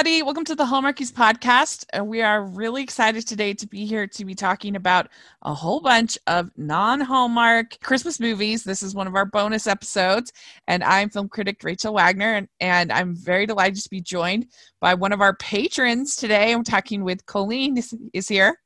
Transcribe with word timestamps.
everybody. 0.00 0.22
Welcome 0.22 0.46
to 0.46 0.54
the 0.54 0.64
Hallmarkies 0.64 1.12
podcast. 1.12 1.84
And 1.92 2.08
we 2.08 2.22
are 2.22 2.42
really 2.42 2.82
excited 2.82 3.26
today 3.26 3.52
to 3.52 3.66
be 3.66 3.84
here 3.84 4.06
to 4.06 4.24
be 4.24 4.34
talking 4.34 4.74
about 4.74 5.10
a 5.42 5.52
whole 5.52 5.82
bunch 5.82 6.16
of 6.26 6.50
non 6.56 7.02
Hallmark 7.02 7.78
Christmas 7.82 8.18
movies. 8.18 8.64
This 8.64 8.82
is 8.82 8.94
one 8.94 9.06
of 9.06 9.14
our 9.14 9.26
bonus 9.26 9.66
episodes. 9.66 10.32
And 10.66 10.82
I'm 10.82 11.10
film 11.10 11.28
critic 11.28 11.62
Rachel 11.62 11.92
Wagner. 11.92 12.32
And, 12.32 12.48
and 12.60 12.90
I'm 12.90 13.14
very 13.14 13.44
delighted 13.44 13.82
to 13.82 13.90
be 13.90 14.00
joined 14.00 14.46
by 14.80 14.94
one 14.94 15.12
of 15.12 15.20
our 15.20 15.36
patrons 15.36 16.16
today. 16.16 16.54
I'm 16.54 16.64
talking 16.64 17.04
with 17.04 17.26
Colleen, 17.26 17.76
is, 17.76 17.94
is 18.14 18.26
here. 18.26 18.56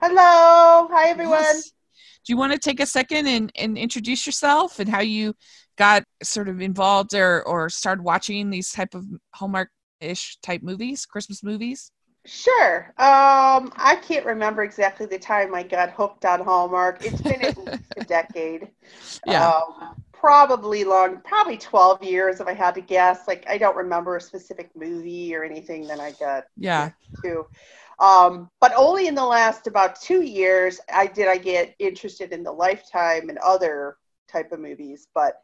Hello. 0.00 0.88
Hi, 0.90 1.10
everyone. 1.10 1.40
Yes. 1.40 1.72
Do 2.24 2.32
you 2.32 2.38
want 2.38 2.54
to 2.54 2.58
take 2.58 2.80
a 2.80 2.86
second 2.86 3.26
and, 3.26 3.52
and 3.54 3.76
introduce 3.76 4.24
yourself 4.24 4.78
and 4.78 4.88
how 4.88 5.00
you 5.00 5.34
got 5.76 6.04
sort 6.22 6.48
of 6.48 6.62
involved 6.62 7.12
or, 7.12 7.42
or 7.46 7.68
started 7.68 8.02
watching 8.02 8.48
these 8.48 8.72
type 8.72 8.94
of 8.94 9.04
Hallmark 9.34 9.68
ish 10.00 10.38
type 10.40 10.62
movies, 10.62 11.06
Christmas 11.06 11.42
movies? 11.42 11.92
Sure. 12.26 12.86
Um, 12.98 13.72
I 13.76 13.98
can't 14.02 14.26
remember 14.26 14.62
exactly 14.62 15.06
the 15.06 15.18
time 15.18 15.54
I 15.54 15.62
got 15.62 15.90
hooked 15.90 16.24
on 16.24 16.40
Hallmark. 16.40 17.04
It's 17.04 17.20
been 17.20 17.42
at 17.44 17.56
least 17.56 17.82
a 17.96 18.04
decade. 18.04 18.68
Yeah. 19.26 19.48
Um, 19.48 20.02
probably 20.12 20.84
long, 20.84 21.22
probably 21.24 21.56
12 21.56 22.02
years 22.02 22.40
if 22.40 22.46
I 22.46 22.52
had 22.52 22.74
to 22.74 22.82
guess. 22.82 23.26
Like, 23.26 23.46
I 23.48 23.56
don't 23.56 23.76
remember 23.76 24.16
a 24.16 24.20
specific 24.20 24.70
movie 24.76 25.34
or 25.34 25.44
anything 25.44 25.86
that 25.86 25.98
I 25.98 26.12
got 26.12 26.44
yeah. 26.58 26.90
to. 27.22 27.46
Um, 27.98 28.50
but 28.60 28.72
only 28.76 29.08
in 29.08 29.14
the 29.14 29.24
last 29.24 29.66
about 29.66 30.00
two 30.00 30.22
years 30.22 30.80
I 30.92 31.06
did 31.06 31.28
I 31.28 31.38
get 31.38 31.74
interested 31.78 32.32
in 32.32 32.42
the 32.42 32.52
Lifetime 32.52 33.28
and 33.28 33.38
other 33.38 33.96
type 34.28 34.52
of 34.52 34.60
movies. 34.60 35.08
But 35.14 35.40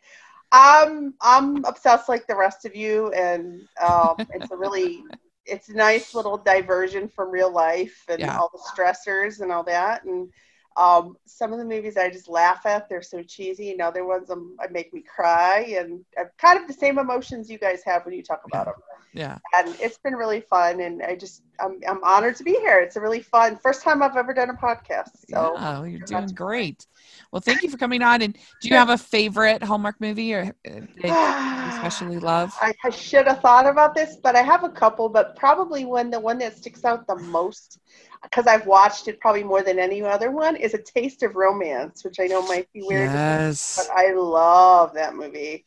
I'm 0.52 1.14
I'm 1.20 1.64
obsessed 1.64 2.08
like 2.08 2.26
the 2.26 2.36
rest 2.36 2.64
of 2.64 2.74
you, 2.74 3.12
and 3.12 3.62
um, 3.80 4.16
it's 4.34 4.50
a 4.50 4.56
really 4.56 5.02
it's 5.44 5.68
a 5.68 5.74
nice 5.74 6.14
little 6.14 6.36
diversion 6.36 7.08
from 7.08 7.30
real 7.30 7.52
life 7.52 8.04
and 8.08 8.20
yeah. 8.20 8.36
all 8.36 8.50
the 8.52 8.58
stressors 8.58 9.40
and 9.40 9.52
all 9.52 9.62
that. 9.62 10.04
And 10.04 10.28
um, 10.76 11.16
some 11.24 11.52
of 11.52 11.58
the 11.58 11.64
movies 11.64 11.96
I 11.96 12.10
just 12.10 12.28
laugh 12.28 12.66
at; 12.66 12.88
they're 12.88 13.02
so 13.02 13.22
cheesy, 13.22 13.70
and 13.70 13.80
other 13.80 14.04
ones 14.04 14.30
um, 14.30 14.56
make 14.70 14.92
me 14.92 15.02
cry. 15.02 15.74
And 15.78 16.04
I've 16.18 16.36
kind 16.36 16.60
of 16.60 16.66
the 16.66 16.74
same 16.74 16.98
emotions 16.98 17.50
you 17.50 17.58
guys 17.58 17.82
have 17.84 18.04
when 18.04 18.14
you 18.14 18.22
talk 18.22 18.42
about 18.46 18.66
them. 18.66 18.74
Yeah. 19.14 19.38
And 19.54 19.74
it's 19.80 19.96
been 19.96 20.14
really 20.14 20.42
fun, 20.42 20.80
and 20.80 21.02
I 21.02 21.16
just 21.16 21.42
I'm 21.58 21.80
I'm 21.88 22.04
honored 22.04 22.36
to 22.36 22.44
be 22.44 22.52
here. 22.52 22.78
It's 22.80 22.96
a 22.96 23.00
really 23.00 23.22
fun 23.22 23.56
first 23.56 23.82
time 23.82 24.02
I've 24.02 24.16
ever 24.16 24.34
done 24.34 24.50
a 24.50 24.54
podcast. 24.54 25.26
So 25.30 25.54
yeah, 25.54 25.84
you're 25.84 26.00
doing 26.00 26.26
great. 26.28 26.86
Well, 27.32 27.40
thank 27.40 27.62
you 27.62 27.70
for 27.70 27.76
coming 27.76 28.02
on. 28.02 28.22
And 28.22 28.34
do 28.60 28.68
you 28.68 28.76
have 28.76 28.90
a 28.90 28.98
favorite 28.98 29.62
Hallmark 29.62 30.00
movie 30.00 30.34
or 30.34 30.54
uh, 30.68 30.80
especially 31.74 32.18
love? 32.18 32.52
I, 32.60 32.72
I 32.84 32.90
should 32.90 33.26
have 33.26 33.40
thought 33.40 33.66
about 33.66 33.94
this, 33.94 34.16
but 34.16 34.36
I 34.36 34.42
have 34.42 34.64
a 34.64 34.70
couple. 34.70 35.08
But 35.08 35.36
probably 35.36 35.84
one 35.84 36.10
the 36.10 36.20
one 36.20 36.38
that 36.38 36.56
sticks 36.56 36.84
out 36.84 37.06
the 37.06 37.16
most 37.16 37.78
because 38.22 38.46
I've 38.46 38.66
watched 38.66 39.08
it 39.08 39.20
probably 39.20 39.44
more 39.44 39.62
than 39.62 39.78
any 39.78 40.02
other 40.02 40.30
one 40.30 40.56
is 40.56 40.74
A 40.74 40.82
Taste 40.82 41.22
of 41.22 41.36
Romance, 41.36 42.04
which 42.04 42.18
I 42.20 42.26
know 42.26 42.42
might 42.46 42.70
be 42.72 42.82
weird, 42.82 43.10
yes. 43.10 43.76
but 43.76 43.96
I 43.96 44.12
love 44.12 44.94
that 44.94 45.14
movie. 45.14 45.64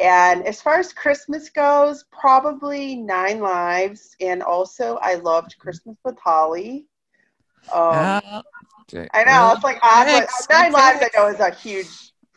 And 0.00 0.46
as 0.46 0.60
far 0.60 0.78
as 0.78 0.92
Christmas 0.92 1.48
goes, 1.48 2.04
probably 2.10 2.96
Nine 2.96 3.40
Lives, 3.40 4.14
and 4.20 4.42
also 4.42 4.98
I 5.00 5.14
loved 5.14 5.58
Christmas 5.58 5.96
with 6.04 6.18
Holly. 6.22 6.86
Um, 7.72 8.20
uh, 8.22 8.42
I 8.94 9.24
know 9.24 9.52
it's 9.54 9.64
like 9.64 9.78
odd, 9.82 10.06
but 10.06 10.28
Nine 10.50 10.72
Lives 10.72 11.02
I 11.02 11.10
know 11.16 11.28
is 11.28 11.40
a 11.40 11.50
huge 11.50 11.88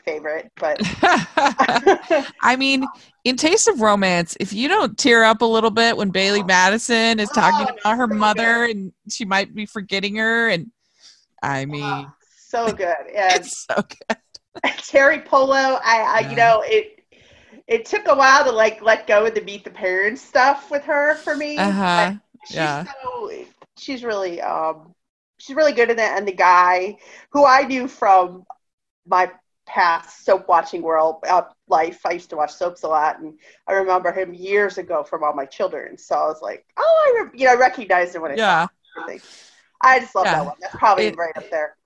favorite, 0.03 0.51
but 0.55 0.77
I 2.41 2.55
mean, 2.57 2.85
in 3.23 3.35
Taste 3.35 3.67
of 3.67 3.81
Romance, 3.81 4.35
if 4.39 4.53
you 4.53 4.67
don't 4.67 4.97
tear 4.97 5.23
up 5.23 5.41
a 5.41 5.45
little 5.45 5.71
bit 5.71 5.97
when 5.97 6.11
Bailee 6.11 6.47
Madison 6.47 7.19
is 7.19 7.29
talking 7.29 7.67
oh, 7.69 7.77
about 7.79 7.97
her 7.97 8.07
so 8.09 8.17
mother 8.17 8.67
good. 8.67 8.75
and 8.75 8.93
she 9.09 9.25
might 9.25 9.53
be 9.53 9.65
forgetting 9.65 10.15
her, 10.15 10.49
and 10.49 10.71
I 11.43 11.65
mean, 11.65 11.83
oh, 11.83 12.11
so 12.37 12.71
good, 12.71 12.95
and 13.15 13.35
it's 13.35 13.65
so 13.65 13.75
good. 13.75 14.17
Teri 14.65 15.23
Polo, 15.23 15.55
I, 15.55 15.79
I 15.83 16.19
yeah. 16.21 16.29
you 16.29 16.35
know 16.35 16.63
it 16.65 17.03
it 17.67 17.85
took 17.85 18.07
a 18.07 18.15
while 18.15 18.43
to 18.43 18.51
like 18.51 18.81
let 18.81 19.05
go 19.05 19.25
of 19.25 19.35
the 19.35 19.41
meet 19.41 19.63
the 19.63 19.69
parents 19.69 20.21
stuff 20.21 20.71
with 20.71 20.83
her 20.85 21.15
for 21.15 21.35
me. 21.35 21.57
Uh-huh. 21.57 22.13
She's 22.47 22.55
yeah. 22.55 22.85
So, 23.03 23.31
she's 23.77 24.03
really 24.03 24.41
um 24.41 24.95
she's 25.39 25.55
really 25.55 25.73
good 25.73 25.89
in 25.89 25.99
it. 25.99 26.11
and 26.11 26.27
the 26.27 26.33
guy 26.33 26.97
who 27.31 27.45
I 27.45 27.63
knew 27.63 27.87
from 27.87 28.45
my 29.05 29.31
past 29.69 30.25
soap 30.25 30.47
watching 30.47 30.81
world 30.81 31.17
uh, 31.27 31.43
life. 31.67 32.01
I 32.05 32.13
used 32.13 32.31
to 32.31 32.35
watch 32.35 32.51
soaps 32.51 32.83
a 32.83 32.87
lot, 32.87 33.19
and 33.19 33.35
I 33.67 33.73
remember 33.73 34.11
him 34.11 34.33
years 34.33 34.77
ago 34.77 35.03
from 35.03 35.23
All 35.23 35.33
My 35.33 35.45
Children. 35.45 35.97
So 35.97 36.15
I 36.15 36.25
was 36.25 36.41
like, 36.41 36.65
oh, 36.77 37.15
I 37.15 37.23
re-, 37.23 37.39
you 37.39 37.45
know 37.45 37.51
I 37.53 37.55
recognized 37.55 38.15
him 38.15 38.23
when 38.23 38.31
I 38.31 38.35
yeah. 38.35 38.67
saw 38.95 39.07
him. 39.07 39.21
I 39.81 39.99
just 39.99 40.15
love 40.15 40.25
yeah. 40.25 40.35
that 40.35 40.45
one. 40.45 40.55
That's 40.59 40.75
probably 40.75 41.05
it, 41.05 41.15
right 41.15 41.37
up 41.37 41.49
there. 41.49 41.77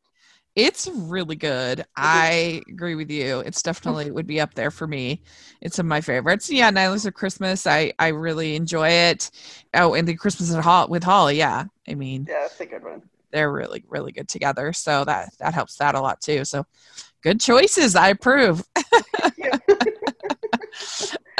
It's 0.55 0.87
really 0.87 1.35
good. 1.35 1.83
I 1.95 2.61
agree 2.69 2.95
with 2.95 3.09
you. 3.09 3.39
It's 3.39 3.61
definitely 3.61 4.11
would 4.11 4.27
be 4.27 4.39
up 4.39 4.53
there 4.53 4.71
for 4.71 4.87
me. 4.87 5.21
It's 5.61 5.79
of 5.79 5.85
my 5.85 5.99
favorites. 5.99 6.49
Yeah, 6.49 6.69
Nine 6.69 6.91
Lives 6.91 7.05
of 7.05 7.15
Christmas. 7.15 7.67
I 7.67 7.91
I 7.99 8.09
really 8.09 8.55
enjoy 8.55 8.89
it. 8.89 9.29
Oh, 9.73 9.93
and 9.93 10.07
the 10.07 10.15
Christmas 10.15 10.53
at 10.53 10.89
with 10.89 11.03
Holly. 11.03 11.37
Yeah, 11.37 11.65
I 11.87 11.95
mean, 11.95 12.27
yeah, 12.29 12.41
that's 12.43 12.59
a 12.61 12.65
good 12.65 12.83
one. 12.83 13.01
They're 13.33 13.51
really 13.51 13.83
really 13.89 14.13
good 14.13 14.29
together. 14.29 14.71
So 14.71 15.03
that 15.03 15.35
that 15.39 15.53
helps 15.53 15.75
that 15.77 15.95
a 15.95 16.01
lot 16.01 16.21
too. 16.21 16.45
So 16.45 16.65
good 17.21 17.41
choices. 17.41 17.95
I 17.95 18.09
approve. 18.09 18.63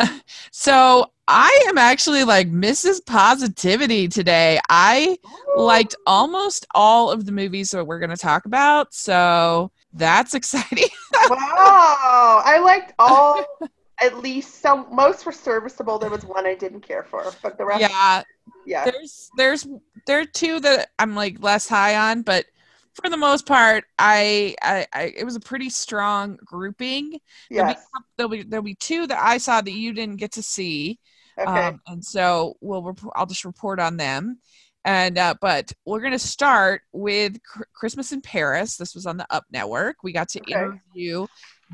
so 0.51 1.11
I 1.27 1.65
am 1.67 1.77
actually 1.77 2.23
like 2.25 2.49
Mrs. 2.49 3.05
Positivity 3.05 4.07
today. 4.07 4.59
I 4.69 5.17
liked 5.55 5.95
oh. 5.99 6.03
almost 6.07 6.65
all 6.75 7.11
of 7.11 7.25
the 7.25 7.31
movies 7.31 7.71
that 7.71 7.85
we're 7.85 7.99
going 7.99 8.09
to 8.09 8.17
talk 8.17 8.45
about. 8.45 8.93
So 8.93 9.71
that's 9.93 10.33
exciting. 10.33 10.89
wow. 11.29 12.41
I 12.43 12.59
liked 12.59 12.93
all, 12.99 13.45
at 14.01 14.17
least 14.17 14.61
some, 14.61 14.87
most 14.91 15.25
were 15.25 15.31
serviceable. 15.31 15.99
There 15.99 16.09
was 16.09 16.25
one 16.25 16.45
I 16.45 16.55
didn't 16.55 16.81
care 16.81 17.03
for, 17.03 17.31
but 17.41 17.57
the 17.57 17.65
rest. 17.65 17.81
Yeah. 17.81 18.23
Yeah. 18.65 18.85
There's, 18.85 19.29
there's, 19.37 19.67
there 20.07 20.19
are 20.19 20.25
two 20.25 20.59
that 20.61 20.89
I'm 20.99 21.15
like 21.15 21.41
less 21.41 21.67
high 21.67 22.11
on, 22.11 22.21
but 22.21 22.45
for 22.93 23.09
the 23.09 23.17
most 23.17 23.45
part, 23.47 23.85
I, 23.97 24.55
I, 24.61 24.85
I, 24.93 25.13
it 25.17 25.23
was 25.23 25.35
a 25.35 25.39
pretty 25.39 25.69
strong 25.69 26.37
grouping. 26.45 27.19
Yes. 27.49 27.83
There'll 28.17 28.29
be, 28.29 28.37
there'll 28.37 28.43
be 28.43 28.49
there'll 28.49 28.63
be 28.63 28.75
two 28.75 29.07
that 29.07 29.19
I 29.19 29.37
saw 29.39 29.61
that 29.61 29.71
you 29.71 29.93
didn't 29.93 30.17
get 30.17 30.33
to 30.33 30.43
see. 30.43 30.99
Okay. 31.39 31.49
Um, 31.49 31.81
and 31.87 32.05
so 32.05 32.55
we'll 32.61 32.83
rep- 32.83 32.99
I'll 33.15 33.25
just 33.25 33.45
report 33.45 33.79
on 33.79 33.97
them. 33.97 34.39
And 34.85 35.17
uh, 35.17 35.33
but 35.41 35.71
we're 35.85 36.01
gonna 36.01 36.19
start 36.19 36.81
with 36.91 37.33
C- 37.35 37.63
Christmas 37.73 38.11
in 38.11 38.21
Paris. 38.21 38.77
This 38.77 38.93
was 38.93 39.05
on 39.07 39.17
the 39.17 39.25
Up 39.31 39.45
Network. 39.49 40.03
We 40.03 40.11
got 40.11 40.29
to 40.29 40.41
okay. 40.41 40.53
interview 40.53 41.25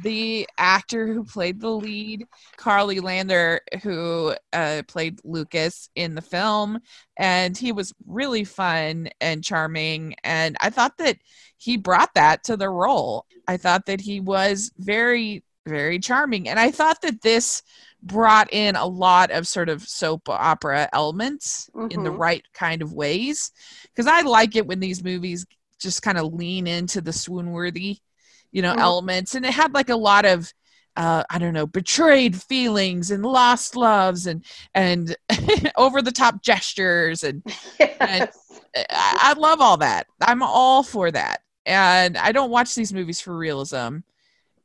the 0.04 0.48
actor 0.58 1.08
who 1.08 1.24
played 1.24 1.60
the 1.60 1.70
lead, 1.70 2.26
Carly 2.58 3.00
Lander, 3.00 3.62
who 3.84 4.36
uh, 4.54 4.84
played 4.88 5.20
Lucas 5.24 5.90
in 5.96 6.16
the 6.16 6.22
film, 6.22 6.80
and 7.18 7.58
he 7.58 7.72
was 7.72 7.94
really 8.08 8.44
fun 8.44 9.09
and 9.22 9.44
charming. 9.44 10.16
And 10.24 10.58
I 10.62 10.70
thought 10.70 10.98
that 10.98 11.18
he 11.58 11.78
brought 11.78 12.14
that 12.16 12.44
to 12.46 12.58
the 12.58 12.70
role. 12.70 13.26
I 13.48 13.58
thought 13.58 13.86
that 13.88 14.02
he 14.02 14.20
was 14.20 14.72
very, 14.78 15.44
very 15.66 16.00
charming, 16.00 16.48
and 16.48 16.59
I 16.59 16.72
thought 16.72 17.02
that 17.02 17.22
this 17.22 17.62
brought 18.02 18.54
in 18.54 18.76
a 18.76 18.86
lot 18.86 19.32
of 19.32 19.48
sort 19.48 19.70
of 19.70 19.84
soap 19.84 20.30
opera 20.30 20.88
elements 20.94 21.70
mm-hmm. 21.76 21.92
in 21.92 22.04
the 22.04 22.09
mm-hmm. 22.09 22.22
right 22.22 22.46
kind 22.54 22.82
of 22.82 22.94
ways 22.94 23.52
because 23.84 24.08
I 24.08 24.22
like 24.22 24.56
it 24.56 24.66
when 24.66 24.80
these 24.80 25.04
movies 25.04 25.46
just 25.80 26.02
kind 26.02 26.18
of 26.18 26.34
lean 26.34 26.66
into 26.66 27.02
the 27.02 27.12
swoon 27.12 27.52
worthy 27.52 28.00
you 28.51 28.61
know, 28.61 28.72
mm-hmm. 28.72 28.79
elements. 28.79 29.35
And 29.35 29.46
it 29.46 29.53
had 29.53 29.73
like 29.73 29.90
a 29.90 29.96
lot 29.96 30.25
of 30.25 30.51
uh, 30.96 31.23
I 31.29 31.37
don't 31.40 31.53
know, 31.53 31.66
betrayed 31.66 32.35
feelings 32.41 33.09
and 33.09 33.23
lost 33.23 33.75
loves 33.78 34.28
and 34.28 34.43
and 34.73 35.16
over 35.78 36.01
the 36.01 36.11
top 36.11 36.41
gestures 36.41 37.23
and, 37.23 37.41
yes. 37.79 37.97
and 38.01 38.29
I, 38.75 39.17
I, 39.22 39.34
love 39.40 39.61
all 39.61 39.78
that. 39.78 40.07
I'm 40.19 40.43
all 40.43 40.84
for 40.84 41.09
that. 41.11 41.41
And 41.66 42.17
I 42.17 42.34
don't 42.34 42.51
watch 42.51 42.75
these 42.75 42.91
movies 42.91 43.22
for 43.22 43.37
realism. 43.37 43.99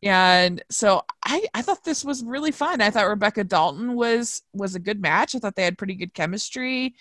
And 0.02 0.62
so 0.70 1.02
I, 1.24 1.44
I 1.54 1.62
thought 1.62 1.84
this 1.84 2.04
was 2.04 2.24
really 2.24 2.50
fun. 2.50 2.80
I 2.80 2.90
thought 2.90 3.08
Rebecca 3.08 3.44
Dalton 3.44 3.94
was 3.94 4.42
was 4.52 4.74
a 4.74 4.80
good 4.80 5.00
match. 5.00 5.34
I 5.34 5.38
thought 5.38 5.54
they 5.54 5.64
had 5.64 5.78
pretty 5.78 5.94
good 5.94 6.14
chemistry. 6.14 6.94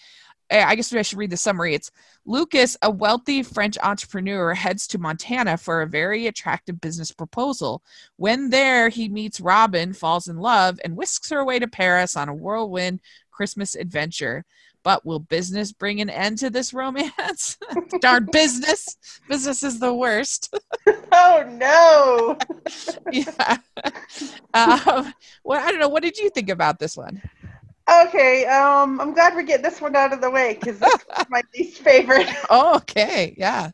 I 0.61 0.75
guess 0.75 0.93
I 0.93 1.01
should 1.01 1.17
read 1.17 1.31
the 1.31 1.37
summary. 1.37 1.73
It's 1.73 1.91
Lucas, 2.25 2.77
a 2.81 2.91
wealthy 2.91 3.41
French 3.41 3.77
entrepreneur, 3.81 4.53
heads 4.53 4.87
to 4.87 4.99
Montana 4.99 5.57
for 5.57 5.81
a 5.81 5.87
very 5.87 6.27
attractive 6.27 6.79
business 6.79 7.11
proposal. 7.11 7.81
When 8.17 8.49
there, 8.49 8.89
he 8.89 9.09
meets 9.09 9.41
Robin, 9.41 9.93
falls 9.93 10.27
in 10.27 10.37
love, 10.37 10.79
and 10.83 10.95
whisks 10.95 11.29
her 11.31 11.39
away 11.39 11.59
to 11.59 11.67
Paris 11.67 12.15
on 12.15 12.29
a 12.29 12.33
whirlwind 12.33 12.99
Christmas 13.31 13.75
adventure. 13.75 14.45
But 14.83 15.05
will 15.05 15.19
business 15.19 15.71
bring 15.71 16.01
an 16.01 16.09
end 16.09 16.39
to 16.39 16.49
this 16.49 16.73
romance? 16.73 17.57
Darn 18.01 18.27
business. 18.31 18.97
Business 19.29 19.63
is 19.63 19.79
the 19.79 19.93
worst. 19.93 20.53
oh, 21.11 21.45
no. 21.49 22.37
yeah. 23.11 23.57
Um, 24.55 25.11
well, 25.43 25.59
I 25.59 25.71
don't 25.71 25.79
know. 25.79 25.89
What 25.89 26.03
did 26.03 26.19
you 26.19 26.29
think 26.29 26.49
about 26.49 26.77
this 26.77 26.95
one? 26.95 27.19
Okay, 27.89 28.45
um, 28.45 29.01
I'm 29.01 29.13
glad 29.13 29.35
we're 29.35 29.43
getting 29.43 29.63
this 29.63 29.81
one 29.81 29.95
out 29.95 30.13
of 30.13 30.21
the 30.21 30.29
way 30.31 30.53
because 30.53 30.79
this 30.79 30.95
is 31.19 31.25
my 31.29 31.41
least 31.55 31.81
favorite. 31.81 32.27
Oh, 32.49 32.77
okay, 32.77 33.35
yeah. 33.37 33.71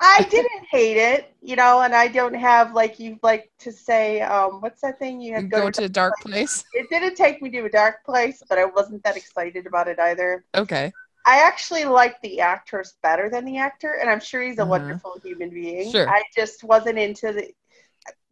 I 0.00 0.22
didn't 0.30 0.64
hate 0.70 0.96
it, 0.96 1.34
you 1.42 1.56
know, 1.56 1.80
and 1.80 1.94
I 1.94 2.08
don't 2.08 2.34
have 2.34 2.74
like 2.74 2.98
you 2.98 3.18
like 3.22 3.50
to 3.60 3.72
say, 3.72 4.20
um, 4.20 4.60
what's 4.60 4.80
that 4.82 4.98
thing 4.98 5.20
you 5.20 5.34
have 5.34 5.44
You 5.44 5.50
go 5.50 5.70
to 5.70 5.84
a 5.84 5.88
dark 5.88 6.20
place. 6.20 6.64
It 6.72 6.88
didn't 6.90 7.16
take 7.16 7.42
me 7.42 7.50
to 7.50 7.64
a 7.64 7.68
dark 7.68 8.04
place, 8.04 8.42
but 8.48 8.58
I 8.58 8.64
wasn't 8.66 9.02
that 9.04 9.16
excited 9.16 9.66
about 9.66 9.88
it 9.88 9.98
either. 9.98 10.44
Okay. 10.54 10.92
I 11.26 11.38
actually 11.38 11.84
like 11.84 12.20
the 12.22 12.40
actress 12.40 12.94
better 13.02 13.28
than 13.28 13.44
the 13.44 13.58
actor, 13.58 13.98
and 14.00 14.08
I'm 14.08 14.20
sure 14.20 14.42
he's 14.42 14.58
a 14.58 14.62
Uh-huh. 14.62 14.70
wonderful 14.70 15.18
human 15.22 15.50
being. 15.50 15.90
Sure. 15.90 16.08
I 16.08 16.22
just 16.34 16.62
wasn't 16.64 16.98
into 16.98 17.32
the. 17.32 17.50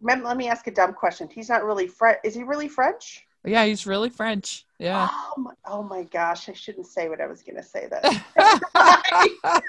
Let 0.00 0.36
me 0.36 0.48
ask 0.48 0.66
a 0.66 0.70
dumb 0.70 0.92
question. 0.92 1.28
He's 1.28 1.48
not 1.48 1.64
really 1.64 1.88
French. 1.88 2.18
Is 2.24 2.34
he 2.34 2.42
really 2.42 2.68
French? 2.68 3.24
Yeah, 3.44 3.64
he's 3.64 3.86
really 3.86 4.10
French. 4.10 4.66
Yeah. 4.78 5.08
Oh 5.10 5.40
my, 5.40 5.52
oh 5.66 5.82
my 5.82 6.02
gosh! 6.04 6.48
I 6.48 6.52
shouldn't 6.52 6.86
say 6.86 7.08
what 7.08 7.20
I 7.20 7.26
was 7.26 7.42
going 7.42 7.56
to 7.56 7.62
say. 7.62 7.88
That 7.90 8.04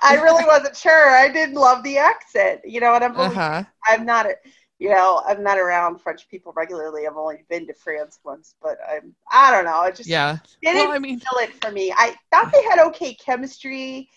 I 0.00 0.14
really 0.14 0.44
wasn't 0.44 0.76
sure. 0.76 1.10
I 1.10 1.28
didn't 1.28 1.56
love 1.56 1.82
the 1.82 1.98
accent. 1.98 2.60
You 2.64 2.80
know, 2.80 2.94
and 2.94 3.04
I'm 3.04 3.18
only, 3.18 3.36
uh-huh. 3.36 3.64
I'm 3.86 4.06
not 4.06 4.26
a, 4.26 4.34
you 4.78 4.90
know, 4.90 5.22
I'm 5.26 5.42
not 5.42 5.58
around 5.58 6.00
French 6.00 6.28
people 6.28 6.52
regularly. 6.56 7.06
I've 7.06 7.16
only 7.16 7.44
been 7.50 7.66
to 7.66 7.74
France 7.74 8.20
once, 8.24 8.54
but 8.62 8.78
I'm 8.88 9.14
I 9.30 9.50
don't 9.50 9.64
know. 9.64 9.82
It 9.82 9.96
just 9.96 10.08
Yeah. 10.08 10.38
didn't 10.62 10.88
Well, 10.88 10.92
I 10.92 10.98
mean, 10.98 11.20
feel 11.20 11.38
it 11.40 11.52
for 11.62 11.70
me. 11.70 11.92
I 11.96 12.14
thought 12.30 12.50
they 12.52 12.62
had 12.64 12.78
okay 12.88 13.14
chemistry. 13.14 14.08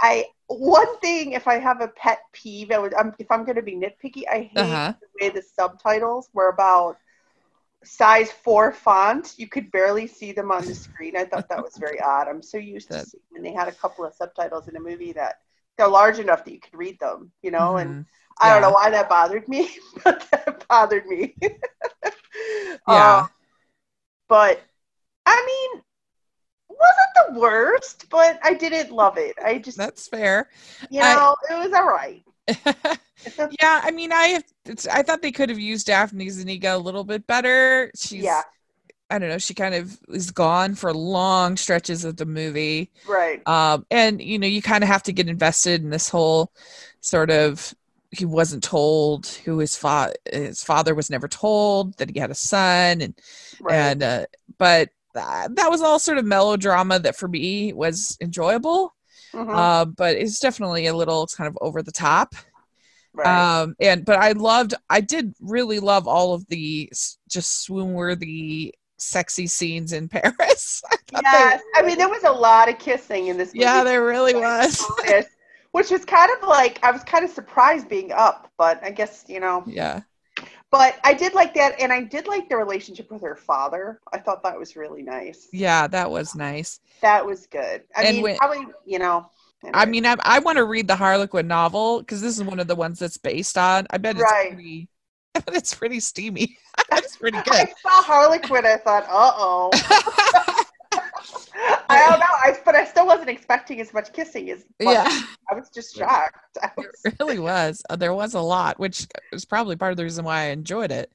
I 0.00 0.26
one 0.48 0.98
thing, 1.00 1.32
if 1.32 1.48
I 1.48 1.58
have 1.58 1.80
a 1.80 1.88
pet 1.88 2.20
peeve, 2.32 2.70
I 2.70 2.78
would, 2.78 2.94
um, 2.94 3.14
if 3.18 3.30
I'm 3.30 3.44
going 3.44 3.56
to 3.56 3.62
be 3.62 3.76
nitpicky, 3.76 4.22
I 4.30 4.42
hate 4.42 4.58
Uh-huh. 4.60 4.94
the 5.00 5.26
way 5.26 5.30
the 5.30 5.42
subtitles 5.42 6.28
were 6.32 6.50
about 6.50 6.98
size 7.84 8.30
four 8.32 8.72
font. 8.72 9.34
You 9.36 9.48
could 9.48 9.70
barely 9.70 10.06
see 10.06 10.32
them 10.32 10.50
on 10.50 10.64
the 10.64 10.74
screen. 10.86 11.16
I 11.16 11.24
thought 11.24 11.48
that 11.48 11.62
was 11.62 11.76
very 11.76 12.00
odd. 12.00 12.28
I'm 12.28 12.42
so 12.42 12.58
used 12.58 12.88
to 12.88 12.94
That- 12.94 13.08
seeing 13.08 13.22
when 13.30 13.42
they 13.42 13.52
had 13.52 13.68
a 13.68 13.72
couple 13.72 14.04
of 14.04 14.14
subtitles 14.14 14.68
in 14.68 14.76
a 14.76 14.80
movie 14.80 15.12
that 15.12 15.36
they're 15.76 15.88
large 15.88 16.18
enough 16.18 16.44
that 16.44 16.52
you 16.52 16.60
could 16.60 16.74
read 16.74 16.98
them, 17.00 17.30
you 17.42 17.50
know, 17.50 17.76
and 17.76 17.90
mhm. 17.90 18.06
I 18.40 18.50
don't 18.52 18.62
know 18.62 18.70
why 18.70 18.90
that 18.90 19.08
bothered 19.10 19.46
me, 19.48 19.70
but 20.04 20.26
that 20.30 20.66
bothered 20.68 21.06
me. 21.06 21.34
Yeah. 22.88 23.18
Um, 23.22 23.28
but 24.28 24.60
I 25.24 25.44
mean, 25.46 25.82
wasn't 26.68 27.34
the 27.34 27.40
worst, 27.40 28.08
but 28.10 28.38
I 28.42 28.54
didn't 28.54 28.92
love 28.92 29.16
it. 29.18 29.34
I 29.44 29.58
just, 29.58 29.76
that's 29.78 30.06
fair. 30.08 30.48
you 30.90 31.00
I- 31.02 31.14
know, 31.14 31.34
it 31.50 31.54
was 31.54 31.72
all 31.72 31.86
right. 31.86 32.22
yeah, 33.60 33.80
I 33.82 33.90
mean, 33.90 34.12
I 34.12 34.40
it's, 34.64 34.86
I 34.86 35.02
thought 35.02 35.22
they 35.22 35.32
could 35.32 35.48
have 35.48 35.58
used 35.58 35.86
Daphne 35.86 36.28
Zuniga 36.30 36.76
a 36.76 36.78
little 36.78 37.04
bit 37.04 37.26
better. 37.26 37.90
She's 37.96 38.22
Yeah. 38.22 38.42
I 39.08 39.20
don't 39.20 39.28
know, 39.28 39.38
she 39.38 39.54
kind 39.54 39.74
of 39.74 39.96
is 40.08 40.32
gone 40.32 40.74
for 40.74 40.92
long 40.92 41.56
stretches 41.56 42.04
of 42.04 42.16
the 42.16 42.26
movie. 42.26 42.90
right. 43.08 43.40
Um 43.46 43.86
and 43.90 44.20
you 44.20 44.38
know, 44.38 44.48
you 44.48 44.60
kind 44.62 44.82
of 44.82 44.88
have 44.88 45.02
to 45.04 45.12
get 45.12 45.28
invested 45.28 45.82
in 45.82 45.90
this 45.90 46.08
whole 46.08 46.52
sort 47.00 47.30
of 47.30 47.74
he 48.10 48.24
wasn't 48.24 48.62
told 48.64 49.26
who 49.44 49.58
his 49.58 49.76
fa- 49.76 50.14
his 50.32 50.62
father 50.64 50.94
was 50.94 51.10
never 51.10 51.28
told 51.28 51.96
that 51.98 52.10
he 52.10 52.18
had 52.18 52.30
a 52.30 52.34
son 52.34 53.00
and 53.00 53.14
Right. 53.60 53.74
and 53.76 54.02
uh 54.02 54.26
but 54.58 54.90
that, 55.14 55.54
that 55.56 55.70
was 55.70 55.80
all 55.82 55.98
sort 55.98 56.18
of 56.18 56.24
melodrama 56.26 56.98
that 56.98 57.16
for 57.16 57.26
me 57.28 57.72
was 57.72 58.18
enjoyable. 58.20 58.94
Mhm. 59.32 59.54
Uh, 59.54 59.84
but 59.86 60.16
it's 60.16 60.40
definitely 60.40 60.86
a 60.86 60.94
little 60.94 61.26
kind 61.26 61.48
of 61.48 61.56
over 61.60 61.82
the 61.82 61.92
top 61.92 62.34
right. 63.16 63.60
um 63.62 63.74
and 63.80 64.04
but 64.04 64.16
i 64.18 64.32
loved 64.32 64.74
i 64.90 65.00
did 65.00 65.34
really 65.40 65.80
love 65.80 66.06
all 66.06 66.34
of 66.34 66.46
the 66.48 66.88
just 67.28 67.62
swoon 67.64 67.92
worthy 67.94 68.72
sexy 68.98 69.46
scenes 69.46 69.92
in 69.92 70.08
paris 70.16 70.82
I 70.90 70.96
yes. 71.22 71.60
were- 71.60 71.82
I 71.82 71.86
mean, 71.86 71.98
there 71.98 72.08
was 72.08 72.24
a 72.24 72.30
lot 72.32 72.68
of 72.68 72.78
kissing 72.78 73.26
in 73.28 73.36
this 73.36 73.48
movie. 73.54 73.60
yeah 73.64 73.82
there 73.84 74.04
really 74.04 74.34
was 74.34 74.84
Which 75.72 75.90
was 75.90 76.04
kind 76.06 76.30
of 76.40 76.48
like, 76.48 76.82
I 76.82 76.90
was 76.90 77.04
kind 77.04 77.22
of 77.22 77.30
surprised 77.30 77.86
being 77.90 78.10
up, 78.10 78.50
but 78.56 78.82
I 78.82 78.90
guess, 78.90 79.24
you 79.28 79.40
know, 79.40 79.62
yeah 79.66 80.00
but 80.70 80.96
I 81.04 81.14
did 81.14 81.32
like 81.34 81.54
that. 81.54 81.80
And 81.80 81.92
I 81.92 82.02
did 82.02 82.26
like 82.26 82.48
the 82.48 82.56
relationship 82.56 83.10
with 83.10 83.22
her 83.22 83.36
father. 83.36 84.00
I 84.12 84.18
thought 84.18 84.42
that 84.42 84.58
was 84.58 84.74
really 84.76 85.02
nice. 85.02 85.48
yeah 85.52 85.86
that 85.88 86.10
was 86.10 86.34
nice 86.34 86.80
That 87.02 87.24
was 87.24 87.46
good. 87.46 87.82
I 87.94 88.04
And 88.04 88.14
mean, 88.16 88.22
when- 88.22 88.36
probably, 88.36 88.66
you 88.86 88.98
know. 88.98 89.30
I 89.74 89.84
mean 89.86 90.06
i, 90.06 90.16
I 90.20 90.38
want 90.40 90.58
to 90.58 90.64
read 90.64 90.86
the 90.88 90.96
harlequin 90.96 91.46
novel 91.48 92.00
because 92.00 92.20
this 92.20 92.36
is 92.38 92.44
one 92.44 92.60
of 92.60 92.66
the 92.68 92.76
ones 92.76 92.98
that's 92.98 93.16
based 93.16 93.56
on 93.58 93.86
i 93.90 93.98
bet 93.98 94.16
it's 94.16 94.22
Right. 94.22 94.52
pretty 94.52 94.88
I 95.34 95.40
bet 95.40 95.56
it's 95.56 95.74
pretty 95.74 96.00
steamy 96.00 96.56
it's 96.92 97.16
pretty 97.20 97.38
I 97.38 97.42
good 97.42 97.68
saw 97.82 98.02
Harlequin. 98.02 98.64
I 98.66 98.76
thought, 98.76 99.04
uh 99.04 99.32
oh. 99.36 99.70
I 101.88 102.08
don't 102.08 102.18
know. 102.18 102.26
I, 102.28 102.56
but 102.64 102.74
I 102.74 102.84
still 102.84 103.06
wasn't 103.06 103.28
expecting 103.30 103.80
as 103.80 103.92
much 103.94 104.12
kissing 104.12 104.50
as. 104.50 104.64
but 104.78 104.86
yeah 104.88 105.20
I 105.50 105.54
was 105.54 105.70
just 105.74 105.96
shocked. 105.96 106.36
Was, 106.76 106.86
It 107.04 107.14
really 107.20 107.38
was. 107.38 107.82
Uh, 107.88 107.96
There 107.96 108.12
was 108.14 108.34
a 108.34 108.40
lot, 108.40 108.78
which 108.78 109.06
was 109.32 109.44
probably 109.44 109.76
part 109.76 109.90
of 109.92 109.96
the 109.96 110.02
reason 110.04 110.24
why 110.24 110.42
I 110.42 110.44
enjoyed 110.46 110.90
it, 110.90 111.10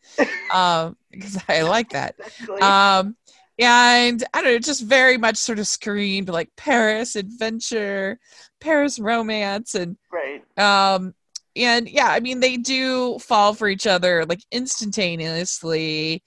um, 0.53 0.95
because 1.11 1.37
I 1.49 1.61
like 1.63 1.89
that. 1.89 2.15
Um, 2.61 3.15
and 3.61 4.23
I 4.33 4.41
don't 4.41 4.53
know, 4.53 4.59
just 4.59 4.83
very 4.83 5.19
much 5.19 5.37
sort 5.37 5.59
of 5.59 5.67
screamed 5.67 6.29
like 6.29 6.49
Paris 6.57 7.15
adventure, 7.15 8.17
Paris 8.59 8.97
romance, 8.97 9.75
and 9.75 9.97
right. 10.11 10.43
um, 10.57 11.13
and 11.55 11.87
yeah, 11.87 12.07
I 12.07 12.19
mean 12.21 12.39
they 12.39 12.57
do 12.57 13.19
fall 13.19 13.53
for 13.53 13.67
each 13.67 13.85
other 13.85 14.25
like 14.25 14.41
instantaneously. 14.51 16.23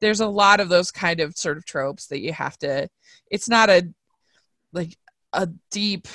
There's 0.00 0.20
a 0.20 0.26
lot 0.26 0.60
of 0.60 0.70
those 0.70 0.90
kind 0.90 1.20
of 1.20 1.36
sort 1.36 1.58
of 1.58 1.66
tropes 1.66 2.06
that 2.06 2.20
you 2.20 2.32
have 2.32 2.56
to. 2.58 2.88
It's 3.30 3.48
not 3.48 3.68
a 3.68 3.86
like 4.72 4.96
a 5.34 5.50
deep. 5.70 6.08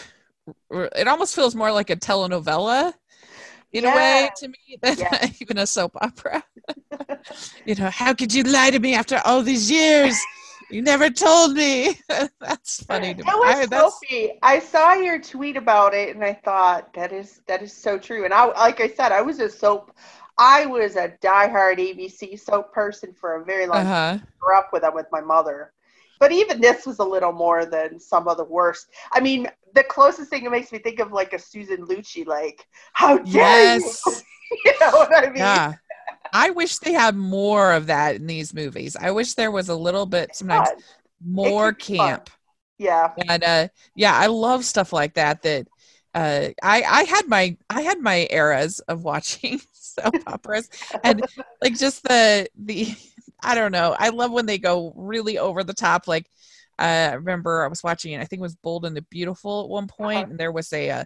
It 0.72 1.08
almost 1.08 1.36
feels 1.36 1.54
more 1.54 1.72
like 1.72 1.92
a 1.92 1.96
telenovela 1.96 2.92
in 3.72 3.86
a 3.86 3.90
way 3.90 4.30
to 4.38 4.48
me 4.48 4.78
than 4.82 4.98
Yeah. 4.98 5.28
even 5.42 5.60
a 5.60 5.68
soap 5.68 5.96
opera. 6.02 6.44
you 7.66 7.76
know, 7.76 7.92
how 7.92 8.16
could 8.16 8.34
you 8.34 8.42
lie 8.44 8.72
to 8.72 8.80
me 8.80 8.96
after 8.96 9.22
all 9.26 9.44
these 9.44 9.70
years? 9.70 10.18
You 10.70 10.82
never 10.82 11.10
told 11.10 11.54
me. 11.54 12.00
that's 12.40 12.84
funny 12.84 13.14
to 13.14 13.24
me. 13.24 13.30
was 13.34 13.72
I, 13.72 13.80
Sophie. 13.80 14.40
I 14.42 14.60
saw 14.60 14.94
your 14.94 15.20
tweet 15.20 15.58
about 15.58 15.94
it, 15.94 16.16
and 16.16 16.24
I 16.24 16.34
thought 16.34 16.94
that 16.94 17.12
is 17.12 17.42
that 17.48 17.62
is 17.62 17.74
so 17.74 17.98
true. 17.98 18.26
And 18.26 18.34
I, 18.34 18.46
like 18.46 18.80
I 18.82 18.88
said, 18.88 19.12
I 19.12 19.22
was 19.22 19.40
a 19.40 19.50
soap. 19.50 19.92
I 20.38 20.66
was 20.66 20.96
a 20.96 21.10
diehard 21.24 21.78
ABC 21.78 22.40
soap 22.40 22.74
person 22.74 23.14
for 23.14 23.36
a 23.36 23.46
very 23.46 23.68
long 23.68 23.84
time. 23.84 24.16
uh-huh. 24.16 24.18
Grew 24.40 24.58
up 24.58 24.70
with 24.74 24.82
them 24.82 24.94
with 24.94 25.08
my 25.12 25.22
mother. 25.22 25.72
But 26.20 26.32
even 26.32 26.62
this 26.62 26.86
was 26.86 27.00
a 27.00 27.04
little 27.04 27.32
more 27.34 27.66
than 27.66 28.00
some 28.00 28.28
of 28.28 28.38
the 28.38 28.44
worst. 28.44 28.88
I 29.14 29.20
mean, 29.20 29.48
the 29.74 29.84
closest 29.84 30.30
thing 30.30 30.46
it 30.46 30.52
makes 30.52 30.72
me 30.72 30.80
think 30.80 31.00
of 31.00 31.12
like 31.12 31.34
a 31.34 31.40
Susan 31.40 31.86
Lucci, 31.86 32.26
like, 32.26 32.66
how 32.94 33.18
dare 33.18 33.78
Yes. 33.78 34.04
you? 34.06 34.14
you 34.66 34.74
know 34.80 34.92
what 34.92 35.16
I 35.16 35.28
mean? 35.28 35.36
Yeah. 35.38 35.74
I 36.36 36.52
wish 36.52 36.80
they 36.80 36.94
had 36.94 37.16
more 37.16 37.74
of 37.74 37.88
that 37.88 38.16
in 38.16 38.28
these 38.28 38.54
movies. 38.54 38.96
I 39.00 39.12
wish 39.12 39.34
there 39.36 39.52
was 39.52 39.70
a 39.70 39.76
little 39.76 40.06
bit 40.06 40.36
sometimes 40.36 40.70
more 41.26 41.74
be 41.78 41.86
fun. 41.98 42.18
camp. 42.18 42.30
Yeah. 42.78 43.14
And 43.30 43.44
uh 43.44 43.68
yeah, 43.96 44.14
I 44.16 44.28
love 44.28 44.66
stuff 44.66 44.94
like 44.94 45.16
that 45.16 45.42
that 45.44 45.68
uh 46.14 46.50
I 46.64 46.84
I 46.84 47.04
had 47.04 47.28
my 47.28 47.58
I 47.70 47.82
had 47.82 48.00
my 48.00 48.28
eras 48.32 48.80
of 48.82 49.04
watching 49.04 49.62
soap 49.74 50.18
operas 50.28 50.70
and 51.04 51.24
like 51.62 51.78
just 51.78 52.04
the 52.04 52.48
the 52.58 52.96
I 53.44 53.56
don't 53.56 53.72
know. 53.72 53.96
I 53.98 54.10
love 54.10 54.32
when 54.32 54.46
they 54.48 54.58
go 54.58 54.94
really 54.98 55.38
over 55.38 55.64
the 55.64 55.74
top 55.74 56.08
like 56.08 56.30
uh, 56.80 57.10
I 57.12 57.14
remember 57.14 57.64
I 57.64 57.68
was 57.70 57.84
watching 57.84 58.14
it. 58.14 58.22
I 58.22 58.26
think 58.26 58.40
it 58.40 58.44
was 58.44 58.56
Bold 58.56 58.86
and 58.86 58.96
the 58.98 59.02
Beautiful 59.04 59.64
at 59.64 59.70
one 59.70 59.88
point 59.88 60.28
Uh-huh. 60.28 60.30
and 60.30 60.40
there 60.40 60.52
was 60.52 60.74
a 60.74 60.90
uh, 60.92 61.06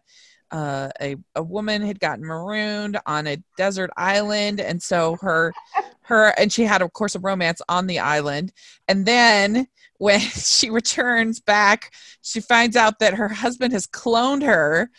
uh, 0.52 0.90
a 1.02 1.16
a 1.36 1.44
woman 1.44 1.82
had 1.82 2.00
gotten 2.00 2.26
marooned 2.26 2.98
on 3.06 3.28
a 3.28 3.38
desert 3.58 3.90
island 3.98 4.60
and 4.60 4.82
so 4.82 5.18
her 5.22 5.54
her 6.02 6.34
and 6.40 6.52
she 6.52 6.64
had 6.64 6.82
of 6.82 6.92
course 6.94 7.16
a 7.16 7.20
romance 7.20 7.62
on 7.70 7.88
the 7.88 8.00
island 8.00 8.52
and 8.88 9.06
then 9.06 9.68
when 9.98 10.20
she 10.20 10.70
returns 10.70 11.40
back 11.40 11.94
she 12.22 12.40
finds 12.40 12.76
out 12.76 13.00
that 13.00 13.14
her 13.14 13.30
husband 13.30 13.74
has 13.74 13.86
cloned 13.86 14.44
her 14.44 14.90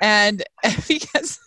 and 0.00 0.42
because 0.88 1.38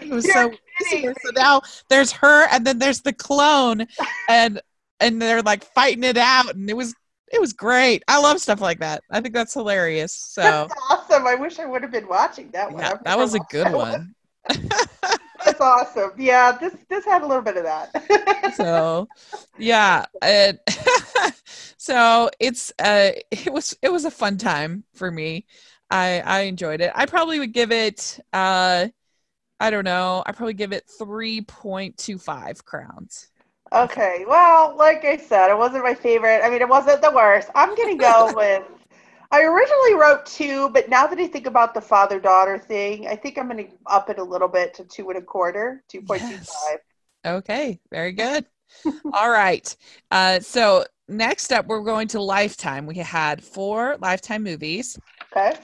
it 0.00 0.10
was 0.10 0.30
so 0.30 0.50
Kidding. 0.90 1.14
so 1.22 1.30
now 1.34 1.62
there's 1.88 2.12
her 2.12 2.46
and 2.48 2.66
then 2.66 2.78
there's 2.78 3.00
the 3.00 3.12
clone 3.14 3.86
and 4.28 4.60
and 5.00 5.20
they're 5.22 5.42
like 5.42 5.64
fighting 5.64 6.04
it 6.04 6.18
out 6.18 6.54
and 6.54 6.68
it 6.68 6.76
was 6.76 6.94
it 7.32 7.40
was 7.40 7.52
great 7.52 8.02
i 8.08 8.20
love 8.20 8.40
stuff 8.40 8.60
like 8.60 8.78
that 8.80 9.02
i 9.10 9.20
think 9.20 9.34
that's 9.34 9.54
hilarious 9.54 10.12
so 10.12 10.42
That's 10.42 10.74
awesome. 10.90 11.26
I 11.26 11.34
wish 11.34 11.58
I 11.58 11.66
would 11.66 11.82
have 11.82 11.90
been 11.90 12.08
watching 12.08 12.50
that 12.52 12.70
one. 12.72 12.82
yeah 12.82 12.94
that 13.04 13.18
was 13.18 13.34
a 13.34 13.40
good 13.50 13.66
that 13.66 13.76
one 13.76 14.14
That's 15.44 15.60
awesome. 15.60 16.10
Yeah, 16.18 16.52
this 16.52 16.74
this 16.88 17.04
had 17.04 17.22
a 17.22 17.26
little 17.26 17.42
bit 17.42 17.56
of 17.56 17.64
that. 17.64 18.54
so 18.56 19.08
yeah 19.58 20.04
and 20.22 20.58
so 21.76 22.30
it's 22.40 22.72
uh 22.78 23.10
it 23.30 23.52
was 23.52 23.76
it 23.82 23.90
was 23.92 24.04
a 24.04 24.10
fun 24.10 24.38
time 24.38 24.84
for 24.94 25.10
me 25.10 25.46
i 25.90 26.20
i 26.20 26.40
enjoyed 26.40 26.80
it 26.80 26.90
i 26.94 27.06
probably 27.06 27.38
would 27.38 27.52
give 27.52 27.70
it 27.72 28.18
uh 28.32 28.86
i 29.60 29.70
don't 29.70 29.84
know 29.84 30.22
i 30.26 30.32
probably 30.32 30.54
give 30.54 30.72
it 30.72 30.84
3.25 31.00 32.64
crowns 32.64 33.28
Okay, 33.84 34.24
well, 34.26 34.74
like 34.76 35.04
I 35.04 35.16
said, 35.16 35.50
it 35.50 35.56
wasn't 35.58 35.84
my 35.84 35.94
favorite. 35.94 36.40
I 36.42 36.50
mean, 36.50 36.62
it 36.62 36.68
wasn't 36.68 37.02
the 37.02 37.10
worst. 37.10 37.50
I'm 37.54 37.74
gonna 37.76 37.96
go 37.96 38.32
with. 38.36 38.62
I 39.30 39.42
originally 39.42 39.94
wrote 39.94 40.24
two, 40.24 40.70
but 40.70 40.88
now 40.88 41.06
that 41.06 41.18
I 41.18 41.26
think 41.26 41.46
about 41.46 41.74
the 41.74 41.80
father 41.80 42.20
daughter 42.20 42.58
thing, 42.58 43.06
I 43.08 43.16
think 43.16 43.36
I'm 43.38 43.48
gonna 43.48 43.66
up 43.86 44.08
it 44.08 44.18
a 44.18 44.24
little 44.24 44.48
bit 44.48 44.72
to 44.74 44.84
two 44.84 45.08
and 45.10 45.18
a 45.18 45.22
quarter, 45.22 45.82
two 45.88 46.00
point 46.00 46.22
two 46.22 46.38
five. 46.38 46.78
Okay, 47.24 47.80
very 47.90 48.12
good. 48.12 48.46
All 49.12 49.30
right. 49.30 49.74
Uh, 50.10 50.40
so 50.40 50.84
next 51.08 51.52
up, 51.52 51.66
we're 51.66 51.82
going 51.82 52.08
to 52.08 52.20
Lifetime. 52.20 52.86
We 52.86 52.96
had 52.96 53.42
four 53.42 53.96
Lifetime 54.00 54.44
movies. 54.44 54.98
Okay. 55.32 55.56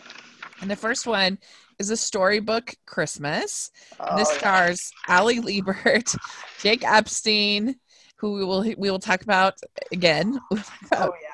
And 0.61 0.71
the 0.71 0.77
first 0.77 1.07
one 1.07 1.39
is 1.79 1.91
a 1.91 1.97
storybook 1.97 2.75
Christmas. 2.87 3.71
And 4.09 4.19
this 4.19 4.29
Oh, 4.29 4.33
yeah. 4.33 4.39
stars 4.39 4.93
Ali 5.09 5.41
Liebert, 5.41 6.15
Jake 6.61 6.85
Epstein, 6.85 7.77
who 8.23 8.35
we 8.35 8.45
will 8.45 8.63
we 8.63 8.91
will 8.91 8.99
talk 8.99 9.23
about 9.23 9.59
again. 9.91 10.41
Oh 10.93 11.13
yeah. 11.23 11.29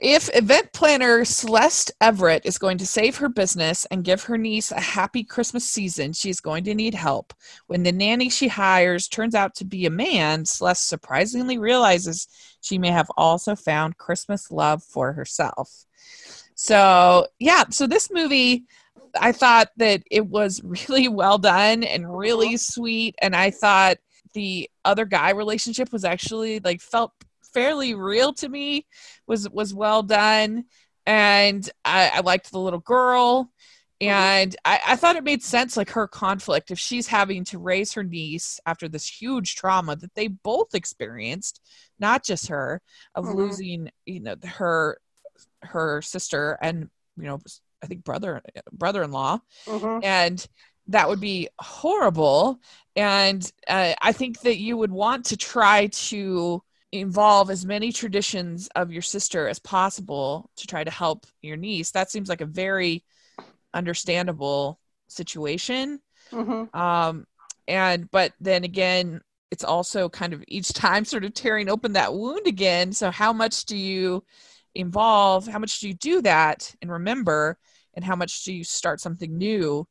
If 0.00 0.30
event 0.34 0.72
planner 0.72 1.24
Celeste 1.24 1.90
Everett 2.00 2.46
is 2.46 2.58
going 2.58 2.78
to 2.78 2.86
save 2.86 3.16
her 3.16 3.28
business 3.28 3.86
and 3.90 4.04
give 4.04 4.22
her 4.24 4.38
niece 4.38 4.70
a 4.70 4.80
happy 4.80 5.24
Christmas 5.24 5.68
season, 5.68 6.12
she's 6.12 6.40
going 6.40 6.62
to 6.64 6.74
need 6.74 6.94
help. 6.94 7.34
When 7.66 7.82
the 7.82 7.90
nanny 7.90 8.30
she 8.30 8.46
hires 8.46 9.08
turns 9.08 9.34
out 9.34 9.56
to 9.56 9.64
be 9.64 9.86
a 9.86 9.90
man, 9.90 10.44
Celeste 10.44 10.86
surprisingly 10.86 11.58
realizes 11.58 12.28
she 12.60 12.78
may 12.78 12.90
have 12.90 13.10
also 13.16 13.56
found 13.56 13.98
Christmas 13.98 14.50
love 14.50 14.84
for 14.84 15.12
herself. 15.12 15.86
So, 16.54 17.26
yeah, 17.40 17.64
so 17.70 17.88
this 17.88 18.10
movie, 18.12 18.66
I 19.20 19.32
thought 19.32 19.70
that 19.78 20.02
it 20.10 20.26
was 20.26 20.62
really 20.88 21.08
well 21.08 21.38
done 21.38 21.82
and 21.82 22.16
really 22.16 22.48
uh-huh. 22.48 22.58
sweet. 22.58 23.16
And 23.20 23.34
I 23.34 23.50
thought 23.50 23.96
the 24.34 24.70
other 24.84 25.04
guy 25.04 25.30
relationship 25.30 25.92
was 25.92 26.04
actually 26.04 26.60
like 26.60 26.80
felt 26.80 27.12
fairly 27.52 27.94
real 27.94 28.32
to 28.32 28.48
me 28.48 28.86
was 29.26 29.48
was 29.50 29.74
well 29.74 30.02
done 30.02 30.64
and 31.06 31.68
i, 31.84 32.10
I 32.14 32.20
liked 32.20 32.50
the 32.52 32.60
little 32.60 32.78
girl 32.80 33.50
and 34.02 34.56
I, 34.64 34.80
I 34.88 34.96
thought 34.96 35.16
it 35.16 35.24
made 35.24 35.42
sense 35.42 35.76
like 35.76 35.90
her 35.90 36.06
conflict 36.08 36.70
if 36.70 36.78
she's 36.78 37.06
having 37.08 37.44
to 37.46 37.58
raise 37.58 37.92
her 37.92 38.02
niece 38.04 38.58
after 38.64 38.88
this 38.88 39.06
huge 39.06 39.56
trauma 39.56 39.94
that 39.96 40.14
they 40.14 40.28
both 40.28 40.74
experienced 40.74 41.60
not 41.98 42.24
just 42.24 42.48
her 42.48 42.80
of 43.14 43.26
Mhm. 43.26 43.36
losing 43.36 43.90
you 44.06 44.20
know 44.20 44.36
her 44.44 44.98
her 45.62 46.00
sister 46.02 46.58
and 46.62 46.88
you 47.16 47.24
know 47.24 47.40
i 47.82 47.86
think 47.86 48.04
brother 48.04 48.40
brother-in-law 48.72 49.38
Mhm. 49.66 50.00
and 50.04 50.46
that 50.90 51.08
would 51.08 51.20
be 51.20 51.48
horrible. 51.60 52.60
And 52.96 53.50
uh, 53.68 53.94
i 54.02 54.12
think 54.12 54.40
that 54.42 54.58
you 54.58 54.76
would 54.76 54.92
want 54.92 55.26
to 55.26 55.36
try 55.36 55.86
to 55.88 56.62
involve 56.92 57.50
as 57.50 57.64
many 57.64 57.92
traditions 57.92 58.68
of 58.74 58.92
your 58.92 59.02
sister 59.02 59.48
as 59.48 59.60
possible 59.60 60.50
to 60.56 60.66
try 60.66 60.82
to 60.84 60.90
help 60.90 61.26
your 61.40 61.56
niece. 61.56 61.92
That 61.92 62.10
seems 62.10 62.28
like 62.28 62.40
a 62.42 62.46
very 62.46 63.04
understandable 63.74 64.80
situation. 65.08 66.00
Mhm. 66.32 66.74
um 66.74 67.26
and 67.68 68.10
but 68.10 68.32
then 68.40 68.64
again 68.64 69.20
it's 69.52 69.64
also 69.64 70.08
kind 70.08 70.32
of 70.32 70.44
each 70.48 70.72
time 70.72 71.04
sort 71.04 71.24
of 71.24 71.34
tearing 71.34 71.68
open 71.68 71.92
that 71.94 72.14
wound 72.14 72.46
again. 72.46 72.92
So 72.92 73.10
how 73.10 73.32
much 73.32 73.64
do 73.66 73.76
you 73.76 74.24
involve? 74.74 75.46
How 75.48 75.58
much 75.58 75.80
do 75.80 75.88
you 75.88 75.94
do 75.94 76.22
that 76.22 76.74
and 76.82 76.90
remember? 76.90 77.58
And 77.94 78.04
how 78.04 78.16
much 78.16 78.44
do 78.44 78.52
you 78.52 78.64
start 78.64 79.00
something 79.00 79.36
new 79.36 79.86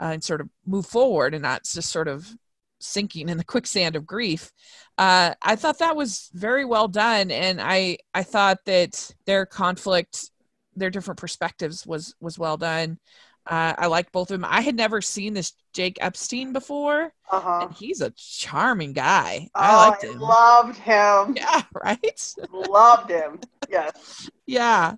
uh, 0.00 0.10
and 0.12 0.24
sort 0.24 0.40
of 0.40 0.48
move 0.66 0.86
forward 0.86 1.34
and 1.34 1.42
not 1.42 1.64
just 1.64 1.90
sort 1.90 2.08
of 2.08 2.28
sinking 2.80 3.28
in 3.28 3.38
the 3.38 3.44
quicksand 3.54 3.96
of 3.96 4.06
grief 4.06 4.52
uh, 4.98 5.34
i 5.42 5.56
thought 5.56 5.78
that 5.78 5.96
was 5.96 6.30
very 6.34 6.64
well 6.64 6.88
done. 6.88 7.30
And 7.30 7.60
i 7.60 7.98
i 8.14 8.22
thought 8.22 8.58
that 8.66 9.14
their 9.26 9.46
conflict 9.46 10.30
their 10.76 10.90
different 10.90 11.20
perspectives 11.20 11.86
was 11.86 12.14
was 12.20 12.38
well 12.38 12.56
done 12.56 12.98
uh, 13.46 13.74
i 13.78 13.86
like 13.86 14.10
both 14.12 14.30
of 14.30 14.40
them 14.40 14.50
i 14.50 14.60
had 14.60 14.76
never 14.76 15.00
seen 15.02 15.34
this 15.34 15.52
jake 15.72 15.98
epstein 16.00 16.52
before 16.52 17.12
Uh-huh. 17.30 17.60
and 17.60 17.72
he's 17.72 18.00
a 18.00 18.10
charming 18.16 18.92
guy 18.92 19.48
Oh, 19.56 19.60
i 19.60 19.72
liked 19.72 20.02
him 20.04 20.20
loved 20.20 20.76
him. 20.78 21.40
yeah 21.46 21.62
right 21.74 22.34
Loved 22.52 23.10
him. 23.10 23.40
Yes. 23.68 24.30
yeah 24.46 24.94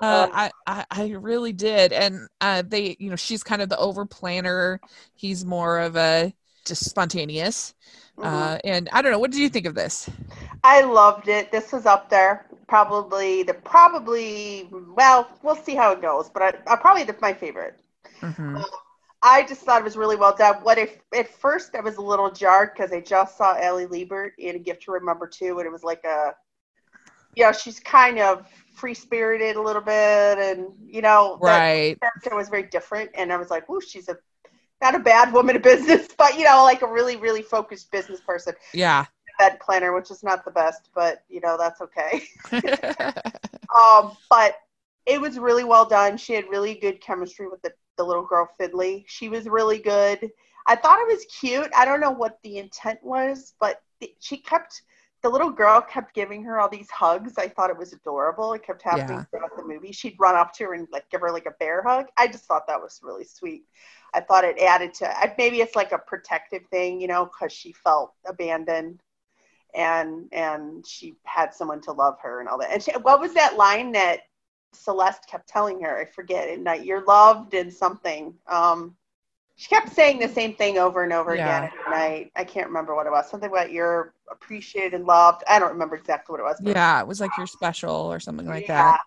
uh, 0.00 0.28
Um, 0.28 0.32
I, 0.32 0.52
I 0.66 0.86
i 0.90 1.08
really 1.10 1.52
did 1.52 1.92
and 1.92 2.28
uh 2.40 2.62
they 2.66 2.96
you 3.00 3.10
know 3.10 3.16
she's 3.16 3.42
kind 3.44 3.62
of 3.62 3.68
the 3.68 3.78
over 3.78 4.06
planner 4.06 4.82
he's 5.14 5.44
more 5.44 5.80
of 5.80 5.96
a 5.96 6.34
just 6.66 6.84
spontaneous 6.88 7.74
Mhm. 8.16 8.52
uh 8.52 8.58
and 8.64 8.88
i 8.92 9.02
don't 9.02 9.12
know 9.12 9.18
what 9.20 9.32
did 9.32 9.40
you 9.40 9.50
think 9.50 9.66
of 9.66 9.74
this 9.74 10.10
I 10.62 10.82
loved 10.82 11.28
it. 11.28 11.50
This 11.50 11.72
was 11.72 11.86
up 11.86 12.10
there. 12.10 12.46
Probably 12.66 13.42
the 13.42 13.54
probably 13.54 14.68
well, 14.94 15.28
we'll 15.42 15.56
see 15.56 15.74
how 15.74 15.92
it 15.92 16.02
goes, 16.02 16.28
but 16.28 16.42
I, 16.42 16.72
I 16.72 16.76
probably 16.76 17.04
the, 17.04 17.16
my 17.20 17.32
favorite. 17.32 17.78
Mhm. 18.22 18.64
I 19.22 19.42
just 19.44 19.62
thought 19.62 19.80
it 19.80 19.84
was 19.84 19.96
really 19.96 20.16
well 20.16 20.34
done. 20.36 20.62
What 20.62 20.78
if 20.78 20.98
at 21.14 21.28
first 21.28 21.74
I 21.74 21.80
was 21.80 21.96
a 21.96 22.02
little 22.02 22.30
jarred 22.30 22.72
because 22.74 22.92
I 22.92 23.00
just 23.00 23.36
saw 23.36 23.54
Ali 23.56 23.86
Liebert 23.86 24.34
in 24.38 24.56
A 24.56 24.58
Gift 24.58 24.82
to 24.84 24.92
Remember 24.92 25.26
too, 25.26 25.58
and 25.58 25.66
it 25.66 25.72
was 25.72 25.82
like 25.84 26.04
a, 26.04 26.34
you 27.34 27.44
know, 27.44 27.52
she's 27.52 27.80
kind 27.80 28.18
of 28.18 28.46
free 28.74 28.94
spirited 28.94 29.56
a 29.56 29.62
little 29.62 29.82
bit, 29.82 30.38
and 30.38 30.68
you 30.86 31.02
know, 31.02 31.40
that 31.44 31.64
right 31.64 31.98
character 32.00 32.34
was 32.36 32.48
very 32.48 32.64
different, 32.64 33.10
and 33.14 33.32
I 33.32 33.36
was 33.36 33.50
like, 33.50 33.68
"Ooh, 33.70 33.80
she's 33.80 34.08
a 34.08 34.16
not 34.82 34.94
a 34.94 34.98
bad 35.00 35.32
woman 35.32 35.56
of 35.56 35.62
business, 35.62 36.08
but 36.18 36.38
you 36.38 36.44
know, 36.44 36.62
like 36.64 36.82
a 36.82 36.86
really, 36.86 37.16
really 37.16 37.42
focused 37.42 37.90
business 37.90 38.20
person, 38.20 38.54
yeah 38.72 39.06
bed 39.38 39.58
planner, 39.60 39.92
which 39.94 40.10
is 40.10 40.22
not 40.22 40.44
the 40.44 40.50
best, 40.50 40.90
but 40.94 41.24
you 41.28 41.40
know, 41.40 41.56
that's 41.58 41.80
okay." 41.80 42.24
Um, 43.76 44.16
but 44.30 44.56
it 45.06 45.20
was 45.20 45.38
really 45.38 45.64
well 45.64 45.84
done. 45.86 46.16
She 46.16 46.34
had 46.34 46.44
really 46.48 46.74
good 46.74 47.00
chemistry 47.00 47.48
with 47.48 47.62
the, 47.62 47.72
the 47.96 48.04
little 48.04 48.24
girl 48.24 48.48
Finley. 48.58 49.04
She 49.08 49.28
was 49.28 49.48
really 49.48 49.78
good. 49.78 50.30
I 50.66 50.76
thought 50.76 51.00
it 51.00 51.08
was 51.08 51.24
cute. 51.26 51.70
I 51.76 51.84
don't 51.84 52.00
know 52.00 52.10
what 52.10 52.38
the 52.42 52.58
intent 52.58 53.02
was, 53.02 53.54
but 53.60 53.82
she 54.20 54.38
kept 54.38 54.82
the 55.22 55.30
little 55.30 55.50
girl 55.50 55.80
kept 55.80 56.14
giving 56.14 56.42
her 56.44 56.60
all 56.60 56.68
these 56.68 56.90
hugs. 56.90 57.34
I 57.38 57.48
thought 57.48 57.70
it 57.70 57.76
was 57.78 57.92
adorable. 57.92 58.52
It 58.52 58.62
kept 58.64 58.82
happening 58.82 59.18
Yeah. 59.18 59.24
throughout 59.30 59.56
the 59.56 59.64
movie. 59.64 59.90
She'd 59.92 60.16
run 60.20 60.36
up 60.36 60.52
to 60.54 60.64
her 60.66 60.74
and 60.74 60.86
like 60.92 61.08
give 61.10 61.20
her 61.22 61.32
like 61.32 61.46
a 61.46 61.52
bear 61.58 61.82
hug. 61.82 62.06
I 62.16 62.28
just 62.28 62.44
thought 62.44 62.66
that 62.68 62.80
was 62.80 63.00
really 63.02 63.24
sweet. 63.24 63.64
I 64.14 64.20
thought 64.20 64.44
it 64.44 64.58
added 64.60 64.94
to 64.94 65.34
maybe 65.36 65.60
it's 65.60 65.74
like 65.74 65.92
a 65.92 65.98
protective 65.98 66.62
thing, 66.70 67.00
you 67.00 67.08
know, 67.08 67.24
because 67.26 67.52
she 67.52 67.72
felt 67.72 68.12
abandoned 68.26 69.00
and 69.74 70.28
and 70.32 70.86
she 70.86 71.16
had 71.24 71.52
someone 71.54 71.80
to 71.82 71.92
love 71.92 72.18
her 72.22 72.40
and 72.40 72.48
all 72.48 72.58
that. 72.58 72.70
And 72.72 72.82
she, 72.82 72.92
what 72.92 73.20
was 73.20 73.34
that 73.34 73.56
line 73.56 73.92
that 73.92 74.20
Celeste 74.76 75.26
kept 75.26 75.48
telling 75.48 75.80
her? 75.82 75.98
I 75.98 76.04
forget. 76.04 76.48
At 76.48 76.60
night, 76.60 76.84
you're 76.84 77.04
loved 77.04 77.54
and 77.54 77.72
something. 77.72 78.34
Um, 78.46 78.96
she 79.56 79.68
kept 79.68 79.92
saying 79.94 80.18
the 80.18 80.28
same 80.28 80.54
thing 80.54 80.76
over 80.78 81.02
and 81.02 81.12
over 81.12 81.34
Yeah. 81.34 81.64
again 81.64 81.70
at 81.86 81.90
night. 81.90 82.32
I 82.36 82.44
can't 82.44 82.66
remember 82.66 82.94
what 82.94 83.06
it 83.06 83.10
was. 83.10 83.28
Something 83.30 83.50
about 83.50 83.72
you're 83.72 84.12
appreciated 84.30 84.94
and 84.94 85.06
loved. 85.06 85.42
I 85.48 85.58
don't 85.58 85.72
remember 85.72 85.96
exactly 85.96 86.32
what 86.34 86.40
it 86.40 86.44
was. 86.44 86.60
yeah 86.62 87.00
it 87.00 87.06
was 87.06 87.20
like 87.20 87.30
you're 87.38 87.46
special 87.46 87.94
or 87.94 88.20
something 88.20 88.46
like 88.46 88.68
yeah. 88.68 88.92
that 88.92 89.00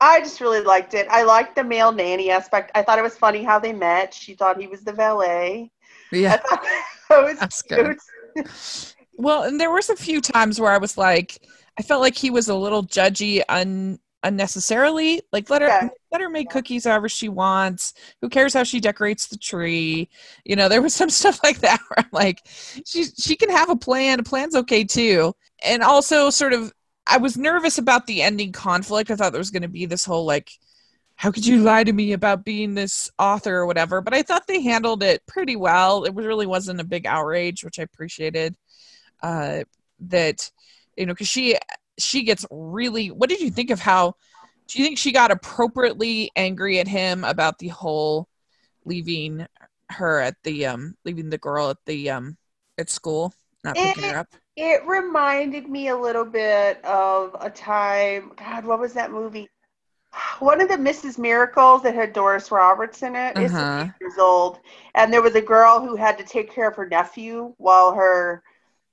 I 0.00 0.20
just 0.20 0.40
really 0.40 0.60
liked 0.60 0.94
it. 0.94 1.08
I 1.10 1.22
liked 1.24 1.56
the 1.56 1.64
male 1.64 1.90
nanny 1.90 2.30
aspect. 2.30 2.70
I 2.74 2.82
thought 2.82 2.98
it 3.00 3.02
was 3.02 3.16
funny 3.18 3.42
how 3.42 3.58
they 3.58 3.72
met. 3.72 4.14
She 4.14 4.34
thought 4.34 4.60
he 4.60 4.66
was 4.68 4.82
the 4.82 4.92
valet. 4.92 5.70
I 6.12 6.16
yeah 6.16 6.36
thought 6.36 6.62
it 7.10 7.24
was 7.24 7.38
That's 7.38 7.62
good. 7.62 7.96
cute. 8.36 8.94
well 9.16 9.42
and 9.44 9.58
there 9.60 9.70
was 9.72 9.90
a 9.90 9.96
few 9.96 10.20
times 10.20 10.60
where 10.60 10.70
i 10.70 10.78
was 10.78 10.96
like 10.96 11.42
i 11.78 11.82
felt 11.82 12.00
like 12.00 12.14
he 12.16 12.30
was 12.30 12.48
a 12.48 12.54
little 12.54 12.82
judgy 12.84 13.42
un 13.48 13.98
unnecessarily. 14.22 15.20
Like 15.32 15.50
let 15.50 15.62
her 15.62 15.68
Yeah. 15.68 15.88
let 16.12 16.20
her 16.20 16.28
make 16.28 16.50
cookies 16.50 16.84
however 16.84 17.08
she 17.08 17.28
wants. 17.28 17.94
Who 18.20 18.28
cares 18.28 18.54
how 18.54 18.64
she 18.64 18.80
decorates 18.80 19.26
the 19.28 19.36
tree? 19.36 20.08
You 20.44 20.56
know 20.56 20.68
there 20.68 20.82
was 20.82 20.94
some 20.94 21.10
stuff 21.20 21.40
like 21.42 21.58
that 21.60 21.80
where 21.88 21.98
i'm 22.04 22.08
like 22.12 22.42
she 22.84 23.04
she 23.04 23.36
can 23.36 23.50
have 23.50 23.70
a 23.70 23.76
plan. 23.76 24.20
A 24.20 24.22
plan's 24.22 24.54
okay 24.56 24.84
too. 24.84 25.34
And 25.64 25.82
also 25.82 26.30
sort 26.30 26.52
of 26.52 26.72
i 27.06 27.16
was 27.16 27.36
nervous 27.36 27.78
about 27.78 28.06
the 28.06 28.22
ending 28.22 28.52
conflict. 28.52 29.10
I 29.10 29.16
thought 29.16 29.32
there 29.32 29.38
was 29.40 29.50
going 29.50 29.62
to 29.62 29.68
be 29.68 29.86
this 29.86 30.04
whole 30.04 30.24
like 30.26 30.50
how 31.16 31.32
could 31.32 31.44
you 31.44 31.62
lie 31.62 31.82
to 31.82 31.92
me 31.92 32.12
about 32.12 32.44
being 32.44 32.74
this 32.74 33.10
author 33.18 33.56
or 33.56 33.66
whatever? 33.66 34.00
But 34.00 34.14
i 34.14 34.22
thought 34.22 34.46
they 34.46 34.62
handled 34.62 35.02
it 35.02 35.24
pretty 35.26 35.56
well. 35.56 36.04
It 36.04 36.14
was- 36.14 36.26
really 36.26 36.46
wasn't 36.46 36.80
a 36.80 36.84
big 36.84 37.06
outrage 37.06 37.64
which 37.64 37.78
i 37.78 37.82
appreciated 37.82 38.54
uh 39.22 39.64
that 40.00 40.48
you 40.96 41.06
know 41.06 41.12
because 41.12 41.28
she 41.28 41.56
she 41.98 42.22
gets 42.22 42.46
really 42.50 43.08
what 43.08 43.28
did 43.28 43.40
you 43.40 43.50
think 43.50 43.70
of 43.70 43.80
how 43.80 44.14
do 44.68 44.78
you 44.78 44.84
think 44.84 44.98
she 44.98 45.12
got 45.12 45.30
appropriately 45.30 46.30
angry 46.36 46.78
at 46.78 46.88
him 46.88 47.24
about 47.24 47.58
the 47.58 47.68
whole 47.68 48.28
leaving 48.84 49.46
her 49.90 50.20
at 50.20 50.36
the 50.44 50.66
um 50.66 50.94
leaving 51.04 51.30
the 51.30 51.38
girl 51.38 51.70
at 51.70 51.78
the 51.86 52.10
um 52.10 52.36
at 52.78 52.90
school 52.90 53.32
not 53.64 53.74
picking 53.74 54.04
her 54.04 54.18
up 54.18 54.28
It 54.56 54.84
reminded 54.86 55.68
me 55.68 55.88
a 55.88 55.96
little 55.96 56.24
bit 56.24 56.84
of 56.84 57.36
a 57.40 57.48
time. 57.48 58.32
God, 58.36 58.64
what 58.64 58.80
was 58.80 58.92
that 58.94 59.12
movie? 59.12 59.48
One 60.40 60.60
of 60.60 60.68
the 60.68 60.74
Mrs. 60.74 61.18
Miracles 61.18 61.82
that 61.82 61.94
had 61.94 62.12
Doris 62.12 62.50
Roberts 62.50 63.02
in 63.02 63.14
it. 63.14 63.36
Uh-huh. 63.36 63.84
eight 63.84 63.92
years 64.00 64.18
old, 64.18 64.58
and 64.94 65.12
there 65.12 65.22
was 65.22 65.34
a 65.34 65.40
girl 65.40 65.80
who 65.80 65.96
had 65.96 66.18
to 66.18 66.24
take 66.24 66.50
care 66.50 66.68
of 66.68 66.76
her 66.76 66.88
nephew 66.88 67.54
while 67.58 67.92
her 67.94 68.42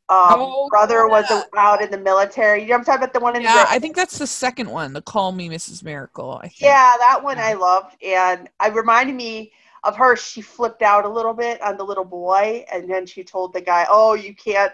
um, 0.10 0.68
brother 0.70 1.08
was 1.08 1.26
yeah. 1.30 1.42
out 1.58 1.82
in 1.82 1.90
the 1.90 1.98
military. 1.98 2.62
You 2.62 2.68
know, 2.68 2.74
what 2.74 2.80
I'm 2.80 2.86
talking 2.86 3.04
about 3.04 3.14
the 3.14 3.20
one 3.20 3.36
in 3.36 3.42
the 3.44 3.50
Yeah, 3.50 3.64
red- 3.64 3.68
I 3.70 3.80
think 3.80 3.96
that's 3.96 4.18
the 4.20 4.28
second 4.28 4.70
one, 4.70 4.94
the 4.94 5.02
Call 5.02 5.32
Me 5.32 5.50
Mrs. 5.50 5.84
Miracle. 5.84 6.40
I 6.44 6.48
think. 6.48 6.62
Yeah, 6.62 6.94
that 7.00 7.24
one 7.24 7.40
I 7.40 7.54
loved, 7.54 7.96
and 8.04 8.50
I 8.60 8.70
reminded 8.70 9.16
me 9.16 9.52
of 9.84 9.96
her. 9.98 10.16
She 10.16 10.42
flipped 10.42 10.82
out 10.82 11.06
a 11.06 11.10
little 11.10 11.34
bit 11.34 11.62
on 11.62 11.78
the 11.78 11.84
little 11.84 12.06
boy, 12.06 12.66
and 12.72 12.90
then 12.90 13.06
she 13.06 13.24
told 13.24 13.54
the 13.54 13.62
guy, 13.62 13.86
"Oh, 13.90 14.14
you 14.14 14.36
can't, 14.36 14.74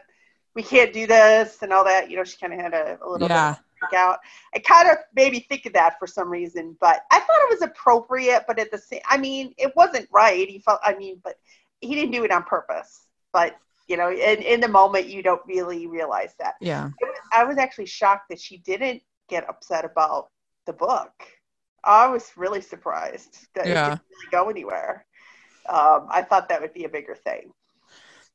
we 0.53 0.63
can't 0.63 0.91
do 0.91 1.07
this," 1.07 1.59
and 1.61 1.71
all 1.71 1.83
that. 1.85 2.09
You 2.09 2.17
know, 2.17 2.23
she 2.25 2.37
kind 2.37 2.53
of 2.53 2.59
had 2.59 2.73
a, 2.73 2.97
a 3.01 3.09
little 3.09 3.27
Yeah. 3.29 3.51
bit 3.51 3.59
of 3.59 3.65
a 3.65 3.87
freak 3.89 3.99
out. 3.99 4.19
It 4.53 4.65
kind 4.65 4.89
of 4.89 4.97
made 5.15 5.31
me 5.31 5.45
think 5.47 5.65
of 5.65 5.73
that 5.73 5.97
for 5.97 6.07
some 6.07 6.29
reason, 6.29 6.75
but 6.81 7.03
I 7.09 7.19
thought 7.21 7.41
it 7.43 7.49
was 7.51 7.61
appropriate. 7.61 8.43
But 8.47 8.59
at 8.59 8.69
the 8.69 8.77
same, 8.77 8.99
I 9.09 9.17
mean, 9.17 9.53
it 9.57 9.73
wasn't 9.77 10.09
right. 10.11 10.47
He 10.49 10.59
felt, 10.59 10.79
I 10.83 10.93
mean, 10.95 11.21
but 11.23 11.35
he 11.79 11.95
didn't 11.95 12.11
do 12.11 12.23
it 12.25 12.31
on 12.31 12.43
purpose. 12.43 13.07
But 13.33 13.55
you 13.91 13.97
know, 13.97 14.09
in 14.11 14.37
in 14.53 14.59
the 14.61 14.67
moment, 14.67 15.07
you 15.13 15.21
don't 15.21 15.41
really 15.45 15.85
realize 15.97 16.33
that. 16.39 16.55
Yeah. 16.61 16.87
It 17.01 17.05
was- 17.11 17.17
I 17.33 17.43
was 17.49 17.57
actually 17.57 17.85
shocked 17.99 18.27
that 18.29 18.39
she 18.45 18.57
didn't 18.71 19.01
get 19.29 19.47
upset 19.49 19.83
about 19.85 20.23
the 20.65 20.73
book. 20.73 21.13
I 21.83 22.07
was 22.07 22.25
really 22.43 22.61
surprised 22.61 23.33
that 23.55 23.65
it 23.67 23.69
Yeah. 23.71 23.89
didn't 23.89 24.01
really 24.11 24.31
go 24.31 24.49
anywhere. 24.49 25.05
Um, 25.77 26.07
I 26.09 26.21
thought 26.27 26.49
that 26.49 26.61
would 26.61 26.73
be 26.73 26.85
a 26.85 26.89
bigger 26.97 27.15
thing. 27.15 27.51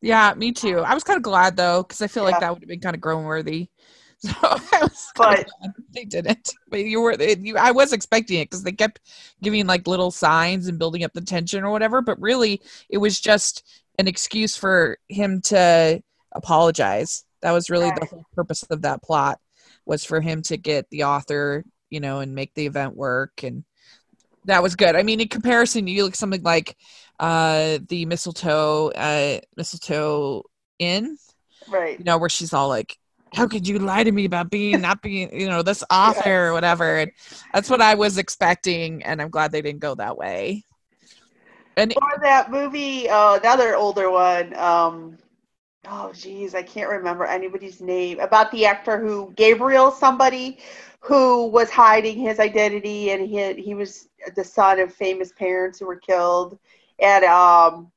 Yeah, 0.01 0.35
me 0.35 0.53
too. 0.53 0.79
I 0.81 0.95
was 0.95 1.05
kind 1.05 1.17
of 1.17 1.23
glad 1.23 1.57
though, 1.57 1.83
because 1.83 2.03
I 2.03 2.07
feel 2.07 2.23
like 2.25 2.39
that 2.41 2.53
would 2.53 2.63
have 2.63 2.69
been 2.69 2.81
kind 2.81 2.95
of 2.97 3.01
grown 3.01 3.25
worthy. 3.25 3.69
So 4.19 4.33
I 4.43 4.79
was 4.81 5.13
But- 5.15 5.47
they 5.91 6.05
didn't. 6.07 6.51
But 6.71 6.81
you 6.85 7.03
were, 7.03 7.13
it- 7.13 7.39
you, 7.47 7.59
I 7.59 7.71
was 7.71 7.93
expecting 7.93 8.41
it 8.41 8.47
because 8.51 8.63
they 8.63 8.73
kept 8.73 9.01
giving 9.43 9.67
like 9.67 9.87
little 9.87 10.11
signs 10.11 10.69
and 10.69 10.79
building 10.79 11.05
up 11.05 11.13
the 11.13 11.21
tension 11.21 11.63
or 11.65 11.71
whatever. 11.71 12.01
But 12.01 12.19
really, 12.21 12.63
it 12.89 12.97
was 12.99 13.21
just 13.21 13.63
an 13.99 14.09
excuse 14.09 14.57
for 14.57 14.99
him 15.09 15.41
to 15.43 16.01
apologize. 16.33 17.25
That 17.43 17.53
was 17.53 17.71
really 17.71 17.91
the 17.91 18.07
whole 18.07 18.27
purpose 18.35 18.63
of 18.65 18.83
that 18.83 19.03
plot 19.03 19.39
was 19.85 20.05
for 20.05 20.21
him 20.21 20.43
to 20.43 20.57
get 20.57 20.89
the 20.91 21.05
author, 21.05 21.65
you 21.91 22.01
know, 22.01 22.21
and 22.21 22.35
make 22.35 22.55
the 22.55 22.67
event 22.67 22.97
work 22.97 23.43
and 23.43 23.65
that 24.47 24.63
was 24.63 24.77
good. 24.77 24.95
I 24.95 25.03
mean, 25.03 25.21
in 25.21 25.29
comparison, 25.29 25.87
you 25.87 26.05
look 26.05 26.15
something 26.15 26.43
like 26.43 26.77
uh 27.19 27.79
the 27.89 28.05
mistletoe 28.07 28.89
uh 28.91 29.41
mistletoe 29.57 30.45
inn, 30.79 31.17
Right. 31.69 31.99
you 31.99 32.05
know, 32.05 32.19
where 32.19 32.29
she's 32.29 32.53
all 32.53 32.69
like, 32.69 32.97
How 33.35 33.49
could 33.49 33.67
you 33.67 33.79
lie 33.79 34.05
to 34.05 34.13
me 34.13 34.25
about 34.25 34.51
being 34.51 34.81
not 34.81 35.03
being, 35.03 35.39
you 35.39 35.49
know, 35.49 35.63
this 35.63 35.83
author 35.91 36.47
or 36.49 36.53
whatever? 36.53 36.99
And 36.99 37.11
that's 37.53 37.71
what 37.71 37.81
I 37.81 37.95
was 37.95 38.19
expecting, 38.19 39.03
and 39.03 39.21
I'm 39.21 39.31
glad 39.31 39.51
they 39.53 39.63
didn't 39.63 39.81
go 39.81 39.95
that 39.97 40.17
way. 40.17 40.65
And 41.77 41.95
Or 41.97 42.19
that 42.23 42.51
movie, 42.51 43.09
uh, 43.09 43.37
another 43.37 43.75
older 43.77 44.11
one. 44.11 44.55
Um, 44.57 45.19
oh, 45.89 46.13
geez, 46.13 46.55
I 46.55 46.63
can't 46.63 46.91
remember 46.91 47.25
anybody's 47.25 47.81
name. 47.81 48.21
About 48.21 48.51
the 48.53 48.67
actor 48.67 48.99
who 49.01 49.33
Gabriel, 49.37 49.91
somebody 49.91 50.59
who 51.01 51.47
was 51.49 51.71
hiding 51.71 52.19
his 52.19 52.41
identity, 52.41 53.11
and 53.11 53.27
he 53.29 53.55
he 53.63 53.75
was 53.75 54.09
the 54.37 54.45
son 54.45 54.81
of 54.81 54.93
famous 54.95 55.33
parents 55.33 55.79
who 55.81 55.87
were 55.87 55.97
killed. 55.97 56.59
And 57.01 57.25
um, 57.25 57.93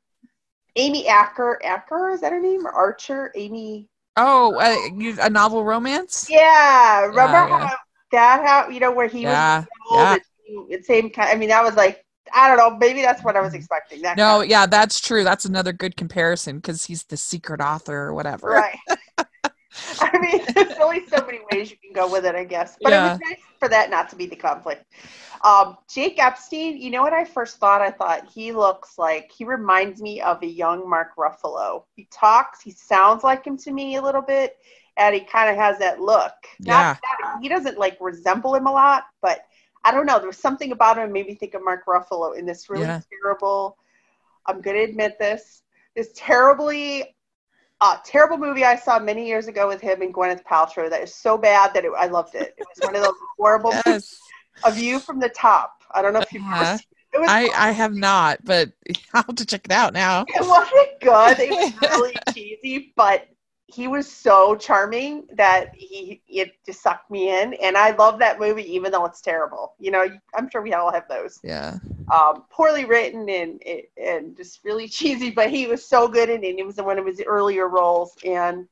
Amy 0.76 1.08
Acker, 1.08 1.60
Acker 1.64 2.10
is 2.12 2.22
that 2.22 2.32
her 2.34 2.40
name 2.42 2.66
or 2.68 2.72
Archer? 2.72 3.32
Amy. 3.36 3.88
oh, 4.18 4.56
uh, 4.60 5.26
a 5.26 5.30
novel 5.30 5.64
romance? 5.66 6.30
Yeah, 6.30 7.02
remember 7.06 7.38
Yeah, 7.38 7.48
yeah. 7.48 7.70
how 7.70 7.76
that 8.12 8.46
how 8.46 8.70
you 8.70 8.80
know 8.80 8.92
where 8.92 9.08
he 9.08 9.26
Yeah, 9.26 9.28
was 9.28 9.68
old 9.90 10.12
yeah. 10.12 10.18
same 10.84 11.10
kind. 11.10 11.30
I 11.30 11.36
mean, 11.36 11.50
that 11.50 11.64
was 11.64 11.76
like 11.76 12.06
I 12.34 12.48
don't 12.48 12.58
know. 12.58 12.78
Maybe 12.78 13.02
that's 13.02 13.24
what 13.24 13.36
I 13.36 13.42
was 13.42 13.54
expecting. 13.54 14.02
That 14.02 14.18
No, 14.18 14.42
yeah, 14.42 14.66
that's 14.66 15.00
true. 15.00 15.24
That's 15.24 15.46
another 15.46 15.74
good 15.74 15.96
comparison 15.96 16.58
because 16.58 16.86
he's 16.86 17.04
the 17.04 17.18
secret 17.18 17.62
author 17.62 17.96
or 17.96 18.14
whatever. 18.14 18.50
Right. 18.50 18.78
I 20.02 20.20
mean, 20.20 20.42
there's 20.54 20.78
only 20.80 21.06
so 21.08 21.24
many 21.26 21.40
ways 21.52 21.72
you 21.72 21.78
can 21.78 21.94
go 21.94 22.12
with 22.12 22.26
it, 22.26 22.36
I 22.36 22.44
guess. 22.44 22.78
But 22.82 22.94
it 22.94 22.98
was 22.98 23.20
nice 23.24 23.40
for 23.60 23.70
that 23.70 23.90
not 23.90 24.10
to 24.10 24.16
be 24.16 24.26
the 24.26 24.36
conflict. 24.36 24.86
Um, 25.44 25.78
Jake 25.90 26.22
Epstein, 26.22 26.78
you 26.78 26.90
know 26.90 27.02
what 27.02 27.14
I 27.14 27.24
first 27.24 27.58
thought? 27.58 27.82
I 27.82 27.92
thought 27.92 28.28
he 28.34 28.52
looks 28.52 28.98
like 28.98 29.32
he 29.32 29.46
reminds 29.46 30.02
me 30.02 30.22
of 30.22 30.42
a 30.44 30.48
young 30.48 30.90
Mark 30.90 31.16
Ruffalo. 31.18 31.84
He 31.96 32.08
talks, 32.12 32.62
he 32.62 32.72
sounds 32.72 33.24
like 33.24 33.46
him 33.46 33.58
to 33.60 33.72
me 33.72 33.96
a 33.96 34.02
little 34.02 34.22
bit, 34.22 34.58
and 34.98 35.16
he 35.16 35.22
kind 35.22 35.50
of 35.50 35.56
has 35.56 35.80
that 35.80 36.02
look. 36.02 36.34
Yeah. 36.60 36.98
Not, 37.24 37.42
he 37.42 37.48
doesn't 37.48 37.78
like 37.78 37.98
resemble 38.02 38.56
him 38.56 38.68
a 38.68 38.72
lot, 38.72 39.04
but 39.22 39.42
I 39.84 39.92
don't 39.92 40.06
know. 40.06 40.18
There 40.20 40.28
was 40.28 40.38
something 40.38 40.72
about 40.72 40.98
him 40.98 41.08
that 41.08 41.14
made 41.14 41.28
me 41.28 41.36
think 41.36 41.54
of 41.54 41.64
Mark 41.64 41.86
Ruffalo 41.86 42.38
in 42.38 42.46
this 42.46 42.70
really 42.70 42.86
Yeah. 42.86 43.02
terrible. 43.24 43.78
I'm 44.46 44.62
going 44.62 44.78
to 44.78 44.84
admit 44.84 45.18
this. 45.20 45.64
This 45.96 46.12
terribly 46.16 47.16
uh, 47.82 47.98
terrible 48.04 48.38
movie 48.38 48.66
I 48.66 48.76
saw 48.76 49.00
many 49.00 49.26
years 49.28 49.48
ago 49.48 49.68
with 49.68 49.80
him 49.80 50.02
and 50.02 50.14
Gwyneth 50.14 50.44
Paltrow 50.44 50.90
that 50.90 51.02
is 51.02 51.14
so 51.16 51.38
bad 51.38 51.74
that 51.74 51.86
it, 51.86 51.92
I 51.98 52.08
loved 52.08 52.36
it. 52.36 52.54
It 52.58 52.68
was 52.68 52.82
one 52.82 52.96
of 52.96 53.02
those 53.02 53.16
horrible 53.38 53.74
Yes. 53.86 54.20
A 54.66 54.72
View 54.72 55.00
from 55.00 55.20
the 55.20 55.30
Top. 55.30 55.84
I 55.92 56.02
don't 56.02 56.14
know 56.14 56.20
if 56.20 56.34
you've 56.34 56.44
ever 56.44 56.64
Uh-huh. 56.64 56.78
seen 56.78 56.86
it. 56.92 57.16
It 57.16 57.20
was 57.22 57.30
I, 57.30 57.50
I 57.56 57.72
have 57.72 57.94
not, 57.96 58.44
but 58.44 58.72
I'll 59.14 59.24
have 59.24 59.36
to 59.36 59.46
check 59.46 59.66
it 59.66 59.72
out 59.72 59.94
now. 59.94 60.26
it 60.28 60.46
wasn't 60.48 61.00
good. 61.02 61.40
It 61.40 61.50
was 61.56 61.82
really 61.82 62.14
cheesy, 62.34 62.94
but 62.96 63.28
he 63.72 63.88
was 63.88 64.12
so 64.12 64.56
charming 64.56 65.28
that 65.34 65.72
he 65.76 66.22
it 66.28 66.54
just 66.66 66.82
sucked 66.82 67.10
me 67.12 67.30
in, 67.42 67.54
and 67.56 67.78
I 67.78 67.92
love 67.92 68.20
that 68.20 68.40
movie 68.40 68.72
even 68.74 68.92
though 68.92 69.06
it's 69.06 69.22
terrible. 69.22 69.74
You 69.80 69.92
know, 69.92 70.06
I'm 70.36 70.50
sure 70.50 70.62
we 70.62 70.74
all 70.74 70.92
have 70.92 71.08
those. 71.08 71.40
Yeah. 71.44 71.78
Um, 72.12 72.46
poorly 72.50 72.86
written 72.86 73.30
and 73.30 73.62
and 74.04 74.36
just 74.36 74.64
really 74.64 74.88
cheesy, 74.98 75.30
but 75.30 75.50
he 75.50 75.68
was 75.68 75.86
so 75.88 76.08
good 76.08 76.30
in 76.30 76.44
it. 76.44 76.58
It 76.58 76.66
was 76.66 76.78
one 76.78 76.98
of 76.98 77.06
his 77.06 77.22
earlier 77.26 77.68
roles, 77.68 78.16
and 78.26 78.68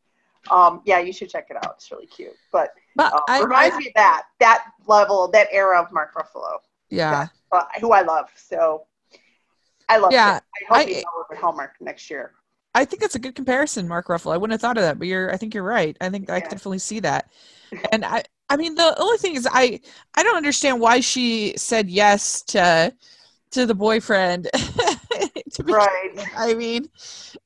um, 0.50 0.82
yeah, 0.86 1.00
you 1.00 1.14
should 1.14 1.30
check 1.30 1.48
it 1.50 1.58
out. 1.58 1.76
It's 1.78 1.92
really 1.92 2.08
cute, 2.08 2.36
but 2.52 2.72
But 2.96 3.14
uh, 3.14 3.22
I, 3.30 3.42
reminds 3.42 3.76
I 3.76 3.80
me 3.80 3.88
of 3.88 3.94
that 3.96 4.24
that 4.40 4.66
level, 4.88 5.28
that 5.30 5.48
era 5.52 5.82
of 5.82 5.92
Mark 5.92 6.16
Ruffalo, 6.16 6.60
yeah. 6.90 7.28
uh, 7.52 7.64
who 7.80 7.92
I 7.92 8.02
love. 8.02 8.30
So 8.36 8.86
I 9.90 9.98
love. 9.98 10.12
Yeah, 10.12 10.38
it. 10.38 10.44
I 10.56 10.66
hope 10.68 10.88
I- 10.88 10.90
he's 10.90 11.04
over 11.16 11.34
at 11.34 11.38
Hallmark 11.38 11.74
next 11.80 12.10
year. 12.10 12.34
I 12.82 12.86
think 12.86 13.02
that's 13.02 13.16
a 13.16 13.20
good 13.20 13.36
comparison, 13.36 13.88
Mark 13.88 14.08
Ruffalo. 14.08 14.34
I 14.34 14.38
wouldn't 14.38 14.54
have 14.54 14.62
thought 14.62 14.78
of 14.78 14.84
that, 14.84 15.00
but 15.00 15.08
you're 15.08 15.34
I 15.34 15.38
think 15.38 15.54
you're 15.54 15.64
right. 15.64 15.98
I 16.02 16.10
think 16.10 16.30
I 16.30 16.40
Yeah. 16.40 16.42
can 16.42 16.50
definitely 16.58 16.80
see 16.80 17.00
that. 17.02 17.30
And 17.92 18.06
I 18.06 18.24
I 18.50 18.58
mean 18.58 18.76
the 18.76 18.96
only 19.00 19.18
thing 19.18 19.36
is 19.36 19.48
I 19.52 19.80
I 20.16 20.24
don't 20.24 20.38
understand 20.38 20.82
why 20.82 21.02
she 21.02 21.56
said 21.58 21.90
yes 21.90 22.42
to 22.44 22.94
to 23.52 23.66
the 23.66 23.76
boyfriend. 23.76 24.50
to 25.54 25.64
be 25.64 25.76
Right. 25.76 26.30
I 26.36 26.56
mean, 26.56 26.90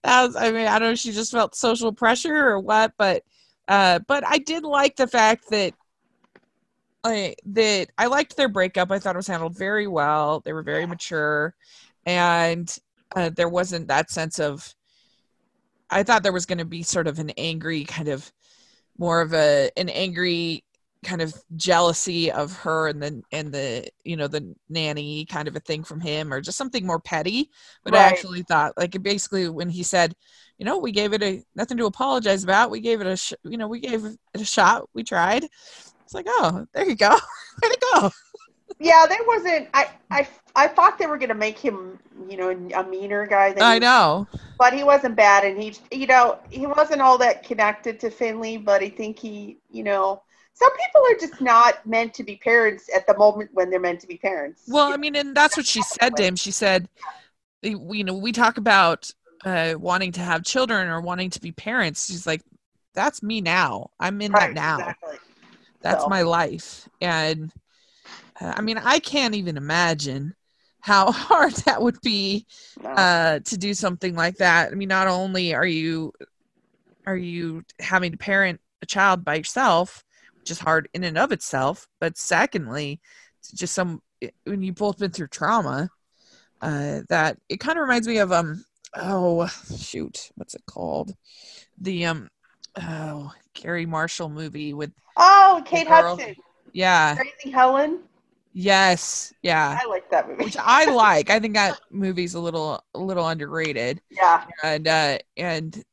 that 0.04 0.24
was, 0.26 0.36
I 0.36 0.52
mean, 0.52 0.68
I 0.68 0.80
don't 0.80 0.90
know 0.90 0.94
if 0.94 1.00
she 1.00 1.12
just 1.14 1.32
felt 1.32 1.56
social 1.56 1.94
pressure 1.94 2.36
or 2.50 2.60
what, 2.60 2.94
but 2.98 3.24
uh 3.68 4.00
but 4.08 4.26
I 4.28 4.40
did 4.40 4.64
like 4.64 4.96
the 4.98 5.08
fact 5.08 5.50
that 5.52 5.76
I 7.04 7.36
that 7.46 7.90
I 7.98 8.08
liked 8.08 8.38
their 8.38 8.50
breakup. 8.50 8.92
I 8.92 9.00
thought 9.00 9.16
it 9.16 9.18
was 9.18 9.28
handled 9.28 9.58
very 9.58 9.88
well. 9.88 10.42
They 10.42 10.54
were 10.54 10.64
very 10.64 10.86
mature 10.86 11.56
and 12.06 12.74
uh, 13.16 13.30
there 13.36 13.50
wasn't 13.50 13.88
that 13.88 14.12
sense 14.12 14.40
of 14.40 14.76
I 15.92 16.04
thought 16.04 16.24
there 16.24 16.32
was 16.32 16.46
going 16.46 16.58
to 16.58 16.66
be 16.66 16.84
sort 16.84 17.08
of 17.08 17.20
an 17.20 17.32
angry 17.32 17.84
kind 17.84 18.08
of 18.08 18.32
more 18.98 19.22
of 19.22 19.34
a 19.34 19.70
an 19.78 19.90
angry 19.90 20.64
kind 21.04 21.22
of 21.22 21.34
jealousy 21.56 22.32
of 22.32 22.56
her 22.58 22.88
and 22.88 23.02
the 23.02 23.24
and 23.32 23.52
the 23.52 23.88
you 24.04 24.16
know 24.16 24.28
the 24.28 24.56
nanny 24.70 25.26
kind 25.26 25.48
of 25.48 25.56
a 25.56 25.60
thing 25.60 25.84
from 25.84 26.00
him 26.00 26.32
or 26.32 26.42
just 26.42 26.58
something 26.58 26.86
more 26.86 27.00
petty. 27.00 27.50
But 27.84 27.96
i 27.96 28.00
actually 28.00 28.44
thought 28.44 28.78
like 28.78 29.02
basically 29.02 29.50
when 29.50 29.70
he 29.70 29.84
said 29.84 30.16
you 30.58 30.66
know 30.66 30.78
we 30.78 30.92
gave 30.92 31.14
it 31.14 31.24
a 31.24 31.44
nothing 31.56 31.78
to 31.78 31.86
apologize 31.86 32.44
about. 32.44 32.72
We 32.72 32.80
gave 32.80 33.02
it 33.02 33.08
a 33.08 33.18
sh- 33.18 33.34
you 33.44 33.58
know 33.58 33.68
we 33.68 33.80
gave 33.80 34.06
it 34.06 34.18
a 34.36 34.46
shot. 34.46 34.88
We 34.94 35.04
tried. 35.04 35.44
It's 36.04 36.14
like 36.14 36.28
oh 36.30 36.66
there 36.74 36.88
you 36.88 36.96
go. 36.96 37.10
Way 37.64 37.70
to 37.70 37.80
go 37.94 38.12
Yeah, 38.84 39.06
there 39.08 39.20
wasn't. 39.28 39.70
I 39.74 39.90
I 40.10 40.28
I 40.56 40.68
thought 40.68 40.98
they 40.98 41.06
were 41.08 41.18
gonna 41.18 41.36
make 41.36 41.60
him, 41.60 42.00
you 42.28 42.38
know, 42.38 42.50
a 42.50 42.84
meaner 42.84 43.28
guy. 43.28 43.54
Than 43.54 43.64
i 43.64 43.78
know 43.78 44.28
but 44.62 44.74
he 44.74 44.84
wasn't 44.84 45.16
bad, 45.16 45.44
and 45.44 45.60
he, 45.60 45.76
you 45.92 46.06
know, 46.06 46.38
he 46.52 46.68
wasn't 46.68 47.02
all 47.02 47.18
that 47.18 47.42
connected 47.44 48.00
to 48.00 48.12
Finley. 48.12 48.58
But 48.58 48.84
I 48.84 48.90
think 48.90 49.18
he, 49.18 49.58
you 49.72 49.84
know, 49.84 50.22
some 50.54 50.70
people 50.78 51.02
are 51.02 51.20
just 51.20 51.42
not 51.42 51.84
meant 51.88 52.14
to 52.14 52.24
be 52.24 52.36
parents 52.36 52.88
at 52.96 53.08
the 53.08 53.18
moment 53.18 53.50
when 53.54 53.72
they're 53.72 53.80
meant 53.80 54.02
to 54.02 54.08
be 54.08 54.18
parents. 54.18 54.66
Well, 54.68 54.94
I 54.94 54.98
mean, 54.98 55.16
and 55.16 55.36
that's 55.36 55.58
what 55.58 55.66
she 55.66 55.82
said 55.82 56.16
to 56.16 56.24
him. 56.24 56.36
She 56.36 56.52
said, 56.52 56.88
you 57.64 58.04
know, 58.04 58.14
we 58.14 58.32
talk 58.32 58.58
about 58.58 59.12
uh, 59.46 59.74
wanting 59.80 60.12
to 60.12 60.22
have 60.22 60.44
children 60.44 60.90
or 60.90 61.02
wanting 61.02 61.32
to 61.32 61.42
be 61.42 61.52
parents. 61.52 62.06
She's 62.06 62.28
like, 62.28 62.44
that's 62.94 63.24
me 63.24 63.42
now. 63.42 63.90
I'm 64.00 64.22
in 64.22 64.32
that 64.34 64.54
now. 64.54 64.78
Exactly. 64.78 65.18
That's 65.82 66.04
So. 66.04 66.10
my 66.10 66.22
life. 66.22 66.88
And 67.02 67.52
uh, 68.42 68.54
I 68.56 68.62
mean, 68.62 68.78
I 68.78 69.00
can't 69.00 69.36
even 69.36 69.58
imagine 69.58 70.36
how 70.82 71.12
hard 71.12 71.54
that 71.66 71.82
would 71.82 72.00
be 72.02 72.46
uh, 72.84 73.40
to 73.40 73.58
do 73.58 73.74
something 73.74 74.16
like 74.16 74.38
that. 74.38 74.72
I 74.72 74.76
mean, 74.76 74.90
not 74.90 75.08
only 75.08 75.54
are 75.54 75.66
you 75.66 76.14
are 77.06 77.18
you 77.18 77.64
having 77.80 78.12
to 78.12 78.18
parent 78.18 78.60
a 78.82 78.86
child 78.86 79.24
by 79.24 79.36
yourself, 79.36 80.04
which 80.40 80.52
is 80.52 80.60
hard 80.60 80.90
in 80.94 81.04
and 81.04 81.18
of 81.18 81.32
itself, 81.32 81.88
but 82.00 82.18
secondly, 82.18 83.00
just 83.56 83.74
some 83.74 84.02
when 84.46 84.62
you've 84.62 84.76
both 84.76 85.00
been 85.00 85.12
through 85.12 85.28
trauma, 85.28 85.90
uh, 86.62 87.02
that 87.10 87.38
it 87.50 87.60
kind 87.60 87.78
of 87.78 87.84
reminds 87.84 88.08
me 88.08 88.18
of 88.18 88.32
um 88.32 88.64
oh 88.96 89.48
shoot, 89.78 90.32
what's 90.36 90.56
it 90.56 90.64
called? 90.68 91.14
The 91.80 92.06
um 92.06 92.30
oh 92.80 93.32
Garry 93.54 93.86
Marshall 93.86 94.30
movie 94.30 94.74
with 94.74 94.92
Oh, 95.18 95.62
Kate. 95.66 95.88
Hudson, 95.88 96.36
yeah 96.74 97.18
Raising 97.18 97.52
Helen. 97.52 98.00
Yes 98.54 99.34
yeah 99.42 99.78
I 99.82 99.86
like 99.88 100.10
that 100.12 100.28
movie. 100.28 100.44
which 100.44 100.58
I 100.60 100.86
like. 100.94 101.30
I 101.30 101.40
think 101.40 101.54
that 101.56 101.80
movie's 101.90 102.34
a 102.34 102.40
little 102.40 102.84
a 102.94 103.00
little 103.00 103.28
underrated. 103.28 104.02
yeah, 104.10 104.46
And 104.64 104.88
uh 104.88 105.18
and 105.38 105.84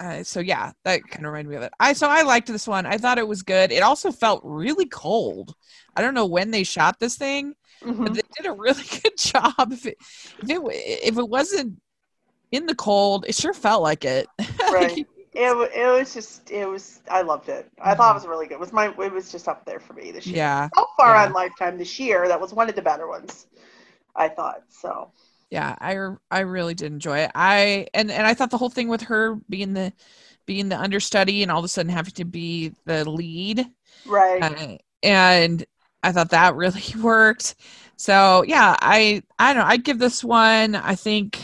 uh, 0.00 0.22
so 0.22 0.38
yeah, 0.38 0.70
that 0.84 1.02
kind 1.10 1.26
of 1.26 1.32
reminded 1.32 1.50
me 1.50 1.56
of 1.56 1.62
it. 1.62 1.72
I 1.80 1.92
so 1.92 2.08
I 2.08 2.22
liked 2.22 2.46
this 2.46 2.68
one. 2.68 2.86
I 2.86 2.98
thought 2.98 3.18
it 3.18 3.26
was 3.26 3.42
good. 3.42 3.72
It 3.72 3.82
also 3.82 4.12
felt 4.12 4.40
really 4.44 4.86
cold. 4.86 5.54
I 5.96 6.02
don't 6.02 6.14
know 6.14 6.26
when 6.26 6.52
they 6.52 6.62
shot 6.62 7.00
this 7.00 7.16
thing, 7.16 7.54
Mhm. 7.84 8.04
but 8.04 8.14
they 8.14 8.20
did 8.36 8.46
a 8.46 8.52
really 8.52 8.84
good 9.02 9.16
job. 9.18 9.72
If 9.72 9.86
it 9.86 9.96
if 10.40 10.50
it 10.50 10.60
if 11.04 11.18
it 11.18 11.28
wasn't 11.28 11.80
in 12.52 12.66
the 12.66 12.74
cold, 12.76 13.24
it 13.28 13.34
sure 13.34 13.52
felt 13.54 13.82
like 13.82 14.04
it. 14.04 14.28
right. 14.72 14.96
Wa- 14.96 15.04
it 15.40 15.98
was 16.00 16.14
just 16.14 16.50
it 16.50 16.66
was 16.68 17.00
I 17.10 17.22
loved 17.22 17.48
it. 17.48 17.70
I 17.80 17.94
thought 17.94 18.12
it 18.12 18.14
was 18.14 18.26
really 18.26 18.46
good. 18.46 18.54
It 18.54 18.60
was 18.60 18.72
my 18.72 18.88
it 18.88 19.12
was 19.12 19.30
just 19.30 19.48
up 19.48 19.64
there 19.64 19.80
for 19.80 19.92
me 19.94 20.10
this 20.10 20.32
year. 20.32 20.40
yeah, 20.40 20.68
So 20.76 20.86
far 20.96 21.14
Yeah. 21.14 21.24
on 21.24 21.32
Lifetime 21.32 21.78
this 21.78 21.98
year, 21.98 22.28
that 22.28 22.40
was 22.40 22.52
one 22.52 22.68
of 22.68 22.74
the 22.74 22.82
better 22.82 23.06
ones. 23.08 23.46
I 24.16 24.28
thought 24.28 24.62
so. 24.68 25.12
yeah. 25.50 25.76
I 25.80 25.96
I 26.30 26.40
really 26.40 26.74
did 26.74 26.92
enjoy 26.92 27.20
it. 27.20 27.30
I 27.34 27.86
and 27.94 28.10
and 28.10 28.26
I 28.26 28.34
thought 28.34 28.50
the 28.50 28.58
whole 28.58 28.70
thing 28.70 28.88
with 28.88 29.02
her 29.02 29.36
being 29.48 29.72
the 29.74 29.92
being 30.46 30.68
the 30.68 30.78
understudy 30.78 31.42
and 31.42 31.50
all 31.52 31.58
of 31.60 31.64
a 31.64 31.68
sudden 31.68 31.92
having 31.92 32.14
to 32.14 32.24
be 32.24 32.74
the 32.86 33.08
lead 33.08 33.66
Right. 34.04 34.50
uh, 34.50 34.78
and 35.02 35.64
I 36.02 36.12
thought 36.12 36.30
that 36.30 36.56
really 36.56 36.82
worked. 37.02 37.56
So 37.96 38.44
yeah, 38.46 38.76
I 38.80 39.22
I 39.38 39.54
don't 39.54 39.62
know. 39.64 39.68
I'd 39.70 39.84
give 39.84 39.98
this 40.00 40.24
one. 40.24 40.74
I 40.76 40.94
think 40.96 41.40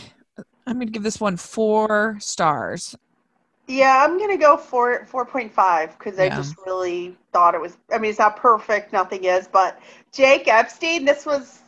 I'm 0.67 0.79
gonna 0.79 0.91
give 0.91 1.03
this 1.03 1.21
one 1.21 1.37
four 1.37 2.17
stars. 2.19 2.95
Yeah, 3.67 4.03
I'm 4.05 4.19
gonna 4.19 4.37
go 4.37 4.57
for 4.57 5.05
four 5.05 5.25
point 5.25 5.51
five 5.51 5.97
because 5.97 6.19
I 6.19 6.29
just 6.29 6.55
really 6.65 7.17
thought 7.33 7.55
it 7.55 7.61
was. 7.61 7.77
I 7.91 7.97
mean, 7.97 8.11
it's 8.11 8.19
not 8.19 8.37
perfect, 8.37 8.93
nothing 8.93 9.23
is, 9.23 9.47
but 9.47 9.79
Jake 10.13 10.47
Epstein, 10.47 11.03
this 11.03 11.25
was, 11.25 11.61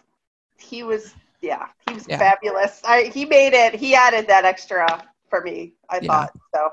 he 0.59 0.83
was, 0.83 1.15
yeah, 1.41 1.67
he 1.87 1.93
was 1.93 2.05
Yeah. 2.07 2.17
fabulous. 2.17 2.81
I 2.85 3.05
he 3.05 3.25
made 3.25 3.53
it. 3.53 3.73
He 3.73 3.95
added 3.95 4.27
that 4.27 4.45
extra 4.45 5.07
for 5.29 5.41
me. 5.41 5.73
I 5.89 5.99
Yeah. 6.01 6.07
thought 6.07 6.35
so. 6.53 6.69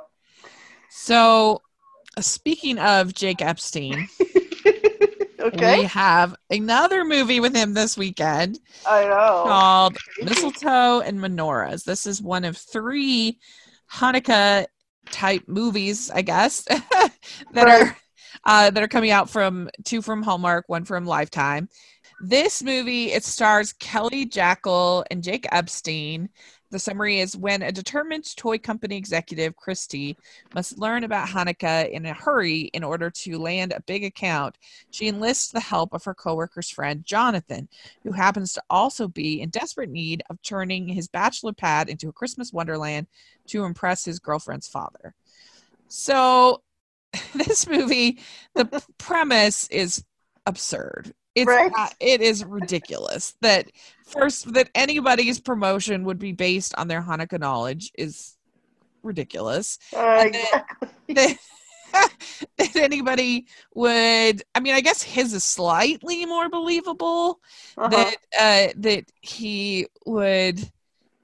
So 0.90 1.62
uh, 2.16 2.20
speaking 2.20 2.78
of 2.78 3.14
Jake 3.14 3.40
Epstein, 3.40 4.08
okay, 5.40 5.78
we 5.78 5.84
have 5.84 6.34
another 6.50 7.04
movie 7.04 7.40
with 7.40 7.54
him 7.54 7.72
this 7.72 7.96
weekend 7.96 8.60
I 8.86 9.04
know. 9.04 9.42
called 9.42 9.96
Mistletoe 10.22 11.00
and 11.00 11.18
Menorahs. 11.18 11.84
This 11.84 12.06
is 12.06 12.20
one 12.22 12.44
of 12.44 12.56
three 12.56 13.38
Hanukkah 13.92 14.66
type 15.14 15.44
movies, 15.48 16.10
I 16.10 16.22
guess, 16.22 16.62
that 17.52 17.64
Right. 17.64 17.68
are 17.68 17.96
uh, 18.44 18.70
that 18.70 18.82
are 18.82 18.88
coming 18.88 19.10
out 19.12 19.30
from 19.30 19.70
two 19.84 20.02
from 20.02 20.22
Hallmark, 20.22 20.64
one 20.68 20.84
from 20.84 21.06
Lifetime. 21.06 21.68
This 22.20 22.62
movie 22.62 23.12
it 23.12 23.24
stars 23.24 23.72
Kelley 23.74 24.26
Jakle 24.26 25.04
and 25.10 25.22
Jake 25.22 25.46
Epstein. 25.52 26.30
The 26.74 26.80
summary 26.80 27.20
is 27.20 27.36
when 27.36 27.62
a 27.62 27.70
determined 27.70 28.34
toy 28.34 28.58
company 28.58 28.96
executive, 28.96 29.54
Christy, 29.54 30.16
must 30.56 30.76
learn 30.76 31.04
about 31.04 31.28
Hanukkah 31.28 31.88
in 31.88 32.04
a 32.04 32.12
hurry 32.12 32.62
in 32.72 32.82
order 32.82 33.10
to 33.10 33.38
land 33.38 33.70
a 33.72 33.80
big 33.82 34.02
account, 34.02 34.58
she 34.90 35.06
enlists 35.06 35.52
the 35.52 35.60
help 35.60 35.94
of 35.94 36.02
her 36.02 36.16
coworker's 36.16 36.68
friend, 36.68 37.04
Jonathan, 37.04 37.68
who 38.02 38.10
happens 38.10 38.54
to 38.54 38.62
also 38.68 39.06
be 39.06 39.40
in 39.40 39.50
desperate 39.50 39.88
need 39.88 40.24
of 40.28 40.42
turning 40.42 40.88
his 40.88 41.06
bachelor 41.06 41.52
pad 41.52 41.88
into 41.88 42.08
a 42.08 42.12
Christmas 42.12 42.52
wonderland 42.52 43.06
to 43.46 43.62
impress 43.62 44.04
his 44.04 44.18
girlfriend's 44.18 44.66
father. 44.66 45.14
So, 45.86 46.64
this 47.36 47.68
movie, 47.68 48.18
the 48.56 48.84
premise 48.98 49.68
is 49.68 50.04
absurd. 50.44 51.14
It's 51.34 51.48
Right. 51.48 51.72
uh, 51.76 51.88
it 52.00 52.20
is 52.20 52.44
ridiculous 52.44 53.34
that 53.40 53.70
first 54.04 54.52
that 54.54 54.70
anybody's 54.74 55.40
promotion 55.40 56.04
would 56.04 56.18
be 56.18 56.32
based 56.32 56.74
on 56.76 56.88
their 56.88 57.02
Hanukkah 57.02 57.40
knowledge 57.40 57.90
is 57.98 58.36
ridiculous 59.02 59.78
Uh, 59.94 60.24
exactly. 60.26 60.88
that, 61.08 61.36
that 62.58 62.76
anybody 62.76 63.46
would 63.74 64.42
i 64.54 64.60
mean 64.60 64.74
i 64.74 64.80
guess 64.80 65.02
his 65.02 65.32
is 65.34 65.44
slightly 65.44 66.24
more 66.24 66.48
believable 66.48 67.38
Uh-huh. 67.76 67.90
that 67.90 68.16
uh 68.40 68.72
that 68.76 69.04
he 69.20 69.86
would 70.06 70.58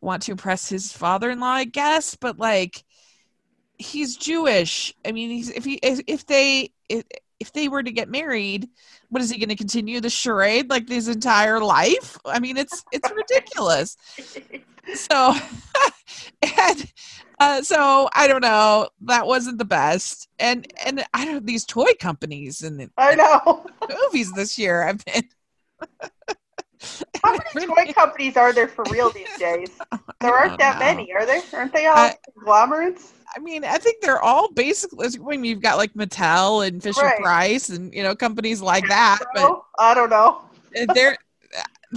want 0.03 0.23
to 0.23 0.33
impress 0.33 0.68
his 0.68 0.92
father-in-law 0.92 1.46
i 1.46 1.64
guess 1.64 2.14
but 2.16 2.38
like 2.38 2.85
he's 3.79 4.16
jewish 4.16 4.94
i 5.07 5.12
mean 5.12 5.31
he's 5.31 5.49
if 5.51 5.64
he 5.64 5.75
if, 5.83 6.01
if 6.07 6.27
they 6.27 6.70
if, 6.88 7.03
if 7.40 7.53
they 7.53 7.68
were 7.68 7.83
to 7.83 7.90
get 7.90 8.09
married 8.09 8.68
what 9.09 9.22
is 9.22 9.31
he 9.31 9.38
going 9.38 9.48
to 9.48 9.57
continue 9.57 10.00
the 10.00 10.11
charade 10.11 10.70
like 10.70 10.88
his 10.88 11.09
entire 11.09 11.61
life 11.61 12.18
i 12.26 12.38
mean 12.38 12.57
it's 12.57 12.85
it's 12.92 13.11
ridiculous 13.11 13.96
so 14.94 15.35
and 16.42 16.92
uh, 17.40 17.62
so 17.62 18.09
i 18.14 18.29
don't 18.29 18.42
know 18.42 18.88
that 19.00 19.26
wasn't 19.26 19.57
the 19.59 19.64
best 19.64 20.29
and 20.38 20.70
and 20.85 21.05
i 21.14 21.24
don't 21.24 21.46
these 21.46 21.64
toy 21.64 21.90
companies 21.98 22.62
and 22.62 22.79
the 22.79 22.90
I 22.96 23.14
know. 23.14 23.66
movies 24.05 24.33
this 24.33 24.59
year 24.59 24.87
i've 24.87 25.05
been 25.05 25.24
How 27.22 27.38
many 27.55 27.66
toy 27.66 27.92
companies 27.92 28.37
are 28.37 28.53
there 28.53 28.68
for 28.68 28.85
real 28.90 29.11
these 29.11 29.37
days? 29.38 29.70
There 30.20 30.35
aren't 30.35 30.59
that 30.59 30.79
know. 30.79 30.87
many, 30.87 31.12
are 31.12 31.26
there? 31.26 31.42
Aren't 31.53 31.74
they 31.74 31.87
all 31.87 32.11
conglomerates? 32.35 33.12
I 33.35 33.38
mean, 33.40 33.64
I 33.64 33.79
think 33.79 34.01
they're 34.01 34.21
all 34.21 34.51
basically. 34.53 35.07
I 35.07 35.19
mean, 35.19 35.45
you've 35.45 35.61
got 35.62 35.77
like 35.77 35.95
Mattel 35.95 36.66
and 36.66 36.83
Fisher 36.83 37.01
Right. 37.03 37.21
Price 37.21 37.69
and 37.69 37.93
you 37.95 38.03
know 38.03 38.14
companies 38.14 38.61
like 38.61 38.87
that, 38.88 39.19
but 39.35 39.61
I 39.79 39.95
don't 39.95 40.11
know. 40.11 40.43
they're. 40.95 41.16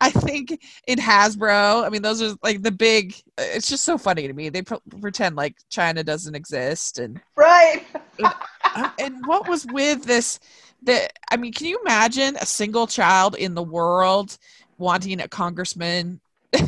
I 0.00 0.10
think 0.10 0.60
in 0.86 0.98
Hasbro. 0.98 1.84
I 1.84 1.88
mean, 1.88 2.02
those 2.02 2.20
are 2.22 2.34
like 2.42 2.62
the 2.62 2.70
big. 2.70 3.14
It's 3.38 3.68
just 3.68 3.84
so 3.84 3.96
funny 3.98 4.26
to 4.26 4.32
me. 4.34 4.48
They 4.50 4.62
pretend 4.62 5.36
like 5.36 5.56
China 5.70 6.04
doesn't 6.04 6.34
exist, 6.34 6.98
and 6.98 7.20
Right. 7.36 7.84
uh, 8.22 8.90
and 8.98 9.26
what 9.26 9.48
was 9.48 9.66
with 9.66 10.04
this? 10.04 10.38
That 10.82 11.12
I 11.30 11.36
mean, 11.36 11.52
can 11.52 11.66
you 11.66 11.80
imagine 11.84 12.36
a 12.36 12.46
single 12.46 12.86
child 12.86 13.34
in 13.34 13.54
the 13.54 13.62
world 13.62 14.36
wanting 14.76 15.20
a 15.20 15.28
congressman, 15.28 16.20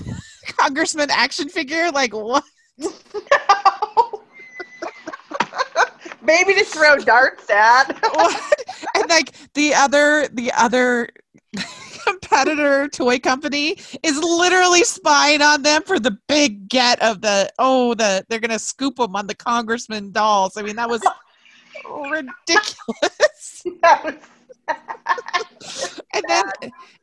congressman 0.59 1.11
action 1.11 1.49
figure? 1.49 1.91
Like 1.91 2.15
what? 2.15 2.45
Maybe 6.23 6.55
to 6.55 6.64
throw 6.64 6.97
darts 6.99 7.49
at. 7.51 7.85
and 8.95 9.09
like 9.09 9.33
the 9.55 9.75
other 9.75 10.29
the 10.29 10.53
other 10.53 11.09
competitor 12.07 12.88
toy 12.88 13.19
company 13.19 13.77
is 14.03 14.19
literally 14.19 14.85
spying 14.85 15.43
on 15.43 15.62
them 15.62 15.83
for 15.83 15.99
the 15.99 16.16
big 16.29 16.69
get 16.69 17.01
of 17.03 17.21
the 17.23 17.51
oh 17.59 17.95
the 17.95 18.25
they're 18.29 18.38
gonna 18.38 18.59
scoop 18.59 18.97
them 18.97 19.16
on 19.16 19.27
the 19.27 19.35
congressman 19.35 20.12
dolls. 20.12 20.57
I 20.57 20.62
mean 20.62 20.77
that 20.77 20.88
was 20.88 21.03
ridiculous. 22.11 23.62
That 23.83 24.05
was- 24.05 24.14
and 26.14 26.25
then 26.29 26.45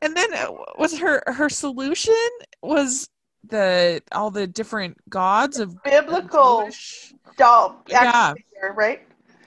and 0.02 0.16
then 0.16 0.34
uh, 0.34 0.52
was 0.78 0.98
her 0.98 1.22
her 1.28 1.50
solution 1.50 2.14
was 2.62 3.10
the 3.50 4.02
all 4.12 4.32
the 4.32 4.48
different 4.48 4.98
gods 5.10 5.60
of 5.60 5.82
Biblical 5.84 6.66
Jewish- 6.66 7.14
doll 7.38 7.84
Yeah. 7.88 8.34
figure, 8.34 8.74
right? 8.74 9.02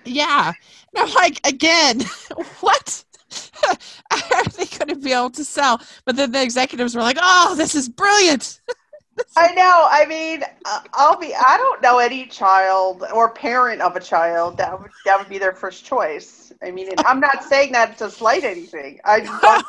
Yeah. 0.04 0.52
And 0.94 1.08
I'm 1.08 1.14
like, 1.14 1.46
again, 1.46 2.00
what? 2.60 3.04
Are 4.10 4.44
they 4.56 4.64
going 4.66 4.88
to 4.88 4.96
be 4.96 5.12
able 5.12 5.30
to 5.30 5.44
sell? 5.44 5.80
But 6.04 6.16
then 6.16 6.32
the 6.32 6.42
executives 6.42 6.96
were 6.96 7.02
like, 7.02 7.18
oh, 7.20 7.54
this 7.56 7.74
is 7.74 7.88
brilliant. 7.88 8.60
I 9.36 9.52
know. 9.52 9.86
I 9.90 10.06
mean, 10.06 10.42
uh, 10.64 10.80
I'll 10.94 11.16
be. 11.16 11.34
I 11.34 11.56
don't 11.56 11.80
know 11.82 11.98
any 11.98 12.26
child 12.26 13.04
or 13.14 13.30
parent 13.30 13.80
of 13.82 13.94
a 13.94 14.00
child 14.00 14.56
that 14.56 14.80
would 14.80 14.90
that 15.04 15.18
would 15.18 15.28
be 15.28 15.38
their 15.38 15.52
first 15.52 15.84
choice. 15.84 16.52
I 16.62 16.70
mean, 16.70 16.88
I'm 17.06 17.20
not 17.20 17.44
saying 17.44 17.72
that 17.72 17.98
to 17.98 18.10
slight 18.10 18.44
anything. 18.44 18.98
I 19.04 19.22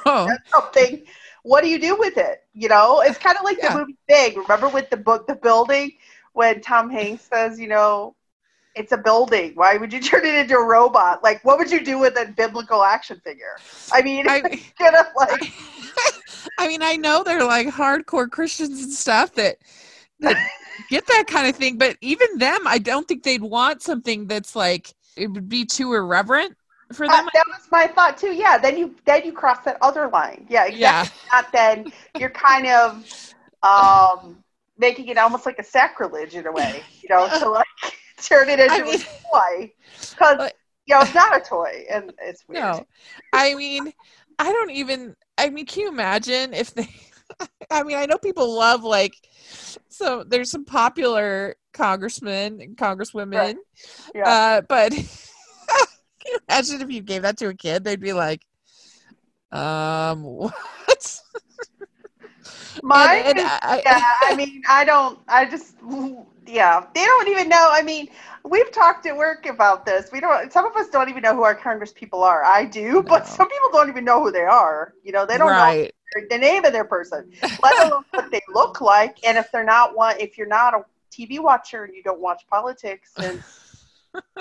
Oh, 0.06 0.26
that's 0.28 0.50
something. 0.52 1.04
What 1.44 1.64
do 1.64 1.70
you 1.70 1.80
do 1.80 1.98
with 1.98 2.18
it? 2.18 2.44
You 2.54 2.70
know, 2.70 3.02
it's 3.02 3.18
kind 3.18 3.38
of 3.38 3.44
like 3.44 3.58
Yeah. 3.60 3.74
the 3.74 3.80
movie 3.80 3.98
Big. 4.08 4.38
Remember 4.38 4.70
with 4.70 4.90
the 4.90 4.98
book, 4.98 5.28
the 5.28 5.36
building, 5.36 5.94
when 6.34 6.62
Tom 6.62 6.90
Hanks 6.90 7.24
says, 7.32 7.60
you 7.60 7.68
know, 7.68 8.16
it's 8.76 8.92
a 8.92 8.98
building. 8.98 9.54
Why 9.56 9.78
would 9.78 9.92
you 9.92 10.00
turn 10.02 10.26
it 10.26 10.36
into 10.36 10.56
a 10.56 10.66
robot? 10.66 11.24
Like, 11.24 11.44
what 11.44 11.58
would 11.58 11.72
you 11.72 11.84
do 11.84 11.98
with 12.00 12.18
a 12.18 12.32
biblical 12.32 12.84
action 12.84 13.22
figure? 13.24 13.56
I 13.92 14.02
mean, 14.02 14.28
I, 14.30 14.42
kind 14.80 14.96
of 14.96 15.06
like, 15.16 15.42
I 16.58 16.68
mean, 16.68 16.82
I 16.82 16.96
know 16.96 17.24
they're 17.24 17.44
like 17.46 17.68
hardcore 17.68 18.30
Christians 18.30 18.84
and 18.84 18.92
stuff 18.92 19.34
that 19.36 19.58
that 20.20 20.38
get 20.90 21.08
that 21.08 21.26
kind 21.28 21.48
of 21.48 21.56
thing, 21.56 21.78
but 21.78 21.98
even 22.02 22.38
them, 22.38 22.62
I 22.68 22.78
don't 22.78 23.08
think 23.08 23.24
they'd 23.24 23.42
want 23.42 23.82
something 23.82 24.28
that's 24.28 24.56
like 24.56 24.94
it 25.18 25.28
would 25.28 25.50
be 25.50 25.66
too 25.66 25.94
irreverent 25.94 26.56
for 26.94 27.08
them. 27.08 27.28
that 27.34 27.46
was 27.48 27.68
my 27.72 27.88
thought 27.88 28.18
too. 28.18 28.34
Yeah, 28.34 28.58
then 28.58 28.78
you 28.78 28.96
then 29.06 29.24
you 29.26 29.32
cross 29.34 29.60
that 29.66 29.78
other 29.82 30.08
line. 30.10 30.46
Yeah, 30.50 30.66
exactly. 30.66 30.80
Yeah. 30.80 31.08
Not 31.32 31.52
then 31.52 31.92
you're 32.20 32.30
kind 32.30 32.68
of 32.68 33.06
um, 33.64 34.44
making 34.78 35.08
it 35.08 35.18
almost 35.18 35.46
like 35.46 35.60
a 35.60 35.64
sacrilege 35.64 36.36
in 36.36 36.46
a 36.48 36.52
way. 36.52 36.84
You 37.02 37.10
know, 37.10 37.28
to 37.40 37.50
like 37.60 37.66
turn 38.22 38.50
it 38.50 38.60
into 38.60 38.74
I 38.74 38.82
mean- 38.84 38.96
a 38.96 38.98
toy 39.00 39.74
because 40.10 40.52
you 40.86 40.96
know 40.96 41.02
it's 41.02 41.14
not 41.16 41.36
a 41.36 41.40
toy, 41.44 41.86
and 41.90 42.12
it's 42.22 42.44
weird. 42.48 42.64
No, 42.64 42.86
I 43.34 43.56
mean, 43.56 43.94
I 44.40 44.52
don't 44.52 44.72
even. 44.72 45.16
I 45.38 45.50
mean, 45.50 45.66
can 45.66 45.82
you 45.84 45.90
imagine 45.90 46.54
if 46.54 46.74
they? 46.74 46.88
I 47.72 47.84
mean, 47.84 47.98
I 47.98 48.06
know 48.06 48.18
people 48.18 48.54
love 48.56 48.84
like. 48.84 49.16
So 49.90 50.24
there's 50.24 50.50
some 50.50 50.66
popular 50.66 51.56
congressmen 51.74 52.62
and 52.62 52.76
congresswomen, 52.78 53.34
Right. 53.38 53.56
Yeah. 54.16 54.30
uh, 54.30 54.62
but 54.62 54.94
you 56.26 56.38
imagine 56.50 56.82
if 56.82 56.90
you 56.92 57.02
gave 57.02 57.22
that 57.24 57.38
to 57.38 57.48
a 57.48 57.54
kid? 57.54 57.84
They'd 57.84 58.00
be 58.00 58.14
like, 58.14 58.42
um, 59.52 60.24
what? 60.24 61.22
Mine 62.84 63.18
And- 63.20 63.28
and 63.28 63.40
is- 63.40 63.46
I- 63.46 63.82
yeah, 63.86 64.02
I 64.24 64.36
mean, 64.36 64.64
I 64.70 64.84
don't, 64.86 65.20
I 65.28 65.46
just, 65.46 65.76
yeah, 66.48 66.86
they 66.94 67.04
don't 67.06 67.28
even 67.28 67.50
know. 67.50 67.68
I 67.72 67.82
mean, 67.82 68.08
we've 68.44 68.72
talked 68.72 69.06
at 69.06 69.16
work 69.16 69.46
about 69.46 69.86
this. 69.86 70.10
We 70.12 70.20
don't, 70.20 70.52
some 70.52 70.66
of 70.66 70.76
us 70.76 70.90
don't 70.90 71.10
even 71.10 71.22
know 71.22 71.36
who 71.36 71.44
our 71.44 71.56
Congress 71.56 71.92
people 71.92 72.24
are. 72.24 72.44
I 72.44 72.66
do, 72.66 73.04
but 73.04 73.28
some 73.28 73.48
people 73.50 73.70
don't 73.72 73.90
even 73.90 74.06
know 74.06 74.24
who 74.24 74.32
they 74.32 74.40
are. 74.44 74.94
You 75.04 75.12
know, 75.12 75.26
they 75.26 75.38
don't 75.38 75.50
right. 75.50 75.94
know 76.16 76.22
the 76.30 76.38
name 76.38 76.66
of 76.66 76.74
their 76.74 76.84
person, 76.86 77.32
let 77.64 77.88
alone 77.88 78.04
what 78.12 78.32
they 78.32 78.42
look 78.54 78.82
like. 78.82 79.18
And 79.26 79.38
if 79.38 79.52
they're 79.52 79.64
not 79.64 79.96
one, 79.96 80.16
if 80.20 80.38
you're 80.38 80.48
not 80.48 80.74
a 80.74 80.84
TV 81.12 81.40
watcher 81.40 81.84
and 81.84 81.94
you 81.96 82.04
don't 82.04 82.20
watch 82.20 82.44
politics, 82.50 83.12
then 83.16 83.44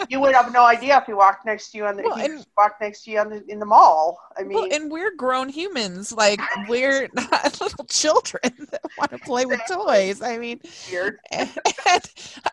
you 0.09 0.20
would 0.20 0.35
have 0.35 0.52
no 0.52 0.64
idea 0.64 0.98
if 0.98 1.04
he 1.06 1.12
walked 1.12 1.46
next 1.46 1.70
to 1.70 1.78
you 1.78 1.87
on 1.87 1.96
the, 1.96 2.02
Well, 2.02 2.18
and- 2.18 2.44
walked 2.56 2.80
next 2.80 3.04
to 3.04 3.11
you 3.11 3.18
on 3.20 3.30
the, 3.30 3.44
in 3.48 3.59
the 3.59 3.66
mall. 3.66 4.18
I 4.37 4.42
mean, 4.42 4.54
Well, 4.54 4.68
and 4.72 4.90
we're 4.90 5.14
grown 5.16 5.48
humans. 5.48 6.12
Like 6.12 6.40
we're 6.68 7.09
not 7.14 7.61
little 7.61 7.85
children 7.85 8.40
that 8.70 8.83
want 8.98 9.11
to 9.12 9.18
play 9.18 9.46
with 9.46 9.61
toys. 9.70 10.22
I 10.22 10.38
mean, 10.38 10.61
weird. 10.90 11.18
and, 11.30 11.50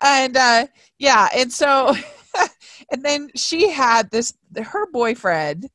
and 0.02 0.36
uh 0.36 0.66
yeah 0.98 1.28
and 1.34 1.52
so 1.52 1.94
and 2.92 3.02
then 3.04 3.30
she 3.34 3.70
had 3.70 4.10
this 4.10 4.34
her 4.56 4.90
boyfriend 4.90 5.68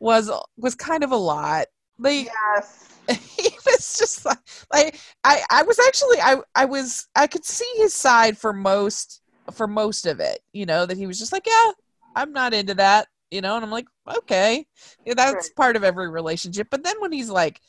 was 0.00 0.30
was 0.56 0.74
kind 0.74 1.02
of 1.04 1.12
a 1.12 1.16
lot 1.16 1.66
like 1.98 2.26
Yes. 2.56 2.88
he 3.08 3.48
was 3.66 3.96
just 3.98 4.24
like, 4.24 4.38
like 4.72 5.00
i 5.24 5.42
i 5.50 5.62
was 5.62 5.78
actually 5.78 6.20
i 6.20 6.36
i 6.54 6.64
was 6.64 7.06
i 7.14 7.26
could 7.26 7.44
see 7.44 7.70
his 7.76 7.94
side 7.94 8.36
for 8.36 8.52
most 8.52 9.20
for 9.52 9.66
most 9.66 10.06
of 10.06 10.20
it 10.20 10.40
you 10.52 10.64
know 10.66 10.86
that 10.86 10.96
he 10.96 11.06
was 11.06 11.18
just 11.18 11.32
like 11.32 11.46
yeah 11.46 11.72
i'm 12.16 12.32
not 12.32 12.54
into 12.54 12.74
that 12.74 13.08
you 13.30 13.40
know 13.40 13.56
and 13.56 13.64
i'm 13.64 13.70
like 13.70 13.86
okay 14.16 14.66
yeah, 15.04 15.14
that's 15.14 15.34
Right. 15.34 15.56
part 15.56 15.76
of 15.76 15.84
every 15.84 16.08
relationship 16.08 16.68
but 16.70 16.82
then 16.82 16.96
when 17.00 17.12
he's 17.12 17.30
like 17.30 17.60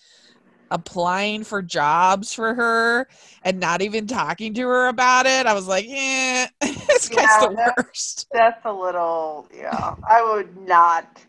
applying 0.71 1.43
for 1.43 1.61
jobs 1.61 2.33
for 2.33 2.53
her 2.55 3.07
and 3.43 3.59
not 3.59 3.81
even 3.81 4.07
talking 4.07 4.53
to 4.55 4.61
her 4.67 4.88
about 4.88 5.25
it 5.25 5.45
i 5.45 5.53
was 5.53 5.67
like 5.67 5.85
yeah 5.88 6.47
this 6.61 7.07
guy's 7.09 7.27
the 7.39 7.53
that- 7.55 7.73
worst 7.77 8.27
That's 8.33 8.65
a 8.65 8.73
little, 8.73 9.47
yeah. 9.55 9.95
I 10.07 10.23
would 10.23 10.57
not. 10.67 11.21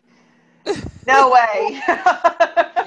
No 1.07 1.29
way. 1.31 1.79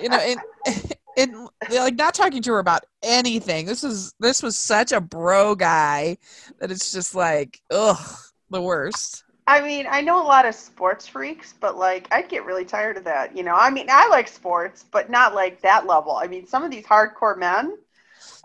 you 0.03 0.09
know 0.11 0.19
and 0.19 0.41
and 1.17 1.49
like 1.71 1.97
not 1.97 2.15
talking 2.15 2.43
to 2.43 2.53
her 2.53 2.59
about 2.59 2.85
anything 3.03 3.67
this 3.67 3.85
is 3.85 4.15
this 4.21 4.43
was 4.43 4.57
such 4.57 4.93
a 4.93 5.01
bro 5.01 5.55
guy 5.55 6.17
that 6.59 6.71
it's 6.71 6.93
just 6.93 7.15
like 7.15 7.61
ugh 7.71 8.17
the 8.51 8.61
worst 8.61 9.25
I 9.47 9.61
mean, 9.63 9.89
I 9.91 10.01
know 10.01 10.23
a 10.23 10.27
lot 10.27 10.47
of 10.47 10.55
sports 10.55 11.09
freaks, 11.09 11.55
but 11.61 11.77
like, 11.77 12.07
I'd 12.13 12.29
get 12.29 12.45
really 12.45 12.65
tired 12.65 12.97
of 12.97 13.03
that. 13.05 13.37
You 13.37 13.43
know, 13.43 13.57
I 13.57 13.69
mean, 13.69 13.89
I 13.91 14.07
like 14.07 14.29
sports, 14.29 14.85
but 14.89 15.11
not 15.11 15.35
like 15.35 15.61
that 15.63 15.89
level. 15.89 16.13
I 16.13 16.29
mean, 16.29 16.47
some 16.47 16.63
of 16.63 16.71
these 16.71 16.85
hardcore 16.85 17.37
men. 17.37 17.77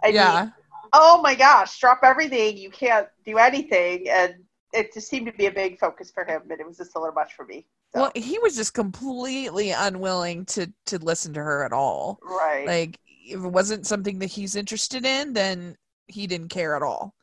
I 0.04 0.08
yeah 0.08 0.46
Mean, 0.46 0.54
oh 0.94 1.22
my 1.22 1.36
gosh, 1.36 1.80
drop 1.80 2.00
everything. 2.04 2.58
You 2.58 2.72
can't 2.72 3.08
do 3.24 3.38
anything, 3.38 4.10
and 4.10 4.36
it 4.74 4.94
just 4.94 5.08
seemed 5.08 5.28
to 5.28 5.34
be 5.34 5.46
a 5.46 5.52
big 5.52 5.78
focus 5.78 6.10
for 6.12 6.26
him, 6.26 6.44
and 6.50 6.60
it 6.60 6.66
was 6.66 6.78
just 6.78 6.96
a 6.96 7.00
little 7.00 7.14
much 7.14 7.34
for 7.34 7.46
me. 7.46 7.68
So, 7.96 8.02
well 8.02 8.12
he 8.16 8.38
was 8.40 8.56
just 8.56 8.74
completely 8.74 9.72
unwilling 9.72 10.46
to 10.48 10.72
to 10.88 10.98
listen 11.00 11.34
to 11.34 11.42
her 11.42 11.64
at 11.64 11.74
all 11.74 12.20
right. 12.22 12.68
like 12.68 13.00
if 13.28 13.44
it 13.44 13.48
wasn't 13.48 13.88
something 13.88 14.20
that 14.20 14.32
he's 14.32 14.56
interested 14.56 15.06
in 15.06 15.34
then 15.34 15.76
he 16.08 16.28
didn't 16.28 16.50
care 16.50 16.76
at 16.76 16.84
all 16.84 17.16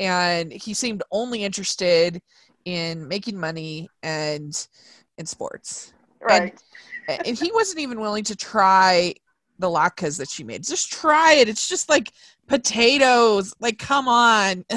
and 0.00 0.52
he 0.52 0.74
seemed 0.74 1.02
only 1.12 1.44
interested 1.44 2.20
in 2.64 3.06
making 3.06 3.38
money 3.38 3.88
and 4.02 4.66
in 5.18 5.26
sports 5.26 5.92
right. 6.22 6.58
A- 7.08 7.26
and 7.26 7.38
he 7.38 7.52
wasn't 7.52 7.80
even 7.80 8.00
willing 8.00 8.24
to 8.24 8.36
try 8.36 9.14
the 9.58 9.68
latkes 9.68 10.18
that 10.18 10.28
she 10.28 10.42
made 10.42 10.64
just 10.64 10.90
try 10.90 11.34
it 11.34 11.48
it's 11.48 11.68
just 11.68 11.88
like 11.88 12.10
potatoes 12.48 13.54
like 13.60 13.78
come 13.78 14.08
on 14.08 14.64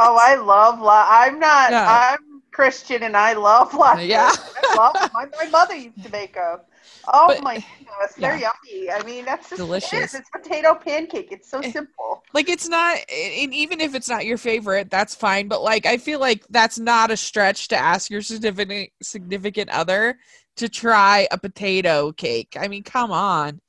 Oh, 0.00 0.16
I 0.20 0.36
love 0.36 0.80
la. 0.80 1.06
I'm 1.08 1.40
not. 1.40 1.72
I'm 1.74 2.18
Christian, 2.58 3.04
and 3.04 3.16
I 3.16 3.34
love 3.34 3.70
latkes. 3.70 4.08
Yeah. 4.08 4.32
I 4.34 4.74
love. 4.76 5.10
My, 5.14 5.26
my 5.44 5.48
mother 5.48 5.76
used 5.76 6.02
to 6.02 6.10
make 6.10 6.34
them. 6.34 6.58
Oh 7.06 7.26
But- 7.28 7.42
my 7.44 7.54
goodness, 7.54 8.14
they're 8.18 8.36
yummy. 8.36 8.90
I 8.90 9.00
mean, 9.04 9.24
that's 9.24 9.48
just 9.50 9.60
Delicious. 9.60 9.92
It 9.92 10.02
is. 10.02 10.14
It's 10.16 10.30
potato 10.30 10.74
pancake. 10.74 11.28
It's 11.30 11.48
so 11.48 11.60
eh, 11.60 11.70
simple. 11.70 12.24
like 12.34 12.48
it's 12.48 12.68
not 12.68 12.96
and 12.98 13.54
even 13.54 13.80
if 13.80 13.94
it's 13.94 14.08
not 14.08 14.26
your 14.26 14.38
favorite 14.38 14.90
that's 14.90 15.14
fine 15.14 15.46
but 15.48 15.62
like 15.62 15.86
i 15.86 15.96
feel 15.96 16.18
like 16.20 16.44
that's 16.50 16.78
not 16.78 17.10
a 17.10 17.16
stretch 17.16 17.68
to 17.68 17.76
ask 17.76 18.10
your 18.10 18.22
significant 18.22 18.90
significant 19.02 19.70
other 19.70 20.18
to 20.56 20.68
try 20.68 21.26
a 21.30 21.38
potato 21.38 22.12
cake 22.12 22.56
i 22.58 22.66
mean 22.68 22.82
come 22.82 23.12
on 23.12 23.60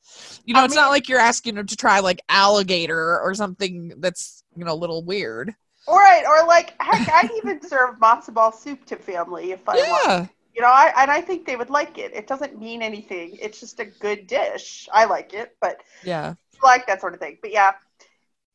you 0.45 0.53
know 0.53 0.61
I 0.61 0.65
it's 0.65 0.75
not 0.75 0.89
like 0.89 1.07
you're 1.07 1.19
asking 1.19 1.55
them 1.55 1.67
to 1.67 1.75
try 1.75 1.99
like 1.99 2.21
alligator 2.27 3.19
or 3.21 3.33
something 3.35 3.93
that's 3.97 4.43
you 4.55 4.65
know 4.65 4.73
a 4.73 4.75
little 4.83 5.03
weird 5.03 5.53
All 5.89 5.97
right, 5.97 6.23
or 6.27 6.47
like 6.47 6.75
heck, 6.79 7.09
I'd 7.09 7.31
even 7.37 7.61
serve 7.61 7.97
matzo 7.99 8.33
ball 8.33 8.51
soup 8.51 8.85
to 8.85 8.95
family 8.95 9.51
if 9.51 9.67
I 9.67 9.75
want. 9.75 10.29
You 10.55 10.61
know, 10.61 10.67
I 10.67 10.93
and 10.97 11.11
I 11.11 11.21
think 11.21 11.45
they 11.45 11.55
would 11.55 11.69
like 11.69 11.97
it. 11.97 12.13
It 12.13 12.27
doesn't 12.27 12.59
mean 12.59 12.81
anything. 12.81 13.37
It's 13.41 13.59
just 13.59 13.79
a 13.79 13.85
good 13.85 14.27
dish. 14.27 14.87
I 14.93 15.05
like 15.05 15.33
it, 15.33 15.55
but 15.61 15.81
yeah 16.03 16.35
I 16.63 16.67
like 16.67 16.87
that 16.87 17.01
sort 17.01 17.13
of 17.13 17.19
thing. 17.19 17.37
But 17.41 17.51
yeah, 17.51 17.71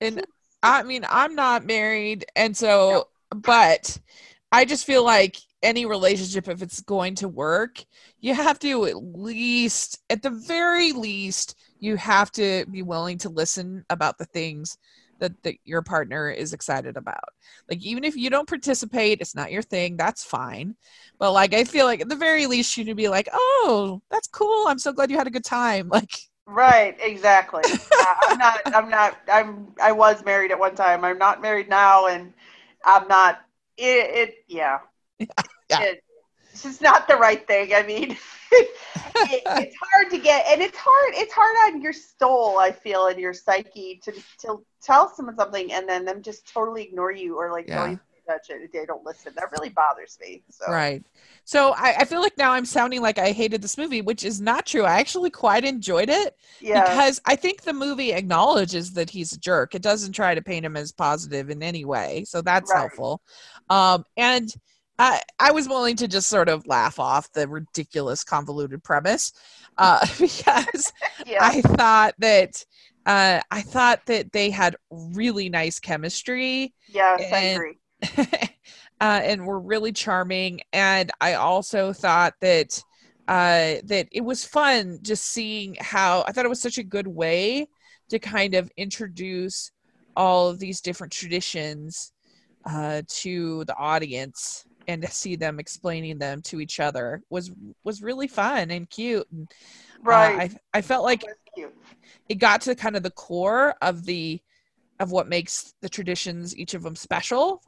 and 0.00 0.24
i 0.62 0.82
mean 0.82 1.04
i'm 1.08 1.34
not 1.34 1.64
married 1.64 2.24
and 2.36 2.56
so 2.56 3.08
but 3.34 3.98
i 4.52 4.64
just 4.64 4.86
feel 4.86 5.04
like 5.04 5.36
any 5.62 5.86
relationship 5.86 6.48
if 6.48 6.62
it's 6.62 6.80
going 6.82 7.14
to 7.14 7.28
work 7.28 7.84
you 8.20 8.34
have 8.34 8.58
to 8.58 8.84
at 8.86 8.96
least 8.96 10.00
at 10.10 10.22
the 10.22 10.30
very 10.30 10.92
least 10.92 11.56
you 11.80 11.96
have 11.96 12.30
to 12.30 12.64
be 12.70 12.82
willing 12.82 13.18
to 13.18 13.28
listen 13.28 13.84
about 13.90 14.18
the 14.18 14.26
things 14.26 14.76
that, 15.18 15.42
that 15.42 15.56
your 15.64 15.82
partner 15.82 16.30
is 16.30 16.52
excited 16.52 16.96
about 16.96 17.30
like 17.68 17.82
even 17.82 18.04
if 18.04 18.16
you 18.16 18.30
don't 18.30 18.48
participate 18.48 19.20
it's 19.20 19.34
not 19.34 19.52
your 19.52 19.62
thing 19.62 19.96
that's 19.96 20.24
fine 20.24 20.74
but 21.18 21.32
like 21.32 21.54
i 21.54 21.64
feel 21.64 21.86
like 21.86 22.00
at 22.00 22.08
the 22.08 22.16
very 22.16 22.46
least 22.46 22.76
you 22.76 22.84
should 22.84 22.96
be 22.96 23.08
like 23.08 23.28
oh 23.32 24.00
that's 24.10 24.28
cool 24.28 24.66
i'm 24.66 24.78
so 24.78 24.92
glad 24.92 25.10
you 25.10 25.16
had 25.16 25.26
a 25.26 25.30
good 25.30 25.44
time 25.44 25.88
like 25.92 26.10
Right, 26.46 26.96
exactly. 27.00 27.62
Yeah, 28.04 28.14
I'm 28.28 28.38
not. 28.38 28.60
I'm 28.66 28.90
not. 28.90 29.18
I'm. 29.32 29.68
I 29.82 29.92
was 29.92 30.22
married 30.26 30.50
at 30.50 30.58
one 30.58 30.74
time. 30.74 31.04
I'm 31.04 31.16
not 31.16 31.40
married 31.40 31.70
now, 31.70 32.06
and 32.06 32.34
I'm 32.84 33.08
not. 33.08 33.40
It. 33.78 33.84
it 33.84 34.34
yeah. 34.48 34.80
Yeah. 35.70 35.80
It, 35.80 36.03
it's 36.54 36.62
just 36.62 36.80
not 36.80 37.08
the 37.08 37.16
right 37.16 37.44
thing. 37.48 37.74
I 37.74 37.82
mean, 37.82 38.12
it, 38.52 38.68
it's 39.56 39.76
hard 39.92 40.08
to 40.10 40.18
get, 40.18 40.46
and 40.48 40.62
it's 40.62 40.78
hard. 40.78 41.14
It's 41.14 41.32
hard 41.32 41.74
on 41.74 41.82
your 41.82 41.92
soul. 41.92 42.58
I 42.58 42.70
feel 42.70 43.08
in 43.08 43.18
your 43.18 43.32
psyche 43.32 44.00
to 44.04 44.12
to 44.42 44.64
tell 44.80 45.12
someone 45.12 45.36
something, 45.36 45.72
and 45.72 45.88
then 45.88 46.04
them 46.04 46.22
just 46.22 46.50
totally 46.52 46.84
ignore 46.84 47.10
you 47.10 47.36
or 47.36 47.50
like 47.50 47.66
Yeah. 47.66 47.78
don't 47.78 47.88
even 47.88 47.98
touch 48.28 48.50
it. 48.50 48.72
They 48.72 48.86
don't 48.86 49.04
listen. 49.04 49.32
That 49.34 49.50
really 49.50 49.70
bothers 49.70 50.16
me. 50.20 50.44
So. 50.48 50.70
Right. 50.70 51.02
So 51.44 51.72
I, 51.76 51.96
I 51.98 52.04
feel 52.04 52.20
like 52.20 52.38
now 52.38 52.52
I'm 52.52 52.64
sounding 52.64 53.02
like 53.02 53.18
I 53.18 53.32
hated 53.32 53.60
this 53.60 53.76
movie, 53.76 54.00
which 54.00 54.24
is 54.24 54.40
not 54.40 54.64
true. 54.64 54.84
I 54.84 55.00
actually 55.00 55.30
quite 55.30 55.64
enjoyed 55.64 56.08
it 56.08 56.36
Yeah. 56.60 56.84
because 56.84 57.20
I 57.26 57.34
think 57.34 57.62
the 57.62 57.72
movie 57.72 58.12
acknowledges 58.12 58.92
that 58.92 59.10
he's 59.10 59.32
a 59.32 59.38
jerk. 59.40 59.74
It 59.74 59.82
doesn't 59.82 60.12
try 60.12 60.36
to 60.36 60.40
paint 60.40 60.64
him 60.64 60.76
as 60.76 60.92
positive 60.92 61.50
in 61.50 61.64
any 61.64 61.84
way. 61.84 62.24
So 62.26 62.40
that's 62.42 62.70
Right. 62.72 62.78
helpful. 62.80 63.20
Um, 63.68 64.04
and 64.16 64.54
I, 64.98 65.20
I 65.40 65.52
was 65.52 65.68
willing 65.68 65.96
to 65.96 66.08
just 66.08 66.28
sort 66.28 66.48
of 66.48 66.66
laugh 66.66 66.98
off 66.98 67.32
the 67.32 67.48
ridiculous, 67.48 68.24
convoluted 68.24 68.82
premise 68.84 69.32
uh, 69.78 70.06
because 70.18 70.92
yeah. 71.26 71.38
I 71.40 71.60
thought 71.60 72.14
that. 72.18 72.64
Uh, 73.06 73.38
I 73.50 73.60
thought 73.60 74.00
that 74.06 74.32
they 74.32 74.48
had 74.48 74.76
really 74.90 75.50
nice 75.50 75.78
chemistry 75.78 76.72
yes, 76.88 77.20
I 77.30 77.36
and- 77.36 77.56
agree. 77.56 77.78
uh, 79.00 79.20
and 79.22 79.44
were 79.44 79.60
really 79.60 79.92
charming. 79.92 80.62
And 80.72 81.10
I 81.20 81.34
also 81.34 81.92
thought 81.92 82.32
that 82.40 82.82
uh, 83.28 83.76
that 83.84 84.08
it 84.10 84.22
was 84.22 84.44
fun 84.44 84.98
just 85.02 85.24
seeing 85.24 85.76
how 85.80 86.24
I 86.26 86.32
thought 86.32 86.44
it 86.46 86.50
was 86.50 86.62
such 86.62 86.78
a 86.78 86.82
good 86.82 87.06
way 87.06 87.68
to 88.08 88.18
kind 88.18 88.54
of 88.54 88.70
introduce 88.76 89.70
all 90.16 90.48
of 90.48 90.58
these 90.58 90.80
different 90.80 91.12
traditions 91.12 92.12
uh, 92.64 93.02
to 93.08 93.64
the 93.64 93.76
audience 93.76 94.64
and 94.86 95.02
to 95.02 95.10
see 95.10 95.36
them 95.36 95.58
explaining 95.60 96.18
them 96.18 96.42
to 96.42 96.60
each 96.60 96.80
other 96.80 97.22
was 97.30 97.50
was 97.84 98.02
really 98.02 98.28
fun 98.28 98.70
and 98.70 98.88
cute. 98.90 99.26
And, 99.32 99.50
uh, 100.08 100.12
Right. 100.12 100.34
I 100.34 100.50
I 100.74 100.82
felt 100.82 101.04
like 101.04 101.24
it 102.28 102.36
got 102.36 102.62
to 102.62 102.74
kind 102.74 102.96
of 102.96 103.02
the 103.02 103.10
core 103.10 103.74
of 103.82 104.04
the 104.04 104.40
of 105.00 105.12
what 105.12 105.28
makes 105.28 105.74
the 105.82 105.88
traditions 105.88 106.56
each 106.56 106.74
of 106.74 106.82
them 106.82 106.96
special 106.96 107.62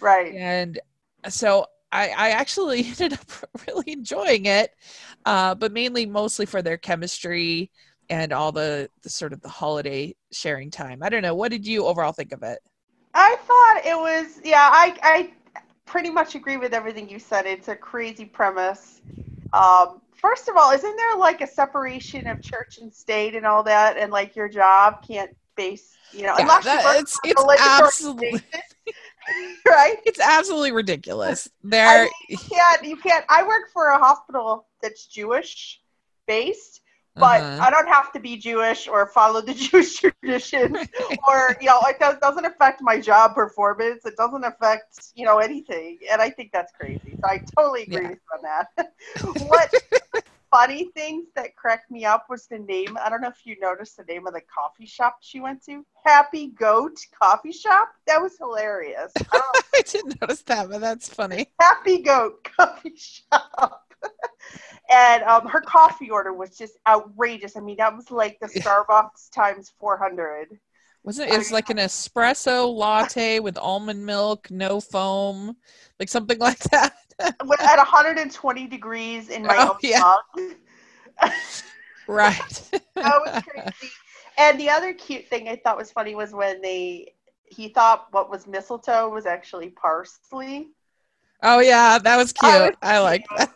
Right. 0.00 0.36
and 0.36 0.78
so 1.28 1.66
I, 1.90 2.08
I 2.08 2.30
actually 2.30 2.86
ended 2.86 3.14
up 3.14 3.30
really 3.66 3.92
enjoying 3.92 4.46
it, 4.46 4.70
uh, 5.24 5.54
but 5.54 5.72
mainly 5.72 6.06
mostly 6.06 6.46
for 6.46 6.62
their 6.62 6.78
chemistry 6.78 7.70
and 8.08 8.32
all 8.32 8.52
the, 8.52 8.90
the 9.02 9.10
sort 9.10 9.32
of 9.32 9.40
the 9.42 9.48
holiday 9.48 10.14
sharing 10.32 10.70
time. 10.70 11.02
I 11.02 11.08
don't 11.08 11.22
know. 11.22 11.34
What 11.34 11.50
did 11.50 11.66
you 11.66 11.86
overall 11.86 12.12
think 12.12 12.32
of 12.32 12.42
it? 12.42 12.58
I 13.14 13.36
thought 13.36 13.82
it 13.86 13.96
was 13.98 14.40
yeah. 14.44 14.68
I 14.72 14.96
I 15.02 15.32
pretty 15.86 16.10
much 16.10 16.34
agree 16.34 16.56
with 16.56 16.72
everything 16.74 17.08
you 17.08 17.18
said. 17.18 17.46
It's 17.46 17.68
a 17.68 17.76
crazy 17.76 18.24
premise. 18.24 19.00
Um, 19.52 20.00
first 20.14 20.48
of 20.48 20.56
all, 20.56 20.70
isn't 20.72 20.96
there 20.96 21.16
like 21.16 21.40
a 21.40 21.46
separation 21.46 22.26
of 22.26 22.40
church 22.40 22.78
and 22.80 22.92
state 22.92 23.34
and 23.34 23.44
all 23.46 23.62
that, 23.64 23.96
and 23.96 24.10
like 24.12 24.34
your 24.36 24.48
job 24.48 25.06
can't 25.06 25.30
base 25.54 25.94
you 26.12 26.22
know 26.22 26.34
Yeah, 26.38 26.42
unless 26.42 26.64
that- 26.64 26.94
you 26.94 27.00
it's 27.00 27.18
it's 27.24 27.44
absolutely 27.60 28.40
right? 29.66 29.96
it's 30.04 30.20
absolutely 30.20 30.72
ridiculous. 30.72 31.46
I 31.64 31.68
There, 31.68 32.02
mean, 32.04 32.10
you 32.28 32.38
can't. 32.38 32.84
You 32.84 32.96
can't. 32.96 33.24
I 33.28 33.46
work 33.46 33.70
for 33.72 33.88
a 33.88 33.98
hospital 33.98 34.66
that's 34.82 35.06
Jewish 35.06 35.80
based, 36.26 36.81
but 37.18 37.42
Uh-huh. 37.42 37.56
I 37.60 37.70
don't 37.70 37.88
have 37.88 38.12
to 38.12 38.20
be 38.20 38.36
Jewish 38.36 38.88
or 38.88 39.06
follow 39.06 39.40
the 39.40 39.54
Jewish 39.66 39.96
traditions, 40.00 40.88
or 41.28 41.56
you 41.60 41.66
know, 41.66 41.80
it 41.84 41.98
does, 41.98 42.16
doesn't 42.20 42.44
affect 42.44 42.80
my 42.82 43.00
job 43.00 43.34
performance. 43.34 44.04
It 44.04 44.16
doesn't 44.16 44.44
affect 44.44 45.10
you 45.14 45.24
know 45.24 45.38
anything, 45.38 45.98
and 46.10 46.20
I 46.20 46.30
think 46.30 46.50
that's 46.52 46.72
crazy. 46.72 47.16
So 47.22 47.28
I 47.28 47.40
totally 47.56 47.82
agree 47.84 48.06
Yeah. 48.06 48.08
with 48.08 48.18
you 48.18 48.38
on 48.38 48.42
that. 48.42 48.94
what 49.48 49.70
funny 50.50 50.90
things 50.94 51.28
that 51.34 51.56
cracked 51.56 51.90
me 51.90 52.04
up 52.04 52.26
was 52.28 52.46
the 52.46 52.58
name. 52.58 52.96
I 53.02 53.08
don't 53.08 53.20
know 53.20 53.28
if 53.28 53.44
you 53.44 53.56
noticed 53.60 53.96
the 53.96 54.04
name 54.04 54.26
of 54.26 54.34
the 54.34 54.42
coffee 54.42 54.86
shop 54.86 55.18
she 55.20 55.40
went 55.40 55.64
to. 55.66 55.84
Happy 56.04 56.48
Goat 56.48 56.98
Coffee 57.20 57.52
Shop. 57.52 57.88
That 58.06 58.20
was 58.20 58.36
hilarious. 58.38 59.12
I 59.32 59.40
I 59.74 59.82
didn't 59.82 60.20
notice 60.20 60.42
that, 60.42 60.68
but 60.70 60.80
that's 60.80 61.08
funny. 61.08 61.48
Happy 61.60 62.02
Goat 62.02 62.44
Coffee 62.56 62.94
Shop. 62.96 63.91
And 64.90 65.22
um, 65.24 65.46
her 65.46 65.60
coffee 65.60 66.10
order 66.10 66.32
was 66.32 66.56
just 66.56 66.78
outrageous. 66.86 67.56
I 67.56 67.60
mean, 67.60 67.76
that 67.78 67.94
was 67.96 68.10
like 68.10 68.38
the 68.40 68.46
Starbucks 68.48 69.30
times 69.30 69.72
400. 69.78 70.58
Wasn't 71.04 71.30
it? 71.30 71.34
It's 71.34 71.50
like 71.50 71.70
an 71.70 71.76
espresso 71.78 72.72
latte 72.72 73.40
with 73.40 73.58
almond 73.58 74.04
milk, 74.06 74.50
no 74.50 74.80
foam, 74.80 75.56
like 75.98 76.08
something 76.08 76.38
like 76.38 76.58
that. 76.70 76.94
At 77.20 77.76
120 77.78 78.66
degrees 78.66 79.28
in 79.28 79.46
my 79.46 79.56
Oh, 79.58 79.70
own 79.74 79.78
yeah. 79.82 80.00
mug. 80.00 81.30
right. 82.08 82.70
That 83.00 83.20
was 83.20 83.42
crazy. 83.42 83.92
And 84.38 84.58
the 84.58 84.70
other 84.70 84.94
cute 84.94 85.28
thing 85.28 85.48
I 85.48 85.56
thought 85.56 85.76
was 85.76 85.92
funny 85.92 86.14
was 86.14 86.32
when 86.32 86.60
they 86.62 87.14
he 87.44 87.68
thought 87.68 88.08
what 88.12 88.30
was 88.30 88.46
mistletoe 88.46 89.10
was 89.10 89.26
actually 89.26 89.70
parsley. 89.70 90.70
oh 91.42 91.60
yeah, 91.60 91.98
that 91.98 92.16
was 92.16 92.32
cute. 92.32 92.50
I 92.52 92.60
was 92.68 92.76
I 92.82 92.98
like 93.00 93.24
that. 93.36 93.52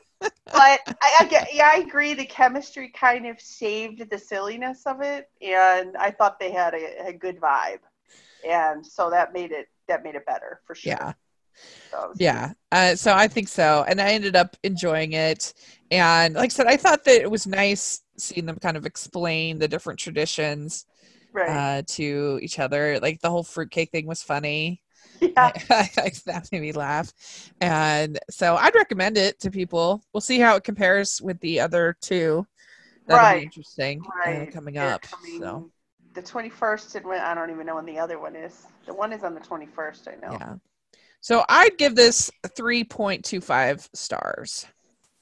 But 0.47 0.81
I, 1.03 1.17
I 1.21 1.25
get, 1.29 1.49
yeah, 1.53 1.71
I 1.75 1.79
agree. 1.79 2.15
The 2.15 2.25
chemistry 2.25 2.91
kind 2.91 3.27
of 3.27 3.41
saved 3.41 4.09
the 4.11 4.19
silliness 4.19 4.83
of 4.87 5.01
it, 5.03 5.29
and 5.43 5.97
I 5.97 6.11
thought 6.11 6.39
they 6.39 6.53
had 6.53 6.75
a, 6.75 7.09
a 7.09 7.12
good 7.12 7.41
vibe, 7.41 7.81
and 8.49 8.87
so 8.87 9.11
that 9.11 9.33
made 9.33 9.51
it 9.53 9.67
that 9.89 10.05
made 10.05 10.15
it 10.15 10.25
better 10.27 10.61
for 10.67 10.75
sure. 10.75 10.93
Yeah. 10.93 11.12
So 11.91 12.12
Yeah. 12.19 12.53
Uh, 12.73 12.95
so 12.97 13.15
I 13.15 13.29
think 13.29 13.49
so. 13.49 13.85
And 13.87 14.01
I 14.01 14.11
ended 14.11 14.37
up 14.37 14.57
enjoying 14.62 15.12
it. 15.12 15.55
And 15.91 16.35
like 16.35 16.47
I 16.47 16.49
said, 16.49 16.67
I 16.67 16.77
thought 16.77 17.05
that 17.05 17.23
it 17.23 17.31
was 17.31 17.47
nice 17.47 18.03
seeing 18.19 18.47
them 18.47 18.57
kind 18.57 18.77
of 18.77 18.87
explain 18.87 19.59
the 19.59 19.69
different 19.69 19.99
traditions 19.99 20.87
right. 21.33 21.49
uh, 21.49 21.83
to 21.87 22.39
each 22.43 22.59
other. 22.59 22.99
Like 23.01 23.21
the 23.21 23.31
whole 23.31 23.45
fruitcake 23.45 23.91
thing 23.93 24.07
was 24.07 24.23
funny. 24.23 24.83
yeah, 25.37 25.50
that 25.68 26.48
made 26.52 26.61
me 26.62 26.72
laugh. 26.72 27.12
And 27.61 28.18
so 28.31 28.57
I'd 28.57 28.74
recommend 28.74 29.16
it 29.16 29.38
to 29.40 29.50
people. 29.50 30.02
We'll 30.12 30.20
see 30.20 30.38
how 30.38 30.57
it 30.57 30.64
compares 30.64 31.20
with 31.20 31.38
the 31.40 31.61
other 31.61 31.96
two. 32.00 32.46
That'll 33.07 33.26
Right. 33.26 33.40
be 33.40 33.44
interesting 33.44 34.02
uh, 34.26 34.46
coming 34.52 34.79
They're 34.79 34.88
up. 34.88 35.02
coming 35.02 35.40
So 35.40 35.70
the 36.14 36.22
twenty 36.22 36.48
first, 36.48 36.94
and 36.94 37.05
when 37.07 37.20
I 37.20 37.35
don't 37.35 37.50
even 37.50 37.66
know 37.66 37.76
when 37.76 37.87
the 37.87 37.98
other 37.98 38.18
one 38.18 38.35
is. 38.37 38.66
The 38.87 38.94
one 38.94 39.12
is 39.12 39.22
on 39.22 39.35
the 39.35 39.40
twenty 39.40 39.66
first. 39.66 40.09
I 40.09 40.16
know. 40.24 40.33
yeah. 40.33 40.55
So 41.20 41.44
I'd 41.48 41.76
give 41.79 41.96
this 41.96 42.31
3.25 42.46 43.88
stars. 43.94 44.66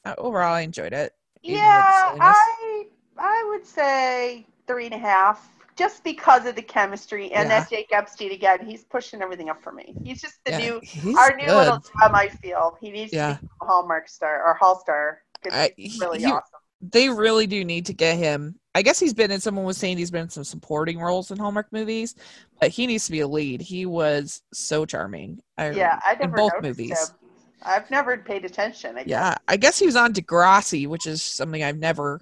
Uh, 0.04 0.14
overall, 0.18 0.54
I 0.54 0.60
enjoyed 0.60 0.92
it. 0.92 1.12
even 1.42 1.74
with 1.74 1.86
the 1.86 1.92
Yeah. 2.20 2.20
I 2.20 2.86
I 3.18 3.46
would 3.50 3.66
say 3.66 4.46
three 4.66 4.86
and 4.86 4.94
a 4.94 4.98
half, 4.98 5.48
just 5.76 6.04
because 6.04 6.46
of 6.46 6.54
the 6.56 6.62
chemistry 6.62 7.32
and 7.32 7.48
Yeah. 7.48 7.60
that 7.60 7.70
Jake 7.70 7.88
Epstein 7.92 8.32
again. 8.32 8.64
He's 8.66 8.84
pushing 8.84 9.22
everything 9.22 9.48
up 9.50 9.62
for 9.62 9.72
me. 9.72 9.94
He's 10.04 10.20
just 10.20 10.36
the 10.44 10.52
Yeah, 10.52 10.58
new 10.58 11.16
our 11.18 11.34
new 11.36 11.46
good. 11.46 11.56
little 11.56 11.78
gem. 11.78 12.14
I 12.14 12.28
feel 12.28 12.76
he 12.80 12.90
needs 12.90 13.12
Yeah. 13.12 13.34
to 13.36 13.40
be 13.42 13.48
a 13.60 13.64
Hallmark 13.64 14.08
star 14.08 14.42
or 14.44 14.54
Hall 14.54 14.78
star 14.80 15.22
I- 15.52 15.72
he's 15.76 16.00
really 16.00 16.20
he- 16.20 16.26
awesome. 16.26 16.60
they 16.80 17.08
really 17.10 17.46
do 17.46 17.64
need 17.64 17.86
to 17.86 17.92
get 17.92 18.16
him. 18.16 18.58
I 18.74 18.82
guess 18.82 18.98
he's 18.98 19.14
been 19.14 19.30
in. 19.30 19.40
Someone 19.40 19.64
was 19.64 19.76
saying 19.76 19.98
he's 19.98 20.10
been 20.10 20.22
in 20.22 20.30
some 20.30 20.42
supporting 20.44 20.98
roles 20.98 21.30
in 21.30 21.38
Hallmark 21.38 21.68
movies, 21.70 22.14
but 22.60 22.70
he 22.70 22.86
needs 22.86 23.04
to 23.06 23.12
be 23.12 23.20
a 23.20 23.26
lead. 23.28 23.60
He 23.60 23.86
was 23.86 24.42
so 24.52 24.84
charming. 24.84 25.40
I, 25.58 25.70
Yeah, 25.70 26.00
I 26.04 26.12
in 26.14 26.18
never 26.20 26.36
both 26.36 26.52
movies. 26.62 26.90
him. 27.10 27.16
I've 27.62 27.90
never 27.90 28.16
paid 28.18 28.44
attention. 28.44 28.98
I. 28.98 29.04
Yeah, 29.06 29.36
I 29.48 29.56
guess 29.56 29.78
he 29.78 29.86
was 29.86 29.96
on 29.96 30.12
Degrassi, 30.12 30.86
which 30.86 31.06
is 31.06 31.22
something 31.22 31.62
I've 31.62 31.78
never 31.78 32.20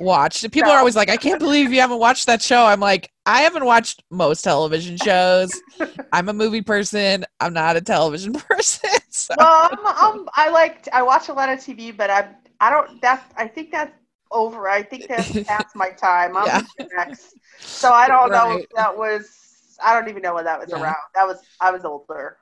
watched. 0.00 0.50
People 0.50 0.70
are 0.70 0.78
always 0.78 0.96
like, 0.96 1.10
"I 1.10 1.16
can't 1.16 1.38
believe 1.38 1.72
you 1.72 1.80
haven't 1.80 1.98
watched 1.98 2.26
that 2.26 2.42
show." 2.42 2.64
I'm 2.64 2.80
like, 2.80 3.10
I 3.26 3.42
haven't 3.42 3.64
watched 3.64 4.02
most 4.10 4.42
television 4.42 4.96
shows. 4.96 5.62
I'm 6.12 6.28
a 6.28 6.32
movie 6.32 6.62
person. 6.62 7.24
I'm 7.38 7.52
not 7.52 7.76
a 7.76 7.80
television 7.80 8.32
person. 8.48 8.90
So. 9.10 9.34
Well, 9.38 9.68
I'm, 9.72 9.78
I'm, 9.86 10.28
I 10.34 10.50
like 10.50 10.88
I 10.92 11.02
watch 11.02 11.28
a 11.28 11.32
lot 11.32 11.48
of 11.48 11.58
TV, 11.58 11.96
but 11.96 12.10
I'm 12.10 12.34
I 12.60 12.70
don't. 12.70 13.00
That's 13.00 13.22
I 13.36 13.46
think 13.46 13.70
that's 13.70 13.92
over. 14.32 14.68
I 14.68 14.82
think 14.82 15.08
that's 15.08 15.30
past 15.46 15.76
my 15.76 15.90
time. 15.90 16.36
I'm 16.36 16.46
Yeah. 16.46 16.62
X, 16.98 17.34
so 17.72 17.92
I 17.92 18.08
don't 18.08 18.30
know 18.30 18.56
if 18.58 18.66
that 18.76 18.96
was. 18.96 19.76
I 19.82 19.94
don't 19.98 20.08
even 20.10 20.22
know 20.22 20.34
when 20.34 20.44
that 20.44 20.58
was 20.60 20.70
Yeah. 20.70 20.80
around. 20.80 20.96
That 21.14 21.26
was 21.26 21.42
I 21.60 21.70
was 21.70 21.84
older. 21.84 22.38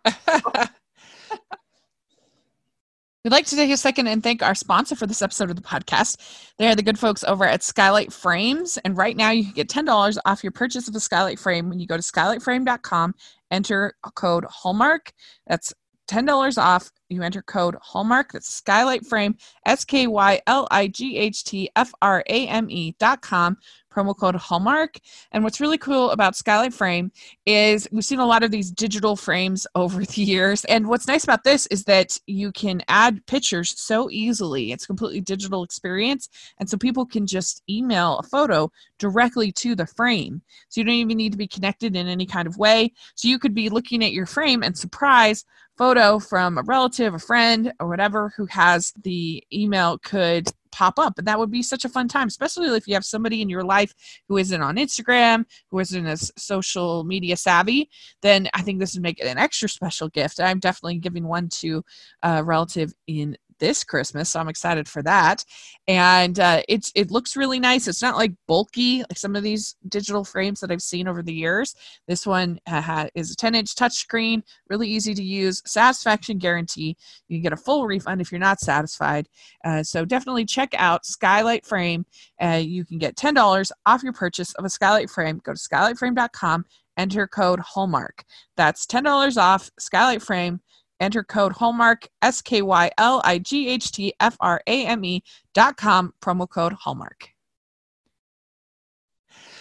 We'd 3.24 3.33
like 3.33 3.46
to 3.46 3.57
take 3.57 3.70
a 3.70 3.76
second 3.76 4.07
and 4.07 4.22
thank 4.22 4.42
our 4.42 4.54
sponsor 4.54 4.94
for 4.94 5.07
this 5.07 5.22
episode 5.22 5.50
of 5.50 5.57
the 5.57 5.62
podcast. 5.62 6.52
They 6.59 6.68
are 6.68 6.76
the 6.76 6.83
good 6.83 6.98
folks 6.98 7.24
over 7.24 7.44
at 7.44 7.64
Skylight 7.64 8.12
Frames. 8.12 8.78
And 8.85 8.96
right 8.96 9.16
now 9.16 9.31
you 9.31 9.44
can 9.44 9.54
get 9.54 9.68
$10 9.68 10.18
off 10.24 10.44
your 10.44 10.52
purchase 10.52 10.87
of 10.87 10.94
a 10.94 11.00
Skylight 11.00 11.38
Frame 11.38 11.68
when 11.68 11.81
you 11.81 11.87
go 11.87 11.96
to 11.96 12.02
skylightframe.com, 12.02 13.14
enter 13.50 13.94
code 14.14 14.44
Hallmark. 14.48 15.12
That's 15.48 15.72
$10 16.09 16.59
off. 16.59 16.90
You 17.08 17.22
enter 17.22 17.40
code 17.40 17.76
Hallmark. 17.80 18.32
That's 18.32 18.52
Skylight 18.52 19.06
Frame, 19.06 19.36
S 19.64 19.84
K 19.84 20.06
Y 20.06 20.40
L 20.46 20.68
I 20.70 20.88
G 20.88 21.16
H 21.16 21.42
T 21.42 21.70
F 21.74 21.92
R 22.02 22.22
A 22.28 22.46
M 22.48 22.68
E 22.70 22.94
dot 22.98 23.22
com, 23.22 23.56
promo 23.90 24.14
code 24.14 24.34
Hallmark. 24.34 24.98
And 25.32 25.42
what's 25.42 25.60
really 25.60 25.78
cool 25.78 26.10
about 26.10 26.36
Skylight 26.36 26.74
Frame 26.74 27.10
is 27.46 27.88
we've 27.90 28.04
seen 28.04 28.18
a 28.18 28.26
lot 28.26 28.42
of 28.42 28.50
these 28.50 28.70
digital 28.70 29.16
frames 29.16 29.66
over 29.74 30.04
the 30.04 30.22
years. 30.22 30.66
And 30.66 30.86
what's 30.86 31.08
nice 31.08 31.24
about 31.24 31.44
this 31.44 31.66
is 31.66 31.84
that 31.84 32.18
you 32.26 32.52
can 32.52 32.82
add 32.88 33.24
pictures 33.26 33.78
so 33.80 34.10
easily. 34.10 34.72
It's 34.72 34.84
a 34.84 34.88
completely 34.88 35.22
digital 35.22 35.62
experience. 35.62 36.28
And 36.58 36.68
so 36.68 36.76
people 36.76 37.06
can 37.06 37.26
just 37.26 37.62
email 37.70 38.18
a 38.18 38.22
photo 38.22 38.70
directly 38.98 39.50
to 39.52 39.74
the 39.74 39.86
frame. 39.86 40.42
So 40.68 40.80
you 40.80 40.84
don't 40.84 40.94
even 40.94 41.16
need 41.16 41.32
to 41.32 41.38
be 41.38 41.46
connected 41.46 41.96
in 41.96 42.06
any 42.06 42.26
kind 42.26 42.46
of 42.46 42.58
way. 42.58 42.92
So 43.14 43.28
you 43.28 43.38
could 43.38 43.54
be 43.54 43.70
looking 43.70 44.04
at 44.04 44.12
your 44.12 44.26
frame 44.26 44.62
and 44.62 44.76
surprise 44.76 45.46
photo 45.78 46.18
from 46.18 46.58
a 46.58 46.62
relative, 46.98 47.14
a 47.14 47.24
friend, 47.24 47.72
or 47.80 47.88
whatever 47.88 48.32
who 48.37 48.46
has 48.46 48.92
the 49.02 49.42
email 49.52 49.99
could 49.99 50.49
pop 50.70 50.99
up. 50.99 51.14
And 51.18 51.26
that 51.26 51.38
would 51.38 51.51
be 51.51 51.62
such 51.62 51.84
a 51.84 51.88
fun 51.88 52.09
time, 52.09 52.28
especially 52.28 52.68
if 52.76 52.86
you 52.86 52.94
have 52.94 53.05
somebody 53.05 53.40
in 53.40 53.49
your 53.49 53.64
life 53.64 53.94
who 54.28 54.36
isn't 54.36 54.62
on 54.62 54.76
Instagram, 54.76 55.44
who 55.70 55.78
isn't 55.78 56.07
as 56.07 56.30
social 56.36 57.05
media 57.05 57.36
savvy, 57.36 57.88
then 58.22 58.49
I 58.53 58.62
think 58.62 58.78
this 58.78 58.94
would 58.94 59.03
make 59.03 59.20
it 59.20 59.26
an 59.26 59.38
extra 59.38 59.68
special 59.68 60.09
gift. 60.09 60.40
I'm 60.40 60.59
definitely 60.59 60.99
giving 60.99 61.26
one 61.26 61.49
to 61.61 61.82
a 62.22 62.44
relative 62.44 62.92
in 63.07 63.36
this 63.59 63.84
Christmas, 63.84 64.30
so 64.30 64.40
I'm 64.40 64.48
excited 64.48 64.88
for 64.88 65.02
that. 65.02 65.44
And 65.86 66.38
uh, 66.38 66.62
it's 66.68 66.92
it 66.94 67.11
looks 67.11 67.36
really 67.36 67.61
nice. 67.61 67.88
It's 67.88 68.02
not 68.02 68.16
like 68.16 68.32
bulky 68.46 69.00
like 69.00 69.18
some 69.18 69.36
of 69.36 69.42
these 69.42 69.76
digital 69.88 70.24
frames 70.24 70.61
that 70.61 70.70
I've 70.70 70.82
seen 70.82 71.09
over 71.09 71.22
the 71.22 71.32
years. 71.32 71.74
This 72.06 72.26
one 72.26 72.59
uh, 72.66 73.06
is 73.14 73.30
a 73.30 73.36
10 73.36 73.54
inch 73.54 73.74
touchscreen, 73.74 74.42
really 74.68 74.88
easy 74.88 75.14
to 75.14 75.22
use, 75.22 75.62
satisfaction 75.66 76.38
guarantee. 76.38 76.96
You 77.28 77.36
can 77.38 77.42
get 77.42 77.52
a 77.52 77.56
full 77.56 77.86
refund 77.86 78.20
if 78.20 78.30
you're 78.30 78.38
not 78.38 78.61
satisfied. 78.61 79.28
Uh, 79.64 79.82
so 79.82 80.04
definitely 80.04 80.44
check 80.44 80.74
out 80.76 81.06
Skylight 81.06 81.66
Frame. 81.66 82.04
You 82.40 82.84
can 82.84 82.98
get 82.98 83.16
$10 83.16 83.70
off 83.86 84.02
your 84.02 84.12
purchase 84.12 84.54
of 84.54 84.64
a 84.64 84.70
Skylight 84.70 85.11
Frame. 85.11 85.40
Go 85.44 85.52
to 85.52 85.59
skylightframe.com, 85.59 86.64
enter 86.96 87.26
code 87.26 87.61
Hallmark. 87.61 88.24
That's 88.56 88.86
$10 88.86 89.36
off 89.36 89.70
Skylight 89.78 90.22
Frame. 90.22 90.61
Enter 91.01 91.22
code 91.22 91.53
Hallmark, 91.53 92.09
S 92.22 92.40
K 92.42 92.62
Y 92.62 92.90
L 92.99 93.20
I 93.24 93.38
G 93.38 93.68
H 93.68 93.92
T 93.92 94.12
F 94.20 94.36
R 94.40 94.61
A 94.66 94.86
M 94.86 95.05
E 95.05 95.22
dot 95.55 95.76
com, 95.76 96.12
promo 96.20 96.49
code 96.49 96.72
Hallmark. 96.72 97.28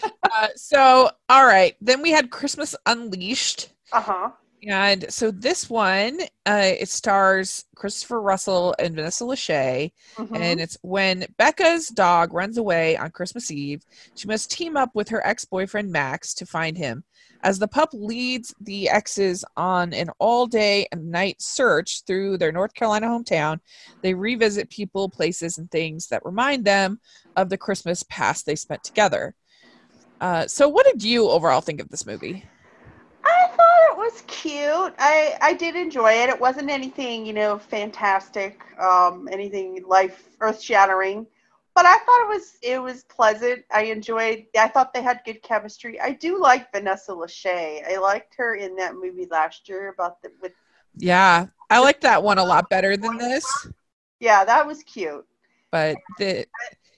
uh, 0.03 0.47
so, 0.55 1.09
all 1.29 1.45
right. 1.45 1.75
Then 1.81 2.01
we 2.01 2.11
had 2.11 2.31
Christmas 2.31 2.75
Unleashed. 2.85 3.69
Uh 3.91 4.01
huh. 4.01 4.29
And 4.67 5.05
so 5.13 5.29
this 5.29 5.69
one, 5.69 6.19
uh, 6.47 6.71
it 6.79 6.89
stars 6.89 7.65
Christopher 7.75 8.19
Russell 8.21 8.73
and 8.79 8.95
Vanessa 8.95 9.23
Lachey, 9.23 9.91
Mhm. 10.17 10.35
and 10.35 10.59
it's 10.59 10.77
when 10.81 11.27
Becca's 11.38 11.89
dog 11.89 12.33
runs 12.33 12.57
away 12.57 12.97
on 12.97 13.11
Christmas 13.11 13.51
Eve. 13.51 13.85
She 14.15 14.27
must 14.27 14.49
team 14.49 14.75
up 14.75 14.89
with 14.95 15.09
her 15.09 15.25
ex-boyfriend 15.25 15.91
Max 15.91 16.33
to 16.35 16.45
find 16.47 16.75
him. 16.75 17.03
As 17.43 17.59
the 17.59 17.67
pup 17.67 17.89
leads 17.93 18.53
the 18.59 18.89
exes 18.89 19.45
on 19.55 19.93
an 19.93 20.09
all-day 20.19 20.88
and 20.91 21.11
night 21.11 21.38
search 21.39 22.03
through 22.05 22.38
their 22.38 22.51
North 22.51 22.73
Carolina 22.73 23.07
hometown, 23.07 23.59
they 24.01 24.13
revisit 24.13 24.69
people, 24.69 25.09
places, 25.09 25.57
and 25.57 25.69
things 25.69 26.07
that 26.07 26.25
remind 26.25 26.65
them 26.65 26.99
of 27.35 27.49
the 27.49 27.57
Christmas 27.57 28.03
past 28.03 28.45
they 28.45 28.55
spent 28.55 28.83
together. 28.83 29.35
Uh, 30.19 30.47
so, 30.47 30.67
what 30.67 30.85
did 30.85 31.03
you 31.03 31.29
overall 31.29 31.61
think 31.61 31.79
of 31.79 31.89
this 31.89 32.07
movie? 32.07 32.43
I 33.23 33.47
thought 33.47 33.91
it 33.91 33.97
was 33.97 34.23
cute. 34.27 34.93
I 34.97 35.38
I 35.41 35.53
did 35.53 35.75
enjoy 35.75 36.11
it. 36.13 36.29
It 36.29 36.39
wasn't 36.39 36.69
anything, 36.69 37.25
you 37.25 37.33
know, 37.33 37.59
fantastic, 37.59 38.61
um, 38.79 39.27
anything 39.31 39.83
life 39.88 40.29
earth 40.39 40.61
shattering. 40.61 41.27
But 41.78 41.86
I 41.86 41.99
thought 41.99 42.23
it 42.23 42.28
was 42.28 42.57
it 42.63 42.82
was 42.82 43.03
pleasant. 43.03 43.63
I 43.71 43.84
enjoyed 43.84 44.47
I 44.57 44.67
thought 44.67 44.95
they 44.95 45.03
had 45.03 45.21
good 45.23 45.43
chemistry. 45.43 46.01
I 46.01 46.13
do 46.13 46.41
like 46.41 46.71
Vanessa 46.71 47.11
Lachey. 47.11 47.88
I 47.88 47.99
liked 47.99 48.34
her 48.39 48.55
in 48.55 48.75
that 48.78 48.95
movie 48.95 49.28
last 49.30 49.69
year 49.69 49.89
about 49.89 50.19
the 50.23 50.32
with 50.41 50.53
Yeah, 50.95 51.45
I 51.69 51.78
like 51.78 52.01
that 52.01 52.23
one 52.23 52.39
a 52.39 52.43
lot 52.43 52.67
better 52.71 52.97
than 52.97 53.17
this. 53.17 53.45
yeah, 54.19 54.43
that 54.43 54.65
was 54.65 54.82
cute. 54.82 55.23
But 55.69 55.97
the 56.17 56.47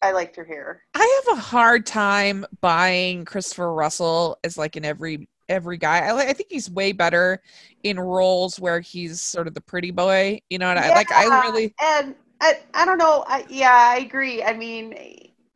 I 0.01 0.13
liked 0.13 0.37
her 0.37 0.45
hair. 0.45 0.83
I 0.93 1.23
have 1.25 1.37
a 1.37 1.41
hard 1.41 1.85
time 1.85 2.45
buying 2.61 3.25
Christopher 3.25 3.73
Russell 3.73 4.39
as 4.45 4.57
like 4.57 4.77
an 4.77 4.85
every 4.85 5.27
every 5.49 5.75
guy. 5.75 6.07
I, 6.07 6.29
I 6.29 6.31
think 6.31 6.47
he's 6.49 6.69
way 6.69 6.93
better 6.93 7.41
in 7.83 7.99
roles 7.99 8.61
where 8.61 8.79
he's 8.79 9.19
sort 9.19 9.45
of 9.45 9.55
the 9.55 9.61
pretty 9.61 9.91
boy. 9.91 10.39
You 10.49 10.57
know 10.57 10.69
what 10.69 10.77
I 10.77 10.89
like? 10.91 11.11
I 11.11 11.25
really 11.49 11.75
and 11.81 12.15
I 12.41 12.59
I 12.73 12.85
don't 12.85 12.97
know. 12.97 13.23
I 13.27 13.45
yeah, 13.49 13.71
I 13.95 13.97
agree. 13.97 14.43
I 14.43 14.53
mean, 14.53 14.95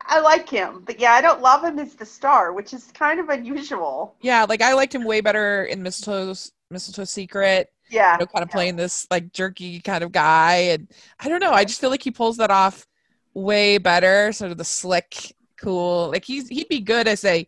I 0.02 0.20
like 0.20 0.48
him, 0.48 0.82
but 0.84 1.00
yeah, 1.00 1.12
I 1.12 1.20
don't 1.20 1.40
love 1.40 1.64
him 1.64 1.78
as 1.78 1.94
the 1.94 2.04
star, 2.06 2.52
which 2.52 2.72
is 2.74 2.90
kind 2.92 3.20
of 3.20 3.28
unusual. 3.28 4.16
yeah, 4.20 4.44
like 4.48 4.62
I 4.62 4.74
liked 4.74 4.94
him 4.94 5.04
way 5.04 5.20
better 5.20 5.64
in 5.64 5.82
Mistletoe's 5.82 6.52
Mistletoe 6.70 7.04
Secret. 7.04 7.70
Yeah. 7.90 8.14
You 8.14 8.20
know, 8.20 8.26
kind 8.26 8.42
of 8.42 8.50
playing 8.50 8.76
this 8.76 9.06
like 9.10 9.32
jerky 9.32 9.80
kind 9.80 10.02
of 10.04 10.12
guy, 10.12 10.54
and 10.72 10.88
I 11.20 11.28
don't 11.28 11.40
know. 11.40 11.52
I 11.52 11.64
just 11.64 11.80
feel 11.80 11.90
like 11.90 12.02
he 12.02 12.10
pulls 12.10 12.36
that 12.38 12.50
off 12.50 12.86
way 13.34 13.78
better. 13.78 14.32
Sort 14.32 14.50
of 14.50 14.58
the 14.58 14.64
slick, 14.64 15.34
cool. 15.60 16.08
Like 16.10 16.24
he's 16.24 16.48
he'd 16.48 16.68
be 16.68 16.80
good 16.80 17.06
as 17.08 17.24
a 17.24 17.46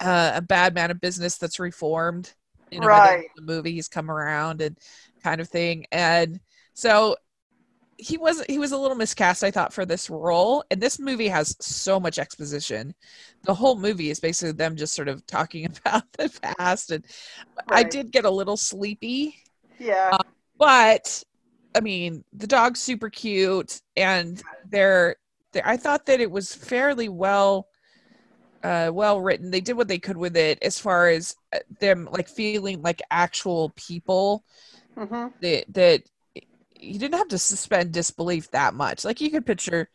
uh, 0.00 0.32
a 0.36 0.42
bad 0.42 0.74
man 0.74 0.90
of 0.90 1.00
business 1.00 1.38
that's 1.38 1.60
reformed. 1.60 2.32
You 2.70 2.80
know, 2.80 2.86
Right. 2.88 3.26
the 3.36 3.42
movie 3.42 3.72
he's 3.72 3.88
come 3.88 4.10
around 4.10 4.60
and 4.60 4.76
kind 5.22 5.40
of 5.40 5.48
thing, 5.48 5.86
and 5.92 6.40
so 6.72 7.16
he 7.98 8.16
was 8.18 8.42
he 8.48 8.58
was 8.58 8.72
a 8.72 8.78
little 8.78 8.96
miscast, 8.96 9.44
I 9.44 9.50
thought, 9.50 9.72
for 9.72 9.86
this 9.86 10.10
role. 10.10 10.64
And 10.70 10.80
this 10.80 10.98
movie 10.98 11.28
has 11.28 11.56
so 11.60 12.00
much 12.00 12.18
exposition. 12.18 12.94
The 13.44 13.54
whole 13.54 13.78
movie 13.78 14.10
is 14.10 14.20
basically 14.20 14.52
them 14.52 14.76
just 14.76 14.94
sort 14.94 15.08
of 15.08 15.26
talking 15.26 15.66
about 15.86 16.04
the 16.14 16.30
past, 16.58 16.90
and 16.90 17.04
I 17.72 17.84
did 17.84 18.12
get 18.12 18.24
a 18.24 18.30
little 18.30 18.56
sleepy 18.56 19.36
Yeah. 19.78 20.16
but 20.58 21.22
I 21.74 21.80
mean, 21.80 22.24
the 22.32 22.46
dog's 22.46 22.80
super 22.80 23.10
cute, 23.10 23.80
and 23.96 24.42
they're, 24.64 25.16
they're 25.52 25.66
I 25.66 25.76
thought 25.76 26.06
that 26.06 26.20
it 26.20 26.30
was 26.30 26.54
fairly 26.54 27.08
well, 27.08 27.68
uh, 28.62 28.90
well 28.94 29.20
written. 29.20 29.50
They 29.50 29.60
did 29.62 29.74
what 29.74 29.88
they 29.88 29.98
could 29.98 30.16
with 30.18 30.36
it, 30.36 30.58
as 30.62 30.78
far 30.78 31.08
as 31.08 31.36
uh, 31.54 31.60
them 31.80 32.08
like 32.12 32.28
feeling 32.28 32.82
like 32.82 33.02
actual 33.10 33.72
people. 33.76 34.44
hmm 34.96 35.26
That 35.40 35.64
that 35.74 36.02
you 36.84 36.98
didn't 36.98 37.18
have 37.18 37.28
to 37.28 37.38
suspend 37.38 37.92
disbelief 37.92 38.50
that 38.50 38.74
much. 38.74 39.04
Like 39.04 39.20
you 39.20 39.30
could 39.30 39.46
picture, 39.46 39.88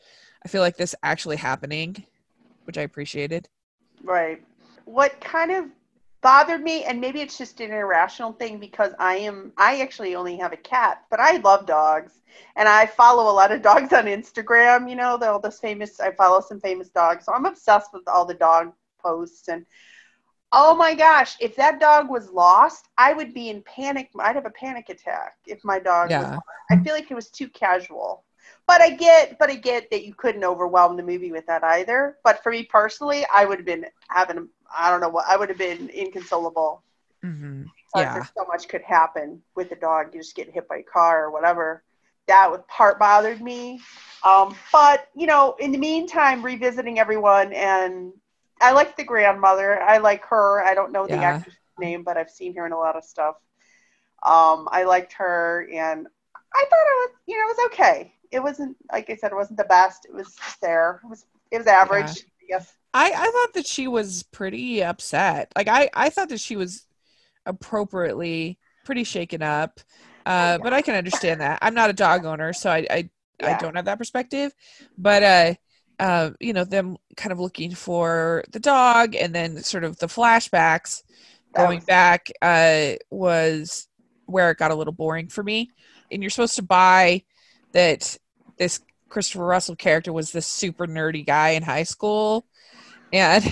I 0.44 0.48
feel 0.48 0.62
like 0.62 0.78
this 0.78 0.96
actually 1.04 1.38
happening, 1.38 2.06
which 2.66 2.78
I 2.78 2.82
appreciated. 2.82 3.48
Right. 4.04 4.44
What 4.86 5.20
kind 5.22 5.52
of 5.52 5.66
bothered 6.22 6.62
me, 6.62 6.84
and 6.84 7.00
maybe 7.00 7.22
it's 7.22 7.38
just 7.38 7.62
an 7.62 7.72
irrational 7.72 8.34
thing 8.34 8.60
because 8.60 8.94
I 9.00 9.16
am, 9.18 9.54
I 9.58 9.82
actually 9.82 10.16
only 10.16 10.38
have 10.38 10.52
a 10.52 10.58
cat, 10.58 11.04
but 11.10 11.20
I 11.20 11.38
love 11.38 11.66
dogs. 11.66 12.14
And 12.56 12.68
I 12.68 12.86
follow 12.86 13.32
a 13.32 13.34
lot 13.34 13.52
of 13.52 13.62
dogs 13.70 13.94
on 13.94 14.06
Instagram, 14.06 14.90
you 14.90 14.96
know, 14.96 15.18
all 15.22 15.40
those 15.40 15.60
famous, 15.60 16.00
I 16.00 16.12
follow 16.12 16.42
some 16.42 16.60
famous 16.60 16.90
dogs. 16.90 17.26
So 17.26 17.34
I'm 17.34 17.46
obsessed 17.46 17.94
with 17.94 18.08
all 18.08 18.26
the 18.26 18.34
dog 18.34 18.74
posts. 19.02 19.48
And 19.48 19.66
oh 20.52 20.76
my 20.76 20.94
gosh, 20.96 21.36
if 21.40 21.56
that 21.56 21.80
dog 21.80 22.10
was 22.10 22.30
lost, 22.32 22.88
I 22.98 23.14
would 23.14 23.34
be 23.34 23.50
in 23.50 23.62
panic. 23.64 24.10
I'd 24.20 24.36
have 24.36 24.46
a 24.46 24.52
panic 24.52 24.90
attack 24.90 25.36
if 25.46 25.60
my 25.64 25.80
dog 25.80 26.16
was 26.16 26.32
Yeah. 26.32 26.40
I 26.72 26.78
feel 26.78 26.94
like 26.94 27.10
it 27.12 27.16
was 27.16 27.30
too 27.30 27.50
casual. 27.50 28.24
But 28.68 28.82
I 28.82 28.92
get, 28.92 29.38
but 29.40 29.50
I 29.50 29.56
get 29.56 29.90
that 29.92 30.06
you 30.06 30.14
couldn't 30.16 30.44
overwhelm 30.44 30.96
the 30.98 31.04
movie 31.04 31.32
with 31.32 31.46
that 31.48 31.64
either. 31.64 32.18
But 32.24 32.42
for 32.44 32.52
me 32.52 32.64
personally, 32.64 33.26
I 33.34 33.46
would 33.46 33.60
have 33.60 33.66
been 33.66 33.86
having, 34.10 34.48
I 34.76 34.90
don't 34.92 35.02
know 35.02 35.10
what, 35.10 35.26
I 35.28 35.38
would 35.38 35.50
have 35.50 35.58
been 35.58 35.90
inconsolable. 35.90 36.84
hmm 37.22 37.64
Uh, 37.94 38.04
Yeah. 38.04 38.28
so 38.36 38.46
much 38.48 38.68
could 38.68 38.82
happen 38.82 39.42
with 39.56 39.70
the 39.70 39.76
dog. 39.76 40.14
You 40.14 40.20
just 40.22 40.36
get 40.36 40.50
hit 40.50 40.68
by 40.68 40.78
a 40.78 40.84
car 40.84 41.26
or 41.26 41.32
whatever. 41.32 41.84
That 42.28 42.52
was 42.52 42.62
part 42.68 43.00
bothered 43.00 43.42
me. 43.42 43.82
Um, 44.24 44.56
but 44.72 45.08
you 45.16 45.28
know, 45.28 45.56
in 45.60 45.72
the 45.72 45.78
meantime, 45.78 46.44
revisiting 46.44 47.00
everyone, 47.00 47.54
and 47.54 48.14
I 48.62 48.72
like 48.74 48.98
the 48.98 49.04
grandmother. 49.04 49.82
I 49.82 49.98
like 50.00 50.26
her. 50.26 50.62
I 50.64 50.74
don't 50.74 50.92
know 50.92 51.08
the 51.08 51.16
Yeah. 51.16 51.24
actress 51.24 51.56
name, 51.80 52.04
but 52.04 52.18
I've 52.18 52.30
seen 52.30 52.56
her 52.56 52.66
in 52.66 52.72
a 52.72 52.78
lot 52.78 52.96
of 52.98 53.04
stuff. 53.04 53.36
Um, 54.24 54.68
I 54.72 54.84
liked 54.84 55.14
her, 55.14 55.68
and 55.74 56.08
I 56.54 56.66
thought 56.70 56.88
it 56.88 57.00
was, 57.00 57.12
you 57.28 57.38
know, 57.38 57.44
it 57.46 57.58
was 57.58 57.66
okay. 57.74 58.14
It 58.32 58.42
wasn't 58.42 58.78
like 58.92 59.10
I 59.10 59.16
said, 59.16 59.32
it 59.32 59.36
wasn't 59.36 59.58
the 59.58 59.64
best. 59.66 60.06
It 60.06 60.14
was 60.14 60.36
there. 60.62 61.02
It 61.04 61.08
was, 61.10 61.26
it 61.52 61.58
was 61.58 61.68
average. 61.68 62.26
I 62.44 62.46
guess. 62.58 62.74
I, 62.94 63.12
I 63.16 63.32
thought 63.32 63.54
that 63.54 63.68
she 63.68 63.88
was 63.88 64.24
pretty 64.24 64.84
upset. 64.84 65.52
Like 65.56 65.68
I, 65.68 65.90
I 65.94 66.10
thought 66.10 66.30
that 66.30 66.40
she 66.40 66.56
was 66.56 66.86
appropriately 67.46 68.60
pretty 68.86 69.04
shaken 69.06 69.42
up. 69.44 69.82
Uh, 70.26 70.60
but 70.60 70.74
I 70.74 70.82
can 70.82 70.96
understand 70.96 71.42
that. 71.42 71.60
I'm 71.62 71.74
not 71.76 71.90
a 71.90 71.94
dog 71.94 72.26
owner, 72.26 72.54
so 72.54 72.70
I 72.72 72.88
I, 72.90 73.10
I 73.44 73.54
don't 73.54 73.76
have 73.76 73.86
that 73.86 73.98
perspective. 74.00 74.54
But 74.98 75.24
uh, 75.24 75.56
uh, 76.00 76.32
you 76.40 76.54
know, 76.54 76.64
them 76.64 76.98
kind 77.18 77.32
of 77.32 77.40
looking 77.40 77.76
for 77.76 78.44
the 78.52 78.60
dog 78.60 79.16
and 79.16 79.34
then 79.36 79.58
sort 79.64 79.84
of 79.84 79.98
the 80.00 80.08
flashbacks 80.08 81.04
going 81.56 81.82
back 81.82 82.28
uh 82.42 82.92
was 83.12 83.88
where 84.26 84.52
it 84.52 84.58
got 84.58 84.72
a 84.72 84.76
little 84.76 84.94
boring 84.94 85.28
for 85.30 85.44
me. 85.44 85.72
And 86.12 86.22
you're 86.24 86.30
supposed 86.30 86.56
to 86.56 86.64
buy 86.64 87.24
that 87.74 88.18
this 88.58 88.80
Christopher 89.10 89.46
Russell 89.46 89.76
character 89.76 90.14
was 90.14 90.32
this 90.32 90.48
super 90.48 90.88
nerdy 90.88 91.26
guy 91.26 91.50
in 91.52 91.64
high 91.64 91.84
school. 91.84 92.46
And 93.12 93.44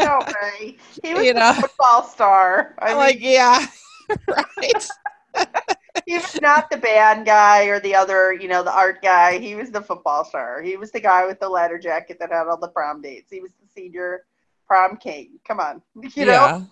No 0.00 0.26
way. 0.60 0.76
He 1.02 1.14
was 1.14 1.26
You 1.26 1.34
know. 1.34 1.54
football 1.60 2.04
star. 2.04 2.74
I 2.80 2.90
I'm 2.90 2.96
mean, 2.96 2.96
like, 2.96 3.18
yeah, 3.20 3.66
right. 4.28 4.88
he 6.06 6.14
was 6.14 6.40
not 6.40 6.70
the 6.70 6.76
band 6.76 7.26
guy 7.26 7.64
or 7.64 7.80
the 7.80 7.94
other, 7.94 8.32
you 8.32 8.48
know, 8.48 8.62
the 8.62 8.72
art 8.72 9.02
guy. 9.02 9.38
He 9.38 9.54
was 9.54 9.70
the 9.70 9.80
football 9.82 10.24
star. 10.24 10.62
He 10.62 10.76
was 10.76 10.90
the 10.92 11.00
guy 11.00 11.26
with 11.26 11.40
the 11.40 11.48
leather 11.48 11.78
jacket 11.78 12.18
that 12.20 12.30
had 12.32 12.46
all 12.48 12.58
the 12.58 12.68
prom 12.68 13.00
dates. 13.02 13.30
He 13.30 13.40
was 13.40 13.50
the 13.60 13.66
senior 13.74 14.24
prom 14.66 14.96
king. 14.96 15.38
Come 15.46 15.60
on, 15.60 15.82
you 16.14 16.26
know. 16.26 16.66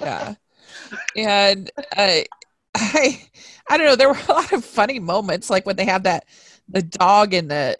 yeah, 0.00 0.34
yeah. 0.34 0.34
And 1.16 1.70
uh, 1.96 2.20
I, 2.74 3.22
I 3.68 3.76
don't 3.76 3.86
know. 3.86 3.96
There 3.96 4.08
were 4.08 4.18
a 4.28 4.32
lot 4.32 4.52
of 4.52 4.64
funny 4.64 4.98
moments, 4.98 5.50
like 5.50 5.66
when 5.66 5.76
they 5.76 5.86
have 5.86 6.04
that 6.04 6.24
the 6.68 6.82
dog 6.82 7.34
and 7.34 7.50
the. 7.50 7.76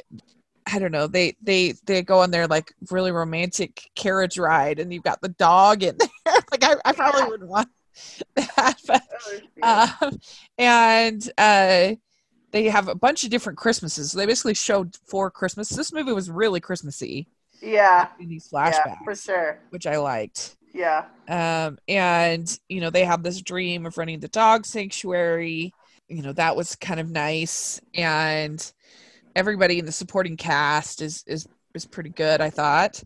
I 0.70 0.78
don't 0.78 0.92
know. 0.92 1.06
They 1.06 1.34
they 1.40 1.72
they 1.86 2.02
go 2.02 2.18
on 2.18 2.30
their 2.30 2.46
like 2.46 2.74
really 2.90 3.10
romantic 3.10 3.88
carriage 3.94 4.38
ride, 4.38 4.78
and 4.78 4.92
you've 4.92 5.02
got 5.02 5.22
the 5.22 5.30
dog 5.30 5.82
in 5.82 5.96
there. 6.26 6.34
like 6.50 6.62
I, 6.62 6.76
I 6.84 6.92
probably 6.92 7.22
Yeah. 7.22 7.28
wouldn't 7.28 7.48
want 7.48 7.68
that, 8.36 8.76
but 8.86 9.02
Oh, 9.62 9.94
um, 10.02 10.18
and 10.58 11.30
uh, 11.38 11.94
they 12.52 12.64
have 12.68 12.88
a 12.88 12.94
bunch 12.94 13.24
of 13.24 13.30
different 13.30 13.58
Christmases. 13.58 14.12
So 14.12 14.18
they 14.18 14.26
basically 14.26 14.54
showed 14.54 14.96
four 15.06 15.30
Christmas. 15.30 15.68
This 15.70 15.92
movie 15.92 16.12
was 16.12 16.30
really 16.30 16.60
Christmassy 16.60 17.28
yeah, 17.60 18.08
in 18.18 18.28
these 18.28 18.48
yeah, 18.62 18.84
flashbacks, 18.84 19.04
for 19.04 19.14
sure. 19.14 19.60
which 19.70 19.86
I 19.86 19.98
liked. 19.98 20.56
Yeah, 20.74 21.06
Um, 21.28 21.78
and 21.88 22.58
you 22.68 22.80
know 22.80 22.90
they 22.90 23.04
have 23.04 23.22
this 23.22 23.42
dream 23.42 23.86
of 23.86 23.98
running 23.98 24.20
the 24.20 24.28
dog 24.28 24.66
sanctuary. 24.66 25.74
You 26.08 26.22
know 26.22 26.32
that 26.34 26.56
was 26.56 26.76
kind 26.76 27.00
of 27.00 27.10
nice, 27.10 27.80
and 27.94 28.72
everybody 29.36 29.78
in 29.78 29.86
the 29.86 29.92
supporting 29.92 30.36
cast 30.36 31.02
is 31.02 31.24
is 31.26 31.46
is 31.74 31.86
pretty 31.86 32.10
good, 32.10 32.40
I 32.40 32.50
thought. 32.50 33.02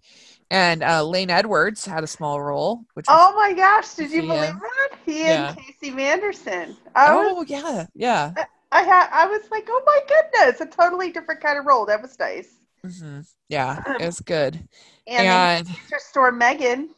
And 0.53 0.83
uh, 0.83 1.03
Lane 1.03 1.31
Edwards 1.31 1.87
had 1.87 2.05
a 2.05 2.07
small 2.07 2.41
role, 2.41 2.85
which 2.93 3.07
Oh 3.09 3.35
my 3.35 3.55
gosh, 3.55 3.95
did 3.95 4.11
you 4.11 4.23
believe 4.23 4.55
that? 4.61 4.99
He 5.07 5.23
Yeah. 5.25 5.49
and 5.49 5.57
Casey 5.57 5.91
Manderson. 5.91 6.77
I 6.95 7.11
was, 7.15 7.37
oh 7.37 7.45
yeah, 7.49 7.87
yeah. 7.95 8.35
I 8.71 8.83
had, 8.83 9.09
I 9.13 9.27
was 9.27 9.43
like, 9.51 9.67
oh 9.69 9.83
my 9.87 10.01
goodness, 10.09 10.61
a 10.61 10.67
totally 10.67 11.11
different 11.11 11.41
kind 11.41 11.59
of 11.59 11.67
role. 11.67 11.87
That 11.87 12.03
was 12.03 12.19
nice. 12.19 12.59
hmm 12.85 13.21
Yeah, 13.49 13.83
it 13.99 14.07
was 14.07 14.21
good. 14.21 14.69
And 15.07 15.27
And 15.27 15.67
Storm 15.99 16.39
Megan. 16.39 16.91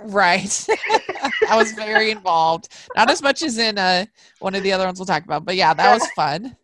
Right. 0.00 0.66
I 1.46 1.56
was 1.56 1.72
very 1.72 2.10
involved. 2.10 2.68
Not 2.96 3.10
as 3.10 3.22
much 3.22 3.42
as 3.42 3.58
in 3.58 3.78
uh, 3.78 4.06
one 4.38 4.54
of 4.54 4.62
the 4.62 4.72
other 4.72 4.84
ones 4.86 4.98
we'll 4.98 5.06
talk 5.06 5.24
about, 5.24 5.44
but 5.44 5.56
yeah, 5.56 5.72
that 5.74 5.90
was 5.92 6.06
fun. 6.06 6.56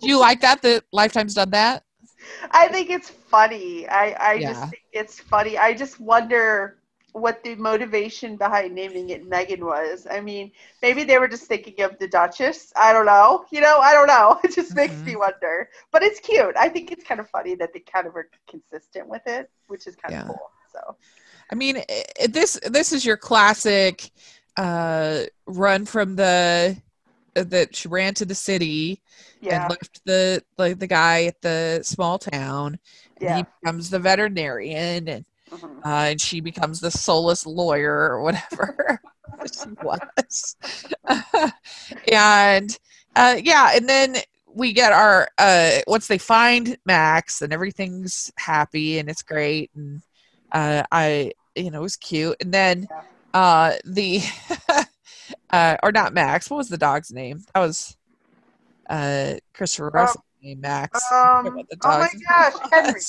Do 0.00 0.08
you 0.08 0.18
like 0.18 0.40
that? 0.42 0.62
That 0.62 0.84
Lifetime's 0.92 1.34
done 1.34 1.50
that? 1.50 1.84
I 2.50 2.68
think 2.68 2.90
it's 2.90 3.10
funny. 3.10 3.88
I, 3.88 4.16
I 4.34 4.40
Yeah. 4.40 4.44
just 4.44 4.68
think 4.68 4.82
it's 4.92 5.20
funny. 5.20 5.58
I 5.58 5.74
just 5.74 6.00
wonder 6.00 6.76
what 7.12 7.42
the 7.42 7.54
motivation 7.56 8.36
behind 8.36 8.74
naming 8.74 9.10
it 9.10 9.26
Megan 9.28 9.64
was. 9.64 10.06
I 10.10 10.20
mean, 10.20 10.52
maybe 10.82 11.04
they 11.04 11.18
were 11.18 11.28
just 11.28 11.44
thinking 11.44 11.80
of 11.82 11.98
the 11.98 12.08
Duchess. 12.08 12.72
I 12.76 12.92
don't 12.92 13.06
know. 13.06 13.44
You 13.50 13.60
know, 13.60 13.78
I 13.78 13.92
don't 13.94 14.06
know. 14.08 14.38
It 14.44 14.54
just 14.54 14.76
makes 14.76 15.02
Mhm. 15.02 15.06
me 15.06 15.16
wonder. 15.16 15.68
But 15.92 16.02
it's 16.02 16.20
cute. 16.20 16.56
I 16.56 16.68
think 16.68 16.92
it's 16.92 17.04
kind 17.04 17.20
of 17.20 17.28
funny 17.30 17.54
that 17.56 17.72
they 17.74 17.80
kind 17.80 18.06
of 18.06 18.16
are 18.16 18.28
consistent 18.48 19.08
with 19.08 19.22
it, 19.26 19.50
which 19.68 19.86
is 19.86 19.96
kind 19.96 20.14
Yeah. 20.14 20.22
of 20.22 20.22
cool. 20.26 20.50
So 20.72 20.96
I 21.50 21.54
mean, 21.54 21.78
i 21.78 22.04
i- 22.22 22.26
this 22.26 22.58
this 22.64 22.92
is 22.92 23.04
your 23.04 23.16
classic 23.16 24.10
uh, 24.56 25.24
run 25.46 25.86
from 25.86 26.16
the 26.16 26.76
that 27.34 27.74
she 27.74 27.88
ran 27.88 28.14
to 28.14 28.24
the 28.24 28.34
city 28.34 29.02
yeah, 29.40 29.62
and 29.62 29.70
left 29.70 30.04
the 30.04 30.42
like 30.58 30.78
the 30.78 30.86
guy 30.86 31.24
at 31.24 31.40
the 31.42 31.80
small 31.82 32.18
town. 32.18 32.78
And 33.16 33.22
yeah. 33.22 33.36
He 33.36 33.44
becomes 33.60 33.90
the 33.90 33.98
veterinarian, 33.98 35.08
and 35.08 35.24
mhm. 35.50 35.78
uh, 35.84 36.10
and 36.10 36.20
she 36.20 36.40
becomes 36.40 36.80
the 36.80 36.90
soulless 36.90 37.46
lawyer 37.46 37.92
or 37.92 38.22
whatever 38.22 39.00
she 39.52 39.70
was. 39.82 40.56
and 42.12 42.78
uh, 43.16 43.36
yeah, 43.42 43.70
and 43.74 43.88
then 43.88 44.16
we 44.54 44.72
get 44.72 44.92
our 44.92 45.28
uh, 45.38 45.78
once 45.86 46.06
they 46.08 46.18
find 46.18 46.76
Max 46.84 47.42
and 47.42 47.52
everything's 47.52 48.30
happy 48.36 48.98
and 48.98 49.08
it's 49.08 49.22
great 49.22 49.70
and 49.74 50.02
uh, 50.52 50.82
I 50.90 51.32
you 51.54 51.70
know 51.70 51.80
it 51.80 51.82
was 51.82 51.96
cute 51.96 52.36
and 52.40 52.52
then 52.52 52.88
uh, 53.34 53.74
the 53.84 54.20
uh, 55.50 55.76
or 55.82 55.92
not 55.92 56.14
Max 56.14 56.50
what 56.50 56.58
was 56.58 56.68
the 56.68 56.78
dog's 56.78 57.12
name 57.12 57.42
that 57.54 57.60
was 57.60 57.96
uh, 58.88 59.34
Christopher 59.54 59.90
name 60.42 60.60
Max 60.60 61.00
Um, 61.12 61.64
oh 61.84 61.98
my 61.98 62.08
gosh, 62.28 62.52
Henry. 62.72 63.00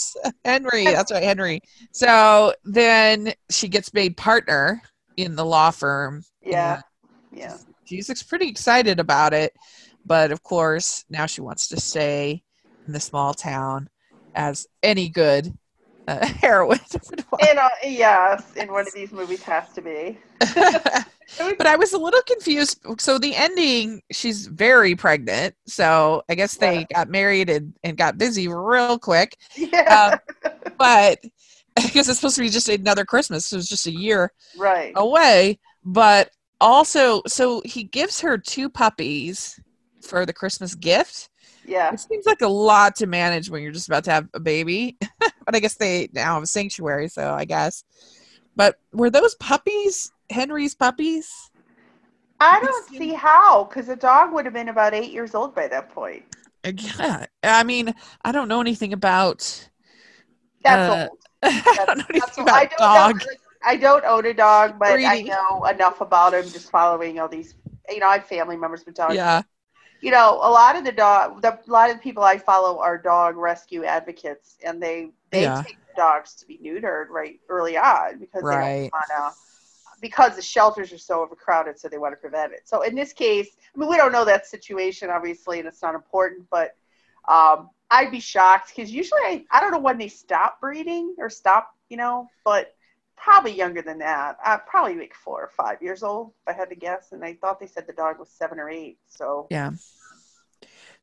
Henry, 0.43 0.84
that's 0.86 1.11
right, 1.11 1.24
Henry. 1.24 1.61
So 1.91 2.53
then 2.63 3.34
she 3.49 3.67
gets 3.67 3.93
made 3.93 4.17
partner 4.17 4.82
in 5.17 5.36
the 5.36 5.45
law 5.45 5.72
firm. 5.72 6.24
Yeah, 6.43 6.82
yeah. 7.32 7.57
She's 7.86 8.24
pretty 8.24 8.47
excited 8.47 8.99
about 8.99 9.34
it, 9.34 9.53
but 10.05 10.32
of 10.32 10.43
course, 10.43 11.05
now 11.09 11.26
she 11.26 11.41
wants 11.41 11.69
to 11.69 11.80
stay 11.80 12.43
in 12.88 12.93
the 12.93 12.99
small 12.99 13.34
town 13.34 13.89
as 14.36 14.67
any 14.82 15.09
good 15.09 15.53
uh, 16.07 16.26
heroine. 16.41 16.80
And 17.49 17.57
uh, 17.57 17.69
yes, 17.84 18.43
in 18.55 18.72
one 18.72 18.86
of 18.86 18.93
these 18.93 19.11
movies 19.11 19.41
has 19.43 19.72
to 19.74 19.82
be. 19.82 20.19
But 21.38 21.67
I 21.67 21.75
was 21.75 21.93
a 21.93 21.97
little 21.97 22.21
confused. 22.23 22.79
So 22.99 23.17
the 23.17 23.36
ending, 23.36 24.01
she's 24.11 24.47
very 24.47 24.95
pregnant. 24.95 25.55
So 25.65 26.23
I 26.29 26.36
guess 26.36 26.57
they 26.57 26.86
got 26.93 27.09
married 27.09 27.49
and, 27.49 27.73
and 27.84 27.97
got 27.97 28.17
busy 28.17 28.47
real 28.47 28.97
quick. 28.99 29.36
Yeah, 29.55 30.19
Um, 30.45 30.51
but 30.77 31.19
because 31.75 32.09
it's 32.09 32.19
supposed 32.19 32.36
to 32.36 32.41
be 32.41 32.49
just 32.49 32.69
another 32.69 33.05
Christmas, 33.05 33.45
so 33.45 33.57
it's 33.57 33.69
just 33.69 33.88
a 33.88 33.91
year 33.91 34.32
right. 34.57 34.93
away. 34.95 35.59
But 35.84 36.32
also, 36.59 37.21
so 37.27 37.61
he 37.65 37.84
gives 37.84 38.21
her 38.21 38.38
two 38.38 38.69
puppies 38.69 39.59
for 40.01 40.25
the 40.25 40.34
Christmas 40.34 40.75
gift. 40.75 41.29
Yeah, 41.65 41.93
It 41.93 41.99
seems 41.99 42.25
like 42.25 42.41
a 42.41 42.47
lot 42.47 42.95
to 42.97 43.07
manage 43.07 43.49
when 43.49 43.61
you're 43.61 43.71
just 43.71 43.88
about 43.88 44.03
to 44.05 44.11
have 44.11 44.27
a 44.34 44.39
baby. 44.39 44.97
but 45.19 45.55
I 45.55 45.59
guess 45.59 45.75
they 45.75 46.09
now 46.13 46.34
have 46.36 46.43
a 46.43 46.47
sanctuary, 46.47 47.07
so 47.07 47.34
I 47.34 47.45
guess. 47.45 47.84
But 48.55 48.75
were 48.91 49.09
those 49.09 49.36
puppies 49.36 50.11
Henry's 50.32 50.75
puppies? 50.75 51.51
I 52.41 52.59
don't 52.59 52.89
see 52.89 53.13
how, 53.13 53.63
because 53.63 53.88
the 53.88 53.95
dog 53.95 54.34
would 54.34 54.43
have 54.45 54.53
been 54.53 54.67
about 54.67 54.93
eight 54.93 55.11
years 55.13 55.34
old 55.34 55.55
by 55.55 55.67
that 55.69 55.89
point. 55.91 56.25
Yeah, 56.65 57.25
I 57.43 57.63
mean, 57.63 57.93
I 58.23 58.32
don't 58.32 58.47
know 58.47 58.61
anything 58.61 58.93
about. 58.93 59.69
That's 60.63 60.88
Uh, 60.88 61.07
old. 61.07 61.19
I 61.43 61.86
don't 61.86 61.97
know 61.97 62.05
anything 62.09 62.34
That's. 62.38 62.38
I 62.53 62.65
about 62.67 62.69
dog. 62.77 63.21
Know, 63.21 63.36
I 63.63 63.75
don't 63.77 64.05
own 64.05 64.25
a 64.25 64.34
dog, 64.34 64.79
but 64.79 65.01
I 65.05 65.21
know 65.21 65.65
enough 65.65 66.01
about 66.01 66.34
him 66.34 66.51
just 66.51 66.71
following 66.71 67.19
all 67.19 67.27
these. 67.27 67.55
You 67.89 67.99
know, 67.99 68.07
I 68.07 68.15
have 68.17 68.25
family 68.25 68.57
members 68.57 68.86
with 68.86 68.95
dogs. 68.95 69.21
Yeah, 69.23 69.43
You 70.01 70.11
know, 70.11 70.36
a 70.36 70.49
lot 70.51 70.77
of 70.77 70.86
the 70.86 70.91
dog, 70.93 71.41
the, 71.41 71.53
a 71.55 71.71
lot 71.71 71.89
of 71.91 71.97
the 71.97 72.03
people 72.03 72.23
I 72.23 72.38
follow 72.38 72.79
are 72.79 72.97
dog 72.97 73.38
rescue 73.38 73.84
advocates, 73.86 74.57
and 74.65 74.82
they 74.82 75.11
they 75.32 75.43
Yeah. 75.43 75.63
take 75.63 75.79
dogs 75.95 76.36
to 76.38 76.47
be 76.47 76.59
neutered 76.59 77.09
right 77.09 77.39
early 77.49 77.77
on 77.77 78.19
because 78.19 78.47
they 78.49 78.57
don't 78.57 78.71
want 78.93 79.05
to. 79.09 79.36
Because 80.01 80.35
the 80.35 80.41
shelters 80.41 80.91
are 80.91 80.97
so 80.97 81.21
overcrowded, 81.21 81.79
so 81.79 81.87
they 81.87 81.99
want 81.99 82.13
to 82.13 82.17
prevent 82.17 82.53
it. 82.53 82.61
So 82.65 82.81
in 82.81 82.95
this 82.95 83.13
case, 83.13 83.49
I 83.73 83.79
mean, 83.79 83.87
we 83.87 83.97
don't 83.97 84.11
know 84.11 84.25
that 84.25 84.47
situation, 84.47 85.09
obviously, 85.09 85.59
and 85.59 85.67
it's 85.67 85.81
not 85.81 85.95
important, 85.95 86.47
but 86.49 86.75
um, 87.27 87.69
I'd 87.89 88.11
be 88.11 88.19
shocked 88.19 88.73
because 88.75 88.91
usually 88.91 89.21
I, 89.21 89.45
I 89.51 89.61
don't 89.61 89.71
know 89.71 89.79
when 89.79 89.97
they 89.97 90.07
stop 90.07 90.59
breeding 90.59 91.15
or 91.19 91.29
stop, 91.29 91.75
you 91.89 91.97
know, 91.97 92.29
but 92.43 92.73
probably 93.15 93.51
younger 93.51 93.81
than 93.81 93.99
that. 93.99 94.37
Uh, 94.43 94.57
probably 94.57 94.95
like 94.95 95.13
four 95.13 95.41
or 95.41 95.49
five 95.49 95.81
years 95.81 96.01
old, 96.01 96.31
if 96.41 96.55
I 96.55 96.57
had 96.57 96.69
to 96.69 96.75
guess. 96.75 97.11
And 97.11 97.23
I 97.23 97.35
thought 97.35 97.59
they 97.59 97.67
said 97.67 97.85
the 97.85 97.93
dog 97.93 98.17
was 98.17 98.29
seven 98.29 98.59
or 98.59 98.69
eight. 98.69 98.97
So 99.07 99.47
yeah. 99.51 99.71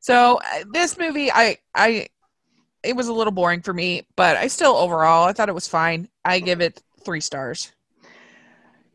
So 0.01 0.39
uh, 0.43 0.63
this 0.71 0.97
movie, 0.97 1.31
I, 1.31 1.57
I, 1.73 2.07
it 2.83 2.95
was 2.95 3.07
a 3.07 3.13
little 3.13 3.31
boring 3.31 3.61
for 3.61 3.73
me, 3.73 4.03
but 4.15 4.37
I 4.37 4.47
still 4.47 4.75
overall, 4.75 5.27
I 5.27 5.33
thought 5.33 5.49
it 5.49 5.55
was 5.55 5.67
fine. 5.67 6.09
I 6.23 6.39
give 6.39 6.61
it 6.61 6.81
three 7.03 7.21
stars. 7.21 7.71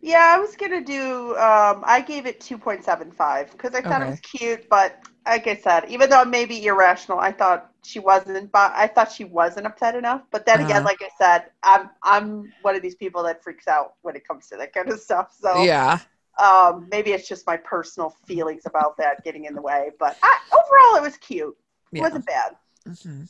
Yeah, 0.05 0.33
I 0.37 0.39
was 0.39 0.57
gonna 0.57 0.83
do. 0.85 1.31
Um, 1.37 1.83
I 1.87 2.05
gave 2.07 2.27
it 2.27 2.41
two 2.41 2.59
point 2.59 2.85
seven 2.85 3.11
five 3.11 3.51
because 3.53 3.75
I 3.75 3.83
thought 3.83 4.03
it 4.03 4.09
was 4.09 4.21
cute, 4.21 4.69
but 4.69 5.01
like 5.27 5.47
I 5.47 5.57
said, 5.57 5.87
even 5.89 6.11
though 6.11 6.23
it 6.23 6.29
may 6.29 6.45
be 6.45 6.65
irrational, 6.67 7.19
I 7.19 7.33
thought 7.33 7.73
she 7.85 8.01
wasn't. 8.01 8.53
But 8.53 8.73
I 8.75 8.87
thought 8.89 9.11
she 9.13 9.25
wasn't 9.25 9.67
upset 9.67 9.95
enough. 9.97 10.23
But 10.31 10.47
then 10.47 10.61
again, 10.61 10.83
Uh-huh. 10.83 10.85
like 10.85 11.03
I 11.03 11.09
said, 11.19 11.51
I'm 11.63 11.91
I'm 12.03 12.53
one 12.61 12.77
of 12.77 12.83
these 12.83 12.97
people 12.97 13.23
that 13.25 13.43
freaks 13.43 13.69
out 13.69 13.95
when 14.03 14.17
it 14.17 14.27
comes 14.29 14.49
to 14.49 14.57
that 14.59 14.75
kind 14.75 14.91
of 14.91 15.01
stuff. 15.01 15.35
So 15.41 15.51
Yeah. 15.65 16.01
um, 16.39 16.89
maybe 16.91 17.13
it's 17.13 17.29
just 17.29 17.47
my 17.47 17.57
personal 17.57 18.11
feelings 18.27 18.67
about 18.67 18.97
that 18.99 19.25
getting 19.25 19.47
in 19.47 19.55
the 19.55 19.63
way. 19.63 19.91
But 19.99 20.19
I, 20.23 20.39
overall, 20.53 21.03
it 21.05 21.07
was 21.07 21.17
cute. 21.19 21.57
It 21.95 22.01
Yeah. 22.01 22.03
wasn't 22.03 22.27
bad. 22.27 22.57
Mhm. 22.89 23.29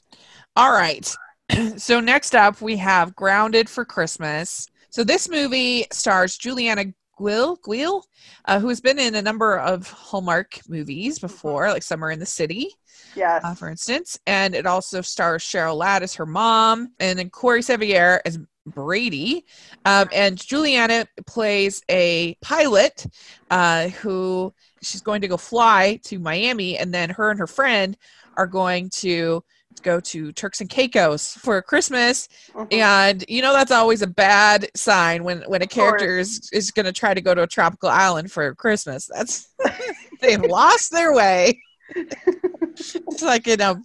All 0.56 0.72
right. 0.72 1.16
so 1.78 2.00
next 2.00 2.34
up, 2.34 2.60
we 2.60 2.76
have 2.78 3.14
Grounded 3.16 3.68
for 3.70 3.84
Christmas. 3.84 4.68
So 4.95 5.03
this 5.03 5.28
movie 5.28 5.86
stars 5.90 6.36
Julianna 6.36 6.84
Guill, 7.18 7.59
Guill 7.64 8.05
uh, 8.45 8.61
who 8.61 8.68
has 8.68 8.80
been 8.80 9.01
in 9.01 9.16
a 9.16 9.22
number 9.22 9.59
of 9.59 9.90
Hallmark 9.90 10.61
movies 10.68 11.18
before, 11.18 11.68
like 11.68 11.82
Summer 11.82 12.12
in 12.12 12.20
the 12.20 12.26
City, 12.26 12.68
Yes. 13.16 13.42
uh, 13.45 13.57
for 13.57 13.68
instance. 13.68 14.20
And 14.28 14.55
it 14.55 14.66
also 14.66 15.01
stars 15.01 15.42
Cheryl 15.42 15.74
Ladd 15.74 16.05
as 16.05 16.14
her 16.14 16.26
mom, 16.26 16.92
and 17.01 17.18
then 17.18 17.28
Corey 17.28 17.61
Sevier 17.61 18.22
as 18.24 18.38
Brady. 18.68 19.45
Um, 19.84 20.09
and 20.12 20.38
Julianna 20.38 21.09
plays 21.26 21.82
a 21.90 22.36
pilot 22.40 23.05
uh, 23.51 23.88
who 23.88 24.55
she's 24.80 25.03
going 25.03 25.22
to 25.22 25.28
go 25.28 25.36
fly 25.36 25.99
to 26.05 26.20
Miami, 26.20 26.78
and 26.78 26.95
then 26.95 27.11
her 27.11 27.30
and 27.30 27.40
her 27.40 27.49
friend 27.49 27.97
are 28.36 28.47
going 28.47 28.90
to 28.90 29.42
go 29.82 30.00
to 30.00 30.32
Turks 30.32 30.60
and 30.60 30.70
Caicos 30.70 31.34
for 31.38 31.60
Christmas. 31.62 32.28
Mhm. 32.52 32.72
And 32.72 33.24
you 33.28 33.42
know 33.42 33.52
that's 33.52 33.70
always 33.72 34.02
a 34.02 34.06
bad 34.06 34.68
sign 34.74 35.24
when 35.24 35.42
when 35.42 35.62
a 35.62 35.66
character 35.66 36.18
is, 36.18 36.48
is 36.52 36.70
going 36.70 36.86
to 36.86 36.92
try 36.92 37.14
to 37.14 37.20
go 37.20 37.34
to 37.34 37.42
a 37.42 37.46
tropical 37.46 37.88
island 37.88 38.30
for 38.32 38.54
Christmas. 38.54 39.08
That's 39.14 39.48
they've 40.20 40.40
lost 40.42 40.90
their 40.90 41.12
way. 41.14 41.60
it's 41.94 43.22
like 43.22 43.46
you 43.46 43.56
know 43.56 43.82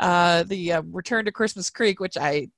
uh, 0.00 0.42
the 0.44 0.72
uh, 0.74 0.82
Return 0.90 1.24
to 1.26 1.32
Christmas 1.32 1.70
Creek, 1.70 2.00
which 2.00 2.16
I 2.16 2.48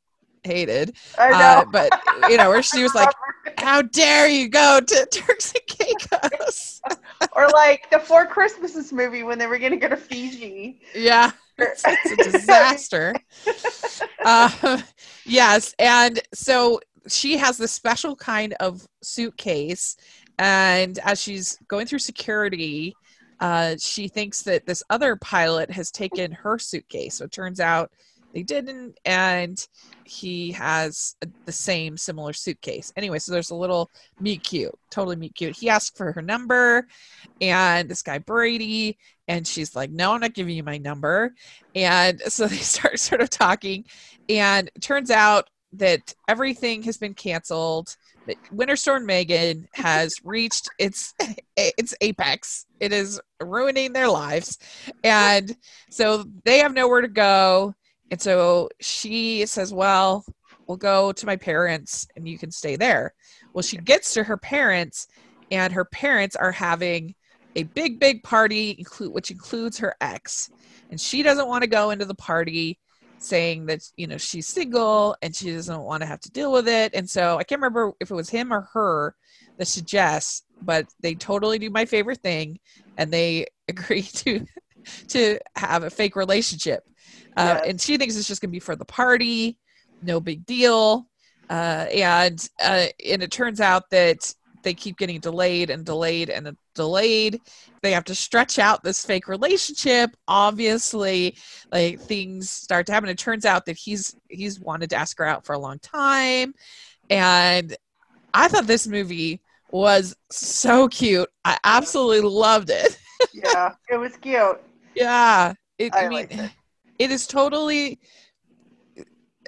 hated. 0.45 0.95
I 1.19 1.31
know. 1.31 1.37
Uh, 1.39 1.65
but 1.71 1.91
you 2.31 2.37
know 2.37 2.51
where 2.51 2.63
she 2.63 2.83
was 2.83 2.95
like, 2.95 3.13
"How 3.59 3.83
dare 3.83 4.29
you 4.29 4.49
go 4.49 4.81
to 4.81 5.07
Turks 5.13 5.53
and 5.55 5.67
Caicos?" 5.67 6.81
or 7.33 7.49
like 7.49 7.91
the 7.91 7.99
Four 7.99 8.27
Christmases 8.27 8.93
movie 8.93 9.23
when 9.23 9.39
they 9.39 9.47
were 9.47 9.59
going 9.59 9.73
to 9.73 9.79
go 9.79 9.89
to 9.89 9.97
Fiji. 9.97 10.81
yeah, 10.95 11.31
it's, 11.59 11.85
a 11.85 12.31
disaster. 12.31 13.15
uh, 14.25 14.81
yes, 15.25 15.75
and 15.79 16.21
so 16.33 16.81
she 17.09 17.37
has 17.37 17.59
this 17.59 17.73
special 17.73 18.17
kind 18.17 18.55
of 18.61 18.87
suitcase, 19.03 19.97
and 20.39 20.99
as 21.01 21.21
she's 21.21 21.59
going 21.69 21.87
through 21.87 21.99
security, 21.99 22.95
uh, 23.41 23.77
she 23.79 24.09
thinks 24.09 24.43
that 24.43 24.67
this 24.67 24.83
other 24.91 25.17
pilot 25.17 25.71
has 25.71 25.91
taken 25.91 26.33
her 26.33 26.59
suitcase. 26.59 27.17
So 27.17 27.25
it 27.25 27.33
turns 27.33 27.61
out 27.61 27.91
they 28.35 28.43
didn't, 28.43 28.99
and 29.05 29.67
he 30.05 30.53
has 30.53 31.17
a, 31.23 31.29
the 31.47 31.53
same 31.53 31.97
similar 31.97 32.33
suitcase. 32.33 32.93
Anyway, 32.97 33.19
so 33.19 33.33
there's 33.33 33.51
a 33.51 33.57
little 33.57 33.91
meet 34.21 34.43
cute, 34.43 34.75
totally 34.91 35.17
meet 35.17 35.35
cute. 35.35 35.57
He 35.57 35.71
asks 35.71 35.97
for 35.97 36.13
her 36.13 36.21
number, 36.21 36.87
and 37.41 37.89
this 37.89 38.03
guy 38.03 38.19
Brady, 38.19 38.99
and 39.29 39.47
she's 39.47 39.75
like, 39.75 39.91
"No, 39.91 40.13
I'm 40.13 40.21
not 40.21 40.35
giving 40.35 40.57
you 40.57 40.65
my 40.65 40.79
number." 40.79 41.35
And 41.75 42.21
so 42.23 42.47
they 42.47 42.57
start 42.59 42.99
sort 42.99 43.23
of 43.23 43.31
talking, 43.31 43.85
and 44.29 44.71
it 44.75 44.83
turns 44.83 45.11
out 45.11 45.49
that 45.73 46.15
everything 46.29 46.83
has 46.83 46.97
been 46.99 47.15
canceled 47.15 47.97
Winter 48.51 48.77
Storm 48.77 49.07
Megan 49.07 49.69
has 49.73 50.15
reached 50.25 50.71
its 50.79 51.15
its 51.57 51.95
apex. 52.01 52.67
It 52.81 52.93
is 52.93 53.21
ruining 53.41 53.93
their 53.93 54.09
lives, 54.09 54.59
and 55.03 55.57
so 55.91 56.25
they 56.45 56.59
have 56.59 56.75
nowhere 56.75 57.03
to 57.03 57.09
go. 57.09 57.75
And 58.11 58.21
so 58.21 58.69
she 58.81 59.47
says, 59.47 59.73
"Well, 59.73 60.25
we'll 60.67 60.77
go 60.77 61.13
to 61.13 61.27
my 61.27 61.37
parents, 61.37 62.07
and 62.17 62.29
you 62.29 62.39
can 62.39 62.51
stay 62.51 62.77
there." 62.77 63.15
Well, 63.53 63.63
she 63.63 63.77
gets 63.77 64.15
to 64.15 64.25
her 64.25 64.37
parents, 64.37 65.07
and 65.51 65.73
her 65.73 65.85
parents 65.85 66.37
are 66.37 66.53
having 66.53 67.15
a 67.57 67.65
big, 67.65 68.01
big 68.01 68.23
party, 68.23 68.75
include 68.79 69.13
which 69.13 69.31
includes 69.31 69.79
her 69.79 69.95
ex, 70.01 70.51
and 70.91 71.01
she 71.01 71.23
doesn't 71.23 71.49
want 71.49 71.63
to 71.63 71.69
go 71.69 71.91
into 71.91 72.05
the 72.05 72.15
party 72.15 72.79
saying 73.19 73.67
that 73.67 73.81
you 73.97 74.07
know 74.07 74.19
she's 74.19 74.47
single 74.47 75.17
and 75.23 75.35
she 75.35 75.51
doesn't 75.53 75.83
want 75.83 76.03
to 76.03 76.07
have 76.07 76.21
to 76.21 76.31
deal 76.31 76.53
with 76.53 76.69
it. 76.69 76.95
And 76.95 77.09
so 77.09 77.39
i 77.39 77.45
can't 77.45 77.61
remember 77.61 77.93
if 78.01 78.11
it 78.11 78.15
was 78.15 78.29
him 78.29 78.53
or 78.53 78.69
her 78.73 79.15
that 79.59 79.67
suggests 79.67 80.43
but 80.61 80.87
they 81.01 81.15
totally 81.15 81.59
do 81.59 81.71
my 81.71 81.85
favorite 81.85 82.21
thing 82.21 82.59
and 82.97 83.13
they 83.13 83.47
agree 83.69 84.03
to 84.03 84.45
to 85.09 85.39
have 85.57 85.83
a 85.83 85.91
fake 85.91 86.17
relationship 86.17 86.85
uh, 87.37 87.61
and 87.67 87.81
she 87.81 87.97
thinks 87.97 88.17
it's 88.17 88.29
just 88.29 88.41
going 88.41 88.51
to 88.51 88.53
be 88.53 88.61
for 88.61 88.77
the 88.77 88.85
party. 88.85 89.59
No 90.03 90.21
big 90.21 90.47
deal. 90.47 91.07
Uh, 91.51 91.87
and 91.93 92.49
uh, 92.63 92.87
and 93.05 93.23
it 93.23 93.31
turns 93.31 93.61
out 93.61 93.91
that 93.91 94.35
they 94.63 94.75
keep 94.75 94.97
getting 94.97 95.21
delayed 95.21 95.71
and 95.71 95.85
delayed 95.85 96.31
and 96.31 96.57
delayed. 96.75 97.41
They 97.83 97.93
have 97.93 98.05
to 98.05 98.15
stretch 98.15 98.59
out 98.59 98.83
this 98.83 99.05
fake 99.05 99.29
relationship 99.29 100.17
obviously. 100.27 101.37
Like 101.71 102.01
things 102.01 102.51
start 102.51 102.87
to 102.87 102.93
happen. 102.93 103.09
It 103.11 103.19
turns 103.19 103.45
out 103.45 103.67
that 103.67 103.77
he's 103.77 104.17
he's 104.29 104.59
wanted 104.59 104.91
to 104.91 104.97
ask 104.97 105.19
her 105.19 105.27
out 105.27 105.45
for 105.45 105.53
a 105.53 105.59
long 105.59 105.79
time. 105.79 106.55
And 107.11 107.77
i 108.33 108.49
thought 108.49 108.67
this 108.67 108.87
movie 108.87 109.41
was 109.71 110.17
so 110.31 110.89
cute. 110.89 111.29
I 111.45 111.59
absolutely 111.65 112.29
loved 112.29 112.71
it. 112.71 112.99
Yeah 113.33 113.73
it 113.89 113.97
was 113.97 114.17
cute. 114.17 114.61
Yeah. 114.95 115.55
It, 115.79 115.95
i, 115.95 116.07
I 116.07 116.09
mean 116.09 116.27
it. 116.31 116.51
It 116.99 117.11
is 117.11 117.27
totally 117.27 117.99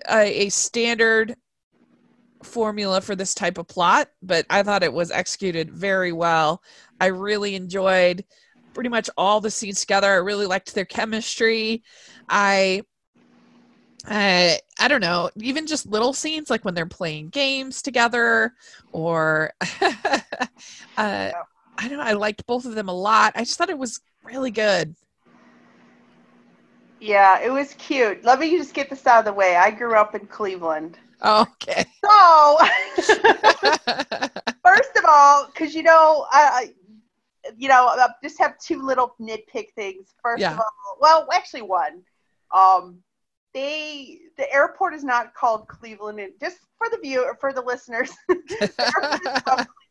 a, 0.08 0.46
a 0.46 0.48
standard 0.48 1.36
formula 2.42 3.00
for 3.00 3.16
this 3.16 3.34
type 3.34 3.58
of 3.58 3.68
plot, 3.68 4.08
but 4.22 4.46
I 4.50 4.62
thought 4.62 4.82
it 4.82 4.92
was 4.92 5.10
executed 5.10 5.70
very 5.70 6.12
well. 6.12 6.62
I 7.00 7.06
really 7.06 7.54
enjoyed 7.54 8.24
pretty 8.74 8.90
much 8.90 9.10
all 9.16 9.40
the 9.40 9.50
scenes 9.50 9.80
together. 9.80 10.08
I 10.08 10.16
really 10.16 10.46
liked 10.46 10.74
their 10.74 10.84
chemistry. 10.84 11.82
I 12.28 12.82
uh, 14.08 14.54
I 14.78 14.88
don't 14.88 15.00
know, 15.00 15.30
even 15.36 15.66
just 15.66 15.86
little 15.86 16.12
scenes 16.12 16.48
like 16.48 16.64
when 16.64 16.74
they're 16.74 16.86
playing 16.86 17.30
games 17.30 17.82
together 17.82 18.52
or 18.92 19.52
uh, 19.80 19.90
I 20.96 21.32
don't 21.88 21.98
know, 21.98 22.04
I 22.04 22.12
liked 22.12 22.46
both 22.46 22.66
of 22.66 22.76
them 22.76 22.88
a 22.88 22.94
lot. 22.94 23.32
I 23.34 23.40
just 23.40 23.58
thought 23.58 23.70
it 23.70 23.78
was 23.78 24.00
really 24.22 24.52
good. 24.52 24.94
Yeah, 27.00 27.40
it 27.40 27.50
was 27.50 27.74
cute. 27.74 28.24
Let 28.24 28.38
me 28.38 28.56
just 28.56 28.74
get 28.74 28.88
this 28.90 29.06
out 29.06 29.20
of 29.20 29.24
the 29.26 29.32
way. 29.32 29.56
I 29.56 29.70
grew 29.70 29.94
up 29.94 30.14
in 30.14 30.26
Cleveland. 30.26 30.98
Oh, 31.22 31.46
okay. 31.62 31.84
So, 32.04 32.58
first 34.64 34.96
of 34.96 35.04
all, 35.08 35.46
because 35.46 35.74
you 35.74 35.82
know, 35.82 36.26
I, 36.30 36.72
you 37.56 37.68
know, 37.68 37.86
I 37.88 38.08
just 38.22 38.38
have 38.38 38.58
two 38.58 38.82
little 38.84 39.14
nitpick 39.20 39.72
things. 39.74 40.14
First 40.22 40.40
Yeah. 40.40 40.52
of 40.52 40.58
all, 40.58 40.98
well, 41.00 41.28
actually 41.32 41.62
one. 41.62 42.02
Um, 42.54 42.98
they 43.54 44.18
the 44.36 44.52
airport 44.52 44.94
is 44.94 45.04
not 45.04 45.34
called 45.34 45.68
Cleveland. 45.68 46.20
And 46.20 46.32
just 46.40 46.58
for 46.78 46.88
the 46.90 46.98
view 46.98 47.32
for 47.40 47.52
the 47.52 47.62
listeners, 47.62 48.12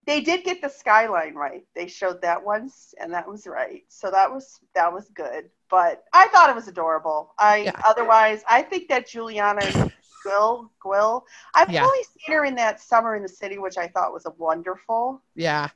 they 0.05 0.21
did 0.21 0.43
get 0.43 0.61
the 0.61 0.69
skyline 0.69 1.35
right. 1.35 1.65
They 1.75 1.87
showed 1.87 2.21
that 2.21 2.43
once, 2.43 2.93
and 2.99 3.13
that 3.13 3.27
was 3.27 3.47
right. 3.47 3.83
So 3.89 4.11
that 4.11 4.31
was 4.31 4.59
that 4.73 4.93
was 4.93 5.09
good. 5.09 5.49
But 5.69 6.03
I 6.13 6.27
thought 6.29 6.49
it 6.49 6.55
was 6.55 6.67
adorable. 6.67 7.33
I 7.37 7.57
Yeah. 7.57 7.81
otherwise, 7.85 8.43
I 8.47 8.61
think 8.61 8.87
that 8.89 9.07
Julianna 9.07 9.61
Gwill 10.25 10.69
Gwill. 10.83 11.23
I've 11.53 11.71
Yeah. 11.71 11.83
only 11.85 12.03
seen 12.03 12.35
her 12.35 12.45
in 12.45 12.55
that 12.55 12.79
Summer 12.81 13.15
in 13.15 13.23
the 13.23 13.29
City, 13.29 13.57
which 13.57 13.77
I 13.77 13.87
thought 13.87 14.13
was 14.13 14.25
a 14.25 14.31
wonderful. 14.31 15.21
Yeah. 15.35 15.69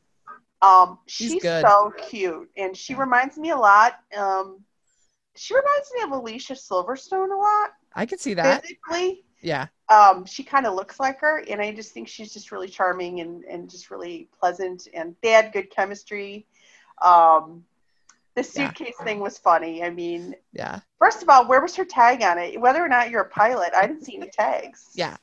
Um, 0.61 0.99
She's 1.07 1.31
she's, 1.33 1.41
so 1.43 1.93
cute, 1.97 2.49
and 2.57 2.75
she 2.75 2.93
reminds 2.93 3.37
me 3.37 3.51
a 3.51 3.55
lot. 3.57 3.99
Um, 4.15 4.59
she 5.35 5.53
reminds 5.55 5.89
me 5.95 6.01
of 6.01 6.11
Alicia 6.11 6.53
Silverstone 6.53 7.31
a 7.33 7.37
lot 7.37 7.71
I 7.95 8.05
can 8.05 8.17
see 8.17 8.33
that. 8.33 8.61
physically. 8.63 9.23
Yeah. 9.41 9.67
Um, 9.87 10.25
she 10.25 10.43
kind 10.43 10.65
of 10.65 10.75
looks 10.75 10.99
like 10.99 11.19
her, 11.21 11.43
and 11.49 11.61
I 11.61 11.71
just 11.73 11.93
think 11.93 12.09
she's 12.09 12.33
just 12.33 12.51
really 12.51 12.67
charming 12.67 13.21
and 13.21 13.43
and 13.45 13.69
just 13.69 13.89
really 13.89 14.27
pleasant, 14.37 14.87
and 14.93 15.15
they 15.23 15.29
had 15.29 15.53
good 15.53 15.69
chemistry. 15.71 16.45
Um, 17.01 17.63
the 18.35 18.41
Yeah. 18.41 18.67
suitcase 18.67 18.95
thing 19.03 19.19
was 19.19 19.37
funny. 19.37 19.83
I 19.83 19.89
mean, 19.89 20.35
Yeah. 20.51 20.79
first 20.99 21.23
of 21.23 21.29
all, 21.29 21.47
where 21.47 21.61
was 21.61 21.75
her 21.77 21.85
tag 21.85 22.21
on 22.21 22.37
it? 22.37 22.59
Whether 22.59 22.83
or 22.83 22.89
not 22.89 23.09
you're 23.09 23.21
a 23.21 23.29
pilot, 23.29 23.73
I 23.73 23.87
didn't 23.87 24.03
see 24.03 24.17
any 24.17 24.29
tags. 24.29 24.89
Yeah. 24.93 25.15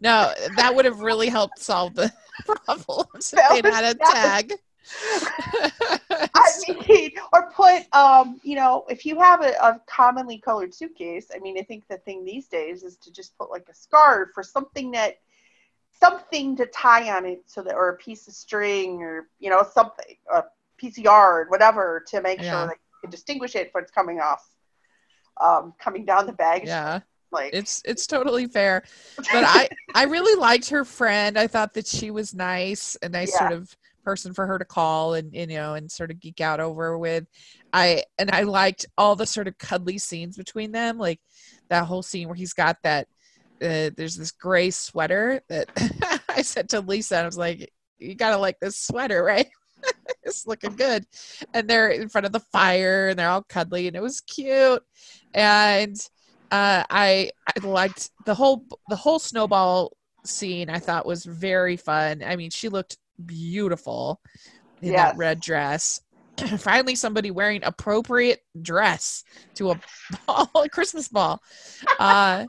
No, 0.00 0.32
that 0.56 0.74
would 0.74 0.84
have 0.84 1.00
really 1.00 1.28
helped 1.28 1.58
solve 1.58 1.94
the 1.94 2.12
problems 2.46 3.34
if 3.36 3.48
they'd 3.50 3.64
had 3.72 3.84
a 3.84 3.94
tag. 3.98 4.52
I 6.34 6.50
mean, 6.68 7.12
or 7.32 7.50
put, 7.50 7.82
um, 7.94 8.40
you 8.42 8.56
know, 8.56 8.84
if 8.88 9.04
you 9.06 9.18
have 9.20 9.42
a, 9.42 9.52
a 9.62 9.80
commonly 9.86 10.38
colored 10.38 10.74
suitcase, 10.74 11.28
I 11.34 11.38
mean, 11.38 11.58
I 11.58 11.62
think 11.62 11.86
the 11.88 11.98
thing 11.98 12.24
these 12.24 12.48
days 12.48 12.82
is 12.82 12.96
to 12.98 13.12
just 13.12 13.36
put 13.38 13.50
like 13.50 13.66
a 13.70 13.74
scarf 13.74 14.30
or 14.36 14.42
something 14.42 14.90
that, 14.92 15.18
something 16.00 16.56
to 16.56 16.66
tie 16.66 17.16
on 17.16 17.24
it 17.24 17.42
so 17.46 17.62
that, 17.62 17.74
or 17.74 17.90
a 17.90 17.96
piece 17.96 18.26
of 18.26 18.34
string 18.34 19.00
or, 19.02 19.28
you 19.38 19.48
know, 19.48 19.64
something, 19.72 20.16
a 20.32 20.44
piece 20.76 20.98
of 20.98 21.04
yard, 21.04 21.48
whatever, 21.50 22.04
to 22.08 22.20
make 22.20 22.40
Yeah. 22.42 22.50
sure 22.50 22.66
that 22.66 22.76
you 22.76 23.00
can 23.02 23.10
distinguish 23.10 23.54
it 23.54 23.70
when 23.72 23.84
it's 23.84 23.92
coming 23.92 24.20
off, 24.20 24.44
um, 25.40 25.72
coming 25.78 26.04
down 26.04 26.26
the 26.26 26.32
bag. 26.32 26.64
yeah. 26.66 27.00
Like, 27.30 27.54
It's 27.54 27.80
it's 27.84 28.06
totally 28.06 28.46
fair. 28.46 28.82
But 29.16 29.44
I 29.44 29.68
I 29.94 30.04
really 30.04 30.38
liked 30.38 30.68
her 30.70 30.84
friend. 30.84 31.38
I 31.38 31.46
thought 31.46 31.74
that 31.74 31.86
she 31.86 32.10
was 32.10 32.34
nice, 32.34 32.96
a 33.02 33.08
nice 33.08 33.32
Yeah. 33.32 33.38
sort 33.38 33.52
of 33.52 33.76
person 34.04 34.34
for 34.34 34.46
her 34.46 34.58
to 34.58 34.64
call 34.64 35.14
and 35.14 35.34
you 35.34 35.46
know 35.46 35.74
and 35.74 35.90
sort 35.90 36.10
of 36.10 36.20
geek 36.20 36.40
out 36.40 36.60
over 36.60 36.98
with. 36.98 37.26
I 37.72 38.04
and 38.18 38.30
I 38.30 38.42
liked 38.42 38.86
all 38.96 39.16
the 39.16 39.26
sort 39.26 39.48
of 39.48 39.58
cuddly 39.58 39.98
scenes 39.98 40.36
between 40.36 40.72
them, 40.72 40.98
like 40.98 41.20
that 41.68 41.86
whole 41.86 42.02
scene 42.02 42.28
where 42.28 42.36
he's 42.36 42.52
got 42.52 42.76
that 42.82 43.08
uh, 43.62 43.90
there's 43.96 44.16
this 44.16 44.30
gray 44.30 44.70
sweater 44.70 45.40
that 45.48 45.70
I 46.28 46.42
said 46.42 46.68
to 46.70 46.80
Lisa, 46.80 47.18
I 47.18 47.24
was 47.24 47.38
like, 47.38 47.72
"You 47.98 48.14
gotta 48.14 48.38
like 48.38 48.60
this 48.60 48.78
sweater, 48.78 49.22
right?" 49.22 49.48
it's 50.22 50.46
looking 50.46 50.76
good, 50.76 51.06
and 51.52 51.68
they're 51.68 51.90
in 51.90 52.08
front 52.08 52.26
of 52.26 52.32
the 52.32 52.40
fire 52.40 53.08
and 53.08 53.18
they're 53.18 53.28
all 53.28 53.44
cuddly, 53.48 53.86
and 53.86 53.96
it 53.96 54.02
was 54.02 54.20
cute. 54.20 54.82
And 55.32 55.96
uh, 56.50 56.84
I 56.90 57.30
I 57.46 57.66
liked 57.66 58.10
the 58.26 58.34
whole 58.34 58.64
the 58.88 58.96
whole 58.96 59.18
snowball 59.18 59.96
scene. 60.24 60.70
I 60.70 60.78
thought 60.78 61.06
was 61.06 61.24
very 61.24 61.76
fun. 61.76 62.22
I 62.24 62.36
mean, 62.36 62.50
she 62.50 62.68
looked 62.68 62.96
beautiful 63.24 64.20
in 64.82 64.92
Yes. 64.92 65.12
that 65.12 65.16
red 65.16 65.40
dress. 65.40 66.00
Finally, 66.58 66.96
somebody 66.96 67.30
wearing 67.30 67.62
appropriate 67.64 68.40
dress 68.60 69.24
to 69.54 69.70
a 69.70 69.80
ball, 70.26 70.50
a 70.56 70.68
Christmas 70.68 71.08
ball. 71.08 71.40
Uh, 71.98 72.44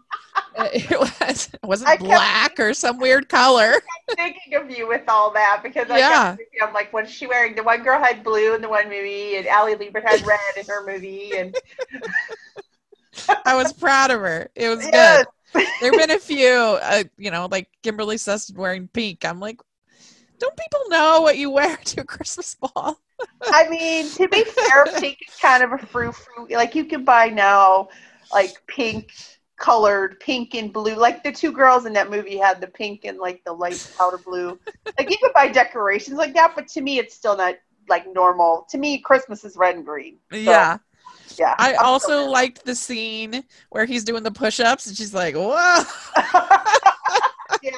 it 0.57 0.99
was 0.99 1.49
it 1.53 1.59
wasn't 1.65 1.89
I 1.91 1.97
black 1.97 2.59
or 2.59 2.73
some 2.73 2.97
weird 2.99 3.29
color. 3.29 3.73
thinking 4.15 4.55
of 4.55 4.69
you 4.71 4.87
with 4.87 5.03
all 5.07 5.31
that 5.33 5.61
because 5.63 5.89
I 5.89 5.99
yeah. 5.99 6.35
I'm 6.61 6.73
like, 6.73 6.91
what's 6.93 7.11
she 7.11 7.27
wearing 7.27 7.55
the 7.55 7.63
one 7.63 7.83
girl 7.83 8.01
had 8.01 8.23
blue 8.23 8.55
in 8.55 8.61
the 8.61 8.69
one 8.69 8.85
movie 8.89 9.37
and 9.37 9.47
Ali 9.47 9.75
Liebert 9.75 10.03
had 10.07 10.25
red 10.25 10.39
in 10.57 10.65
her 10.65 10.85
movie 10.85 11.37
and 11.37 11.55
I 13.45 13.55
was 13.55 13.71
proud 13.73 14.11
of 14.11 14.19
her. 14.19 14.49
It 14.55 14.69
was 14.69 14.83
Yes. 14.91 15.25
good. 15.53 15.67
There 15.79 15.91
have 15.91 15.99
been 15.99 16.11
a 16.11 16.19
few, 16.19 16.49
uh, 16.49 17.03
you 17.17 17.31
know, 17.31 17.47
like 17.49 17.69
Kimberly 17.81 18.17
Sesson 18.17 18.55
wearing 18.57 18.87
pink. 18.89 19.23
I'm 19.23 19.39
like, 19.39 19.61
don't 20.39 20.57
people 20.57 20.81
know 20.89 21.21
what 21.21 21.37
you 21.37 21.49
wear 21.49 21.77
to 21.85 22.01
a 22.01 22.05
Christmas 22.05 22.55
ball? 22.55 22.99
I 23.43 23.69
mean, 23.69 24.09
to 24.11 24.27
be 24.27 24.43
fair, 24.43 24.85
pink 24.99 25.19
is 25.27 25.35
kind 25.35 25.63
of 25.63 25.71
a 25.71 25.77
frou 25.77 26.11
frou. 26.11 26.47
Like 26.49 26.75
you 26.75 26.85
can 26.85 27.03
buy 27.05 27.27
now, 27.27 27.89
like 28.31 28.55
pink 28.67 29.11
colored, 29.57 30.19
pink 30.19 30.53
and 30.53 30.73
blue. 30.73 30.95
Like 30.95 31.23
the 31.23 31.31
two 31.31 31.51
girls 31.51 31.85
in 31.85 31.93
that 31.93 32.09
movie 32.09 32.37
had 32.37 32.59
the 32.59 32.67
pink 32.67 33.05
and 33.05 33.17
like 33.17 33.43
the 33.45 33.53
light 33.53 33.89
powder 33.97 34.17
blue. 34.17 34.59
Like 34.97 35.09
you 35.09 35.17
can 35.17 35.31
buy 35.33 35.47
decorations 35.47 36.17
like 36.17 36.33
that, 36.33 36.53
but 36.55 36.67
to 36.69 36.81
me, 36.81 36.99
it's 36.99 37.15
still 37.15 37.37
not 37.37 37.55
like 37.87 38.11
normal. 38.13 38.65
To 38.71 38.77
me, 38.77 38.99
Christmas 38.99 39.45
is 39.45 39.55
red 39.55 39.75
and 39.75 39.85
green. 39.85 40.17
So, 40.31 40.37
yeah. 40.37 40.77
yeah. 41.37 41.55
I 41.57 41.75
I'm 41.75 41.85
also 41.85 42.07
still- 42.07 42.31
liked 42.31 42.65
the 42.65 42.75
scene 42.75 43.43
where 43.69 43.85
he's 43.85 44.03
doing 44.03 44.23
the 44.23 44.31
push 44.31 44.59
ups 44.59 44.87
and 44.87 44.97
she's 44.97 45.13
like, 45.13 45.35
whoa, 45.35 45.83
yeah, 47.63 47.71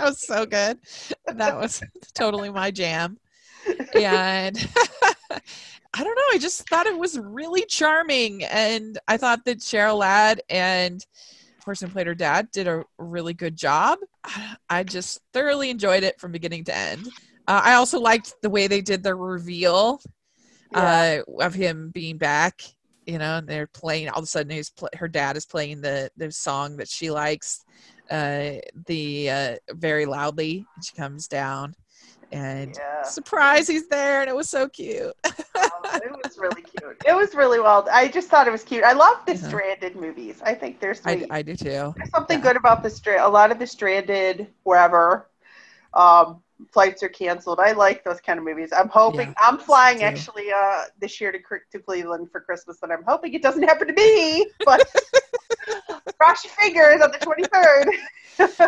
that 0.00 0.08
was 0.08 0.26
so 0.26 0.46
good. 0.46 0.78
That 1.26 1.56
was 1.56 1.82
totally 2.14 2.50
my 2.50 2.70
jam. 2.70 3.18
and 3.94 4.56
I 5.92 6.04
don't 6.04 6.14
know. 6.14 6.22
I 6.32 6.38
just 6.38 6.68
thought 6.68 6.86
it 6.86 6.98
was 6.98 7.18
really 7.18 7.64
charming, 7.66 8.44
and 8.44 8.98
I 9.08 9.16
thought 9.16 9.44
that 9.44 9.58
Cheryl 9.58 9.98
Ladd 9.98 10.40
and 10.48 11.04
person 11.62 11.88
who 11.88 11.92
played 11.92 12.06
her 12.06 12.14
dad 12.14 12.48
did 12.52 12.66
a 12.68 12.84
really 12.98 13.34
good 13.34 13.56
job. 13.56 13.98
I 14.70 14.82
just 14.84 15.20
thoroughly 15.32 15.70
enjoyed 15.70 16.02
it 16.04 16.18
from 16.20 16.32
beginning 16.32 16.64
to 16.64 16.76
end. 16.76 17.06
Uh, 17.46 17.60
I 17.64 17.74
also 17.74 17.98
liked 17.98 18.34
the 18.42 18.50
way 18.50 18.66
they 18.66 18.80
did 18.80 19.02
the 19.02 19.14
reveal 19.14 20.00
Yeah. 20.72 21.22
uh, 21.38 21.42
of 21.44 21.54
him 21.54 21.90
being 21.92 22.16
back. 22.18 22.60
You 23.06 23.18
know, 23.18 23.38
and 23.38 23.48
they're 23.48 23.66
playing. 23.66 24.08
All 24.10 24.18
of 24.18 24.24
a 24.24 24.26
sudden, 24.28 24.52
he's 24.52 24.70
pl- 24.70 24.90
her 24.94 25.08
dad 25.08 25.36
is 25.36 25.44
playing 25.44 25.80
the 25.80 26.10
the 26.16 26.30
song 26.30 26.76
that 26.76 26.86
she 26.88 27.10
likes, 27.10 27.64
uh, 28.10 28.52
the 28.86 29.30
uh, 29.30 29.56
very 29.72 30.06
loudly. 30.06 30.68
And 30.74 30.84
she 30.84 30.94
comes 30.94 31.28
down, 31.28 31.74
and 32.32 32.74
Yeah. 32.76 33.02
surprise, 33.02 33.68
he's 33.68 33.88
there, 33.88 34.20
and 34.20 34.30
it 34.30 34.36
was 34.36 34.48
so 34.48 34.68
cute. 34.68 35.12
Oh, 35.56 35.96
it 36.02 36.10
was 36.10 36.38
really 36.38 36.62
cute. 36.62 36.98
It 37.04 37.12
was 37.14 37.34
really 37.34 37.60
well. 37.60 37.86
I 37.92 38.08
just 38.08 38.28
thought 38.28 38.46
it 38.46 38.50
was 38.50 38.64
cute. 38.64 38.84
I 38.84 38.92
love 38.92 39.18
the 39.26 39.34
Uh-huh. 39.34 39.48
stranded 39.48 39.96
movies. 39.96 40.40
I 40.44 40.54
think 40.54 40.80
they're 40.80 40.94
I. 41.04 41.26
I 41.30 41.42
do 41.42 41.56
too. 41.56 41.94
There's 41.96 42.10
something 42.10 42.38
yeah. 42.38 42.42
good 42.42 42.56
about 42.56 42.82
the 42.82 42.90
strand. 42.90 43.22
A 43.22 43.28
lot 43.28 43.50
of 43.52 43.58
the 43.58 43.66
stranded 43.66 44.48
wherever 44.62 45.28
um, 45.94 46.42
flights 46.72 47.02
are 47.02 47.08
canceled. 47.08 47.60
I 47.60 47.72
like 47.72 48.04
those 48.04 48.20
kind 48.20 48.38
of 48.38 48.44
movies. 48.44 48.70
I'm 48.76 48.88
hoping. 48.88 49.28
Yeah, 49.28 49.34
I'm 49.40 49.58
flying 49.58 50.02
actually 50.02 50.50
uh, 50.52 50.84
this 51.00 51.20
year 51.20 51.32
to 51.32 51.38
to 51.38 51.78
Cleveland 51.78 52.30
for 52.30 52.40
Christmas, 52.40 52.78
and 52.82 52.92
I'm 52.92 53.04
hoping 53.06 53.34
it 53.34 53.42
doesn't 53.42 53.62
happen 53.62 53.88
to 53.88 53.92
me. 53.94 54.46
But 54.64 54.86
cross 56.18 56.44
your 56.44 56.52
fingers 56.54 57.00
on 57.02 57.10
the 57.12 57.18
23rd. 57.18 57.86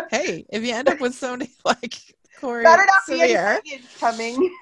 Hey, 0.11 0.45
if 0.51 0.63
you 0.63 0.73
end 0.73 0.87
up 0.87 0.99
with 0.99 1.15
somebody 1.15 1.51
like 1.65 1.95
Corey 2.39 2.63
Better 2.63 2.85
not 2.85 3.63
be 3.63 3.79
coming. 3.99 4.55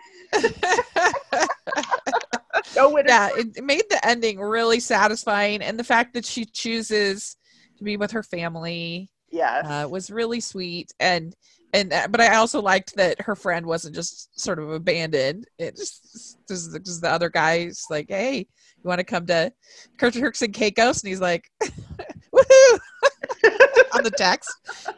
No 2.76 2.90
winter. 2.90 3.10
yeah, 3.10 3.30
it, 3.36 3.58
it 3.58 3.64
made 3.64 3.84
the 3.90 4.06
ending 4.08 4.40
really 4.40 4.80
satisfying, 4.80 5.62
and 5.62 5.78
the 5.78 5.84
fact 5.84 6.14
that 6.14 6.26
she 6.26 6.46
chooses 6.46 7.36
to 7.78 7.84
be 7.84 7.98
with 7.98 8.12
her 8.12 8.24
family 8.24 9.10
Yes. 9.30 9.66
uh, 9.66 9.88
was 9.90 10.12
really 10.12 10.40
sweet. 10.40 10.94
And 11.00 11.36
and 11.74 11.94
uh, 11.94 12.08
but 12.10 12.22
I 12.22 12.36
also 12.36 12.62
liked 12.62 12.96
that 12.96 13.22
her 13.22 13.36
friend 13.36 13.66
wasn't 13.66 13.96
just 13.96 14.40
sort 14.40 14.60
of 14.60 14.72
abandoned. 14.72 15.48
It 15.58 15.78
just 15.78 16.38
just, 16.48 17.02
the 17.02 17.10
other 17.10 17.30
guy's 17.30 17.86
like, 17.90 18.08
hey, 18.10 18.40
you 18.40 18.88
want 18.88 19.00
to 19.00 19.06
come 19.06 19.26
to 19.28 19.52
Turks 19.98 20.42
and 20.42 20.54
Caicos? 20.54 21.02
And 21.02 21.10
he's 21.10 21.22
like, 21.22 21.50
woohoo! 22.34 22.80
on 23.94 24.04
the 24.04 24.12
text. 24.16 24.50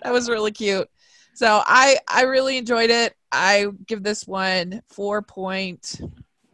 That 0.03 0.13
was 0.13 0.29
really 0.29 0.51
cute. 0.51 0.87
So 1.33 1.63
I 1.65 1.97
I 2.07 2.23
really 2.23 2.57
enjoyed 2.57 2.89
it. 2.89 3.15
I 3.31 3.67
give 3.87 4.03
this 4.03 4.27
one 4.27 4.81
four 4.89 5.21
point 5.21 5.99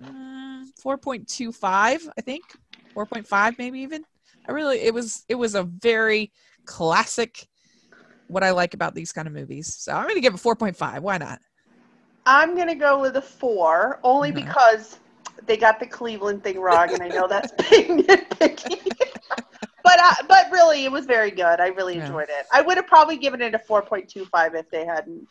mm, 0.01 0.63
four 0.81 0.97
point 0.97 1.27
two 1.27 1.51
five. 1.51 2.01
I 2.17 2.21
think 2.21 2.43
four 2.93 3.05
point 3.05 3.27
five, 3.27 3.57
maybe 3.57 3.79
even. 3.81 4.03
I 4.47 4.51
really 4.53 4.79
it 4.79 4.93
was 4.93 5.25
it 5.27 5.35
was 5.35 5.55
a 5.55 5.63
very 5.63 6.31
classic. 6.65 7.47
What 8.29 8.43
I 8.43 8.51
like 8.51 8.75
about 8.75 8.93
these 8.93 9.11
kind 9.11 9.27
of 9.27 9.33
movies. 9.33 9.73
So 9.75 9.91
I'm 9.91 10.07
gonna 10.07 10.21
give 10.21 10.35
it 10.35 10.39
four 10.39 10.55
point 10.55 10.77
five. 10.77 11.01
Why 11.01 11.17
not? 11.17 11.41
I'm 12.25 12.55
gonna 12.55 12.75
go 12.75 13.01
with 13.01 13.17
a 13.17 13.21
four, 13.21 13.99
only 14.03 14.31
Mhm. 14.31 14.35
because 14.35 14.99
they 15.47 15.57
got 15.57 15.79
the 15.79 15.87
Cleveland 15.87 16.43
thing 16.43 16.59
wrong, 16.59 16.93
and 16.93 17.01
I 17.01 17.09
know 17.09 17.27
that's 17.27 17.51
being 17.69 18.03
nitpicky. 18.03 18.95
but 19.83 19.99
uh, 19.99 20.13
but 20.27 20.51
really, 20.51 20.85
it 20.85 20.91
was 20.91 21.05
very 21.07 21.31
good. 21.31 21.59
I 21.59 21.67
really 21.69 21.95
Yeah. 21.95 22.01
enjoyed 22.03 22.29
it. 22.29 22.45
I 22.53 22.61
would 22.61 22.77
have 22.77 22.87
probably 22.87 23.17
given 23.17 23.41
it 23.41 23.55
a 23.55 23.59
4.25 23.59 24.53
if 24.55 24.69
they 24.69 24.85
hadn't 24.85 25.27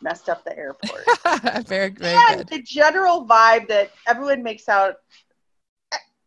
messed 0.00 0.30
up 0.30 0.42
the 0.44 0.56
airport. 0.56 1.04
very 1.66 1.90
very 1.90 2.16
and 2.16 2.38
good. 2.38 2.48
the 2.48 2.62
general 2.62 3.26
vibe 3.26 3.68
that 3.68 3.90
everyone 4.06 4.42
makes 4.42 4.68
out 4.70 4.96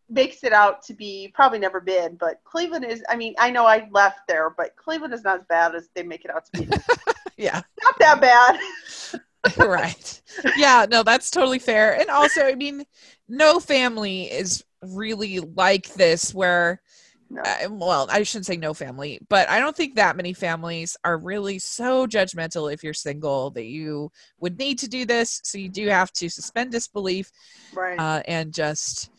makes 0.09 0.43
it 0.43 0.53
out 0.53 0.83
to 0.83 0.93
be 0.93 1.31
probably 1.33 1.59
never 1.59 1.81
been, 1.81 2.15
but 2.15 2.41
Cleveland 2.43 2.85
is. 2.85 3.03
I 3.09 3.15
mean, 3.15 3.35
I 3.39 3.49
know 3.49 3.65
I 3.65 3.87
left 3.91 4.21
there, 4.27 4.49
but 4.49 4.75
Cleveland 4.75 5.13
is 5.13 5.23
not 5.23 5.39
as 5.39 5.45
bad 5.47 5.75
as 5.75 5.89
they 5.95 6.03
make 6.03 6.25
it 6.25 6.31
out 6.31 6.45
to 6.45 6.51
be. 6.53 6.69
Yeah. 7.37 7.61
not 7.83 7.95
that 7.99 8.21
bad. 8.21 8.59
right. 9.57 10.21
Yeah, 10.55 10.85
no, 10.89 11.03
that's 11.03 11.29
totally 11.29 11.59
fair. 11.59 11.99
And 11.99 12.09
also, 12.09 12.45
I 12.45 12.55
mean, 12.55 12.83
no 13.27 13.59
family 13.59 14.23
is 14.31 14.63
really 14.81 15.39
like 15.39 15.93
this 15.93 16.33
where 16.33 16.81
No. 17.29 17.41
uh, 17.43 17.69
well, 17.71 18.07
I 18.11 18.23
shouldn't 18.23 18.45
say 18.47 18.57
no 18.57 18.73
family, 18.73 19.19
but 19.29 19.49
I 19.49 19.59
don't 19.59 19.75
think 19.75 19.95
that 19.95 20.15
many 20.17 20.33
families 20.33 20.97
are 21.03 21.17
really 21.17 21.59
so 21.59 22.07
judgmental 22.07 22.73
if 22.73 22.83
you're 22.83 22.93
single 22.93 23.51
that 23.51 23.65
you 23.65 24.11
would 24.39 24.57
need 24.59 24.79
to 24.79 24.87
do 24.87 25.05
this. 25.05 25.41
So 25.43 25.57
you 25.57 25.69
do 25.69 25.87
have 25.87 26.11
to 26.13 26.29
suspend 26.29 26.71
disbelief 26.71 27.31
Right. 27.71 27.99
uh, 27.99 28.21
and 28.27 28.53
just 28.53 29.09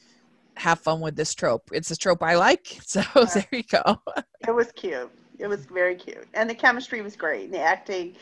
have 0.56 0.80
fun 0.80 1.00
with 1.00 1.16
this 1.16 1.34
trope. 1.34 1.70
It's 1.72 1.90
a 1.90 1.96
trope 1.96 2.22
I 2.22 2.36
like. 2.36 2.66
So 2.86 3.02
there 3.34 3.46
you 3.52 3.62
go. 3.64 4.00
It 4.46 4.54
was 4.54 4.70
cute. 4.72 5.10
It 5.38 5.48
was 5.48 5.64
very 5.66 5.96
cute. 5.96 6.26
And 6.34 6.48
the 6.48 6.54
chemistry 6.54 7.02
was 7.02 7.16
great. 7.16 7.46
And 7.46 7.54
the 7.54 7.60
acting, 7.60 8.14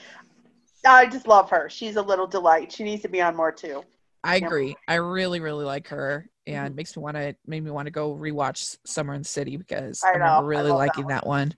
I 0.86 1.06
just 1.06 1.26
love 1.26 1.50
her. 1.50 1.68
She's 1.68 1.96
a 1.96 2.02
little 2.02 2.26
delight. 2.26 2.72
She 2.72 2.82
needs 2.82 3.02
to 3.02 3.08
be 3.08 3.20
on 3.20 3.36
more 3.36 3.52
too. 3.52 3.84
I 4.22 4.36
Yeah. 4.36 4.46
agree. 4.46 4.76
I 4.88 4.94
really, 4.94 5.40
really 5.40 5.64
like 5.64 5.88
her, 5.88 6.26
and 6.46 6.72
Mhm. 6.72 6.76
makes 6.76 6.96
me 6.96 7.02
want 7.02 7.16
to 7.16 7.36
made 7.46 7.62
me 7.62 7.70
want 7.70 7.86
to 7.86 7.90
go 7.92 8.14
rewatch 8.14 8.78
Summer 8.86 9.12
in 9.14 9.22
the 9.22 9.28
City 9.28 9.56
because 9.56 10.02
I 10.02 10.08
I, 10.08 10.12
remember 10.12 10.40
know. 10.40 10.46
I 10.46 10.48
really 10.48 10.70
that 10.70 10.76
liking 10.76 11.06
that 11.08 11.26
one. 11.26 11.54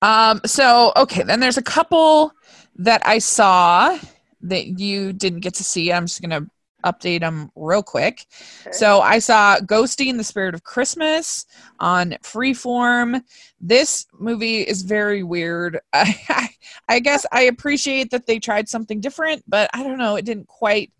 Um. 0.00 0.40
So 0.46 0.92
okay, 0.96 1.22
then 1.22 1.40
there's 1.40 1.58
a 1.58 1.62
couple 1.62 2.32
that 2.76 3.06
I 3.06 3.18
saw 3.18 3.98
that 4.42 4.78
you 4.78 5.12
didn't 5.12 5.40
get 5.40 5.54
to 5.54 5.64
see. 5.64 5.92
I'm 5.92 6.06
just 6.06 6.22
gonna 6.22 6.46
update 6.84 7.20
them 7.20 7.50
real 7.56 7.82
quick. 7.82 8.26
Okay. 8.62 8.72
So 8.72 9.00
I 9.00 9.18
saw 9.18 9.58
Ghosting 9.58 10.16
the 10.16 10.24
Spirit 10.24 10.54
of 10.54 10.64
Christmas 10.64 11.46
on 11.80 12.12
Freeform. 12.22 13.20
This 13.60 14.06
movie 14.18 14.62
is 14.62 14.82
very 14.82 15.22
weird. 15.22 15.80
I, 15.92 16.48
I 16.88 17.00
guess 17.00 17.26
I 17.32 17.42
appreciate 17.42 18.10
that 18.10 18.26
they 18.26 18.38
tried 18.38 18.68
something 18.68 19.00
different, 19.00 19.42
but 19.46 19.70
I 19.74 19.82
don't 19.82 19.98
know, 19.98 20.16
it 20.16 20.24
didn't 20.24 20.48
quite 20.48 20.92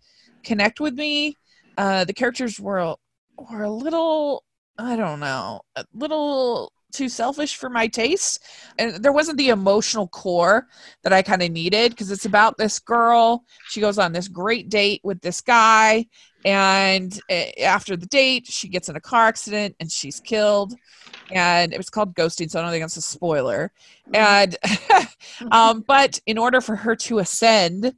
connect 0.43 0.79
with 0.79 0.95
me. 0.95 1.37
Uh, 1.77 2.05
the 2.05 2.13
characters 2.13 2.59
were 2.59 2.95
were 3.37 3.63
a 3.63 3.69
little, 3.69 4.43
I 4.77 4.95
don't 4.95 5.19
know, 5.19 5.61
a 5.75 5.85
little 5.93 6.71
too 6.95 7.09
selfish 7.09 7.55
for 7.55 7.69
my 7.69 7.87
taste, 7.87 8.43
and 8.77 8.95
there 9.03 9.11
wasn't 9.11 9.37
the 9.37 9.49
emotional 9.49 10.07
core 10.07 10.67
that 11.03 11.13
I 11.13 11.21
kind 11.21 11.41
of 11.41 11.51
needed 11.51 11.91
because 11.91 12.11
it's 12.11 12.25
about 12.25 12.57
this 12.57 12.79
girl. 12.79 13.43
She 13.69 13.81
goes 13.81 13.97
on 13.97 14.11
this 14.11 14.27
great 14.27 14.69
date 14.69 15.01
with 15.03 15.21
this 15.21 15.41
guy, 15.41 16.07
and 16.45 17.19
uh, 17.29 17.61
after 17.63 17.97
the 17.97 18.05
date, 18.05 18.45
she 18.47 18.67
gets 18.67 18.89
in 18.89 18.95
a 18.95 19.01
car 19.01 19.27
accident 19.27 19.75
and 19.79 19.91
she's 19.91 20.19
killed. 20.19 20.75
And 21.31 21.73
it 21.73 21.77
was 21.77 21.89
called 21.89 22.13
ghosting, 22.13 22.51
so 22.51 22.59
I 22.59 22.61
don't 22.61 22.71
think 22.71 22.83
that's 22.83 22.97
a 22.97 23.01
spoiler. 23.01 23.71
And 24.13 24.55
um, 25.51 25.83
but 25.87 26.19
in 26.25 26.37
order 26.37 26.61
for 26.61 26.75
her 26.75 26.95
to 26.95 27.19
ascend 27.19 27.93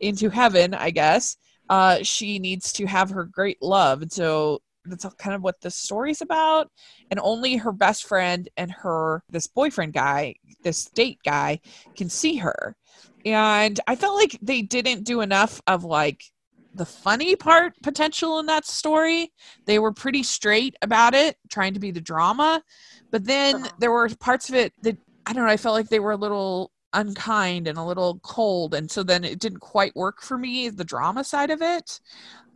into 0.00 0.30
heaven, 0.30 0.74
I 0.74 0.90
guess, 0.90 1.36
uh, 1.68 1.98
she 2.02 2.38
needs 2.38 2.72
to 2.74 2.86
have 2.86 3.10
her 3.10 3.24
great 3.24 3.62
love. 3.62 4.02
And 4.02 4.10
so 4.10 4.62
that's 4.84 5.04
kind 5.18 5.34
of 5.34 5.42
what 5.42 5.60
the 5.60 5.70
story's 5.70 6.20
about. 6.22 6.70
And 7.10 7.20
only 7.22 7.56
her 7.56 7.72
best 7.72 8.04
friend 8.06 8.48
and 8.56 8.70
her 8.72 9.22
this 9.30 9.46
boyfriend 9.46 9.92
guy, 9.92 10.36
this 10.62 10.86
date 10.94 11.20
guy, 11.24 11.60
can 11.96 12.08
see 12.08 12.36
her. 12.36 12.76
And 13.24 13.78
I 13.86 13.96
felt 13.96 14.16
like 14.16 14.38
they 14.42 14.62
didn't 14.62 15.04
do 15.04 15.20
enough 15.20 15.60
of 15.66 15.84
like 15.84 16.24
the 16.74 16.86
funny 16.86 17.36
part 17.36 17.74
potential 17.82 18.38
in 18.38 18.46
that 18.46 18.64
story. 18.64 19.32
They 19.66 19.78
were 19.78 19.92
pretty 19.92 20.22
straight 20.22 20.76
about 20.82 21.14
it, 21.14 21.36
trying 21.50 21.74
to 21.74 21.80
be 21.80 21.90
the 21.90 22.00
drama. 22.00 22.62
But 23.12 23.24
then 23.24 23.56
Uh-huh. 23.56 23.70
there 23.78 23.90
were 23.92 24.08
parts 24.20 24.48
of 24.48 24.54
it 24.54 24.72
that 24.82 24.96
I 25.26 25.32
don't 25.32 25.44
know, 25.44 25.50
I 25.50 25.56
felt 25.56 25.74
like 25.74 25.88
they 25.88 26.00
were 26.00 26.12
a 26.12 26.16
little 26.16 26.72
unkind 26.92 27.68
and 27.68 27.78
a 27.78 27.84
little 27.84 28.18
cold. 28.22 28.74
And 28.74 28.90
so 28.90 29.02
then 29.02 29.24
it 29.24 29.38
didn't 29.38 29.60
quite 29.60 29.94
work 29.94 30.22
for 30.22 30.38
me, 30.38 30.68
the 30.68 30.84
drama 30.84 31.24
side 31.24 31.50
of 31.50 31.62
it. 31.62 32.00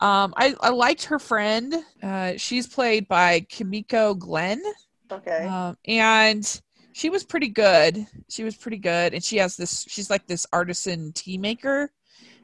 Um, 0.01 0.35
I, 0.37 0.55
I 0.61 0.71
liked 0.71 1.05
her 1.05 1.19
friend. 1.19 1.75
Uh, 2.03 2.33
she's 2.37 2.67
played 2.67 3.09
by 3.09 3.41
Kimiko 3.41 4.15
Glenn. 4.15 4.63
okay. 5.11 5.47
Um, 5.47 5.77
and 5.87 6.61
she 6.93 7.11
was 7.11 7.25
pretty 7.25 7.49
good. 7.49 8.07
She 8.29 8.45
was 8.45 8.57
pretty 8.57 8.79
good. 8.79 9.15
And 9.15 9.23
she 9.23 9.37
has 9.39 9.57
this, 9.57 9.85
she's 9.89 10.11
like 10.11 10.27
this 10.27 10.47
artisan 10.53 11.13
tea 11.13 11.39
maker. 11.39 11.91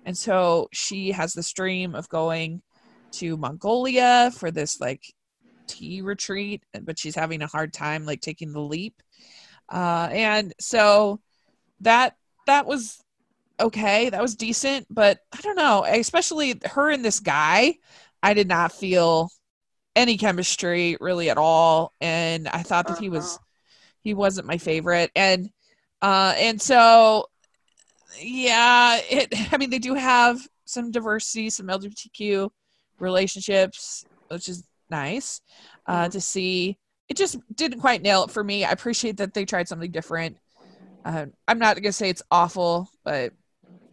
And 0.05 0.17
so 0.17 0.69
she 0.73 1.13
has 1.13 1.35
this 1.35 1.53
dream 1.53 1.95
of 1.95 2.09
going 2.09 2.63
to 3.13 3.37
Mongolia 3.37 4.31
for 4.35 4.51
this 4.51 4.81
like 4.81 5.03
tea 5.67 6.01
retreat, 6.01 6.63
but 6.83 6.99
she's 6.99 7.15
having 7.15 7.43
a 7.43 7.47
hard 7.47 7.73
time 7.73 8.05
like 8.05 8.21
taking 8.21 8.53
the 8.53 8.61
leap. 8.61 9.03
Uh, 9.69 10.09
and 10.11 10.53
so 10.59 11.21
that, 11.81 12.17
that 12.47 12.67
was 12.67 13.03
okay. 13.61 14.11
That 14.11 14.23
was 14.23 14.37
decent, 14.37 14.87
but 14.91 15.21
I 15.33 15.41
don't 15.43 15.57
know, 15.57 15.85
especially 15.85 16.61
her 16.67 16.91
and 16.91 17.05
this 17.05 17.21
guy, 17.21 17.77
I 18.23 18.35
did 18.35 18.49
not 18.49 18.73
feel 18.73 19.31
any 19.97 20.17
chemistry 20.19 20.97
really 21.01 21.31
at 21.31 21.39
all. 21.39 21.95
And 22.01 22.49
I 22.49 22.63
thought 22.63 22.89
that 22.89 22.99
he 22.99 23.09
was, 23.11 23.39
Uh-huh. 23.39 23.45
he 24.03 24.15
wasn't 24.15 24.47
my 24.49 24.59
favorite. 24.59 25.11
And, 25.17 25.51
uh, 26.03 26.35
and 26.39 26.61
so, 26.61 27.27
yeah, 28.21 28.99
it, 29.09 29.29
I 29.53 29.59
mean, 29.59 29.71
they 29.71 29.79
do 29.79 29.95
have 29.95 30.41
some 30.65 30.91
diversity, 30.91 31.51
some 31.51 31.71
LGBTQ 31.71 32.51
relationships, 32.99 34.05
which 34.29 34.49
is 34.49 34.65
nice 34.91 35.41
uh, 35.87 36.09
Mm-hmm. 36.09 36.11
to 36.11 36.21
see. 36.21 36.79
It 37.09 37.17
just 37.17 37.39
didn't 37.55 37.81
quite 37.81 38.03
nail 38.03 38.25
it 38.25 38.31
for 38.31 38.45
me. 38.45 38.65
I 38.65 38.71
appreciate 38.71 39.17
that 39.19 39.35
they 39.35 39.45
tried 39.45 39.69
something 39.69 39.91
different. 39.91 40.39
Uh, 41.05 41.27
I'm 41.49 41.59
not 41.59 41.77
gonna 41.77 41.93
say 41.93 42.11
it's 42.11 42.23
awful, 42.31 42.91
but 43.05 43.33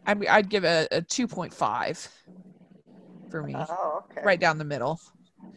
I 0.05 0.15
mean, 0.15 0.29
I'd 0.29 0.49
give 0.49 0.65
a, 0.65 0.87
a 0.91 1.01
2.5 1.01 2.09
for 3.29 3.43
me, 3.43 3.67
Oh, 3.69 4.03
okay. 4.05 4.21
right 4.23 4.39
down 4.39 4.57
the 4.57 4.63
middle. 4.65 4.99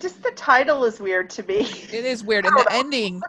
Just 0.01 0.23
the 0.23 0.33
title 0.37 0.85
is 0.85 0.99
weird 1.01 1.31
to 1.31 1.43
me. 1.45 1.71
It 1.93 2.05
is 2.05 2.23
weird, 2.25 2.47
and 2.47 2.57
the 2.57 2.71
ending, 2.71 3.25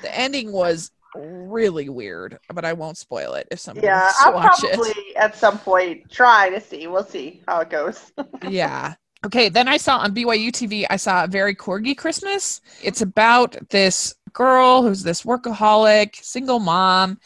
the 0.00 0.16
ending 0.16 0.52
was 0.52 0.90
really 1.14 1.88
weird. 1.88 2.38
But 2.52 2.64
I 2.64 2.72
won't 2.72 2.98
spoil 2.98 3.34
it 3.34 3.48
if 3.50 3.60
somebody 3.60 3.88
Yeah, 3.88 3.90
wants 3.90 4.22
to 4.22 4.28
I'll 4.28 4.32
watch 4.32 4.62
probably 4.62 4.64
it. 4.64 4.94
at 5.16 5.34
some 5.36 5.58
point 5.58 6.10
try 6.10 6.50
to 6.50 6.60
see. 6.60 6.86
We'll 6.86 7.04
see 7.04 7.42
how 7.46 7.60
it 7.60 7.70
goes. 7.70 8.12
Yeah. 8.42 8.94
Okay. 9.24 9.48
Then 9.48 9.68
I 9.68 9.76
saw 9.78 9.98
on 9.98 10.12
BYU 10.12 10.52
TV, 10.52 10.86
I 10.90 10.96
saw 10.96 11.24
a 11.24 11.28
very 11.28 11.54
corgi 11.54 11.96
Christmas. 11.96 12.60
It's 12.82 13.00
about 13.00 13.56
this 13.70 14.14
girl 14.32 14.82
who's 14.82 15.02
this 15.02 15.22
workaholic, 15.22 16.16
single 16.16 16.58
mom, 16.60 17.18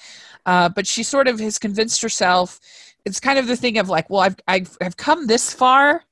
uh, 0.49 0.66
but 0.66 0.86
she 0.86 1.03
sort 1.03 1.28
of 1.28 1.38
has 1.40 1.59
convinced 1.59 2.01
herself. 2.01 2.59
It's 3.05 3.20
kind 3.20 3.38
of 3.38 3.46
the 3.46 3.55
thing 3.55 3.76
of 3.76 3.90
like, 3.90 4.09
well, 4.09 4.22
I've 4.22 4.36
I've 4.49 4.74
I've 4.80 4.96
come 4.96 5.26
this 5.26 5.53
far. 5.53 6.05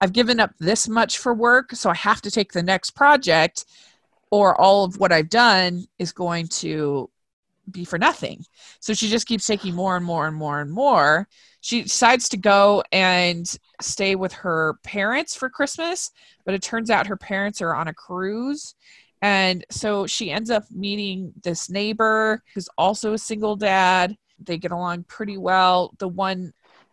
I've 0.00 0.12
given 0.12 0.40
up 0.40 0.50
this 0.58 0.88
much 0.88 1.18
for 1.18 1.32
work, 1.32 1.70
so 1.70 1.88
I 1.88 1.94
have 1.94 2.20
to 2.22 2.30
take 2.32 2.52
the 2.52 2.64
next 2.64 2.90
project, 2.90 3.64
or 4.32 4.60
all 4.60 4.84
of 4.84 4.98
what 4.98 5.12
I've 5.12 5.28
done 5.28 5.84
is 6.00 6.10
going 6.10 6.48
to 6.48 7.08
be 7.70 7.84
for 7.84 7.96
nothing. 7.96 8.44
So 8.80 8.92
she 8.92 9.08
just 9.08 9.28
keeps 9.28 9.46
taking 9.46 9.72
more 9.72 9.96
and 9.96 10.04
more 10.04 10.26
and 10.26 10.36
more 10.36 10.60
and 10.60 10.70
more. 10.70 11.28
She 11.60 11.82
decides 11.82 12.28
to 12.30 12.36
go 12.36 12.82
and 12.90 13.46
stay 13.80 14.16
with 14.16 14.32
her 14.32 14.78
parents 14.82 15.36
for 15.36 15.48
Christmas, 15.48 16.10
but 16.44 16.54
it 16.54 16.62
turns 16.62 16.90
out 16.90 17.06
her 17.06 17.16
parents 17.16 17.62
are 17.62 17.74
on 17.74 17.86
a 17.86 17.94
cruise. 17.94 18.74
And 19.22 19.64
so 19.70 20.06
she 20.06 20.30
ends 20.30 20.50
up 20.50 20.64
meeting 20.70 21.32
this 21.42 21.70
neighbor 21.70 22.42
who's 22.54 22.68
also 22.76 23.14
a 23.14 23.18
single 23.18 23.56
dad. 23.56 24.16
They 24.38 24.58
get 24.58 24.72
along 24.72 25.04
pretty 25.04 25.38
well. 25.38 25.94
The 25.98 26.08
one 26.08 26.52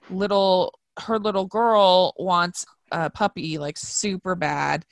little, 0.09 0.79
her 0.99 1.19
little 1.19 1.45
girl 1.45 2.13
wants 2.17 2.65
a 2.91 3.09
puppy 3.09 3.57
like 3.57 3.77
super 3.77 4.35
bad. 4.35 4.85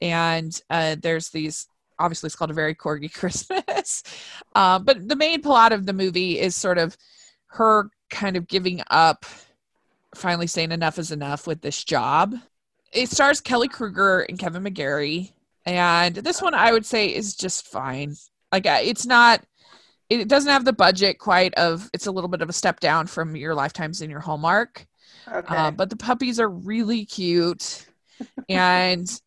And 0.00 0.58
uh, 0.70 0.96
there's 1.00 1.30
these, 1.30 1.66
obviously, 1.98 2.28
it's 2.28 2.36
called 2.36 2.50
a 2.50 2.54
very 2.54 2.74
corgi 2.74 3.12
Christmas. 3.14 4.02
uh, 4.54 4.78
but 4.78 5.08
the 5.08 5.16
main 5.16 5.42
plot 5.42 5.72
of 5.72 5.86
the 5.86 5.92
movie 5.92 6.38
is 6.38 6.54
sort 6.54 6.78
of 6.78 6.96
her 7.48 7.90
kind 8.10 8.36
of 8.36 8.46
giving 8.46 8.82
up, 8.90 9.24
finally 10.14 10.46
saying 10.46 10.72
enough 10.72 10.98
is 10.98 11.10
enough 11.10 11.46
with 11.46 11.62
this 11.62 11.82
job. 11.82 12.34
It 12.92 13.08
stars 13.10 13.40
Kelly 13.40 13.68
Kruger 13.68 14.20
and 14.20 14.38
Kevin 14.38 14.62
McGarry, 14.62 15.32
and 15.66 16.14
this 16.14 16.40
one 16.40 16.54
I 16.54 16.72
would 16.72 16.86
say 16.86 17.06
is 17.14 17.34
just 17.36 17.66
fine. 17.66 18.14
Like 18.52 18.66
uh, 18.66 18.78
it's 18.82 19.04
not, 19.04 19.44
it 20.08 20.28
doesn't 20.28 20.50
have 20.50 20.64
the 20.64 20.72
budget 20.72 21.18
quite 21.18 21.52
of. 21.54 21.90
It's 21.92 22.06
a 22.06 22.12
little 22.12 22.28
bit 22.28 22.40
of 22.42 22.48
a 22.48 22.52
step 22.54 22.80
down 22.80 23.06
from 23.08 23.34
your 23.36 23.54
Lifetimes 23.54 24.00
in 24.00 24.08
your 24.10 24.20
Hallmark, 24.20 24.86
Okay. 25.30 25.54
uh, 25.56 25.70
but 25.72 25.90
the 25.90 25.96
puppies 25.96 26.38
are 26.40 26.48
really 26.48 27.04
cute, 27.04 27.86
and 28.48 29.20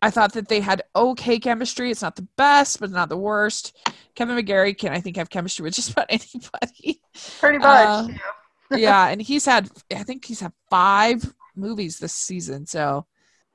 I 0.00 0.10
thought 0.10 0.32
that 0.34 0.48
they 0.48 0.60
had 0.60 0.82
okay 0.96 1.38
chemistry. 1.38 1.90
It's 1.90 2.02
not 2.02 2.16
the 2.16 2.26
best, 2.36 2.80
but 2.80 2.90
not 2.90 3.08
the 3.08 3.16
worst. 3.16 3.76
Kevin 4.14 4.36
McGarry 4.36 4.76
can 4.76 4.92
I 4.92 5.00
think 5.00 5.16
have 5.16 5.28
chemistry 5.30 5.62
with 5.64 5.74
just 5.74 5.90
about 5.92 6.06
anybody 6.10 7.00
Pretty 7.40 7.58
much. 7.58 8.10
uh, 8.10 8.76
yeah, 8.76 9.08
and 9.08 9.20
he's 9.20 9.44
had 9.44 9.68
I 9.94 10.02
think 10.02 10.24
he's 10.24 10.40
had 10.40 10.52
five 10.70 11.34
movies 11.56 11.98
this 11.98 12.12
season. 12.14 12.66
So 12.66 13.06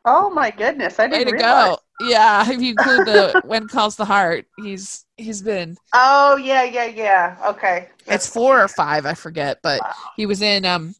oh 0.05 0.29
my 0.29 0.51
goodness, 0.51 0.99
I 0.99 1.07
way 1.09 1.19
didn't 1.19 1.25
to 1.25 1.31
realize. 1.31 1.73
go! 1.73 1.79
Yeah, 1.97 2.49
if 2.49 2.61
you 2.61 2.71
include 2.71 3.05
the 3.05 3.37
When 3.41 3.67
Calls 3.67 3.95
the 3.95 4.05
Heart, 4.05 4.45
he's 4.55 5.05
he's 5.17 5.41
been 5.41 5.77
Oh 5.93 6.35
yeah, 6.37 6.63
yeah, 6.63 6.85
yeah. 6.85 7.37
Okay. 7.49 7.89
it's 8.07 8.27
four 8.27 8.61
or 8.61 8.67
five, 8.67 9.05
I 9.05 9.13
forget, 9.13 9.59
but 9.61 9.83
Wow. 9.83 10.11
he 10.15 10.25
was 10.25 10.41
in 10.41 10.65
um 10.65 10.95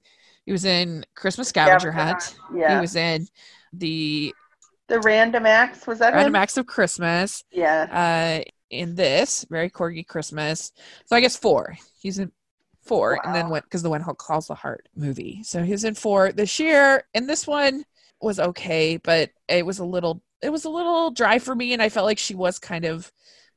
he 0.46 0.52
was 0.52 0.66
in 0.66 1.06
Christmas 1.16 1.50
Scavenger 1.50 1.92
Scavenger 1.92 1.92
Hunt. 1.92 2.36
Yeah. 2.54 2.66
He 2.66 2.78
was 2.78 2.96
in 2.96 3.28
the 3.74 4.36
the 4.90 5.00
Random 5.00 5.46
Acts 5.46 5.88
was 5.88 6.00
that 6.00 6.14
right? 6.14 6.28
Random 6.28 6.36
him? 6.36 6.36
Acts 6.36 6.58
of 6.58 6.66
Christmas. 6.66 7.44
Yeah. 7.52 7.90
Uh, 7.90 8.42
in 8.70 8.94
this 8.96 9.46
very 9.50 9.70
corgi 9.70 10.06
Christmas, 10.06 10.72
so 11.06 11.16
I 11.16 11.22
guess 11.22 11.36
four. 11.36 11.76
He's 12.02 12.20
in 12.20 12.32
four, 12.84 13.20
and 13.24 13.34
then 13.34 13.50
Wow. 13.50 13.50
went 13.50 13.64
because 13.66 13.82
the 13.82 13.90
When 13.90 14.04
Calls 14.04 14.48
the 14.48 14.54
Heart 14.56 14.88
movie. 14.96 15.42
So 15.44 15.64
he's 15.64 15.84
in 15.84 15.96
four 15.96 16.32
this 16.32 16.60
year, 16.60 17.04
and 17.16 17.28
this 17.28 17.48
one 17.48 17.86
was 18.22 18.40
okay, 18.40 18.98
but 18.98 19.32
it 19.48 19.66
was 19.66 19.80
a 19.80 19.86
little 19.86 20.22
it 20.42 20.50
was 20.50 20.66
a 20.66 20.70
little 20.70 21.12
dry 21.12 21.40
for 21.40 21.54
me, 21.54 21.74
and 21.74 21.82
I 21.82 21.90
felt 21.90 22.06
like 22.06 22.20
she 22.20 22.36
was 22.36 22.60
kind 22.60 22.86
of 22.86 23.12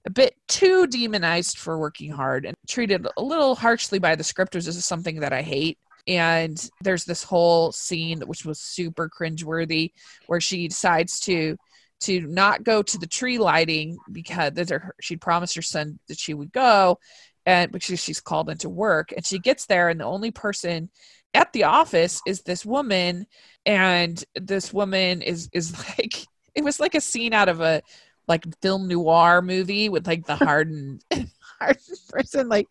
a 0.04 0.10
bit 0.10 0.34
too 0.48 0.86
demonized 0.86 1.58
for 1.58 1.78
working 1.78 2.10
hard 2.10 2.44
and 2.44 2.56
treated 2.68 3.06
a 3.16 3.22
little 3.22 3.54
harshly 3.54 3.98
by 3.98 4.16
the 4.16 4.24
scripters. 4.24 4.66
This 4.66 4.76
is 4.76 4.84
something 4.84 5.20
that 5.20 5.32
I 5.32 5.42
hate. 5.42 5.78
And 6.08 6.68
there's 6.80 7.04
this 7.04 7.22
whole 7.22 7.70
scene 7.70 8.20
which 8.22 8.44
was 8.44 8.58
super 8.58 9.08
cringeworthy, 9.08 9.92
where 10.26 10.40
she 10.40 10.66
decides 10.68 11.20
to 11.20 11.56
to 12.00 12.20
not 12.22 12.64
go 12.64 12.82
to 12.82 12.98
the 12.98 13.06
tree 13.06 13.38
lighting 13.38 13.96
because 14.10 14.52
she'd 15.00 15.20
promised 15.20 15.54
her 15.54 15.62
son 15.62 16.00
that 16.08 16.18
she 16.18 16.34
would 16.34 16.52
go, 16.52 16.98
and 17.46 17.70
because 17.70 18.00
she's 18.00 18.20
called 18.20 18.50
into 18.50 18.68
work, 18.68 19.12
and 19.12 19.24
she 19.24 19.38
gets 19.38 19.66
there, 19.66 19.88
and 19.88 20.00
the 20.00 20.04
only 20.04 20.32
person 20.32 20.90
at 21.34 21.52
the 21.52 21.64
office 21.64 22.20
is 22.26 22.42
this 22.42 22.64
woman, 22.64 23.26
and 23.66 24.22
this 24.34 24.72
woman 24.72 25.22
is 25.22 25.48
is 25.52 25.76
like 25.98 26.26
it 26.54 26.64
was 26.64 26.80
like 26.80 26.94
a 26.94 27.00
scene 27.00 27.32
out 27.32 27.48
of 27.48 27.60
a 27.60 27.82
like 28.28 28.44
film 28.60 28.88
noir 28.88 29.42
movie 29.42 29.88
with 29.88 30.06
like 30.06 30.26
the 30.26 30.36
hardened 30.36 31.04
hardened 31.58 31.98
person 32.08 32.48
like 32.48 32.68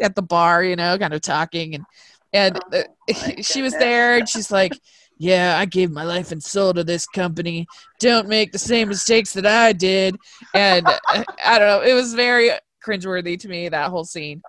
at 0.00 0.14
the 0.14 0.22
bar, 0.22 0.64
you 0.64 0.76
know, 0.76 0.98
kind 0.98 1.14
of 1.14 1.20
talking 1.20 1.74
and 1.74 1.84
and 2.32 2.60
Oh, 2.72 2.78
uh, 2.78 3.42
she 3.42 3.62
was 3.62 3.72
there 3.76 4.16
and 4.16 4.28
she's 4.28 4.50
like, 4.52 4.78
"Yeah, 5.18 5.56
I 5.58 5.64
gave 5.64 5.90
my 5.90 6.04
life 6.04 6.30
and 6.32 6.42
soul 6.42 6.72
to 6.74 6.84
this 6.84 7.06
company. 7.06 7.66
Don't 7.98 8.28
make 8.28 8.52
the 8.52 8.58
same 8.58 8.88
mistakes 8.88 9.32
that 9.32 9.46
I 9.46 9.72
did." 9.72 10.16
And 10.54 10.86
uh, 10.88 11.24
I 11.44 11.58
don't 11.58 11.68
know, 11.68 11.80
it 11.80 11.94
was 11.94 12.14
very 12.14 12.50
cringeworthy 12.84 13.38
to 13.40 13.48
me 13.48 13.68
that 13.68 13.90
whole 13.90 14.04
scene. 14.04 14.42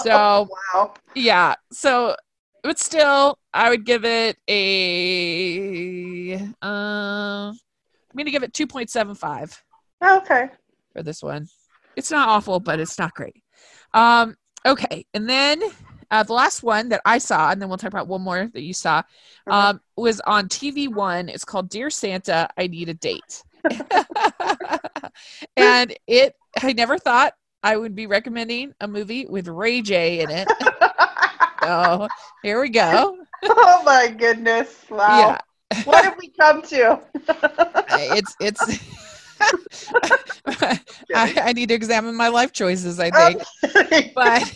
So 0.00 0.48
wow. 0.74 0.94
yeah, 1.14 1.54
so 1.70 2.16
but 2.62 2.78
still, 2.78 3.38
I 3.52 3.70
would 3.70 3.84
give 3.84 4.04
it 4.04 4.36
a. 4.48 6.36
Uh, 6.62 7.50
I'm 7.50 8.16
gonna 8.16 8.30
give 8.30 8.42
it 8.42 8.52
two 8.54 8.66
point 8.66 8.90
seven 8.90 9.14
five 9.14 9.62
Okay. 10.04 10.48
for 10.92 11.02
this 11.02 11.22
one. 11.22 11.48
It's 11.96 12.10
not 12.10 12.28
awful, 12.28 12.60
but 12.60 12.80
it's 12.80 12.98
not 12.98 13.14
great. 13.14 13.42
Um, 13.94 14.36
okay, 14.66 15.04
and 15.14 15.28
then 15.28 15.62
uh, 16.10 16.22
the 16.22 16.32
last 16.32 16.62
one 16.62 16.88
that 16.90 17.00
I 17.04 17.18
saw, 17.18 17.50
and 17.50 17.60
then 17.60 17.68
we'll 17.68 17.78
talk 17.78 17.92
about 17.92 18.08
one 18.08 18.22
more 18.22 18.48
that 18.52 18.62
you 18.62 18.74
saw, 18.74 19.02
um, 19.46 19.80
was 19.96 20.20
on 20.20 20.48
TV 20.48 20.88
One. 20.88 21.28
It's 21.28 21.44
called 21.44 21.68
Dear 21.68 21.90
Santa, 21.90 22.48
I 22.56 22.66
Need 22.66 22.88
a 22.88 22.94
Date, 22.94 23.42
and 25.56 25.94
it. 26.06 26.34
I 26.62 26.72
never 26.74 26.98
thought 26.98 27.32
I 27.62 27.76
would 27.76 27.94
be 27.94 28.06
recommending 28.06 28.74
a 28.80 28.88
movie 28.88 29.26
with 29.26 29.48
Ray 29.48 29.80
J 29.82 30.20
in 30.20 30.30
it. 30.30 30.48
So 31.62 32.08
here 32.42 32.60
we 32.60 32.70
go. 32.70 33.18
oh 33.44 33.82
my 33.84 34.08
goodness. 34.08 34.84
Wow. 34.90 35.38
Yeah, 35.70 35.82
What 35.84 36.04
have 36.04 36.16
we 36.18 36.28
come 36.28 36.62
to? 36.62 37.00
it's 37.90 38.36
it's. 38.40 38.62
I, 41.14 41.34
I 41.36 41.52
need 41.52 41.68
to 41.68 41.74
examine 41.74 42.14
my 42.16 42.28
life 42.28 42.52
choices. 42.52 42.98
I 42.98 43.10
think. 43.10 43.42
But 44.14 44.52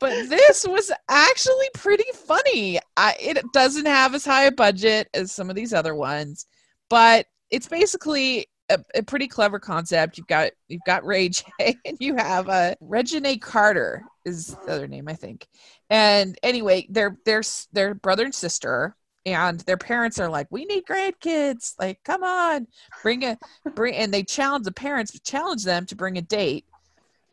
but 0.00 0.28
this 0.28 0.66
was 0.66 0.90
actually 1.08 1.68
pretty 1.74 2.10
funny. 2.26 2.78
I, 2.96 3.14
it 3.20 3.42
doesn't 3.52 3.86
have 3.86 4.14
as 4.14 4.24
high 4.24 4.44
a 4.44 4.52
budget 4.52 5.08
as 5.14 5.32
some 5.32 5.48
of 5.50 5.56
these 5.56 5.72
other 5.72 5.94
ones, 5.94 6.46
but 6.90 7.26
it's 7.50 7.68
basically 7.68 8.46
a, 8.70 8.78
a 8.94 9.02
pretty 9.02 9.28
clever 9.28 9.58
concept. 9.58 10.18
You've 10.18 10.26
got 10.26 10.50
you've 10.68 10.84
got 10.86 11.04
Ray 11.04 11.28
J, 11.30 11.44
and 11.84 11.96
you 12.00 12.16
have 12.16 12.48
uh, 12.48 12.74
Regina 12.80 13.38
Carter 13.38 14.04
is 14.24 14.56
the 14.66 14.72
other 14.72 14.88
name 14.88 15.08
I 15.08 15.14
think. 15.14 15.46
And 15.90 16.36
anyway, 16.42 16.86
they're 16.90 17.16
they're 17.24 17.42
they're 17.72 17.94
brother 17.94 18.24
and 18.24 18.34
sister. 18.34 18.96
And 19.24 19.60
their 19.60 19.76
parents 19.76 20.18
are 20.18 20.28
like, 20.28 20.48
"We 20.50 20.64
need 20.64 20.84
grandkids! 20.84 21.74
Like, 21.78 22.00
come 22.02 22.24
on, 22.24 22.66
bring 23.04 23.22
a 23.22 23.38
bring." 23.72 23.94
And 23.94 24.12
they 24.12 24.24
challenge 24.24 24.64
the 24.64 24.72
parents, 24.72 25.16
challenge 25.20 25.62
them 25.62 25.86
to 25.86 25.94
bring 25.94 26.18
a 26.18 26.22
date 26.22 26.64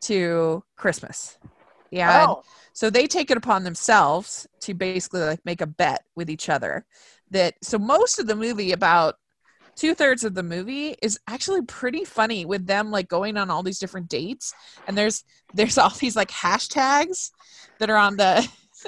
to 0.02 0.62
Christmas. 0.76 1.36
Yeah. 1.90 2.26
oh. 2.28 2.42
So 2.74 2.90
they 2.90 3.08
take 3.08 3.32
it 3.32 3.36
upon 3.36 3.64
themselves 3.64 4.46
to 4.60 4.74
basically 4.74 5.22
like 5.22 5.44
make 5.44 5.60
a 5.60 5.66
bet 5.66 6.04
with 6.14 6.30
each 6.30 6.48
other 6.48 6.86
that 7.30 7.54
so 7.62 7.78
most 7.78 8.18
of 8.18 8.26
the 8.26 8.36
movie 8.36 8.72
about 8.72 9.16
two 9.80 9.94
thirds 9.94 10.24
of 10.24 10.34
the 10.34 10.42
movie 10.42 10.94
is 11.00 11.18
actually 11.26 11.62
pretty 11.62 12.04
funny 12.04 12.44
with 12.44 12.66
them 12.66 12.90
like 12.90 13.08
going 13.08 13.38
on 13.38 13.48
all 13.48 13.62
these 13.62 13.78
different 13.78 14.10
dates. 14.10 14.52
And 14.86 14.96
there's 14.96 15.24
there's 15.54 15.78
all 15.78 15.88
these 15.88 16.16
like 16.16 16.30
hashtags 16.30 17.30
that 17.78 17.88
are 17.88 17.96
on 17.96 18.18
the 18.18 18.46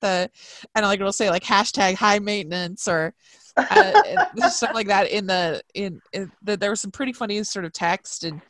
the 0.00 0.30
and 0.74 0.86
like 0.86 1.00
it'll 1.00 1.12
say 1.12 1.28
like 1.28 1.44
hashtag 1.44 1.96
high 1.96 2.18
maintenance 2.18 2.88
or 2.88 3.12
uh, 3.58 4.24
stuff 4.48 4.72
like 4.72 4.86
that 4.86 5.10
in 5.10 5.26
the 5.26 5.60
in, 5.74 6.00
in 6.14 6.32
the, 6.42 6.56
there 6.56 6.70
was 6.70 6.80
some 6.80 6.90
pretty 6.90 7.12
funny 7.12 7.42
sort 7.44 7.66
of 7.66 7.74
text 7.74 8.24
and, 8.24 8.40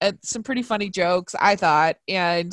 and 0.00 0.18
some 0.22 0.44
pretty 0.44 0.62
funny 0.62 0.88
jokes 0.88 1.34
I 1.40 1.56
thought. 1.56 1.96
And 2.06 2.52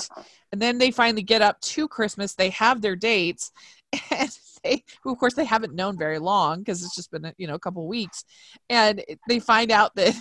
and 0.52 0.60
then 0.60 0.80
they 0.80 0.90
finally 0.90 1.22
get 1.22 1.44
up 1.44 1.62
to 1.62 1.88
Christmas. 1.88 2.34
They 2.34 2.50
have 2.50 2.82
their 2.82 2.96
dates. 2.96 3.52
And 4.10 4.36
they 4.64 4.84
who 5.04 5.12
of 5.12 5.20
course 5.20 5.34
they 5.34 5.46
haven't 5.46 5.76
known 5.76 5.98
very 5.98 6.20
long 6.20 6.60
because 6.60 6.84
it's 6.84 6.96
just 6.96 7.12
been 7.12 7.32
you 7.38 7.48
know 7.48 7.56
a 7.56 7.60
couple 7.60 7.88
weeks 7.88 8.24
and 8.70 9.04
they 9.28 9.40
find 9.40 9.72
out 9.72 9.94
that, 9.96 10.16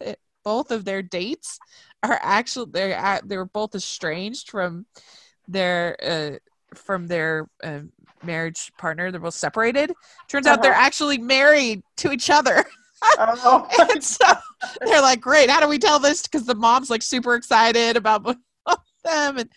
that 0.00 0.18
both 0.44 0.70
of 0.70 0.84
their 0.84 1.02
dates 1.02 1.58
are 2.02 2.18
actually 2.22 2.70
they're 2.72 3.20
they're 3.24 3.44
both 3.44 3.74
estranged 3.74 4.50
from 4.50 4.86
their 5.48 5.96
uh, 6.02 6.38
from 6.74 7.06
their 7.06 7.48
uh, 7.62 7.80
marriage 8.24 8.72
partner. 8.78 9.10
They're 9.10 9.20
both 9.20 9.34
separated. 9.34 9.92
Turns 10.28 10.46
uh-huh. 10.46 10.54
out 10.54 10.62
they're 10.62 10.72
uh-huh. 10.72 10.82
actually 10.86 11.18
married 11.18 11.82
to 11.98 12.12
each 12.12 12.30
other. 12.30 12.64
Oh. 13.18 13.66
and 13.90 14.04
so 14.04 14.24
they're 14.86 15.02
like, 15.02 15.20
great. 15.20 15.50
How 15.50 15.58
do 15.58 15.66
we 15.66 15.80
tell 15.80 15.98
this? 15.98 16.22
Because 16.22 16.46
the 16.46 16.54
mom's 16.54 16.88
like 16.88 17.02
super 17.02 17.34
excited 17.34 17.96
about 17.96 18.22
them, 18.22 18.36
and 19.38 19.50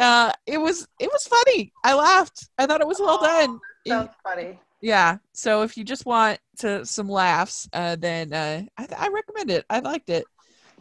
uh, 0.00 0.32
it 0.46 0.58
was 0.58 0.88
it 0.98 1.10
was 1.12 1.26
funny. 1.26 1.72
I 1.84 1.94
laughed. 1.94 2.48
I 2.58 2.66
thought 2.66 2.80
it 2.80 2.86
was 2.86 2.98
well 2.98 3.18
oh, 3.20 3.26
done. 3.26 3.60
Sounds 3.86 4.10
funny. 4.24 4.58
Yeah. 4.80 5.18
So 5.32 5.62
if 5.62 5.76
you 5.76 5.84
just 5.84 6.06
want 6.06 6.38
to 6.58 6.84
some 6.86 7.08
laughs, 7.08 7.68
uh, 7.72 7.96
then 7.96 8.32
uh, 8.32 8.62
I, 8.78 8.88
I 8.96 9.08
recommend 9.08 9.50
it. 9.50 9.64
I 9.68 9.80
liked 9.80 10.08
it. 10.08 10.24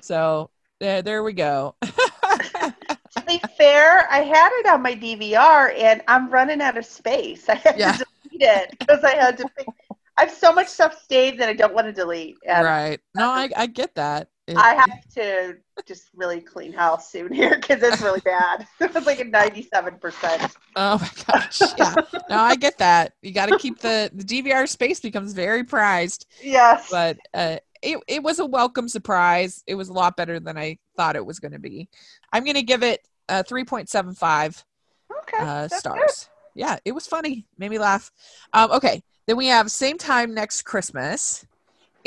So 0.01 0.49
there, 0.79 1.01
there 1.01 1.23
we 1.23 1.33
go. 1.33 1.75
to 1.81 3.21
be 3.27 3.41
fair, 3.57 4.07
I 4.09 4.19
had 4.19 4.49
it 4.59 4.67
on 4.67 4.81
my 4.81 4.95
DVR 4.95 5.77
and 5.77 6.01
I'm 6.07 6.29
running 6.29 6.61
out 6.61 6.77
of 6.77 6.85
space. 6.85 7.49
I 7.49 7.55
had 7.55 7.77
yeah. 7.77 7.91
to 7.91 8.05
delete 8.23 8.41
it 8.41 8.75
because 8.79 9.03
I 9.03 9.15
had 9.15 9.37
to. 9.39 9.49
I 10.17 10.23
have 10.23 10.31
so 10.31 10.53
much 10.53 10.67
stuff 10.67 11.05
saved 11.09 11.39
that 11.39 11.49
I 11.49 11.53
don't 11.53 11.73
want 11.73 11.87
to 11.87 11.93
delete. 11.93 12.37
Right. 12.47 12.99
No, 13.15 13.29
I, 13.29 13.49
I 13.55 13.67
get 13.67 13.95
that. 13.95 14.29
It, 14.47 14.57
I 14.57 14.75
have 14.75 15.07
to 15.15 15.57
just 15.85 16.09
really 16.15 16.41
clean 16.41 16.73
house 16.73 17.11
soon 17.11 17.31
here 17.31 17.55
because 17.55 17.81
it's 17.81 18.01
really 18.01 18.21
bad. 18.21 18.67
It 18.79 18.93
was 18.93 19.05
like 19.05 19.19
a 19.19 19.25
ninety-seven 19.25 19.99
percent. 19.99 20.55
Oh 20.75 20.97
my 20.97 21.09
gosh! 21.27 21.61
Yeah, 21.77 21.95
no, 22.29 22.37
I 22.37 22.55
get 22.55 22.77
that. 22.79 23.13
You 23.21 23.31
got 23.31 23.47
to 23.47 23.57
keep 23.57 23.79
the 23.79 24.09
the 24.13 24.23
DVR 24.23 24.67
space 24.67 24.99
becomes 24.99 25.33
very 25.33 25.63
prized. 25.63 26.25
Yes, 26.41 26.87
but 26.89 27.17
uh, 27.33 27.57
it 27.81 27.99
it 28.07 28.23
was 28.23 28.39
a 28.39 28.45
welcome 28.45 28.87
surprise. 28.87 29.63
It 29.67 29.75
was 29.75 29.89
a 29.89 29.93
lot 29.93 30.17
better 30.17 30.39
than 30.39 30.57
I 30.57 30.77
thought 30.95 31.15
it 31.15 31.25
was 31.25 31.39
going 31.39 31.53
to 31.53 31.59
be. 31.59 31.89
I'm 32.31 32.43
going 32.43 32.55
to 32.55 32.63
give 32.63 32.83
it 32.83 33.07
a 33.27 33.43
3.75 33.43 34.63
okay, 35.19 35.37
uh, 35.39 35.67
stars. 35.67 35.99
Good. 35.99 36.61
Yeah, 36.61 36.77
it 36.83 36.91
was 36.91 37.07
funny. 37.07 37.45
Made 37.57 37.71
me 37.71 37.79
laugh. 37.79 38.11
Um, 38.53 38.71
okay, 38.71 39.03
then 39.27 39.37
we 39.37 39.47
have 39.47 39.71
same 39.71 39.97
time 39.97 40.33
next 40.33 40.63
Christmas. 40.63 41.45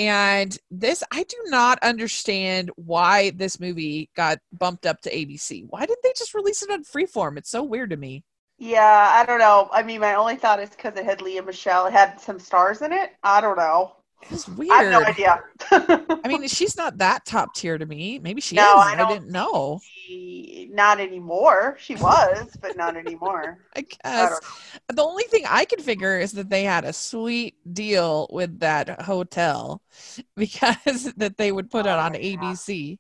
And 0.03 0.59
this, 0.69 1.05
I 1.13 1.23
do 1.23 1.37
not 1.47 1.79
understand 1.81 2.73
why 2.75 3.31
this 3.31 3.61
movie 3.61 4.11
got 4.17 4.39
bumped 4.53 4.85
up 4.85 5.01
to 5.03 5.15
ABC. 5.15 5.65
Why 5.69 5.87
didn't 5.87 6.03
they 6.03 6.13
just 6.19 6.35
release 6.35 6.61
it 6.65 6.73
on 6.73 6.83
Freeform? 6.83 7.39
It's 7.39 7.51
so 7.51 7.63
weird 7.63 7.91
to 7.91 7.97
me. 7.97 8.25
Yeah, 8.59 9.11
I 9.13 9.25
don't 9.25 9.39
know. 9.39 9.69
I 9.73 9.85
mean, 9.85 10.01
my 10.01 10.15
only 10.15 10.35
thought 10.35 10.59
is 10.59 10.71
because 10.71 10.97
it 10.97 11.05
had 11.05 11.23
Lea 11.23 11.41
Michele. 11.41 11.87
it 11.87 11.93
had 11.93 12.21
some 12.21 12.41
stars 12.41 12.83
in 12.83 12.93
it. 12.93 13.13
I 13.23 13.41
don't 13.41 13.57
know. 13.57 13.95
It's 14.31 14.49
weird. 14.49 14.73
I 14.73 14.85
have 14.85 14.93
no 14.93 15.05
idea. 15.05 15.43
I 15.71 16.29
mean, 16.29 16.47
she's 16.49 16.77
not 16.77 16.99
that 16.99 17.25
top 17.27 17.55
tier 17.55 17.79
to 17.79 17.87
me. 17.87 18.19
Maybe 18.19 18.41
she 18.41 18.57
no, 18.57 18.63
is. 18.63 18.87
I, 18.87 19.05
I 19.05 19.13
didn't 19.13 19.31
know. 19.31 19.81
She, 19.85 20.71
not 20.73 21.01
anymore. 21.01 21.77
She 21.81 21.95
was, 21.97 22.57
but 22.61 22.77
not 22.77 22.97
anymore. 22.97 23.59
I 23.77 23.81
guess. 23.83 24.41
I 24.89 24.93
the 24.93 25.03
only 25.03 25.25
thing 25.25 25.45
I 25.49 25.65
can 25.65 25.81
figure 25.81 26.19
is 26.19 26.33
that 26.33 26.51
they 26.51 26.65
had 26.65 26.85
a 26.85 26.93
sweet 26.93 27.57
deal 27.73 28.29
with 28.31 28.61
that 28.61 29.03
hotel 29.03 29.83
because 30.37 31.05
that 31.17 31.37
they 31.37 31.53
would 31.53 31.71
put 31.71 31.87
oh, 31.87 31.91
it 31.91 31.99
on 31.99 32.15
ABC. 32.15 32.99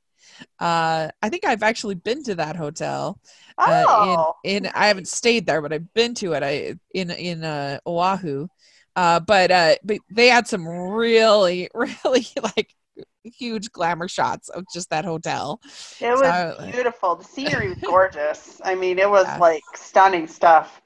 Uh, 0.58 1.08
I 1.22 1.28
think 1.28 1.44
I've 1.44 1.62
actually 1.62 1.94
been 1.94 2.22
to 2.24 2.34
that 2.36 2.56
hotel. 2.56 3.20
Uh, 3.58 3.84
oh. 3.86 4.34
in, 4.44 4.64
in 4.64 4.72
I 4.74 4.88
haven't 4.88 5.08
stayed 5.08 5.46
there, 5.46 5.60
but 5.60 5.72
I've 5.72 5.92
been 5.94 6.14
to 6.16 6.32
it. 6.32 6.42
I 6.42 6.74
in 6.94 7.10
in 7.10 7.44
uh, 7.44 7.78
Oahu 7.86 8.48
uh, 8.96 9.20
but 9.20 9.50
uh, 9.50 9.74
but 9.84 9.98
they 10.10 10.28
had 10.28 10.46
some 10.46 10.66
really, 10.66 11.68
really 11.74 12.26
like 12.42 12.74
huge 13.24 13.70
glamour 13.70 14.08
shots 14.08 14.48
of 14.48 14.64
just 14.72 14.90
that 14.90 15.04
hotel. 15.04 15.60
It 16.00 16.10
was 16.10 16.20
so, 16.20 16.70
beautiful. 16.70 17.16
The 17.16 17.24
scenery 17.24 17.68
was 17.70 17.78
gorgeous. 17.82 18.60
I 18.64 18.74
mean, 18.74 18.98
it 18.98 19.08
was 19.08 19.26
yeah. 19.26 19.38
like 19.38 19.62
stunning 19.74 20.26
stuff. 20.26 20.80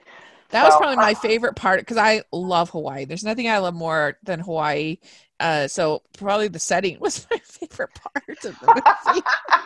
That 0.51 0.63
so, 0.63 0.69
was 0.69 0.77
probably 0.77 0.97
my 0.97 1.15
favorite 1.15 1.57
part 1.57 1.81
because 1.81 1.97
I 1.97 2.23
love 2.33 2.71
Hawaii. 2.71 3.05
There's 3.05 3.25
nothing 3.25 3.49
I 3.49 3.59
love 3.59 3.75
more 3.75 4.17
than 4.23 4.41
Hawaii. 4.41 4.99
Uh, 5.39 5.69
so 5.69 6.03
probably 6.17 6.49
the 6.49 6.59
setting 6.59 6.99
was 7.01 7.27
my 7.31 7.39
favorite 7.39 7.91
part 7.95 8.25
of 8.29 8.41
the 8.41 8.67
movie 8.67 9.23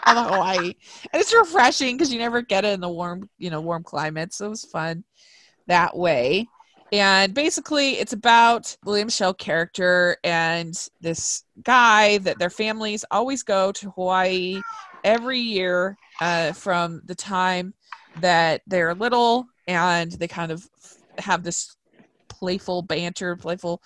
of 0.07 0.31
Hawaii, 0.31 0.75
and 1.13 1.21
it's 1.21 1.35
refreshing 1.35 1.97
because 1.97 2.13
you 2.13 2.19
never 2.19 2.43
get 2.43 2.65
it 2.65 2.73
in 2.73 2.81
the 2.81 2.89
warm, 2.89 3.29
you 3.39 3.51
know, 3.51 3.61
warm 3.61 3.83
climates. 3.83 4.39
So 4.39 4.47
it 4.47 4.51
was 4.51 4.65
fun 4.65 5.05
that 5.67 5.97
way. 5.97 6.49
And 6.93 7.35
basically, 7.35 7.93
it's 7.93 8.13
about 8.13 8.77
Lea 8.85 9.05
Michele 9.05 9.35
character 9.35 10.17
and 10.25 10.75
this 11.01 11.45
guy 11.63 12.19
that 12.19 12.39
their 12.39 12.51
families 12.51 13.05
always 13.11 13.43
go 13.43 13.71
to 13.73 13.91
Hawaii 13.91 14.61
every 15.05 15.39
year 15.39 15.97
uh, 16.21 16.53
from 16.53 17.03
the 17.05 17.15
time 17.15 17.75
that 18.21 18.63
they're 18.67 18.95
little, 18.95 19.47
and 19.69 20.11
they 20.13 20.27
kind 20.27 20.51
of 20.51 20.69
have 21.19 21.45
this 21.45 21.77
playful 22.29 22.83
banter, 22.83 23.37
playful, 23.37 23.83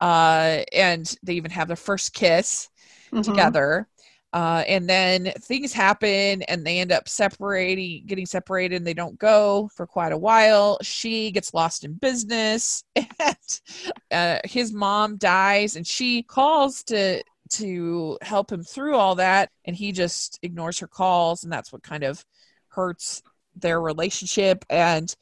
uh, 0.00 0.62
and 0.72 1.16
they 1.22 1.34
even 1.34 1.50
have 1.50 1.68
their 1.68 1.76
first 1.76 2.12
kiss 2.12 2.68
mm-hmm. 3.12 3.22
together. 3.22 3.88
Uh, 4.32 4.62
and 4.68 4.88
then 4.88 5.32
things 5.40 5.72
happen 5.72 6.42
and 6.42 6.66
they 6.66 6.80
end 6.80 6.92
up 6.92 7.08
separating, 7.08 8.04
getting 8.06 8.26
separated, 8.26 8.76
and 8.76 8.86
they 8.86 8.94
don't 8.94 9.18
go 9.18 9.70
for 9.74 9.86
quite 9.86 10.12
a 10.12 10.18
while. 10.18 10.78
She 10.82 11.30
gets 11.30 11.54
lost 11.54 11.84
in 11.84 11.94
business, 11.94 12.84
and 12.96 13.60
uh, 14.10 14.38
his 14.44 14.72
mom 14.72 15.16
dies, 15.16 15.76
and 15.76 15.86
she 15.86 16.22
calls 16.22 16.82
to 16.84 17.22
to 17.50 18.18
help 18.20 18.52
him 18.52 18.62
through 18.62 18.96
all 18.96 19.14
that, 19.14 19.50
and 19.64 19.74
he 19.74 19.92
just 19.92 20.38
ignores 20.42 20.78
her 20.80 20.88
calls, 20.88 21.42
and 21.42 21.52
that's 21.52 21.72
what 21.72 21.82
kind 21.82 22.04
of 22.04 22.22
hurts 22.68 23.22
their 23.56 23.80
relationship. 23.80 24.64
And 24.68 25.14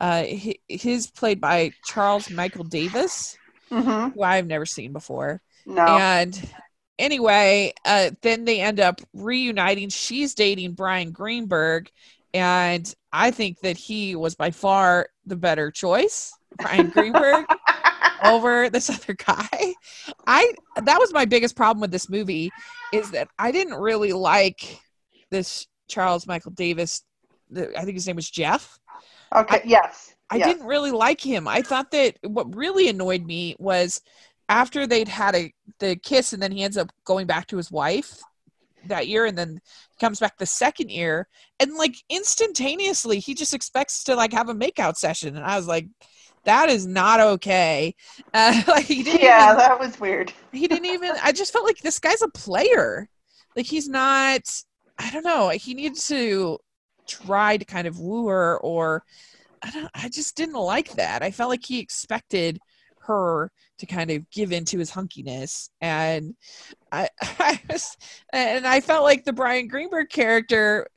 uh, 0.00 0.24
his 0.68 1.10
played 1.10 1.40
by 1.40 1.72
Charles 1.84 2.30
Michael 2.30 2.64
Davis, 2.64 3.36
mm-hmm. 3.70 4.14
who 4.14 4.22
I've 4.22 4.46
never 4.46 4.66
seen 4.66 4.92
before. 4.92 5.42
No. 5.66 5.84
And 5.84 6.50
anyway, 6.98 7.72
uh, 7.84 8.10
then 8.22 8.44
they 8.44 8.60
end 8.60 8.80
up 8.80 9.00
reuniting. 9.12 9.88
She's 9.88 10.34
dating 10.34 10.72
Bryan 10.72 11.10
Greenberg, 11.10 11.90
and 12.32 12.92
I 13.12 13.30
think 13.30 13.60
that 13.60 13.76
he 13.76 14.16
was 14.16 14.34
by 14.34 14.50
far 14.50 15.08
the 15.26 15.36
better 15.36 15.70
choice, 15.70 16.32
Bryan 16.58 16.90
Greenberg, 16.90 17.46
over 18.24 18.70
this 18.70 18.90
other 18.90 19.14
guy. 19.14 19.74
I 20.26 20.52
that 20.82 20.98
was 20.98 21.12
my 21.12 21.24
biggest 21.24 21.56
problem 21.56 21.80
with 21.80 21.90
this 21.92 22.08
movie 22.08 22.50
is 22.92 23.10
that 23.12 23.28
I 23.38 23.52
didn't 23.52 23.74
really 23.74 24.12
like 24.12 24.80
this 25.30 25.66
Charles 25.88 26.26
Michael 26.26 26.52
Davis. 26.52 27.02
I 27.56 27.84
think 27.84 27.94
his 27.94 28.06
name 28.06 28.16
was 28.16 28.30
Jeff. 28.30 28.78
Okay. 29.34 29.56
I, 29.56 29.62
yes. 29.64 30.14
I 30.30 30.36
yes. 30.36 30.48
didn't 30.48 30.66
really 30.66 30.90
like 30.90 31.20
him. 31.20 31.46
I 31.46 31.62
thought 31.62 31.90
that 31.90 32.16
what 32.22 32.56
really 32.56 32.88
annoyed 32.88 33.24
me 33.24 33.56
was 33.58 34.00
after 34.54 34.86
they'd 34.86 35.08
had 35.08 35.34
a 35.34 35.52
the 35.80 35.96
kiss 35.96 36.32
and 36.32 36.40
then 36.40 36.52
he 36.52 36.62
ends 36.62 36.76
up 36.76 36.92
going 37.04 37.26
back 37.26 37.48
to 37.48 37.56
his 37.56 37.72
wife 37.72 38.20
that 38.86 39.08
year 39.08 39.26
and 39.26 39.36
then 39.36 39.60
comes 39.98 40.20
back 40.20 40.38
the 40.38 40.46
second 40.46 40.90
year. 40.90 41.26
And 41.58 41.74
like 41.74 41.96
instantaneously 42.08 43.18
he 43.18 43.34
just 43.34 43.52
expects 43.52 44.04
to 44.04 44.14
like 44.14 44.32
have 44.32 44.48
a 44.48 44.54
makeout 44.54 44.96
session. 44.96 45.36
And 45.36 45.44
i 45.44 45.56
was 45.56 45.66
like 45.66 45.88
that 46.44 46.68
is 46.68 46.86
not 46.86 47.18
okay. 47.20 47.94
Uh, 48.34 48.62
like 48.68 48.84
he 48.84 49.02
didn't 49.02 49.22
yeah 49.22 49.46
even, 49.46 49.58
that 49.58 49.80
was 49.80 49.98
weird. 49.98 50.32
he 50.52 50.68
didn't 50.68 50.86
even 50.86 51.12
i 51.22 51.32
just 51.32 51.52
felt 51.52 51.66
like 51.66 51.78
this 51.78 51.98
guy's 51.98 52.22
a 52.22 52.28
player. 52.28 53.08
Like 53.56 53.66
he's 53.66 53.88
not 53.88 54.42
i 55.00 55.10
don't 55.10 55.24
know 55.24 55.48
he 55.48 55.74
needed 55.74 55.98
to 55.98 56.58
try 57.08 57.56
to 57.56 57.64
kind 57.64 57.88
of 57.88 57.98
woo 57.98 58.28
her 58.28 58.58
or 58.58 59.02
i 59.62 59.70
don't 59.72 59.90
i 59.96 60.08
just 60.08 60.36
didn't 60.36 60.54
like 60.74 60.92
that. 60.92 61.24
I 61.24 61.32
felt 61.32 61.50
like 61.50 61.66
he 61.66 61.80
expected 61.80 62.60
her 63.06 63.50
to 63.78 63.86
kind 63.86 64.10
of 64.10 64.28
give 64.30 64.52
into 64.52 64.78
his 64.78 64.90
hunkiness 64.90 65.70
and 65.80 66.34
I, 66.92 67.08
I 67.22 67.60
was, 67.70 67.96
and 68.32 68.66
I 68.66 68.80
felt 68.80 69.04
like 69.04 69.24
the 69.24 69.32
bryan 69.32 69.68
Greenberg 69.68 70.10
character 70.10 70.88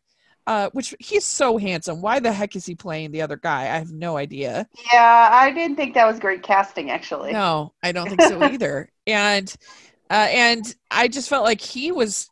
uh, 0.47 0.69
which 0.71 0.95
he's 0.99 1.25
so 1.25 1.57
handsome. 1.57 2.01
Why 2.01 2.19
the 2.19 2.31
heck 2.31 2.55
is 2.55 2.65
he 2.65 2.73
playing 2.73 3.11
the 3.11 3.21
other 3.21 3.35
guy? 3.35 3.63
I 3.63 3.77
have 3.77 3.91
no 3.91 4.15
idea. 4.15 4.65
Yeah, 4.93 5.29
I 5.29 5.51
didn't 5.51 5.75
think 5.75 5.93
that 5.95 6.07
was 6.07 6.19
great 6.19 6.41
casting, 6.41 6.89
actually. 6.89 7.33
No, 7.33 7.73
I 7.83 7.91
don't 7.91 8.07
think 8.07 8.21
so 8.21 8.41
either. 8.41 8.89
and 9.07 9.53
uh, 10.09 10.27
and 10.29 10.75
I 10.89 11.09
just 11.09 11.27
felt 11.27 11.43
like 11.43 11.59
he 11.59 11.91
was 11.91 12.29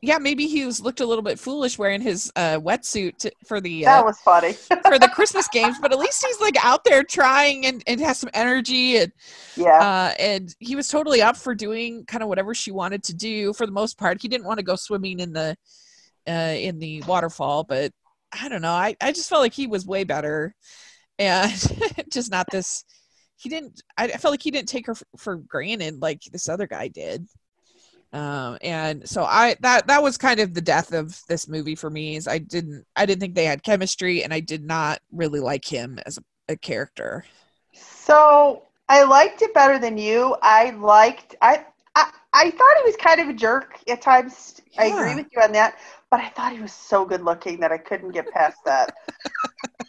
yeah, 0.00 0.18
maybe 0.18 0.46
he 0.46 0.64
was 0.64 0.80
looked 0.80 1.00
a 1.00 1.06
little 1.06 1.22
bit 1.22 1.38
foolish 1.38 1.76
wearing 1.76 2.00
his 2.00 2.30
uh, 2.36 2.58
wetsuit 2.60 3.28
for 3.46 3.60
the 3.60 3.84
That 3.84 4.02
uh, 4.02 4.04
was 4.04 4.18
funny. 4.20 4.52
for 4.52 4.98
the 4.98 5.08
Christmas 5.14 5.48
games, 5.48 5.78
but 5.80 5.92
at 5.92 5.98
least 5.98 6.24
he's 6.24 6.40
like 6.40 6.62
out 6.64 6.84
there 6.84 7.02
trying 7.02 7.66
and, 7.66 7.82
and 7.86 8.00
has 8.00 8.18
some 8.18 8.30
energy 8.32 8.98
and 8.98 9.12
yeah. 9.56 9.78
uh, 9.78 10.14
and 10.18 10.54
he 10.60 10.76
was 10.76 10.88
totally 10.88 11.20
up 11.20 11.36
for 11.36 11.54
doing 11.54 12.04
kind 12.06 12.22
of 12.22 12.28
whatever 12.28 12.54
she 12.54 12.70
wanted 12.70 13.02
to 13.04 13.14
do 13.14 13.52
for 13.52 13.66
the 13.66 13.72
most 13.72 13.98
part. 13.98 14.22
He 14.22 14.28
didn't 14.28 14.46
want 14.46 14.58
to 14.58 14.64
go 14.64 14.76
swimming 14.76 15.18
in 15.18 15.32
the 15.32 15.56
uh, 16.28 16.54
in 16.56 16.78
the 16.78 17.02
waterfall, 17.02 17.64
but 17.64 17.92
I 18.32 18.48
don't 18.48 18.62
know. 18.62 18.72
I, 18.72 18.94
I 19.00 19.12
just 19.12 19.28
felt 19.28 19.42
like 19.42 19.54
he 19.54 19.66
was 19.66 19.86
way 19.86 20.04
better 20.04 20.54
and 21.18 21.52
just 22.12 22.30
not 22.30 22.46
this. 22.52 22.84
He 23.36 23.48
didn't. 23.48 23.82
I, 23.96 24.04
I 24.04 24.16
felt 24.16 24.32
like 24.32 24.42
he 24.42 24.50
didn't 24.50 24.68
take 24.68 24.86
her 24.86 24.94
for, 24.94 25.06
for 25.16 25.36
granted 25.36 26.00
like 26.00 26.22
this 26.32 26.48
other 26.48 26.66
guy 26.66 26.88
did. 26.88 27.26
Um, 28.12 28.56
and 28.62 29.06
so 29.08 29.24
I 29.24 29.56
that 29.60 29.86
that 29.86 30.02
was 30.02 30.16
kind 30.16 30.40
of 30.40 30.54
the 30.54 30.62
death 30.62 30.92
of 30.92 31.20
this 31.28 31.46
movie 31.46 31.74
for 31.74 31.90
me. 31.90 32.16
Is 32.16 32.26
I 32.26 32.38
didn't 32.38 32.86
I 32.96 33.04
didn't 33.04 33.20
think 33.20 33.34
they 33.34 33.44
had 33.44 33.62
chemistry, 33.62 34.24
and 34.24 34.32
I 34.32 34.40
did 34.40 34.64
not 34.64 35.00
really 35.12 35.40
like 35.40 35.64
him 35.64 35.98
as 36.06 36.18
a, 36.18 36.52
a 36.52 36.56
character. 36.56 37.24
So 37.74 38.62
I 38.88 39.02
liked 39.04 39.42
it 39.42 39.52
better 39.52 39.78
than 39.78 39.98
you. 39.98 40.36
I 40.42 40.70
liked 40.70 41.36
I 41.42 41.66
I, 41.94 42.10
I 42.32 42.50
thought 42.50 42.76
he 42.78 42.84
was 42.84 42.96
kind 42.96 43.20
of 43.20 43.28
a 43.28 43.34
jerk 43.34 43.78
at 43.88 44.00
times. 44.00 44.60
I 44.78 44.86
agree 44.86 45.16
with 45.16 45.26
you 45.32 45.42
on 45.42 45.52
that. 45.52 45.78
But 46.10 46.20
I 46.20 46.28
thought 46.30 46.52
he 46.52 46.60
was 46.60 46.72
so 46.72 47.04
good 47.04 47.22
looking 47.22 47.60
that 47.60 47.72
I 47.72 47.78
couldn't 47.78 48.12
get 48.12 48.30
past 48.30 48.58
that. 48.64 48.94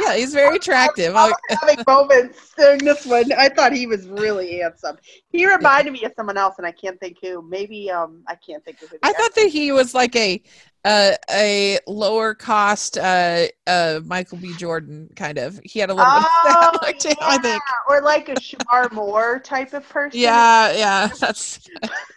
Yeah, 0.00 0.16
he's 0.16 0.32
very 0.32 0.56
attractive. 0.56 1.14
I 1.14 1.28
was 1.28 1.36
having 1.60 1.84
moments 1.86 2.52
during 2.56 2.84
this 2.84 3.06
one. 3.06 3.32
I 3.32 3.48
thought 3.48 3.72
he 3.72 3.86
was 3.86 4.08
really 4.08 4.58
handsome. 4.58 4.96
He 5.28 5.46
reminded 5.46 5.92
me 5.92 6.04
of 6.04 6.12
someone 6.16 6.36
else, 6.36 6.56
and 6.58 6.66
I 6.66 6.72
can't 6.72 6.98
think 7.00 7.18
who. 7.22 7.42
Maybe 7.42 7.90
um, 7.90 8.22
I 8.28 8.34
can't 8.34 8.64
think 8.64 8.82
of 8.82 8.90
who. 8.90 8.98
I 9.02 9.12
thought 9.12 9.34
that 9.34 9.48
he 9.48 9.72
was 9.72 9.94
like 9.94 10.16
a 10.16 10.42
uh, 10.84 11.12
a 11.30 11.78
lower 11.86 12.34
cost 12.34 12.98
uh, 12.98 13.46
uh, 13.66 14.00
Michael 14.04 14.38
B. 14.38 14.52
Jordan 14.58 15.08
kind 15.16 15.38
of. 15.38 15.58
He 15.64 15.78
had 15.78 15.90
a 15.90 15.94
little 15.94 16.12
bit 16.12 16.24
Oh, 16.44 16.78
look 16.82 16.98
to 16.98 17.08
him, 17.08 17.16
I 17.22 17.38
think. 17.38 17.62
or 17.88 18.02
like 18.02 18.28
a 18.28 18.34
Shemar 18.34 18.92
Moore 18.92 19.40
type 19.40 19.72
of 19.72 19.88
person. 19.88 20.20
Yeah, 20.20 20.72
yeah, 20.72 21.06
that's 21.20 21.60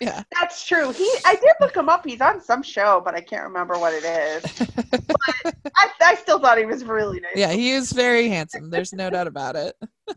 yeah. 0.02 0.24
That's 0.38 0.66
true. 0.66 0.92
He, 0.92 1.10
I 1.26 1.36
did 1.36 1.54
look 1.62 1.76
him 1.76 1.88
up. 1.90 2.06
He's 2.06 2.22
on 2.22 2.42
some 2.42 2.62
show, 2.62 3.02
but 3.04 3.16
I 3.16 3.22
can't 3.22 3.44
remember 3.44 3.78
what 3.80 3.94
it 3.94 4.04
is. 4.04 4.68
But 5.44 5.56
I, 5.76 5.90
I 6.02 6.16
still 6.16 6.40
thought 6.40 6.58
he 6.58 6.66
was 6.66 6.84
really 6.84 7.20
nice. 7.20 7.32
Yeah, 7.36 7.52
he 7.52 7.72
is 7.72 7.92
very 7.92 8.30
handsome. 8.30 8.70
There's 8.70 8.94
no 8.94 9.10
doubt 9.10 9.28
about 9.28 9.56
it. 9.56 9.76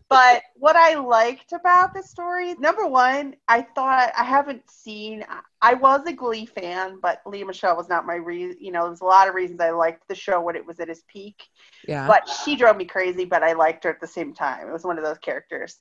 But 0.09 0.43
what 0.55 0.75
I 0.75 0.95
liked 0.95 1.51
about 1.51 1.93
the 1.93 2.01
story, 2.01 2.53
number 2.55 2.87
one, 2.87 3.35
I 3.47 3.61
thought 3.61 4.11
I 4.17 4.23
haven't 4.23 4.69
seen. 4.69 5.25
I 5.61 5.73
was 5.73 6.05
a 6.05 6.13
Glee 6.13 6.45
fan, 6.45 6.99
but 7.01 7.21
Lea 7.25 7.43
Michele 7.43 7.75
was 7.75 7.89
not 7.89 8.05
my 8.05 8.15
reason. 8.15 8.57
You 8.59 8.71
know, 8.71 8.83
there 8.83 8.89
was 8.89 9.01
a 9.01 9.05
lot 9.05 9.27
of 9.27 9.35
reasons 9.35 9.59
I 9.59 9.71
liked 9.71 10.07
the 10.07 10.15
show 10.15 10.41
when 10.41 10.55
it 10.55 10.65
was 10.65 10.79
at 10.79 10.89
its 10.89 11.03
peak. 11.07 11.43
Yeah. 11.87 12.07
But 12.07 12.29
she 12.29 12.55
drove 12.55 12.77
me 12.77 12.85
crazy, 12.85 13.25
but 13.25 13.43
I 13.43 13.53
liked 13.53 13.83
her 13.83 13.89
at 13.89 13.99
the 13.99 14.07
same 14.07 14.33
time. 14.33 14.67
It 14.67 14.71
was 14.71 14.85
one 14.85 14.97
of 14.97 15.03
those 15.03 15.17
characters. 15.17 15.79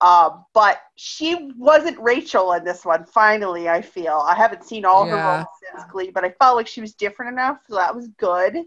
Um, 0.00 0.44
but 0.54 0.80
she 0.94 1.50
wasn't 1.56 1.98
Rachel 1.98 2.52
in 2.52 2.64
this 2.64 2.84
one. 2.84 3.04
Finally, 3.04 3.68
I 3.68 3.82
feel 3.82 4.24
I 4.24 4.36
haven't 4.36 4.62
seen 4.62 4.84
all 4.84 5.04
her 5.04 5.16
roles 5.16 5.46
since 5.60 5.90
Glee, 5.90 6.10
but 6.10 6.24
I 6.24 6.30
felt 6.30 6.56
like 6.56 6.68
she 6.68 6.80
was 6.80 6.94
different 6.94 7.32
enough, 7.32 7.58
so 7.68 7.74
that 7.74 7.96
was 7.96 8.06
good. 8.18 8.64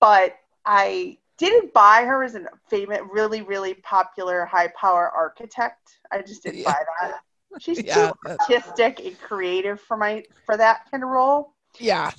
But 0.00 0.34
I 0.66 1.18
didn't 1.50 1.72
buy 1.74 2.04
her 2.04 2.22
as 2.24 2.34
a 2.34 2.42
famous, 2.68 3.00
really, 3.10 3.42
really 3.42 3.74
popular, 3.74 4.44
high 4.46 4.68
power 4.80 5.10
architect. 5.10 5.98
I 6.10 6.22
just 6.22 6.42
didn't 6.42 6.62
Yeah. 6.62 6.64
buy 6.64 6.78
that. 7.02 7.20
She's 7.60 7.82
Yeah, 7.86 8.10
too 8.10 8.12
artistic 8.28 9.00
and 9.00 9.18
creative 9.20 9.80
for 9.80 9.96
my 9.96 10.24
for 10.46 10.56
that 10.56 10.90
kind 10.90 11.02
of 11.02 11.10
role. 11.10 11.54
yeah. 11.78 12.12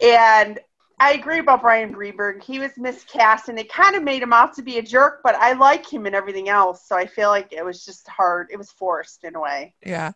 And 0.00 0.58
I 0.98 1.12
agree 1.12 1.38
about 1.40 1.62
Bryan 1.62 1.92
Greenberg. 1.92 2.42
He 2.42 2.58
was 2.58 2.72
miscast, 2.76 3.48
and 3.48 3.56
they 3.56 3.64
kind 3.64 3.96
of 3.96 4.02
made 4.02 4.22
him 4.22 4.32
out 4.32 4.54
to 4.54 4.62
be 4.62 4.78
a 4.78 4.82
jerk. 4.82 5.20
But 5.22 5.34
I 5.36 5.52
like 5.52 5.90
him 5.90 6.06
and 6.06 6.14
everything 6.14 6.48
else, 6.48 6.86
so 6.86 6.96
I 6.96 7.06
feel 7.06 7.28
like 7.28 7.52
it 7.52 7.64
was 7.64 7.84
just 7.84 8.08
hard. 8.08 8.48
It 8.50 8.56
was 8.56 8.70
forced 8.72 9.24
in 9.24 9.36
a 9.36 9.40
way. 9.40 9.74
Yeah. 9.84 10.12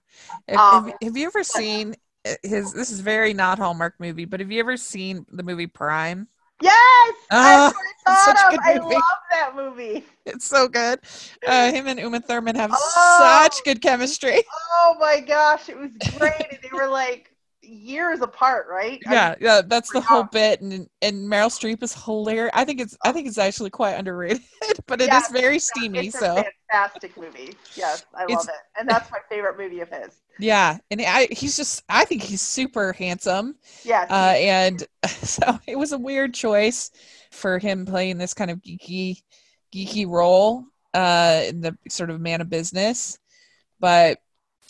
Have, 0.48 0.62
Um, 0.62 0.86
have, 0.86 0.94
have 1.02 1.16
you 1.16 1.26
ever 1.26 1.44
seen 1.44 1.94
uh, 2.26 2.34
his? 2.42 2.72
This 2.72 2.90
is 2.90 3.00
very 3.00 3.34
not 3.34 3.58
Hallmark 3.58 3.94
movie, 3.98 4.24
but 4.24 4.40
have 4.40 4.50
you 4.50 4.60
ever 4.60 4.76
seen 4.76 5.26
the 5.30 5.42
movie 5.42 5.66
Prime? 5.66 6.28
Yes, 6.62 7.14
I 7.30 7.72
such 8.06 8.36
a 8.36 8.50
good 8.50 8.60
of. 8.60 8.64
I 8.64 8.74
love 8.78 9.02
that 9.30 9.52
movie. 9.56 10.04
It's 10.26 10.46
so 10.46 10.68
good. 10.68 11.00
Uh, 11.46 11.72
him 11.72 11.86
and 11.86 11.98
Uma 11.98 12.20
Thurman 12.20 12.54
have 12.56 12.70
Oh. 12.74 13.48
such 13.50 13.64
good 13.64 13.80
chemistry. 13.80 14.42
Oh 14.82 14.96
my 15.00 15.20
gosh, 15.20 15.68
it 15.68 15.76
was 15.78 15.90
great. 16.18 16.32
and 16.50 16.58
they 16.62 16.68
were 16.72 16.86
like 16.88 17.29
years 17.70 18.20
apart, 18.20 18.66
right? 18.68 19.00
I 19.06 19.14
Yeah, 19.14 19.34
yeah, 19.40 19.62
that's 19.66 19.90
the 19.90 20.00
whole 20.00 20.24
Yeah. 20.24 20.28
bit, 20.30 20.60
and 20.60 20.88
and 21.00 21.16
Meryl 21.26 21.48
Streep 21.48 21.82
is 21.82 21.94
hilarious. 21.94 22.50
I 22.54 22.64
think 22.66 22.80
it's 22.80 22.96
I 23.02 23.12
think 23.12 23.26
it's 23.28 23.38
actually 23.38 23.70
quite 23.70 23.92
underrated, 23.94 24.42
but 24.86 25.00
it 25.00 25.12
is 25.14 25.26
Yeah, 25.26 25.28
very 25.28 25.58
steamy. 25.58 26.10
it's 26.10 26.14
So 26.14 26.36
a 26.36 26.44
fantastic 26.70 27.16
movie. 27.16 27.56
Yes, 27.76 28.02
I 28.14 28.24
It's- 28.28 28.36
love 28.36 28.48
it, 28.48 28.60
and 28.78 28.88
that's 28.88 29.10
my 29.10 29.18
favorite 29.28 29.56
movie 29.58 29.80
of 29.80 29.88
his. 29.88 30.20
yeah, 30.38 30.78
and 30.90 31.00
I 31.02 31.28
he's 31.30 31.56
just 31.56 31.82
I 31.88 32.04
think 32.04 32.22
he's 32.22 32.40
super 32.42 32.92
handsome. 32.92 33.56
Yes, 33.84 34.10
uh, 34.10 34.34
and 34.36 34.86
so 35.06 35.58
it 35.66 35.76
was 35.76 35.92
a 35.92 35.98
weird 35.98 36.34
choice 36.34 36.90
for 37.30 37.58
him 37.58 37.84
playing 37.86 38.18
this 38.18 38.34
kind 38.34 38.50
of 38.50 38.58
geeky 38.62 39.22
geeky 39.74 40.06
role 40.08 40.64
uh 40.94 41.42
in 41.48 41.60
the 41.60 41.76
sort 41.88 42.10
of 42.10 42.20
man 42.20 42.40
of 42.40 42.48
business 42.50 43.18
but 43.80 44.18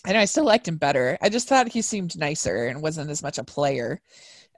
I 0.07 0.12
know 0.12 0.20
I 0.20 0.24
still 0.24 0.44
liked 0.44 0.66
him 0.68 0.76
better. 0.76 1.18
I 1.20 1.28
just 1.28 1.46
thought 1.48 1.68
he 1.68 1.82
seemed 1.82 2.16
nicer 2.18 2.66
and 2.66 2.80
wasn't 2.82 3.11
as 3.11 3.22
much 3.22 3.38
a 3.38 3.44
player 3.44 4.01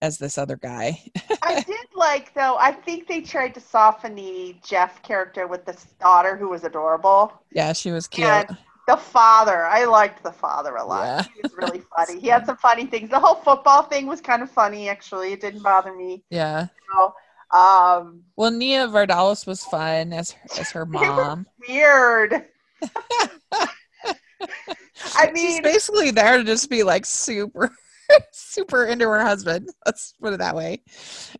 as 0.01 0.18
this 0.18 0.38
other 0.38 0.57
guy. 0.57 1.01
I 1.43 1.61
did 1.66 1.86
like 1.95 2.32
though. 2.34 2.57
I 2.59 2.72
think 2.72 3.07
they 3.09 3.20
tried 3.20 3.55
to 3.55 3.61
soften 3.61 4.14
the 4.14 4.57
Jeff 4.64 5.03
character 5.03 5.47
with 5.47 5.64
this 5.64 5.84
daughter 6.01 6.36
who 6.36 6.49
was 6.49 6.64
adorable. 6.64 7.32
yeah, 7.53 7.72
she 7.72 7.90
was 7.93 8.07
cute. 8.09 8.26
And 8.28 8.57
the 8.88 8.97
father, 8.97 9.64
I 9.64 9.84
liked 9.84 10.22
the 10.24 10.32
father 10.32 10.74
a 10.76 10.84
lot. 10.84 11.05
Yeah. 11.05 11.22
He 11.34 11.40
was 11.43 11.53
really 11.57 11.82
funny. 11.97 12.20
He 12.20 12.26
had 12.28 12.47
some 12.47 12.57
funny 12.57 12.86
things. 12.86 13.11
The 13.11 13.20
whole 13.20 13.36
football 13.36 13.82
thing 13.84 14.07
was 14.07 14.20
kind 14.20 14.43
of 14.43 14.51
funny. 14.51 14.88
Actually, 14.88 15.32
it 15.32 15.40
didn't 15.40 15.62
bother 15.62 15.93
me. 15.95 16.24
yeah. 16.30 16.66
Um, 17.53 18.22
Well, 18.36 18.51
Nia 18.51 18.88
Vardalos 18.88 19.47
was 19.47 19.62
fun 19.64 20.12
as 20.12 20.34
as 20.59 20.70
her 20.70 20.86
mom. 20.86 21.47
weird. 21.68 22.47
I 25.16 25.30
mean, 25.32 25.49
She's 25.49 25.61
basically 25.61 26.11
there 26.11 26.38
to 26.38 26.45
just 26.45 26.70
be 26.70 26.82
like 26.82 27.05
super 27.07 27.70
super 28.32 28.84
into 28.86 29.07
her 29.07 29.22
husband. 29.22 29.70
Let's 29.86 30.14
put 30.20 30.32
it 30.32 30.39
that 30.39 30.55
way. 30.55 30.82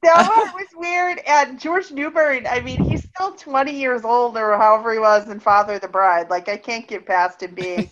that 0.03 0.29
one 0.37 0.53
was 0.55 0.69
weird. 0.75 1.21
And 1.27 1.61
George 1.61 1.91
Newbern, 1.91 2.47
I 2.47 2.61
mean, 2.61 2.83
he's 2.83 3.05
still 3.05 3.33
20 3.33 3.73
years 3.73 4.05
old 4.05 4.37
or 4.37 4.57
however 4.57 4.93
he 4.93 4.99
was 4.99 5.29
in 5.29 5.41
Father 5.41 5.75
of 5.75 5.81
the 5.81 5.89
Bride. 5.89 6.31
Like, 6.31 6.49
I 6.49 6.57
can't 6.57 6.87
get 6.87 7.07
past 7.07 7.43
him 7.43 7.55
being 7.55 7.91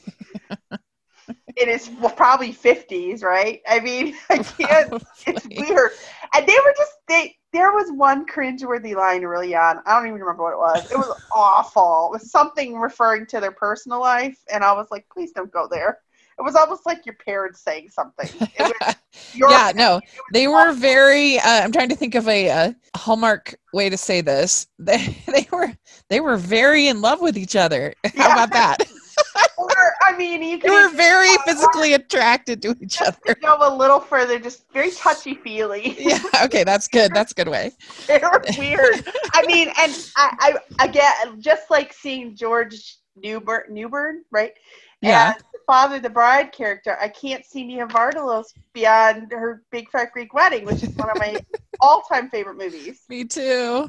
in 1.57 1.69
his 1.69 1.91
well, 2.01 2.11
probably 2.13 2.53
50s, 2.53 3.23
right? 3.23 3.61
I 3.69 3.81
mean, 3.81 4.15
I 4.31 4.39
can't. 4.39 4.89
It's 5.27 5.47
weird. 5.55 5.91
And 6.35 6.47
they 6.47 6.55
were 6.55 6.75
just, 6.79 6.93
they, 7.07 7.37
there 7.53 7.73
was 7.73 7.93
one 7.93 8.27
cringeworthy 8.27 8.95
line 8.97 9.23
early 9.23 9.55
on. 9.55 9.81
I 9.85 9.99
don't 9.99 10.07
even 10.09 10.19
remember 10.19 10.45
what 10.45 10.55
it 10.55 10.59
was. 10.59 10.87
It 10.91 10.97
was 10.97 11.15
awful. 11.35 12.09
It 12.11 12.23
was 12.23 12.31
something 12.31 12.79
referring 12.79 13.27
to 13.27 13.41
their 13.41 13.53
personal 13.53 14.01
life. 14.01 14.39
And 14.51 14.65
I 14.65 14.73
was 14.73 14.87
like, 14.91 15.07
please 15.13 15.33
don't 15.33 15.53
go 15.53 15.69
there. 15.71 15.99
It 16.39 16.43
was 16.43 16.57
almost 16.57 16.87
like 16.87 17.05
your 17.05 17.17
parents 17.17 17.61
saying 17.61 17.91
something. 17.91 18.31
It 18.59 18.63
was 18.67 18.95
your 19.35 19.51
yeah, 19.51 19.73
no, 19.75 20.01
they 20.33 20.49
were 20.49 20.73
very. 20.73 21.39
Uh, 21.39 21.43
I'm 21.63 21.71
trying 21.73 21.91
to 21.91 21.97
think 21.97 22.15
of 22.15 22.27
a, 22.29 22.49
uh 22.49 22.73
hallmark 22.97 23.57
way 23.73 23.91
to 23.91 23.97
say 23.97 24.21
this. 24.23 24.67
They 24.79 25.19
they 25.27 25.47
were 25.53 25.73
they 26.09 26.21
were 26.21 26.37
very 26.39 26.89
in 26.89 27.03
love 27.03 27.21
with 27.21 27.37
each 27.37 27.57
other. 27.57 27.95
How 28.17 28.29
Yeah. 28.29 28.33
about 28.33 28.53
that? 28.53 28.79
Mean, 30.21 30.43
you 30.43 30.59
could 30.59 30.71
were 30.71 30.91
very 30.91 31.35
physically 31.47 31.95
attracted 31.95 32.61
to 32.63 32.77
each 32.81 32.99
just 32.99 33.19
to 33.25 33.31
other. 33.31 33.41
go 33.41 33.57
a 33.61 33.73
little 33.75 34.01
further, 34.01 34.39
just 34.39 34.65
very 34.73 34.91
touchy 34.91 35.35
feely. 35.35 35.97
Yeah. 35.99 36.19
Okay, 36.45 36.63
that's 36.65 36.89
good. 36.89 37.13
That's 37.15 37.33
a 37.33 37.35
good 37.35 37.49
way. 37.49 37.73
they 38.07 38.19
were 38.19 38.43
weird. 38.59 39.09
I 39.33 39.45
mean, 39.47 39.69
and 39.79 39.93
I, 40.17 40.59
I 40.79 40.85
again, 40.85 41.41
just 41.41 41.71
like 41.71 41.93
seeing 41.95 42.37
George 42.37 42.97
Newbern, 43.17 43.63
Newbern, 43.71 44.25
right? 44.31 44.53
Yeah. 45.01 45.33
The 45.53 45.59
father, 45.67 45.99
the 46.01 46.11
bride 46.11 46.53
character, 46.53 46.99
I 47.01 47.09
can't 47.09 47.45
see 47.47 47.65
Nia 47.65 47.87
Vardalos 47.87 48.47
beyond 48.75 49.33
her 49.33 49.63
Big 49.71 49.89
Fat 49.91 50.13
Greek 50.13 50.35
Wedding, 50.35 50.67
which 50.67 50.83
is 50.83 50.91
one 50.97 51.09
of 51.11 51.17
my 51.19 51.37
all-time 51.81 52.29
favorite 52.29 52.59
movies. 52.59 53.01
Me 53.09 53.25
too. 53.25 53.89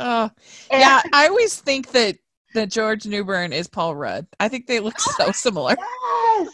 Oh, 0.00 0.30
And- 0.70 0.80
yeah. 0.80 1.02
I 1.12 1.28
always 1.28 1.54
think 1.60 1.92
that 1.92 2.16
that 2.54 2.70
George 2.70 3.06
Newbern 3.06 3.52
is 3.52 3.68
Paul 3.68 3.94
Rudd. 3.94 4.26
I 4.40 4.48
think 4.48 4.66
they 4.66 4.80
look 4.80 4.98
so 4.98 5.30
similar. 5.32 5.76
Yes. 5.78 6.48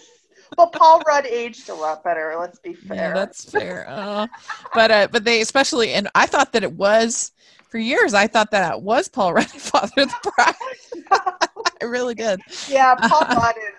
Well, 0.56 0.70
Paul 0.70 1.02
Rudd 1.06 1.26
aged 1.26 1.68
a 1.68 1.74
lot 1.74 2.02
better. 2.02 2.34
Let's 2.38 2.58
be 2.58 2.74
fair. 2.74 2.96
Yeah, 2.96 3.14
that's 3.14 3.50
fair. 3.50 3.86
Uh, 3.88 4.26
but 4.74 4.90
uh, 4.90 5.08
but 5.10 5.24
they 5.24 5.40
especially 5.40 5.92
and 5.92 6.08
I 6.14 6.26
thought 6.26 6.52
that 6.52 6.62
it 6.62 6.72
was 6.72 7.32
for 7.68 7.78
years. 7.78 8.14
I 8.14 8.26
thought 8.26 8.50
that 8.52 8.74
it 8.74 8.82
was 8.82 9.08
Paul 9.08 9.34
Rudd, 9.34 9.46
Father 9.50 10.02
of 10.02 10.08
the 10.08 10.32
Bride. 10.36 11.48
I 11.82 11.84
really 11.84 12.14
did. 12.14 12.40
Yeah, 12.68 12.94
Paul 12.94 13.20
Rudd 13.20 13.56
is 13.56 13.74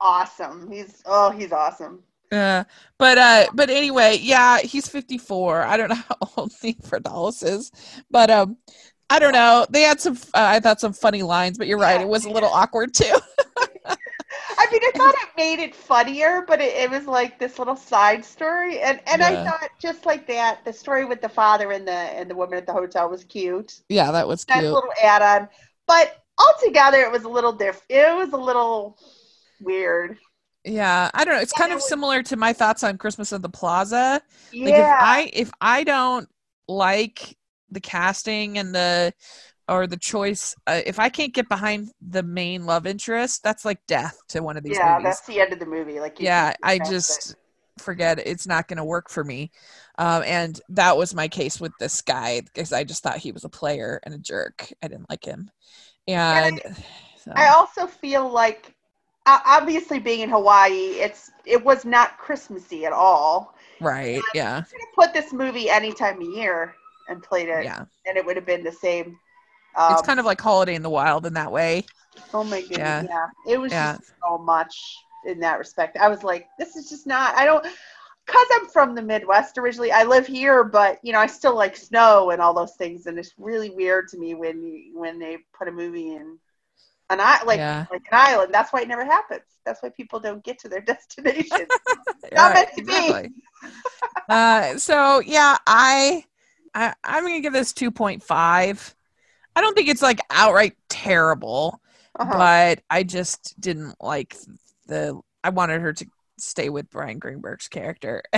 awesome. 0.00 0.70
He's 0.70 1.02
oh, 1.06 1.30
he's 1.30 1.52
awesome. 1.52 2.02
Uh, 2.32 2.64
but 2.98 3.18
uh, 3.18 3.46
but 3.54 3.70
anyway, 3.70 4.18
yeah, 4.20 4.58
he's 4.58 4.88
54. 4.88 5.62
I 5.62 5.76
don't 5.76 5.90
know 5.90 5.94
how 5.94 6.16
old 6.36 6.52
Nia 6.62 6.74
Vardalos 6.74 7.46
is, 7.46 7.70
but 8.10 8.30
um, 8.30 8.56
I 9.14 9.20
don't 9.20 9.32
know. 9.32 9.64
They 9.70 9.82
had 9.82 10.00
some. 10.00 10.16
Uh, 10.34 10.42
I 10.56 10.58
thought 10.58 10.80
some 10.80 10.92
funny 10.92 11.22
lines, 11.22 11.56
but 11.56 11.68
you're 11.68 11.78
right. 11.78 12.00
It 12.00 12.08
was 12.08 12.24
a 12.24 12.30
little 12.30 12.48
awkward 12.48 12.92
too. 12.92 13.14
I 13.86 14.66
mean, 14.72 14.80
I 14.82 14.90
thought 14.96 15.14
it 15.14 15.28
made 15.36 15.60
it 15.60 15.72
funnier, 15.72 16.44
but 16.48 16.60
it, 16.60 16.74
it 16.74 16.90
was 16.90 17.06
like 17.06 17.38
this 17.38 17.60
little 17.60 17.76
side 17.76 18.24
story, 18.24 18.80
and 18.80 19.00
and 19.06 19.20
yeah. 19.20 19.28
I 19.28 19.44
thought 19.44 19.70
just 19.80 20.04
like 20.04 20.26
that, 20.26 20.64
the 20.64 20.72
story 20.72 21.04
with 21.04 21.20
the 21.20 21.28
father 21.28 21.70
and 21.70 21.86
the 21.86 21.92
and 21.92 22.28
the 22.28 22.34
woman 22.34 22.58
at 22.58 22.66
the 22.66 22.72
hotel 22.72 23.08
was 23.08 23.22
cute. 23.22 23.82
Yeah, 23.88 24.10
that 24.10 24.26
was 24.26 24.44
cute. 24.44 24.56
Nice 24.56 24.72
little 24.72 24.92
add-on, 25.00 25.48
but 25.86 26.20
altogether, 26.36 27.02
it 27.02 27.12
was 27.12 27.22
a 27.22 27.28
little 27.28 27.52
different. 27.52 27.84
It 27.88 28.16
was 28.16 28.32
a 28.32 28.36
little 28.36 28.98
weird. 29.60 30.18
Yeah, 30.64 31.08
I 31.14 31.24
don't 31.24 31.34
know. 31.34 31.40
It's 31.40 31.52
kind 31.52 31.70
of 31.70 31.76
was- 31.76 31.88
similar 31.88 32.24
to 32.24 32.36
my 32.36 32.52
thoughts 32.52 32.82
on 32.82 32.98
Christmas 32.98 33.32
at 33.32 33.42
the 33.42 33.48
Plaza. 33.48 34.20
Yeah. 34.50 34.64
Like 34.66 34.74
if 34.74 34.88
I 34.88 35.30
if 35.32 35.50
I 35.60 35.84
don't 35.84 36.28
like 36.66 37.36
the 37.74 37.80
casting 37.80 38.58
and 38.58 38.74
the 38.74 39.12
or 39.68 39.86
the 39.86 39.96
choice 39.96 40.54
uh, 40.66 40.80
if 40.86 40.98
i 40.98 41.08
can't 41.08 41.34
get 41.34 41.48
behind 41.48 41.90
the 42.00 42.22
main 42.22 42.66
love 42.66 42.86
interest 42.86 43.42
that's 43.42 43.64
like 43.64 43.78
death 43.86 44.16
to 44.28 44.42
one 44.42 44.56
of 44.56 44.62
these 44.62 44.76
yeah 44.76 44.98
movies. 44.98 45.04
that's 45.04 45.26
the 45.26 45.40
end 45.40 45.52
of 45.52 45.58
the 45.58 45.66
movie 45.66 46.00
like 46.00 46.20
yeah 46.20 46.54
i 46.62 46.78
just 46.78 47.32
it. 47.32 47.36
forget 47.82 48.18
it. 48.18 48.26
it's 48.26 48.46
not 48.46 48.68
going 48.68 48.76
to 48.76 48.84
work 48.84 49.10
for 49.10 49.24
me 49.24 49.50
um, 49.96 50.22
and 50.26 50.60
that 50.68 50.96
was 50.96 51.14
my 51.14 51.28
case 51.28 51.60
with 51.60 51.72
this 51.78 52.02
guy 52.02 52.40
because 52.40 52.72
i 52.72 52.84
just 52.84 53.02
thought 53.02 53.18
he 53.18 53.32
was 53.32 53.44
a 53.44 53.48
player 53.48 54.00
and 54.04 54.14
a 54.14 54.18
jerk 54.18 54.72
i 54.82 54.88
didn't 54.88 55.08
like 55.10 55.24
him 55.24 55.50
and, 56.06 56.60
and 56.64 56.76
I, 56.76 56.84
so. 57.16 57.32
I 57.34 57.48
also 57.48 57.86
feel 57.86 58.30
like 58.30 58.74
obviously 59.26 59.98
being 59.98 60.20
in 60.20 60.28
hawaii 60.28 61.00
it's 61.00 61.30
it 61.46 61.64
was 61.64 61.86
not 61.86 62.18
christmassy 62.18 62.84
at 62.84 62.92
all 62.92 63.54
right 63.80 64.20
yeah 64.34 64.62
put 64.94 65.14
this 65.14 65.32
movie 65.32 65.70
any 65.70 65.92
time 65.92 66.20
of 66.20 66.28
year 66.28 66.74
and 67.08 67.22
played 67.22 67.48
it 67.48 67.64
yeah 67.64 67.84
and 68.06 68.16
it 68.16 68.24
would 68.24 68.36
have 68.36 68.46
been 68.46 68.64
the 68.64 68.72
same 68.72 69.18
um, 69.76 69.92
it's 69.92 70.02
kind 70.02 70.20
of 70.20 70.26
like 70.26 70.40
Holiday 70.40 70.74
in 70.74 70.82
the 70.82 70.90
Wild 70.90 71.26
in 71.26 71.34
that 71.34 71.50
way. 71.50 71.84
Oh 72.32 72.44
my 72.44 72.60
goodness, 72.60 72.78
yeah, 72.78 73.02
yeah. 73.08 73.26
it 73.46 73.58
was 73.58 73.72
yeah. 73.72 73.96
just 73.96 74.12
so 74.22 74.38
much 74.38 74.96
in 75.26 75.40
that 75.40 75.58
respect. 75.58 75.96
I 75.96 76.08
was 76.08 76.22
like, 76.22 76.46
this 76.58 76.76
is 76.76 76.88
just 76.88 77.06
not. 77.06 77.34
I 77.36 77.44
don't, 77.44 77.64
cause 78.26 78.46
I'm 78.52 78.68
from 78.68 78.94
the 78.94 79.02
Midwest 79.02 79.58
originally. 79.58 79.90
I 79.90 80.04
live 80.04 80.26
here, 80.26 80.62
but 80.62 81.00
you 81.02 81.12
know, 81.12 81.18
I 81.18 81.26
still 81.26 81.56
like 81.56 81.76
snow 81.76 82.30
and 82.30 82.40
all 82.40 82.54
those 82.54 82.76
things, 82.76 83.06
and 83.06 83.18
it's 83.18 83.34
really 83.36 83.70
weird 83.70 84.08
to 84.08 84.18
me 84.18 84.34
when 84.34 84.92
when 84.94 85.18
they 85.18 85.38
put 85.58 85.66
a 85.66 85.72
movie 85.72 86.14
in 86.14 86.38
an 87.10 87.20
island, 87.20 87.46
like 87.46 87.58
yeah. 87.58 87.86
like 87.90 88.02
an 88.12 88.18
island. 88.18 88.54
That's 88.54 88.72
why 88.72 88.82
it 88.82 88.88
never 88.88 89.04
happens. 89.04 89.42
That's 89.66 89.82
why 89.82 89.88
people 89.88 90.20
don't 90.20 90.44
get 90.44 90.60
to 90.60 90.68
their 90.68 90.82
destination. 90.82 91.66
not 92.32 92.54
meant 92.54 92.68
to 92.74 92.80
exactly. 92.80 93.28
be. 93.28 93.68
uh, 94.28 94.76
so 94.78 95.20
yeah, 95.20 95.58
I, 95.66 96.24
I 96.74 96.94
I'm 97.02 97.24
gonna 97.24 97.40
give 97.40 97.52
this 97.52 97.72
two 97.72 97.90
point 97.90 98.22
five. 98.22 98.94
I 99.56 99.60
don't 99.60 99.74
think 99.74 99.88
it's 99.88 100.02
like 100.02 100.20
outright 100.30 100.76
terrible, 100.88 101.80
uh-huh. 102.18 102.32
but 102.32 102.82
I 102.90 103.04
just 103.04 103.58
didn't 103.60 103.96
like 104.00 104.36
the. 104.86 105.20
I 105.42 105.50
wanted 105.50 105.80
her 105.80 105.92
to 105.92 106.06
stay 106.38 106.68
with 106.68 106.90
Bryan 106.90 107.18
Greenberg's 107.18 107.68
character. 107.68 108.22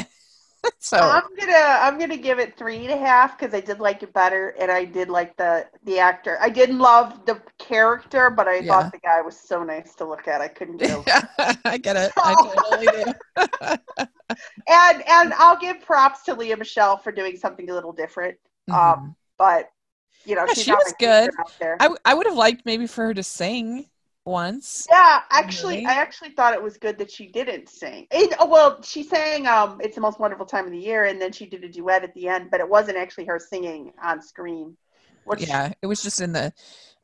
so 0.78 0.98
I'm 0.98 1.22
gonna 1.38 1.52
I'm 1.52 1.98
gonna 1.98 2.16
give 2.16 2.38
it 2.38 2.56
three 2.56 2.84
and 2.84 2.90
a 2.90 2.97
half 2.97 3.38
because 3.38 3.55
I 3.55 3.60
did 3.60 3.80
like 3.80 4.02
it 4.02 4.12
better 4.12 4.55
and 4.59 4.70
I 4.70 4.84
did 4.84 5.09
like 5.09 5.36
the 5.36 5.66
the 5.84 5.98
actor. 5.98 6.38
I 6.40 6.48
didn't 6.48 6.78
love 6.78 7.24
the 7.26 7.40
character, 7.59 8.30
but 8.30 8.48
I 8.48 8.59
yeah. 8.59 8.72
thought 8.72 8.93
the 8.93 8.98
guy 8.98 9.20
was 9.20 9.38
so 9.38 9.62
nice 9.62 9.94
to 9.97 10.05
look 10.05 10.28
at. 10.28 10.40
I 10.40 10.48
couldn't 10.48 10.78
get 10.78 10.90
over. 10.97 11.59
I 11.64 11.78
get 11.78 11.97
it. 11.97 12.12
I 12.16 12.34
totally 12.70 12.86
do. 12.86 13.12
and 14.68 15.02
and 15.09 15.34
I'll 15.34 15.59
give 15.59 15.80
props 15.82 16.22
to 16.24 16.34
Lea 16.34 16.55
Michele 16.55 16.97
for 16.98 17.12
doing 17.12 17.36
something 17.36 17.68
a 17.70 17.74
little 17.74 17.93
different. 17.93 18.36
Mm-hmm. 18.68 19.01
Um, 19.01 19.16
but 19.38 19.70
you 20.24 20.34
know, 20.34 20.44
yeah, 20.48 20.55
she 20.55 20.72
was 20.72 20.94
good. 20.98 21.30
I, 21.80 21.90
I 22.05 22.14
would 22.14 22.26
have 22.26 22.36
liked 22.36 22.66
maybe 22.66 22.86
for 22.86 23.06
her 23.06 23.14
to 23.14 23.22
sing 23.22 23.86
once. 24.26 24.86
Yeah, 24.90 25.20
actually, 25.30 25.76
really? 25.76 25.86
I 25.86 25.94
actually 25.94 26.30
thought 26.30 26.54
it 26.54 26.62
was 26.62 26.76
good 26.76 26.98
that 26.98 27.10
she 27.10 27.28
didn't 27.28 27.68
sing. 27.68 28.06
It, 28.10 28.34
oh, 28.38 28.46
well, 28.46 28.82
she 28.82 29.02
sang 29.02 29.46
um, 29.46 29.80
"It's 29.80 29.94
the 29.94 30.00
Most 30.00 30.20
Wonderful 30.20 30.46
Time 30.46 30.66
of 30.66 30.72
the 30.72 30.78
Year," 30.78 31.04
and 31.04 31.20
then 31.20 31.32
she 31.32 31.46
did 31.46 31.64
a 31.64 31.68
duet 31.68 32.04
at 32.04 32.14
the 32.14 32.28
end, 32.28 32.50
but 32.50 32.60
it 32.60 32.68
wasn't 32.68 32.96
actually 32.96 33.26
her 33.26 33.38
singing 33.38 33.92
on 34.02 34.20
screen. 34.20 34.76
Which, 35.24 35.48
yeah, 35.48 35.72
it 35.82 35.86
was 35.86 36.02
just 36.02 36.20
in 36.20 36.32
the 36.32 36.52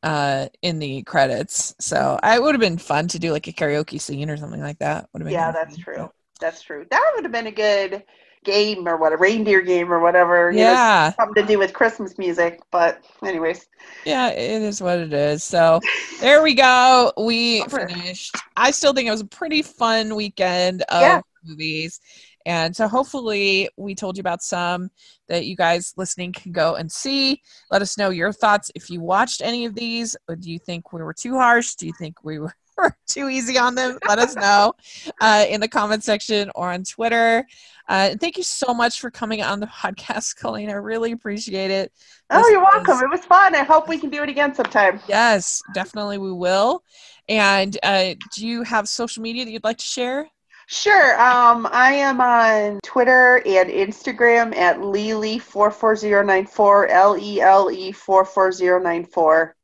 uh 0.03 0.49
in 0.63 0.79
the 0.79 1.03
credits. 1.03 1.75
So 1.81 2.19
I 2.23 2.39
would 2.39 2.55
have 2.55 2.61
been 2.61 2.79
fun 2.79 3.09
to 3.09 3.19
do 3.19 3.33
like 3.33 3.49
a 3.49 3.53
karaoke 3.53 4.01
scene 4.01 4.31
or 4.31 4.37
something 4.37 4.61
like 4.61 4.79
that. 4.79 5.09
Would 5.13 5.23
have 5.23 5.27
been 5.27 5.35
yeah, 5.35 5.53
that's 5.53 5.77
true. 5.77 6.11
That's 6.41 6.63
true. 6.63 6.87
That 6.91 7.13
would 7.15 7.25
have 7.25 7.33
been 7.33 7.47
a 7.47 7.53
good 7.53 8.05
game 8.45 8.89
or 8.89 8.97
what 8.97 9.13
a 9.13 9.17
reindeer 9.17 9.63
game 9.63 9.93
or 9.93 10.01
whatever. 10.01 10.51
Yeah, 10.51 11.13
know, 11.17 11.25
something 11.25 11.43
to 11.43 11.49
do 11.49 11.59
with 11.59 11.73
Christmas 11.73 12.19
music. 12.19 12.61
But 12.71 13.03
anyways, 13.25 13.67
yeah, 14.05 14.29
it 14.29 14.63
is 14.63 14.81
what 14.81 14.99
it 14.99 15.13
is. 15.13 15.45
So 15.45 15.81
there 16.21 16.43
we 16.43 16.55
go. 16.55 17.13
We 17.17 17.65
finished. 17.65 18.37
I 18.57 18.71
still 18.71 18.93
think 18.93 19.09
it 19.09 19.13
was 19.13 19.21
a 19.21 19.27
pretty 19.27 19.63
fun 19.63 20.15
weekend 20.15 20.83
of 20.83 21.01
yeah. 21.01 21.21
movies. 21.45 22.01
And 22.45 22.75
so 22.75 22.89
hopefully 22.89 23.69
we 23.77 23.95
told 23.95 24.17
you 24.17 24.21
about 24.21 24.43
some 24.43 24.91
that 25.29 25.47
you 25.47 25.57
guys 25.57 25.95
listening 25.97 26.33
can 26.33 26.53
go 26.53 26.75
and 26.75 26.91
see. 26.91 27.41
Let 27.71 27.83
us 27.83 27.97
know 27.97 28.11
your 28.11 28.33
thoughts 28.33 28.71
if 28.75 28.91
you 28.91 29.01
watched 29.01 29.43
any 29.43 29.65
of 29.65 29.75
these. 29.75 30.17
Do 30.41 30.51
you 30.51 30.59
think 30.59 30.93
we 30.93 31.03
were 31.03 31.15
too 31.15 31.35
harsh? 31.35 31.75
Do 31.75 31.87
you 31.87 31.93
think 31.99 32.25
we 32.25 32.39
were 32.39 32.55
too 33.07 33.29
easy 33.29 33.59
on 33.59 33.75
them, 33.75 33.99
let 34.09 34.19
us 34.19 34.35
know 34.35 34.75
uh, 35.21 35.45
in 35.49 35.61
the 35.61 35.69
comment 35.69 36.05
section 36.05 36.51
or 36.55 36.73
on 36.73 36.85
Twitter. 36.85 37.47
Uh, 37.89 38.15
thank 38.21 38.37
you 38.37 38.43
so 38.43 38.73
much 38.73 39.01
for 39.01 39.11
coming 39.11 39.43
on 39.43 39.61
the 39.61 39.67
podcast, 39.83 40.37
Colleen. 40.37 40.71
I 40.71 40.75
really 40.75 41.13
appreciate 41.13 41.71
it. 41.71 41.93
Oh, 42.31 42.39
this 42.39 42.51
you're 42.51 42.61
was, 42.61 42.85
welcome. 42.87 43.05
It 43.05 43.11
was 43.11 43.25
fun. 43.25 43.55
I 43.55 43.65
hope 43.65 43.89
we 43.89 43.99
can 43.99 44.11
do 44.11 44.23
it 44.23 44.29
again 44.29 44.55
sometime. 44.55 45.01
Yes, 45.09 45.63
definitely 45.75 46.19
we 46.19 46.33
will. 46.33 46.83
And 47.29 47.77
uh, 47.83 48.15
do 48.35 48.47
you 48.47 48.63
have 48.63 48.89
social 48.89 49.23
media 49.23 49.45
that 49.45 49.51
you'd 49.51 49.65
like 49.65 49.79
to 49.79 49.85
share? 49.85 50.29
Sure. 50.69 51.21
Um, 51.21 51.69
I 51.71 51.93
am 51.95 52.21
on 52.21 52.81
Twitter 52.83 53.43
and 53.45 53.69
Instagram 53.69 54.55
at 54.57 54.79
Lele44094, 54.79 56.87
L 56.89 57.19
E 57.19 57.41
L 57.41 57.71
E 57.71 57.93
44094 57.93 59.57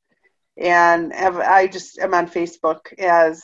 and 0.61 1.13
I 1.13 1.67
just 1.67 1.99
am 1.99 2.15
on 2.15 2.29
Facebook 2.29 2.93
as 2.99 3.43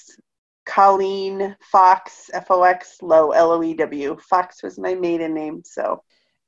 Colleen 0.66 1.56
Fox 1.70 2.30
F 2.32 2.50
O 2.50 2.62
X 2.62 2.96
Low 3.02 3.30
L 3.30 3.52
O 3.52 3.62
E 3.62 3.74
W. 3.74 4.16
Fox 4.28 4.62
was 4.62 4.78
my 4.78 4.94
maiden 4.94 5.34
name, 5.34 5.62
so. 5.64 6.02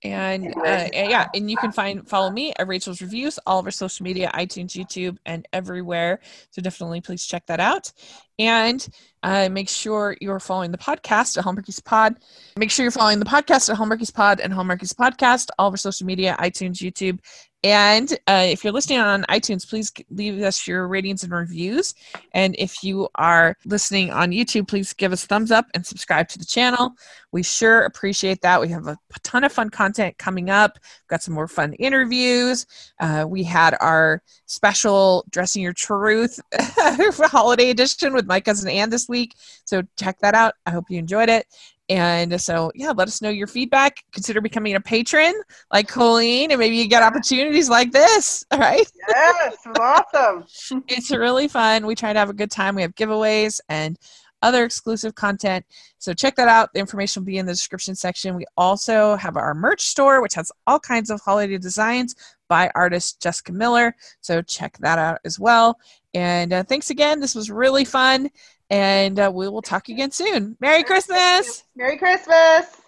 And 0.05 0.55
uh, 0.55 0.88
yeah, 0.93 1.26
and 1.34 1.51
you 1.51 1.56
can 1.56 1.72
find 1.72 2.06
follow 2.06 2.30
me 2.30 2.52
at 2.59 2.68
Rachel's 2.68 3.01
Reviews, 3.01 3.38
all 3.47 3.59
of 3.59 3.64
our 3.64 3.70
social 3.70 4.05
media, 4.05 4.30
iTunes, 4.34 4.72
YouTube, 4.72 5.16
and 5.24 5.48
everywhere. 5.55 6.20
So 6.51 6.60
definitely 6.60 7.01
please 7.01 7.24
check 7.24 7.47
that 7.47 7.60
out. 7.60 7.93
And 8.38 8.86
uh, 9.22 9.48
make 9.48 9.70
sure 9.70 10.14
you're 10.20 10.38
following 10.38 10.70
the 10.70 10.78
podcast 10.78 11.38
at 11.38 11.44
Hallmarkies 11.44 11.82
Pod. 11.82 12.18
Make 12.59 12.70
sure 12.70 12.84
you're 12.84 12.93
following 12.93 13.18
the 13.18 13.24
podcast 13.24 13.70
at 13.70 13.78
Hallmarkies 13.78 14.12
Pod 14.12 14.40
and 14.40 14.52
Hallmarkies 14.52 14.94
Podcast, 14.94 15.48
all 15.59 15.68
of 15.68 15.72
our 15.72 15.78
social 15.78 16.06
media, 16.06 16.36
iTunes, 16.38 16.76
YouTube, 16.76 17.18
and 17.62 18.12
uh, 18.27 18.45
if 18.47 18.62
you're 18.62 18.73
listening 18.73 18.99
on 18.99 19.24
iTunes, 19.24 19.69
please 19.69 19.93
leave 20.11 20.41
us 20.43 20.66
your 20.66 20.87
ratings 20.87 21.24
and 21.24 21.33
reviews. 21.33 21.95
And 22.33 22.55
if 22.59 22.85
you 22.85 23.09
are 23.16 23.57
listening 23.65 24.11
on 24.11 24.31
YouTube, 24.31 24.69
please 24.69 24.93
give 24.93 25.12
us 25.12 25.27
thumbs 25.27 25.51
up 25.51 25.66
and 25.74 25.85
subscribe 25.85 26.28
to 26.28 26.39
the 26.39 26.45
channel. 26.45 26.93
We 27.33 27.43
sure 27.43 27.83
appreciate 27.83 28.41
that. 28.43 28.61
We 28.61 28.69
have 28.69 28.87
a 28.87 28.97
ton 29.23 29.45
of 29.45 29.53
fun 29.53 29.70
content 29.70 30.16
coming 30.19 30.51
up. 30.51 30.78
We've 30.78 31.09
got 31.09 31.23
some 31.23 31.35
more 31.35 31.49
fun 31.49 31.73
interviews. 31.74 32.66
Uh, 33.01 33.24
we 33.28 33.43
had 33.43 33.77
our 33.81 34.23
special 34.47 35.24
Dressing 35.31 35.62
Your 35.62 35.73
Truth 35.73 36.39
holiday 36.59 37.70
edition 37.70 38.12
with 38.12 38.27
my 38.27 38.41
cousin 38.41 38.70
Ann 38.70 38.91
this 38.91 39.09
week. 39.09 39.35
So 39.65 39.83
check 39.99 40.19
that 40.20 40.35
out. 40.35 40.55
I 40.66 40.70
hope 40.70 40.85
you 40.89 40.99
enjoyed 40.99 41.28
it. 41.28 41.47
And 41.89 42.41
so, 42.41 42.73
yeah, 42.75 42.91
let 42.91 43.07
us 43.07 43.23
know 43.23 43.31
your 43.31 43.47
feedback. 43.47 44.03
Consider 44.13 44.41
becoming 44.41 44.75
a 44.75 44.81
patron 44.81 45.35
like 45.73 45.87
Colleen, 45.87 46.51
and 46.51 46.59
maybe 46.59 46.77
you 46.77 46.89
get 46.89 47.03
opportunities 47.03 47.69
like 47.69 47.93
this. 47.93 48.45
All 48.51 48.59
right. 48.59 48.91
Yes, 49.09 49.57
awesome. 49.79 50.45
it's 50.89 51.11
really 51.11 51.47
fun. 51.49 51.87
We 51.87 51.95
try 51.95 52.13
to 52.13 52.19
have 52.19 52.31
a 52.31 52.35
good 52.35 52.51
time. 52.51 52.75
We 52.75 52.83
have 52.83 52.95
giveaways 52.95 53.61
and 53.69 53.97
other 54.43 54.65
exclusive 54.65 55.15
content. 55.15 55.65
So 55.99 56.13
check 56.13 56.37
that 56.37 56.49
out. 56.49 56.73
The 56.73 56.81
information 56.81 57.23
will 57.23 57.27
be 57.27 57.39
in 57.39 57.47
the 57.47 57.53
description 57.53 57.95
section. 57.95 58.37
We 58.37 58.47
also 58.57 59.17
have 59.17 59.37
our 59.37 59.55
merch 59.55 59.83
store, 59.83 60.21
which 60.21 60.35
has 60.35 60.53
all 60.67 60.79
kinds 60.79 61.11
of 61.11 61.21
holiday 61.21 61.59
designs 61.59 62.15
by 62.49 62.71
artist 62.75 63.21
Jessica 63.21 63.53
Miller. 63.53 63.95
So 64.21 64.43
check 64.43 64.77
that 64.79 64.99
out 64.99 65.19
as 65.25 65.41
well. 65.41 65.79
And 66.15 66.53
uh, 66.53 66.65
thanks 66.65 66.91
again. 66.91 67.21
This 67.21 67.35
was 67.35 67.51
really 67.51 67.85
fun. 67.85 68.31
And 68.68 69.18
uh, 69.18 69.30
we 69.32 69.48
will 69.48 69.62
talk 69.62 69.88
again 69.88 70.10
soon. 70.10 70.56
Merry 70.60 70.82
Christmas. 70.82 71.64
Merry 71.76 71.98
Christmas. 71.98 72.80